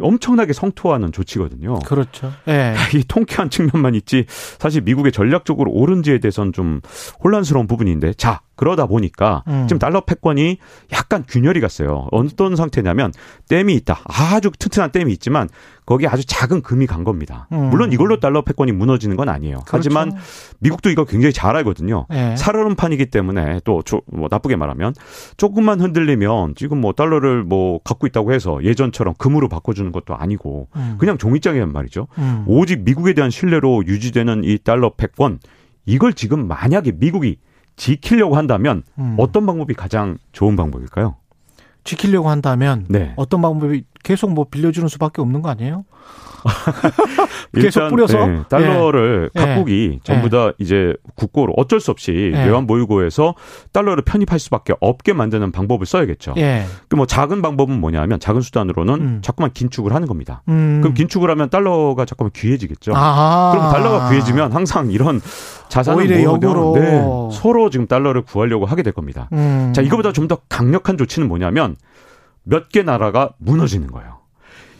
엄청나게 0.00 0.52
성토하는 0.52 1.10
조치거든요. 1.10 1.80
그렇죠. 1.80 2.32
예. 2.46 2.74
이 2.94 3.02
통쾌한 3.02 3.50
측면만 3.50 3.96
있지 3.96 4.26
사실 4.28 4.82
미국의 4.82 5.10
전략적으로 5.10 5.72
옳은지에 5.72 6.20
대해서는 6.20 6.52
좀 6.52 6.80
혼란스러운 7.24 7.66
부분인데 7.66 8.12
자 8.12 8.40
그러다 8.56 8.86
보니까 8.86 9.42
음. 9.48 9.66
지금 9.68 9.78
달러 9.78 10.00
패권이 10.00 10.58
약간 10.92 11.24
균열이 11.26 11.60
갔어요. 11.60 12.08
어떤 12.10 12.56
상태냐면 12.56 13.12
댐이 13.48 13.74
있다. 13.74 14.00
아주 14.04 14.50
튼튼한 14.58 14.92
댐이 14.92 15.12
있지만 15.14 15.48
거기에 15.84 16.08
아주 16.08 16.26
작은 16.26 16.62
금이 16.62 16.86
간 16.86 17.04
겁니다. 17.04 17.46
음. 17.52 17.70
물론 17.70 17.92
이걸로 17.92 18.18
달러 18.18 18.42
패권이 18.42 18.72
무너지는 18.72 19.16
건 19.16 19.28
아니에요. 19.28 19.58
그렇죠. 19.58 19.68
하지만 19.70 20.12
미국도 20.58 20.90
이거 20.90 21.04
굉장히 21.04 21.32
잘 21.32 21.54
알거든요. 21.56 22.06
네. 22.10 22.36
살얼음판이기 22.36 23.06
때문에 23.06 23.60
또 23.64 23.82
뭐 24.06 24.28
나쁘게 24.30 24.56
말하면 24.56 24.94
조금만 25.36 25.80
흔들리면 25.80 26.54
지금 26.56 26.80
뭐 26.80 26.92
달러를 26.92 27.44
뭐 27.44 27.78
갖고 27.84 28.06
있다고 28.06 28.32
해서 28.32 28.62
예전처럼 28.62 29.14
금으로 29.18 29.48
바꿔주는 29.48 29.92
것도 29.92 30.14
아니고 30.16 30.68
음. 30.76 30.96
그냥 30.98 31.18
종이장이란 31.18 31.72
말이죠. 31.72 32.08
음. 32.18 32.44
오직 32.46 32.80
미국에 32.80 33.12
대한 33.12 33.30
신뢰로 33.30 33.84
유지되는 33.86 34.44
이 34.44 34.58
달러 34.58 34.90
패권 34.96 35.38
이걸 35.84 36.12
지금 36.14 36.48
만약에 36.48 36.92
미국이 36.96 37.38
지키려고 37.76 38.36
한다면 38.36 38.82
음. 38.98 39.16
어떤 39.18 39.46
방법이 39.46 39.74
가장 39.74 40.18
좋은 40.32 40.56
방법일까요? 40.56 41.16
지키려고 41.84 42.28
한다면 42.28 42.86
네. 42.88 43.12
어떤 43.16 43.40
방법이 43.42 43.84
계속 44.02 44.32
뭐 44.32 44.46
빌려주는 44.50 44.88
수밖에 44.88 45.22
없는 45.22 45.42
거 45.42 45.50
아니에요? 45.50 45.84
계속 47.54 47.88
뿌려서 47.88 48.26
네, 48.26 48.42
달러를 48.48 49.30
네. 49.34 49.40
각국이 49.44 49.88
네. 49.92 50.00
전부 50.04 50.28
다 50.30 50.52
이제 50.58 50.94
국고로 51.14 51.54
어쩔 51.56 51.80
수 51.80 51.90
없이 51.90 52.12
외환 52.34 52.66
보유고에서 52.66 53.34
달러를 53.72 54.02
편입할 54.04 54.38
수밖에 54.38 54.74
없게 54.80 55.12
만드는 55.12 55.52
방법을 55.52 55.86
써야겠죠. 55.86 56.34
그 56.88 56.96
뭐 56.96 57.04
작은 57.06 57.42
방법은 57.42 57.78
뭐냐면 57.80 58.18
작은 58.18 58.40
수단으로는 58.40 58.94
음. 58.94 59.18
자꾸만 59.22 59.52
긴축을 59.52 59.92
하는 59.94 60.08
겁니다. 60.08 60.42
음. 60.48 60.80
그럼 60.82 60.94
긴축을 60.94 61.28
하면 61.30 61.50
달러가 61.50 62.04
자꾸만 62.06 62.30
귀해지겠죠. 62.34 62.94
아하. 62.96 63.52
그럼 63.52 63.70
달러가 63.72 64.08
귀해지면 64.10 64.52
항상 64.52 64.90
이런 64.90 65.20
자산을 65.68 66.06
모으면 66.24 66.72
네, 66.74 67.36
서로 67.36 67.68
지금 67.70 67.86
달러를 67.86 68.22
구하려고 68.22 68.64
하게 68.66 68.82
될 68.82 68.92
겁니다. 68.92 69.28
음. 69.32 69.72
자 69.74 69.82
이거보다 69.82 70.12
좀 70.12 70.26
더 70.26 70.38
강력한 70.48 70.96
조치는 70.98 71.28
뭐냐면 71.28 71.76
몇 72.42 72.68
개 72.70 72.82
나라가 72.82 73.30
무너지는 73.38 73.88
거예요. 73.92 74.15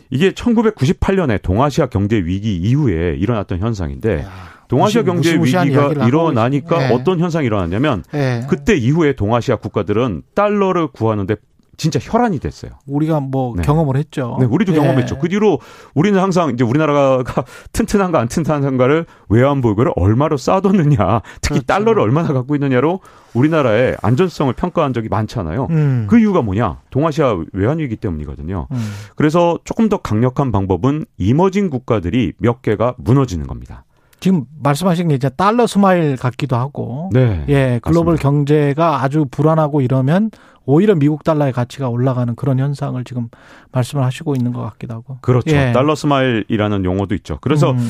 이게 0.09 0.31
1998년에 0.31 1.41
동아시아 1.41 1.87
경제 1.87 2.17
위기 2.17 2.55
이후에 2.55 3.15
일어났던 3.15 3.59
현상인데 3.59 4.25
동아시아 4.67 5.03
경제 5.03 5.35
위기가 5.35 5.63
일어나니까 6.07 6.77
네. 6.77 6.93
어떤 6.93 7.19
현상이 7.19 7.45
일어났냐면 7.45 8.03
네. 8.11 8.45
그때 8.49 8.75
이후에 8.75 9.13
동아시아 9.13 9.57
국가들은 9.57 10.23
달러를 10.35 10.87
구하는데 10.87 11.35
진짜 11.77 11.99
혈안이 12.01 12.39
됐어요. 12.39 12.71
우리가 12.87 13.19
뭐 13.19 13.53
네. 13.55 13.61
경험을 13.61 13.97
했죠. 13.97 14.35
네, 14.39 14.45
우리도 14.45 14.73
네. 14.73 14.79
경험했죠. 14.79 15.19
그 15.19 15.29
뒤로 15.29 15.59
우리는 15.93 16.19
항상 16.19 16.49
이제 16.49 16.63
우리나라가 16.63 17.23
튼튼한가 17.71 18.19
안 18.19 18.27
튼튼한가를 18.27 19.05
외환 19.29 19.61
보유고를 19.61 19.93
얼마로 19.95 20.37
쌓아뒀느냐, 20.37 21.21
특히 21.41 21.59
그렇죠. 21.59 21.65
달러를 21.67 22.01
얼마나 22.01 22.33
갖고 22.33 22.55
있느냐로 22.55 22.99
우리나라의 23.33 23.95
안전성을 24.01 24.51
평가한 24.53 24.93
적이 24.93 25.09
많잖아요. 25.09 25.67
음. 25.69 26.07
그 26.09 26.19
이유가 26.19 26.41
뭐냐? 26.41 26.79
동아시아 26.89 27.37
외환 27.53 27.77
위기 27.77 27.95
때문이거든요. 27.95 28.67
음. 28.71 28.91
그래서 29.15 29.59
조금 29.63 29.87
더 29.87 29.97
강력한 29.97 30.51
방법은 30.51 31.05
emerging 31.17 31.69
국가들이 31.69 32.33
몇 32.39 32.63
개가 32.63 32.95
무너지는 32.97 33.45
겁니다. 33.45 33.85
지금 34.19 34.45
말씀하신 34.61 35.09
게 35.09 35.15
이제 35.15 35.29
달러 35.29 35.67
스마일 35.67 36.15
같기도 36.15 36.55
하고, 36.55 37.09
네, 37.13 37.45
예, 37.49 37.79
글로벌 37.83 38.13
맞습니다. 38.13 38.21
경제가 38.23 39.03
아주 39.03 39.25
불안하고 39.29 39.81
이러면 39.81 40.31
오히려 40.65 40.95
미국 40.95 41.23
달러의 41.23 41.53
가치가 41.53 41.87
올라가는 41.89 42.35
그런 42.35 42.59
현상을 42.59 43.01
지금 43.05 43.29
말씀을 43.71 44.03
하시고 44.03 44.35
있는 44.35 44.53
것 44.53 44.61
같기도 44.61 44.95
하고. 44.95 45.17
그렇죠. 45.21 45.55
예. 45.55 45.71
달러 45.71 45.95
스마일이라는 45.95 46.83
용어도 46.83 47.15
있죠. 47.15 47.37
그래서 47.41 47.71
음. 47.71 47.89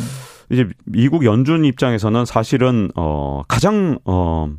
이제 0.51 0.67
미국 0.85 1.25
연준 1.25 1.65
입장에서는 1.65 2.25
사실은 2.25 2.89
어 2.95 3.41
가장 3.47 3.97
어 4.05 4.49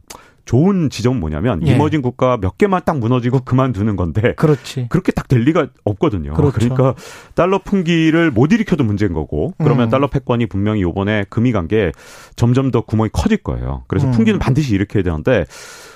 좋은 0.49 0.89
지점은 0.89 1.21
뭐냐면 1.21 1.61
예. 1.67 1.73
이머징 1.73 2.01
국가 2.01 2.39
몇 2.39 2.57
개만 2.57 2.81
딱 2.87 2.99
무너지고 2.99 3.41
그만두는 3.41 3.97
건데 3.97 4.33
그렇지. 4.37 4.87
그렇게 4.89 5.13
딱 5.13 5.29
될 5.29 5.41
리가 5.43 5.67
없거든요. 5.85 6.33
그렇죠. 6.33 6.59
그러니까 6.59 6.95
달러 7.35 7.59
풍기를 7.59 8.31
못 8.31 8.51
일으켜도 8.51 8.83
문제인 8.83 9.13
거고 9.13 9.53
그러면 9.59 9.89
음. 9.89 9.91
달러 9.91 10.07
패권이 10.07 10.47
분명히 10.47 10.81
요번에 10.81 11.27
금이 11.29 11.53
간 11.53 11.69
게 11.69 11.93
점점 12.35 12.71
더 12.71 12.81
구멍이 12.81 13.11
커질 13.13 13.37
거예요. 13.37 13.85
그래서 13.89 14.07
음. 14.07 14.13
풍기는 14.13 14.39
반드시 14.39 14.75
일으켜야 14.75 15.03
되는데 15.03 15.45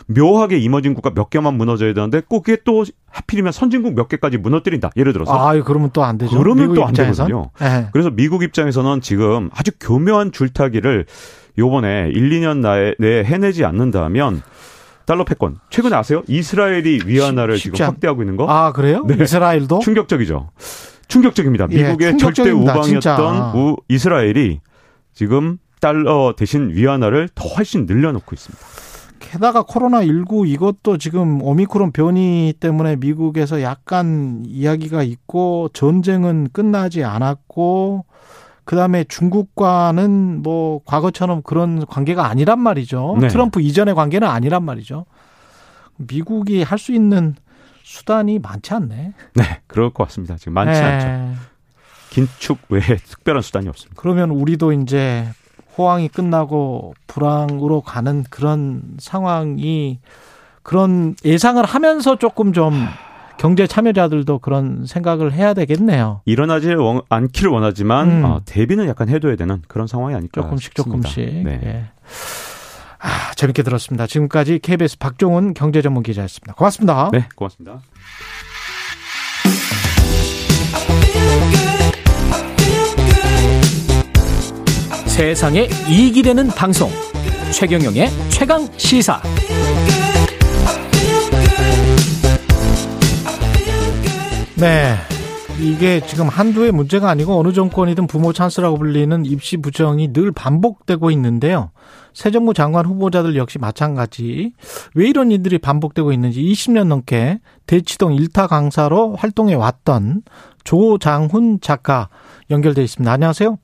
묘하게 0.06 0.58
이머징 0.58 0.92
국가 0.92 1.08
몇 1.14 1.30
개만 1.30 1.54
무너져야 1.54 1.94
되는데 1.94 2.20
꼭 2.28 2.42
그게 2.42 2.58
또 2.64 2.84
하필이면 3.10 3.52
선진국 3.52 3.94
몇 3.94 4.08
개까지 4.08 4.36
무너뜨린다. 4.36 4.90
예를 4.96 5.14
들어서. 5.14 5.32
아, 5.32 5.58
그러면 5.62 5.90
또 5.94 6.04
안 6.04 6.18
되죠. 6.18 6.36
그러면 6.36 6.74
또 6.74 6.84
안 6.84 6.92
되거든요. 6.92 7.50
네. 7.58 7.88
그래서 7.92 8.10
미국 8.10 8.42
입장에서는 8.42 9.00
지금 9.00 9.48
아주 9.54 9.70
교묘한 9.80 10.32
줄타기를 10.32 11.06
요번에 11.58 12.10
1, 12.14 12.30
2년 12.30 12.94
내에 12.98 13.24
해내지 13.24 13.64
않는다면 13.64 14.42
달러 15.04 15.24
패권. 15.24 15.58
최근에 15.70 15.94
아세요? 15.96 16.22
이스라엘이 16.28 17.00
위안화를 17.06 17.56
지금 17.56 17.84
확대하고 17.84 18.22
있는 18.22 18.36
거? 18.36 18.46
아, 18.48 18.72
그래요? 18.72 19.04
네. 19.06 19.16
이스라엘도? 19.20 19.80
충격적이죠. 19.80 20.50
충격적입니다. 21.08 21.68
예, 21.72 21.84
미국의 21.84 22.12
예, 22.14 22.16
절대 22.16 22.50
우방이었던 22.50 23.56
우, 23.56 23.76
이스라엘이 23.88 24.60
지금 25.12 25.58
달러 25.80 26.34
대신 26.36 26.70
위안화를 26.70 27.28
더 27.34 27.48
훨씬 27.48 27.86
늘려놓고 27.86 28.34
있습니다. 28.34 28.64
게다가 29.18 29.62
코로나19 29.62 30.48
이것도 30.48 30.98
지금 30.98 31.42
오미크론 31.42 31.92
변이 31.92 32.54
때문에 32.58 32.96
미국에서 32.96 33.62
약간 33.62 34.42
이야기가 34.46 35.02
있고 35.02 35.68
전쟁은 35.72 36.48
끝나지 36.52 37.04
않았고 37.04 38.04
그다음에 38.64 39.04
중국과는 39.04 40.42
뭐 40.42 40.80
과거처럼 40.84 41.42
그런 41.42 41.84
관계가 41.86 42.26
아니란 42.26 42.60
말이죠. 42.60 43.16
네. 43.20 43.28
트럼프 43.28 43.60
이전의 43.60 43.94
관계는 43.94 44.28
아니란 44.28 44.64
말이죠. 44.64 45.04
미국이 45.96 46.62
할 46.62 46.78
수 46.78 46.92
있는 46.92 47.34
수단이 47.82 48.38
많지 48.38 48.72
않네. 48.74 49.12
네, 49.34 49.60
그럴 49.66 49.90
것 49.90 50.04
같습니다. 50.04 50.36
지금 50.36 50.54
많지 50.54 50.80
네. 50.80 50.86
않죠. 50.86 51.40
긴축 52.10 52.58
외에 52.68 52.80
특별한 52.82 53.42
수단이 53.42 53.68
없습니다. 53.68 54.00
그러면 54.00 54.30
우리도 54.30 54.72
이제 54.72 55.26
호황이 55.76 56.08
끝나고 56.08 56.94
불황으로 57.06 57.80
가는 57.80 58.24
그런 58.30 58.82
상황이 58.98 59.98
그런 60.62 61.16
예상을 61.24 61.62
하면서 61.64 62.16
조금 62.16 62.52
좀 62.52 62.86
경제 63.42 63.66
참여자들도 63.66 64.38
그런 64.38 64.86
생각을 64.86 65.32
해야 65.32 65.52
되겠네요. 65.52 66.20
일어나지 66.26 66.76
않기를 67.08 67.50
원하지만 67.50 68.08
음. 68.08 68.24
어, 68.24 68.40
대비는 68.44 68.86
약간 68.86 69.08
해둬야 69.08 69.34
되는 69.34 69.60
그런 69.66 69.88
상황이 69.88 70.14
아닐까 70.14 70.42
조금씩 70.42 70.74
싶습니다. 70.76 71.08
조금씩. 71.08 71.42
네. 71.42 71.60
예. 71.64 71.84
아, 73.00 73.32
재밌게 73.34 73.64
들었습니다. 73.64 74.06
지금까지 74.06 74.60
KBS 74.60 74.96
박종훈 74.98 75.54
경제전문 75.54 76.04
기자였습니다. 76.04 76.54
고맙습니다. 76.54 77.10
네, 77.12 77.26
고맙습니다. 77.34 77.80
세상에 85.06 85.68
이익이 85.90 86.22
되는 86.22 86.46
방송 86.46 86.90
최경영의 87.52 88.08
최강 88.30 88.68
시사 88.76 89.20
네 94.62 94.94
이게 95.60 95.98
지금 95.98 96.28
한두의 96.28 96.70
문제가 96.70 97.10
아니고 97.10 97.36
어느 97.36 97.52
정권이든 97.52 98.06
부모 98.06 98.32
찬스라고 98.32 98.76
불리는 98.76 99.24
입시 99.26 99.56
부정이 99.56 100.12
늘 100.12 100.30
반복되고 100.30 101.10
있는데요. 101.10 101.72
새 102.12 102.30
정부 102.30 102.54
장관 102.54 102.86
후보자들 102.86 103.34
역시 103.34 103.58
마찬가지. 103.58 104.52
왜 104.94 105.08
이런 105.08 105.32
일들이 105.32 105.58
반복되고 105.58 106.12
있는지 106.12 106.40
20년 106.44 106.86
넘게 106.86 107.40
대치동 107.66 108.14
일타 108.14 108.46
강사로 108.46 109.16
활동해 109.16 109.54
왔던 109.54 110.22
조장훈 110.62 111.58
작가 111.60 112.08
연결돼 112.48 112.84
있습니다. 112.84 113.10
안녕하세요. 113.10 113.58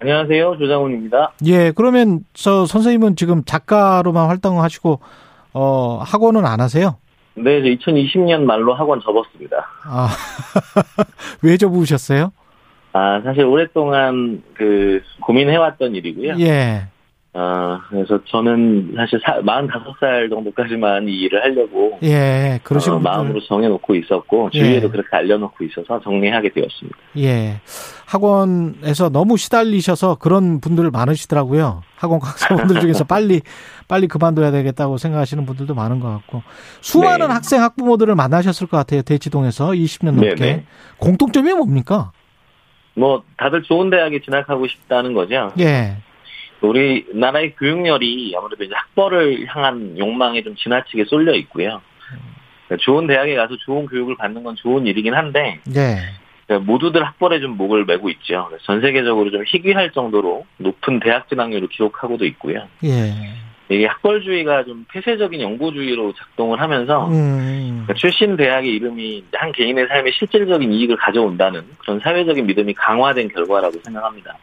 안녕하세요. 0.00 0.58
조장훈입니다. 0.58 1.34
예, 1.46 1.70
그러면 1.70 2.24
저 2.34 2.66
선생님은 2.66 3.14
지금 3.14 3.44
작가로만 3.44 4.26
활동하시고 4.26 4.98
어 5.52 6.00
학원은 6.02 6.44
안 6.44 6.60
하세요? 6.60 6.96
네, 7.42 7.62
2020년 7.62 8.42
말로 8.42 8.74
학원 8.74 9.00
접었습니다. 9.00 9.66
아, 9.84 10.08
왜 11.42 11.56
접으셨어요? 11.56 12.32
아, 12.92 13.20
사실 13.22 13.44
오랫동안 13.44 14.42
그 14.54 15.02
고민해왔던 15.20 15.94
일이고요. 15.94 16.36
예. 16.40 16.88
아, 17.34 17.82
그래서 17.90 18.18
저는 18.24 18.94
사실 18.96 19.20
사, 19.24 19.40
45살 19.42 20.30
정도까지만 20.30 21.08
이 21.08 21.12
일을 21.12 21.42
하려고. 21.42 21.98
예, 22.02 22.58
그러시고. 22.64 22.96
어, 22.96 22.98
마음으로 22.98 23.40
정해놓고 23.40 23.94
있었고, 23.96 24.50
주위에도 24.50 24.86
예. 24.86 24.90
그렇게 24.90 25.08
알려놓고 25.12 25.62
있어서 25.64 26.00
정리하게 26.00 26.50
되었습니다. 26.50 26.98
예. 27.18 27.60
학원에서 28.06 29.10
너무 29.10 29.36
시달리셔서 29.36 30.16
그런 30.16 30.60
분들 30.60 30.90
많으시더라고요. 30.90 31.82
학원 31.96 32.20
강사분들 32.20 32.80
중에서 32.80 33.04
빨리, 33.04 33.42
빨리 33.86 34.08
그만둬야 34.08 34.50
되겠다고 34.50 34.96
생각하시는 34.96 35.44
분들도 35.44 35.74
많은 35.74 36.00
것 36.00 36.08
같고. 36.08 36.42
수많은 36.80 37.28
네. 37.28 37.34
학생, 37.34 37.62
학부모들을 37.62 38.14
만나셨을 38.14 38.66
것 38.66 38.78
같아요. 38.78 39.02
대치동에서 39.02 39.72
20년 39.72 40.12
넘게. 40.12 40.34
네네. 40.34 40.64
공통점이 40.96 41.52
뭡니까? 41.52 42.12
뭐, 42.94 43.22
다들 43.36 43.62
좋은 43.62 43.90
대학에 43.90 44.20
진학하고 44.22 44.66
싶다는 44.66 45.12
거죠. 45.12 45.52
예. 45.60 45.98
우리나라의 46.60 47.54
교육열이 47.56 48.34
아무래도 48.36 48.64
이제 48.64 48.74
학벌을 48.74 49.46
향한 49.48 49.96
욕망에 49.98 50.42
좀 50.42 50.56
지나치게 50.56 51.04
쏠려 51.04 51.34
있고요. 51.34 51.80
그러니까 52.66 52.84
좋은 52.84 53.06
대학에 53.06 53.34
가서 53.36 53.56
좋은 53.56 53.86
교육을 53.86 54.16
받는 54.16 54.42
건 54.42 54.56
좋은 54.56 54.86
일이긴 54.86 55.14
한데, 55.14 55.60
네. 55.64 55.96
그러니까 56.46 56.70
모두들 56.70 57.04
학벌에 57.04 57.40
좀 57.40 57.56
목을 57.56 57.84
메고 57.84 58.08
있죠. 58.10 58.50
전 58.62 58.80
세계적으로 58.80 59.30
좀 59.30 59.44
희귀할 59.46 59.92
정도로 59.92 60.46
높은 60.58 61.00
대학 61.00 61.28
진학률을 61.28 61.68
기록하고도 61.68 62.24
있고요. 62.26 62.66
예. 62.84 63.12
이게 63.70 63.86
학벌주의가 63.86 64.64
좀 64.64 64.86
폐쇄적인 64.90 65.42
연구주의로 65.42 66.14
작동을 66.14 66.60
하면서 66.60 67.06
음. 67.08 67.82
그러니까 67.84 67.94
출신 67.94 68.34
대학의 68.34 68.70
이름이 68.76 69.24
한 69.34 69.52
개인의 69.52 69.88
삶에 69.88 70.10
실질적인 70.12 70.72
이익을 70.72 70.96
가져온다는 70.96 71.64
그런 71.78 72.00
사회적인 72.00 72.46
믿음이 72.46 72.72
강화된 72.72 73.28
결과라고 73.28 73.78
생각합니다. 73.84 74.38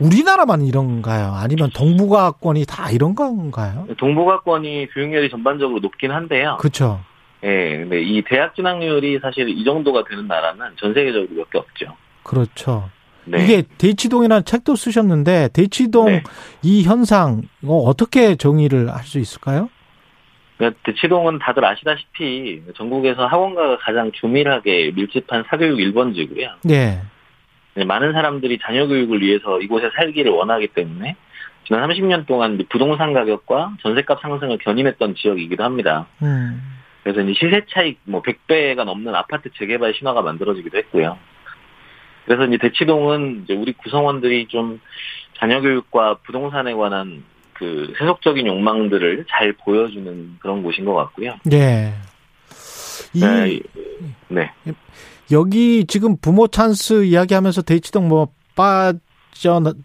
우리나라만 0.00 0.62
이런가요? 0.62 1.32
아니면 1.34 1.70
동북아권이 1.74 2.64
다 2.66 2.90
이런 2.90 3.14
건가요? 3.14 3.86
동북아권이 3.98 4.88
교육열이 4.94 5.30
전반적으로 5.30 5.80
높긴 5.80 6.10
한데요. 6.10 6.56
그렇죠. 6.60 7.00
예, 7.42 7.78
근데 7.78 8.02
이 8.02 8.22
대학 8.22 8.54
진학률이 8.54 9.18
사실 9.20 9.48
이 9.48 9.64
정도가 9.64 10.04
되는 10.04 10.26
나라는 10.26 10.72
전 10.76 10.92
세계적으로 10.94 11.28
몇 11.34 11.50
개 11.50 11.58
없죠. 11.58 11.96
그렇죠. 12.22 12.90
네. 13.24 13.44
이게 13.44 13.62
대치동이라는 13.78 14.44
책도 14.44 14.76
쓰셨는데 14.76 15.48
대치동 15.52 16.06
네. 16.06 16.22
이 16.62 16.82
현상 16.82 17.42
어떻게 17.66 18.34
정의를 18.36 18.88
할 18.90 19.04
수 19.04 19.18
있을까요? 19.18 19.68
그러니까 20.56 20.80
대치동은 20.84 21.38
다들 21.38 21.64
아시다시피 21.64 22.62
전국에서 22.76 23.26
학원가가 23.26 23.78
가장 23.78 24.10
조밀하게 24.12 24.92
밀집한 24.94 25.44
사교육 25.48 25.78
1번지고요. 25.78 26.50
네. 26.64 27.00
네, 27.74 27.84
많은 27.84 28.12
사람들이 28.12 28.58
자녀 28.62 28.86
교육을 28.86 29.22
위해서 29.22 29.60
이곳에 29.60 29.90
살기를 29.94 30.32
원하기 30.32 30.68
때문에 30.68 31.16
지난 31.66 31.88
30년 31.88 32.26
동안 32.26 32.58
부동산 32.68 33.12
가격과 33.12 33.76
전세값 33.82 34.20
상승을 34.20 34.58
견인했던 34.58 35.14
지역이기도 35.14 35.62
합니다. 35.62 36.06
음. 36.22 36.60
그래서 37.02 37.20
이제 37.20 37.32
시세 37.34 37.62
차익 37.70 37.98
뭐 38.04 38.22
100배가 38.22 38.84
넘는 38.84 39.14
아파트 39.14 39.50
재개발 39.56 39.94
신화가 39.94 40.22
만들어지기도 40.22 40.78
했고요. 40.78 41.16
그래서 42.26 42.44
이제 42.44 42.58
대치동은 42.58 43.42
이제 43.44 43.54
우리 43.54 43.72
구성원들이 43.72 44.48
좀 44.48 44.80
자녀 45.38 45.60
교육과 45.60 46.18
부동산에 46.24 46.74
관한 46.74 47.24
그 47.54 47.92
세속적인 47.98 48.46
욕망들을 48.46 49.26
잘 49.28 49.52
보여주는 49.52 50.36
그런 50.40 50.62
곳인 50.62 50.84
것 50.84 50.94
같고요. 50.94 51.36
네. 51.44 51.94
이, 53.14 53.20
네. 53.20 53.60
네. 54.28 54.52
여기 55.32 55.84
지금 55.86 56.16
부모 56.16 56.48
찬스 56.48 57.04
이야기하면서 57.04 57.62
대치동 57.62 58.08
뭐 58.08 58.28
빠져 58.56 58.98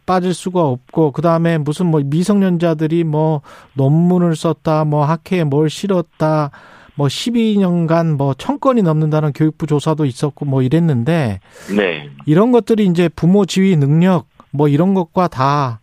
빠질 0.06 0.34
수가 0.34 0.62
없고 0.62 1.12
그 1.12 1.22
다음에 1.22 1.58
무슨 1.58 1.88
뭐 1.88 2.02
미성년자들이 2.04 3.04
뭐 3.04 3.42
논문을 3.74 4.36
썼다 4.36 4.86
뭐 4.86 5.06
학회에 5.06 5.44
뭘 5.44 5.70
실었다 5.70 6.52
뭐 6.96 7.08
12년간 7.08 8.16
뭐 8.18 8.34
천 8.38 8.60
건이 8.60 8.82
넘는다는 8.82 9.34
교육부 9.34 9.68
조사도 9.68 10.06
있었고 10.06 10.46
뭐 10.46 10.62
이랬는데 10.62 11.40
네. 11.76 12.10
이런 12.26 12.52
것들이 12.52 12.86
이제 12.86 13.10
부모 13.10 13.46
지휘 13.46 13.76
능력 13.76 14.28
뭐 14.52 14.68
이런 14.68 14.94
것과 14.94 15.28
다 15.28 15.80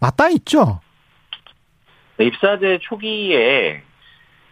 맞닿아 0.00 0.30
있죠. 0.30 0.80
네, 2.16 2.26
입사제 2.26 2.78
초기에 2.82 3.82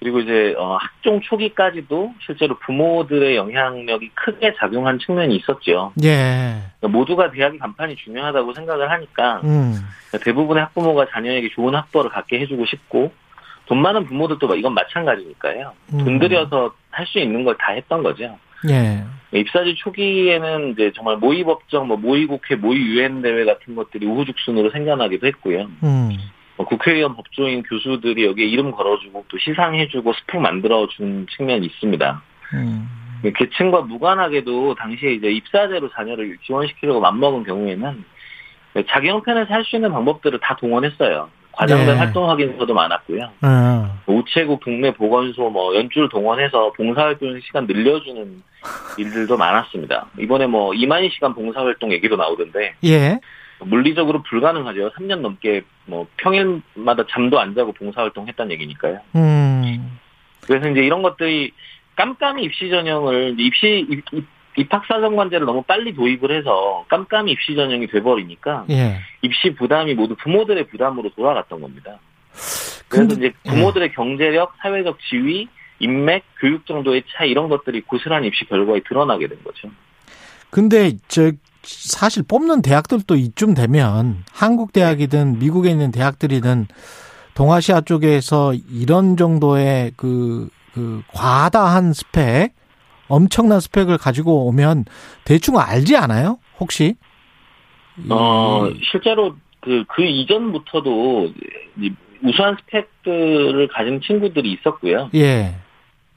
그리고 0.02 0.18
이제 0.18 0.52
어, 0.58 0.76
학종 0.80 1.20
초기까지도 1.20 2.12
실제로 2.26 2.58
부모들의 2.58 3.36
영향력이 3.36 4.10
크게 4.14 4.52
작용한 4.58 4.98
측면이 4.98 5.36
있었죠. 5.36 5.92
예. 6.02 6.56
그러니까 6.80 6.88
모두가 6.98 7.30
대학의 7.30 7.60
간판이 7.60 7.94
중요하다고 7.94 8.52
생각을 8.52 8.90
하니까 8.90 9.42
음. 9.44 9.74
그러니까 10.08 10.24
대부분의 10.24 10.64
학부모가 10.64 11.06
자녀에게 11.12 11.50
좋은 11.54 11.76
학벌을 11.76 12.10
갖게 12.10 12.40
해주고 12.40 12.66
싶고 12.66 13.12
돈 13.66 13.80
많은 13.80 14.06
부모들도 14.06 14.56
이건 14.56 14.74
마찬가지니까요. 14.74 15.72
음. 15.94 16.04
돈 16.04 16.18
들여서 16.18 16.74
할 16.90 17.06
수 17.06 17.20
있는 17.20 17.44
걸 17.44 17.56
다 17.56 17.70
했던 17.72 18.02
거죠. 18.02 18.36
예. 18.68 19.04
입사지 19.38 19.76
초기에는 19.76 20.72
이제 20.72 20.90
정말 20.96 21.16
모의법정, 21.18 21.86
뭐 21.86 21.96
모의국회, 21.96 22.56
모의유엔 22.56 23.22
대회 23.22 23.44
같은 23.44 23.76
것들이 23.76 24.04
우후죽순으로 24.06 24.70
생겨나기도 24.70 25.28
했고요. 25.28 25.68
음. 25.84 26.10
뭐 26.62 26.66
국회의원 26.66 27.16
법조인 27.16 27.64
교수들이 27.64 28.24
여기에 28.24 28.46
이름 28.46 28.70
걸어주고 28.70 29.24
또 29.28 29.38
시상해주고 29.38 30.12
스펙 30.12 30.40
만들어준 30.40 31.26
측면이 31.36 31.66
있습니다. 31.66 32.22
음. 32.54 32.88
계층과 33.36 33.82
무관하게도 33.82 34.74
당시에 34.76 35.14
이제 35.14 35.30
입사제로 35.30 35.90
자녀를 35.90 36.36
지원시키려고 36.44 37.00
맘먹은 37.00 37.44
경우에는 37.44 38.04
자기 38.88 39.08
형편에서 39.08 39.52
할 39.52 39.64
수 39.64 39.76
있는 39.76 39.90
방법들을 39.92 40.38
다 40.40 40.56
동원했어요. 40.56 41.28
과장된 41.52 41.86
네. 41.86 41.92
활동 41.94 42.30
확인서도 42.30 42.72
많았고요. 42.72 43.28
아. 43.42 43.98
우체국, 44.06 44.60
동네 44.60 44.92
보건소, 44.92 45.50
뭐 45.50 45.74
연줄 45.74 46.08
동원해서 46.08 46.72
봉사활동 46.72 47.40
시간 47.40 47.66
늘려주는 47.66 48.42
일들도 48.98 49.36
많았습니다. 49.36 50.06
이번에 50.18 50.46
뭐 50.46 50.72
이만희 50.74 51.10
시간 51.10 51.34
봉사활동 51.34 51.92
얘기도 51.92 52.16
나오던데. 52.16 52.74
예. 52.84 53.18
물리적으로 53.64 54.22
불가능하죠. 54.22 54.92
3년 54.92 55.20
넘게 55.20 55.62
뭐 55.86 56.06
평일마다 56.18 57.04
잠도 57.10 57.40
안 57.40 57.54
자고 57.54 57.72
봉사활동 57.72 58.28
했다는 58.28 58.52
얘기니까요. 58.52 59.00
음. 59.16 59.98
그래서 60.42 60.68
이제 60.68 60.82
이런 60.82 61.02
것들이 61.02 61.52
깜깜이 61.96 62.42
입시 62.42 62.68
전형을 62.70 63.36
입시 63.38 63.86
입학사정관제를 64.56 65.46
너무 65.46 65.62
빨리 65.62 65.94
도입을 65.94 66.30
해서 66.30 66.84
깜깜이 66.88 67.32
입시 67.32 67.54
전형이 67.54 67.86
돼버리니까 67.88 68.66
예. 68.70 69.00
입시 69.22 69.54
부담이 69.54 69.94
모두 69.94 70.14
부모들의 70.16 70.68
부담으로 70.68 71.10
돌아갔던 71.10 71.60
겁니다. 71.60 71.98
그래서 72.88 73.14
이제 73.14 73.32
부모들의 73.48 73.88
예. 73.88 73.92
경제력, 73.94 74.54
사회적 74.58 74.98
지위, 75.08 75.48
인맥, 75.78 76.24
교육 76.38 76.66
정도의 76.66 77.04
차이 77.14 77.30
이런 77.30 77.48
것들이 77.48 77.80
고스란히 77.82 78.28
입시 78.28 78.44
결과에 78.44 78.80
드러나게 78.86 79.28
된 79.28 79.42
거죠. 79.42 79.70
근데 80.52 80.92
저 81.08 81.32
사실 81.62 82.22
뽑는 82.22 82.60
대학들도 82.60 83.16
이쯤 83.16 83.54
되면 83.54 84.22
한국 84.30 84.74
대학이든 84.74 85.38
미국에 85.38 85.70
있는 85.70 85.90
대학들이든 85.90 86.66
동아시아 87.34 87.80
쪽에서 87.80 88.52
이런 88.70 89.16
정도의 89.16 89.92
그, 89.96 90.50
그 90.74 91.02
과다한 91.08 91.94
스펙, 91.94 92.54
엄청난 93.08 93.60
스펙을 93.60 93.96
가지고 93.96 94.46
오면 94.48 94.84
대충 95.24 95.58
알지 95.58 95.96
않아요? 95.96 96.38
혹시? 96.60 96.96
어, 98.10 98.68
실제로 98.90 99.36
그, 99.60 99.84
그 99.88 100.02
이전부터도 100.02 101.32
우수한 102.22 102.58
스펙들을 102.60 103.68
가진 103.68 104.02
친구들이 104.02 104.52
있었고요. 104.52 105.08
예. 105.14 105.54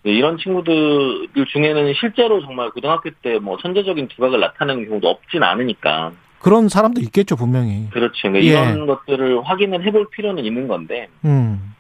네, 0.06 0.12
이런 0.12 0.38
친구들 0.38 1.30
중에는 1.48 1.94
실제로 2.00 2.40
정말 2.42 2.70
고등학교 2.70 3.10
때 3.24 3.40
뭐 3.40 3.58
천재적인 3.58 4.08
두각을 4.10 4.40
나타내는 4.40 4.88
경우도 4.88 5.08
없진 5.10 5.42
않으니까. 5.42 6.12
그런 6.40 6.70
사람도 6.70 7.02
있겠죠, 7.02 7.36
분명히. 7.36 7.90
그렇죠. 7.90 8.32
그러니까 8.32 8.46
예. 8.46 8.50
이런 8.50 8.86
것들을 8.86 9.44
확인을 9.44 9.84
해볼 9.84 10.12
필요는 10.12 10.46
있는 10.46 10.68
건데. 10.68 11.08
음. 11.26 11.74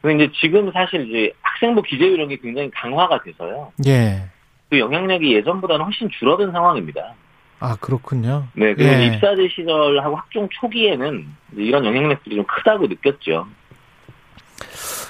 근데 0.00 0.24
이제 0.24 0.32
지금 0.40 0.70
사실 0.70 1.08
이제 1.08 1.32
학생부 1.42 1.82
기재 1.82 2.08
게 2.28 2.36
굉장히 2.36 2.70
강화가 2.70 3.20
돼서요. 3.20 3.72
예. 3.86 4.22
그 4.70 4.78
영향력이 4.78 5.34
예전보다는 5.34 5.84
훨씬 5.84 6.08
줄어든 6.08 6.52
상황입니다. 6.52 7.14
아 7.58 7.76
그렇군요. 7.80 8.46
네, 8.54 8.74
그리고 8.74 8.92
예. 8.92 9.06
입사제 9.06 9.48
시절하고 9.48 10.16
학종 10.16 10.48
초기에는 10.60 11.26
이런 11.56 11.84
영향력들이 11.84 12.36
좀 12.36 12.44
크다고 12.44 12.86
느꼈죠. 12.86 13.48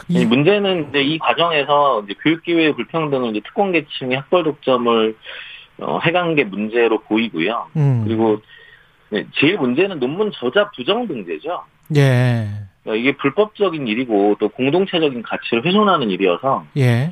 이 0.09 0.25
문제는 0.25 0.89
이제 0.89 1.01
이 1.03 1.19
과정에서 1.19 2.03
이제 2.05 2.15
교육기회 2.23 2.73
불평등을 2.73 3.31
이제 3.31 3.41
특권 3.45 3.73
계층의 3.73 4.17
학벌 4.17 4.45
독점을 4.45 5.17
어, 5.79 5.99
해간 6.05 6.35
게 6.35 6.45
문제로 6.45 7.01
보이고요. 7.01 7.69
음. 7.77 8.05
그리고 8.07 8.41
네, 9.11 9.27
제일 9.35 9.59
문제는 9.59 9.99
논문 9.99 10.31
저자 10.33 10.71
부정 10.71 11.07
등재죠. 11.07 11.65
예. 11.97 12.49
그러니까 12.83 13.01
이게 13.01 13.17
불법적인 13.17 13.87
일이고 13.89 14.37
또 14.39 14.49
공동체적인 14.49 15.23
가치를 15.23 15.65
훼손하는 15.65 16.11
일이어서 16.11 16.65
예. 16.77 17.11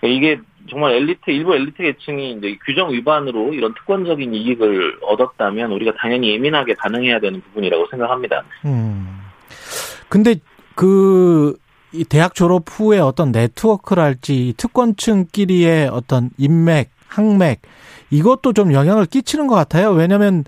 그러니까 0.00 0.16
이게 0.16 0.40
정말 0.68 0.94
엘리트 0.94 1.30
일부 1.30 1.54
엘리트 1.54 1.82
계층이 1.82 2.32
이제 2.32 2.58
규정 2.66 2.92
위반으로 2.92 3.54
이런 3.54 3.72
특권적인 3.74 4.34
이익을 4.34 4.98
얻었다면 5.02 5.70
우리가 5.72 5.92
당연히 5.98 6.32
예민하게 6.32 6.74
반응해야 6.74 7.20
되는 7.20 7.40
부분이라고 7.40 7.86
생각합니다. 7.90 8.42
음. 8.64 9.20
근데 10.08 10.34
그 10.74 11.56
대학 12.04 12.34
졸업 12.34 12.64
후에 12.68 12.98
어떤 12.98 13.32
네트워크랄지 13.32 14.54
특권층끼리의 14.56 15.88
어떤 15.88 16.30
인맥, 16.38 16.90
항맥 17.08 17.62
이것도 18.10 18.52
좀 18.52 18.72
영향을 18.72 19.06
끼치는 19.06 19.46
것 19.46 19.54
같아요. 19.54 19.90
왜냐하면 19.90 20.44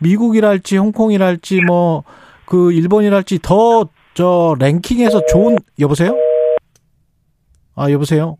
미국이랄지 0.00 0.76
홍콩이랄지 0.76 1.62
뭐 1.62 2.04
그 2.46 2.72
일본이랄지 2.72 3.40
더 3.42 3.88
저 4.18 4.56
랭킹에서 4.58 5.26
좋은 5.26 5.58
여보세요? 5.78 6.16
아 7.76 7.88
여보세요? 7.88 8.36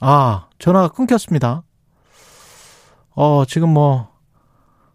아, 0.00 0.48
전화가 0.58 0.88
끊겼습니다. 0.88 1.62
어, 3.14 3.44
지금 3.44 3.68
뭐, 3.68 4.08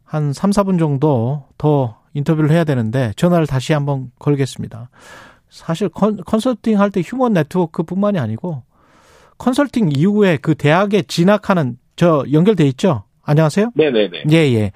한 0.04 0.34
3, 0.34 0.52
4분 0.52 0.80
정도 0.80 1.46
더 1.58 2.02
인터뷰를 2.14 2.52
해야 2.52 2.66
되는데, 2.66 3.14
전화를 3.16 3.48
다시 3.48 3.72
한번 3.72 4.12
걸겠습니다. 4.20 4.90
사실 5.50 5.90
컨, 5.90 6.18
컨설팅 6.18 6.80
할 6.80 6.92
때 6.92 7.02
human 7.02 7.34
network 7.34 7.84
뿐만이 7.84 8.20
아니고, 8.20 8.64
컨설팅 9.38 9.90
이후에 9.92 10.38
그 10.42 10.56
대학에 10.56 11.02
진학하는, 11.04 11.78
저 11.96 12.24
연결돼 12.32 12.66
있죠? 12.68 13.04
안녕하세요? 13.24 13.72
네네네. 13.76 14.24
예, 14.32 14.36
예. 14.36 14.72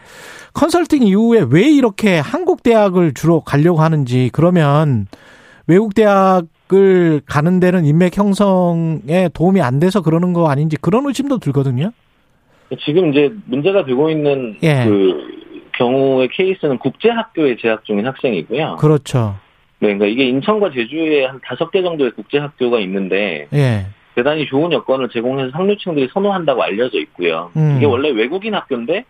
컨설팅 0.53 1.03
이후에 1.03 1.45
왜 1.49 1.63
이렇게 1.71 2.19
한국 2.19 2.63
대학을 2.63 3.13
주로 3.13 3.41
가려고 3.41 3.81
하는지, 3.81 4.29
그러면 4.33 5.07
외국 5.67 5.93
대학 5.95 6.45
을 6.71 7.21
가는 7.27 7.59
데는 7.59 7.85
인맥 7.85 8.17
형성에 8.17 9.29
도움이 9.33 9.61
안 9.61 9.79
돼서 9.79 10.01
그러는 10.01 10.33
거 10.33 10.49
아닌지 10.49 10.75
그런 10.77 11.05
의심도 11.05 11.37
들거든요. 11.37 11.91
지금 12.83 13.11
이제 13.11 13.31
문제가 13.45 13.85
되고 13.85 14.09
있는 14.09 14.57
예. 14.63 14.85
그 14.85 15.13
경우의 15.77 16.29
케이스는 16.33 16.79
국제 16.79 17.09
학교에 17.09 17.57
재학 17.61 17.85
중인 17.85 18.07
학생이고요. 18.07 18.77
그렇죠. 18.77 19.35
네, 19.83 19.95
그러니까 19.95 20.05
이게 20.05 20.23
인천과 20.23 20.71
제주에 20.71 21.25
한 21.25 21.41
다섯 21.43 21.69
개 21.69 21.81
정도의 21.81 22.11
국제학교가 22.11 22.79
있는데 22.79 23.47
예. 23.51 23.85
대단히 24.15 24.45
좋은 24.45 24.71
여건을 24.71 25.09
제공해서 25.09 25.51
상류층들이 25.51 26.07
선호한다고 26.13 26.63
알려져 26.63 26.99
있고요. 26.99 27.51
음. 27.57 27.75
이게 27.75 27.85
원래 27.85 28.09
외국인 28.09 28.55
학교인데 28.55 29.03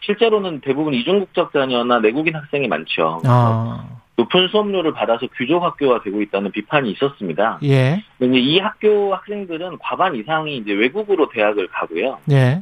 실제로는 0.00 0.60
대부분 0.60 0.92
이중국적 0.92 1.54
자녀나 1.54 2.00
내국인 2.00 2.34
학생이 2.34 2.68
많죠. 2.68 3.22
아. 3.24 3.86
높은 4.16 4.48
수업료를 4.48 4.92
받아서 4.92 5.26
귀족 5.38 5.62
학교가 5.62 6.02
되고 6.02 6.20
있다는 6.20 6.50
비판이 6.50 6.90
있었습니다. 6.90 7.58
예. 7.62 8.02
근데 8.18 8.38
이 8.38 8.58
학교 8.58 9.14
학생들은 9.14 9.78
과반 9.78 10.16
이상이 10.16 10.58
이제 10.58 10.72
외국으로 10.72 11.30
대학을 11.30 11.68
가고요. 11.68 12.18
예. 12.30 12.60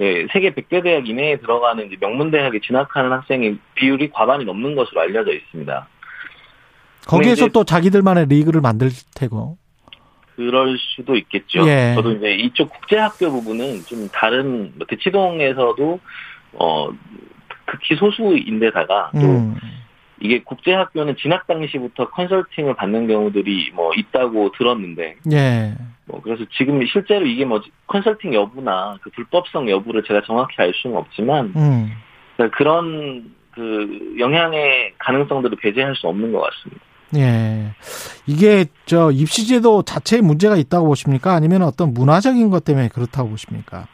예, 0.00 0.26
세계 0.32 0.52
100대 0.52 0.82
대학 0.82 1.08
이내에 1.08 1.36
들어가는 1.38 1.86
이제 1.86 1.96
명문 2.00 2.32
대학에 2.32 2.58
진학하는 2.60 3.12
학생의 3.12 3.58
비율이 3.76 4.10
과반이 4.10 4.44
넘는 4.44 4.74
것으로 4.74 5.02
알려져 5.02 5.32
있습니다. 5.32 5.86
거기에서 7.06 7.48
또 7.48 7.64
자기들만의 7.64 8.26
리그를 8.26 8.60
만들 8.60 8.90
테고. 9.14 9.56
그럴 10.34 10.76
수도 10.78 11.16
있겠죠. 11.16 11.66
예. 11.66 11.94
저도 11.94 12.12
이제 12.12 12.34
이쪽 12.34 12.70
국제학교 12.70 13.30
부분은 13.30 13.84
좀 13.86 14.08
다른 14.12 14.72
뭐 14.76 14.86
대치동에서도 14.86 16.00
어 16.52 16.88
극히 17.64 17.96
소수인데다가 17.96 19.10
또 19.14 19.20
음. 19.20 19.56
이게 20.20 20.42
국제학교는 20.42 21.16
진학 21.16 21.46
당시부터 21.46 22.10
컨설팅을 22.10 22.74
받는 22.74 23.06
경우들이 23.06 23.72
뭐 23.74 23.92
있다고 23.94 24.52
들었는데, 24.52 25.16
예. 25.32 25.74
뭐 26.06 26.20
그래서 26.22 26.44
지금 26.56 26.84
실제로 26.86 27.26
이게 27.26 27.44
뭐 27.44 27.60
컨설팅 27.86 28.32
여부나 28.32 28.96
그 29.02 29.10
불법성 29.10 29.68
여부를 29.68 30.04
제가 30.04 30.22
정확히 30.26 30.54
알 30.58 30.72
수는 30.74 30.96
없지만, 30.96 31.52
음. 31.56 31.92
그러니까 32.36 32.56
그런 32.56 33.34
그 33.52 34.16
영향의 34.18 34.94
가능성들을 34.98 35.58
배제할 35.58 35.96
수 35.96 36.08
없는 36.08 36.32
것 36.32 36.40
같습니다. 36.40 36.82
예. 37.14 37.70
이게 38.26 38.66
저 38.86 39.10
입시제도 39.10 39.82
자체에 39.82 40.20
문제가 40.20 40.56
있다고 40.56 40.86
보십니까? 40.88 41.32
아니면 41.32 41.62
어떤 41.62 41.94
문화적인 41.94 42.50
것 42.50 42.64
때문에 42.64 42.88
그렇다고 42.88 43.30
보십니까? 43.30 43.86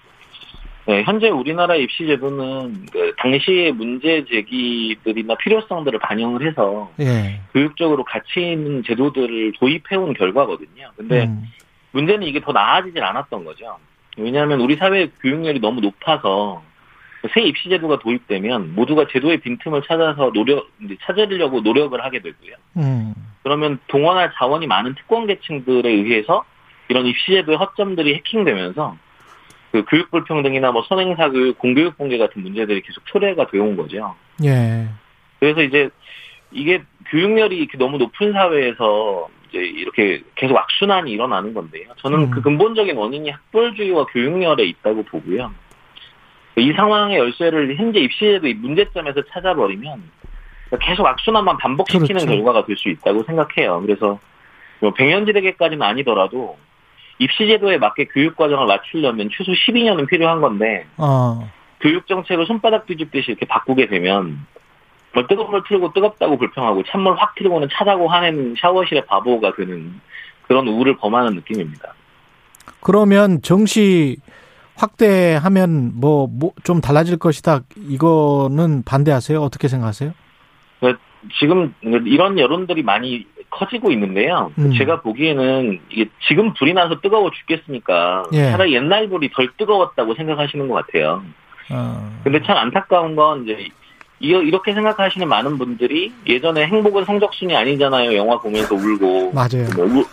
네, 0.87 1.05
현재 1.05 1.29
우리나라 1.29 1.77
입시 1.77 2.07
제도는 2.07 2.87
그 2.91 3.15
당시의 3.19 3.73
문제 3.73 4.25
제기들이나 4.25 5.37
필요성들을 5.37 5.99
반영을 6.01 6.47
해서 6.47 6.91
예. 7.01 7.41
교육적으로 7.53 8.05
가치 8.05 8.41
있는 8.53 8.83
제도들을 8.85 9.53
도입해온 9.61 10.15
결과거든요. 10.15 10.91
근데 10.97 11.27
음. 11.27 11.45
문제는 11.93 12.27
이게 12.27 12.41
더 12.41 12.53
나아지질 12.53 13.03
않았던 13.03 13.45
거죠. 13.45 13.77
왜냐하면 14.17 14.61
우리 14.61 14.77
사회 14.77 15.09
교육열이 15.21 15.61
너무 15.61 15.81
높아서 15.81 16.63
새 17.33 17.43
입시 17.43 17.69
제도가 17.69 18.01
도입되면 18.01 18.75
모두가 18.75 19.07
제도의 19.11 19.39
빈틈을 19.39 19.83
찾아서 19.83 20.33
노력 20.33 20.69
찾으려고 21.03 21.61
노력을 21.61 22.03
하게 22.03 22.21
되고요. 22.21 22.57
음. 22.79 23.15
그러면 23.43 23.79
동원할 23.87 24.33
자원이 24.37 24.67
많은 24.67 24.95
특권 24.95 25.27
계층들에 25.27 25.89
의해서 25.89 26.45
이런 26.89 27.07
입시 27.07 27.33
제도의 27.33 27.59
허점들이 27.59 28.15
해킹되면서 28.17 28.97
그 29.71 29.85
교육 29.89 30.11
불평등이나 30.11 30.73
뭐 30.73 30.83
선행사 30.89 31.31
교육, 31.31 31.59
공교육 31.59 31.97
공개 31.97 32.19
같은 32.19 32.43
문제들이 32.43 32.83
계속 32.83 33.07
초래가 33.07 33.47
되어 33.47 33.63
온 33.63 33.77
거죠. 33.77 34.15
예. 34.45 34.89
그래서 35.41 35.63
이제 35.63 35.89
이게 36.51 36.83
교육열이 37.07 37.57
이렇게 37.57 37.79
너무 37.79 37.99
높은 37.99 38.33
사회에서 38.33 39.29
이제 39.49 39.59
이렇게 39.59 40.23
계속 40.35 40.57
악순환이 40.57 41.11
일어나는 41.11 41.55
건데요. 41.55 41.89
저는 41.97 42.19
음. 42.19 42.31
그 42.31 42.43
근본적인 42.43 42.97
원인이 42.97 43.31
학벌주의와 43.31 44.07
교육열에 44.07 44.65
있다고 44.65 45.05
보고요. 45.05 45.53
이 46.57 46.73
상황의 46.73 47.19
열쇠를 47.19 47.77
현재 47.77 48.01
입시에도 48.01 48.47
이 48.47 48.55
문제점에서 48.55 49.23
찾아버리면 49.33 50.03
계속 50.81 51.07
악순환만 51.07 51.59
반복시키는 51.59 52.07
그렇죠. 52.09 52.27
결과가 52.27 52.65
될 52.67 52.77
수 52.77 52.89
있다고 52.89 53.23
생각해요. 53.25 53.81
그래서 53.83 54.19
뭐 54.81 54.93
백년지대계까지는 54.93 55.83
아니더라도 55.83 56.59
입시제도에 57.19 57.79
맞게 57.79 58.07
교육과정을 58.07 58.67
맞추려면 58.67 59.31
최소 59.33 59.53
12년은 59.53 60.09
필요한 60.09 60.41
건데 60.41 60.87
어. 60.97 61.49
교육정책을 61.81 62.47
손바닥 62.47 62.87
뒤집듯이 62.87 63.31
이렇게 63.31 63.47
바꾸게 63.47 63.87
되면 63.89 64.45
뭐 65.15 65.27
뜨거운 65.27 65.51
물 65.51 65.63
틀고 65.69 65.93
뜨겁다고 65.93 66.39
불평하고 66.39 66.85
찬물 66.85 67.17
확 67.17 67.35
틀고는 67.35 67.69
차다고 67.73 68.09
하는 68.09 68.55
샤워실의 68.59 69.07
바보가 69.07 69.55
되는 69.55 70.01
그런 70.47 70.67
우를 70.69 70.97
범하는 70.97 71.35
느낌입니다. 71.35 71.95
그러면 72.81 73.41
정시 73.43 74.17
확대하면 74.77 75.93
뭐 75.95 76.29
좀 76.65 76.81
달라질 76.81 77.17
것이다. 77.19 77.61
이거는 77.77 78.83
반대하세요? 78.85 79.41
어떻게 79.41 79.69
생각하세요? 79.69 80.13
네, 80.83 80.95
지금 81.39 81.75
이런 81.83 82.39
여론들이 82.39 82.83
많이 82.83 83.27
커지고 83.51 83.91
있는데요. 83.93 84.51
음. 84.59 84.73
제가 84.77 85.03
보기에는 85.03 85.81
이게 85.91 86.09
지금 86.29 86.55
불이 86.55 86.73
나서 86.75 87.01
뜨거워 87.01 87.31
죽겠으니까 87.31 88.25
예. 88.33 88.51
차라리 88.51 88.75
옛날 88.75 89.09
불이 89.09 89.31
덜 89.33 89.51
뜨거웠다고 89.59 90.15
생각하시는 90.15 90.69
것 90.69 90.75
같아요. 90.87 91.23
어. 91.71 92.21
근데 92.25 92.43
참 92.43 92.57
안타까운 92.57 93.15
건 93.15 93.45
이제 93.45 93.69
이렇게 94.23 94.73
생각하시는 94.73 95.29
많은 95.29 95.59
분들이 95.59 96.13
예전에 96.27 96.67
행복은 96.67 97.05
성적순이 97.05 97.57
아니잖아요. 97.57 98.17
영화 98.17 98.39
보면서 98.39 98.75
울고. 98.75 99.33
맞아요. 99.33 99.67
뭐, 99.89 100.05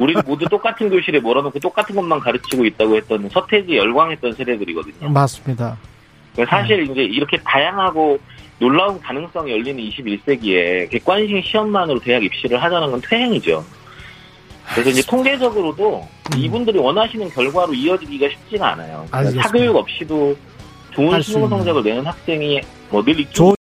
우리 0.00 0.14
모두 0.24 0.46
똑같은 0.46 0.88
교실에 0.88 1.20
몰아놓고 1.20 1.58
똑같은 1.60 1.94
것만 1.94 2.20
가르치고 2.20 2.64
있다고 2.64 2.96
했던 2.96 3.28
서태지 3.28 3.76
열광했던 3.76 4.32
세대들이거든요. 4.32 5.10
맞습니다. 5.10 5.76
사실 6.48 6.86
네. 6.86 6.92
이제 6.92 7.02
이렇게 7.02 7.36
다양하고 7.36 8.18
놀라운 8.58 8.98
가능성이 8.98 9.52
열리는 9.52 9.82
21세기에 9.82 10.90
객관식 10.90 11.44
시험만으로 11.44 11.98
대학 12.00 12.22
입시를 12.24 12.62
하자는 12.62 12.90
건 12.90 13.00
퇴행이죠. 13.02 13.62
그래서 14.72 14.90
이제 14.90 15.02
통계적으로도 15.06 16.08
음. 16.32 16.38
이분들이 16.38 16.78
원하시는 16.78 17.28
결과로 17.30 17.74
이어지기가 17.74 18.28
쉽지가 18.28 18.72
않아요. 18.72 19.04
그러니까 19.10 19.42
사교육 19.42 19.76
없이도 19.76 20.36
좋은 20.92 21.20
수능 21.20 21.48
성적을 21.48 21.82
내는 21.82 22.06
학생이 22.06 22.60
뭐늘 22.90 23.20
있죠. 23.20 23.54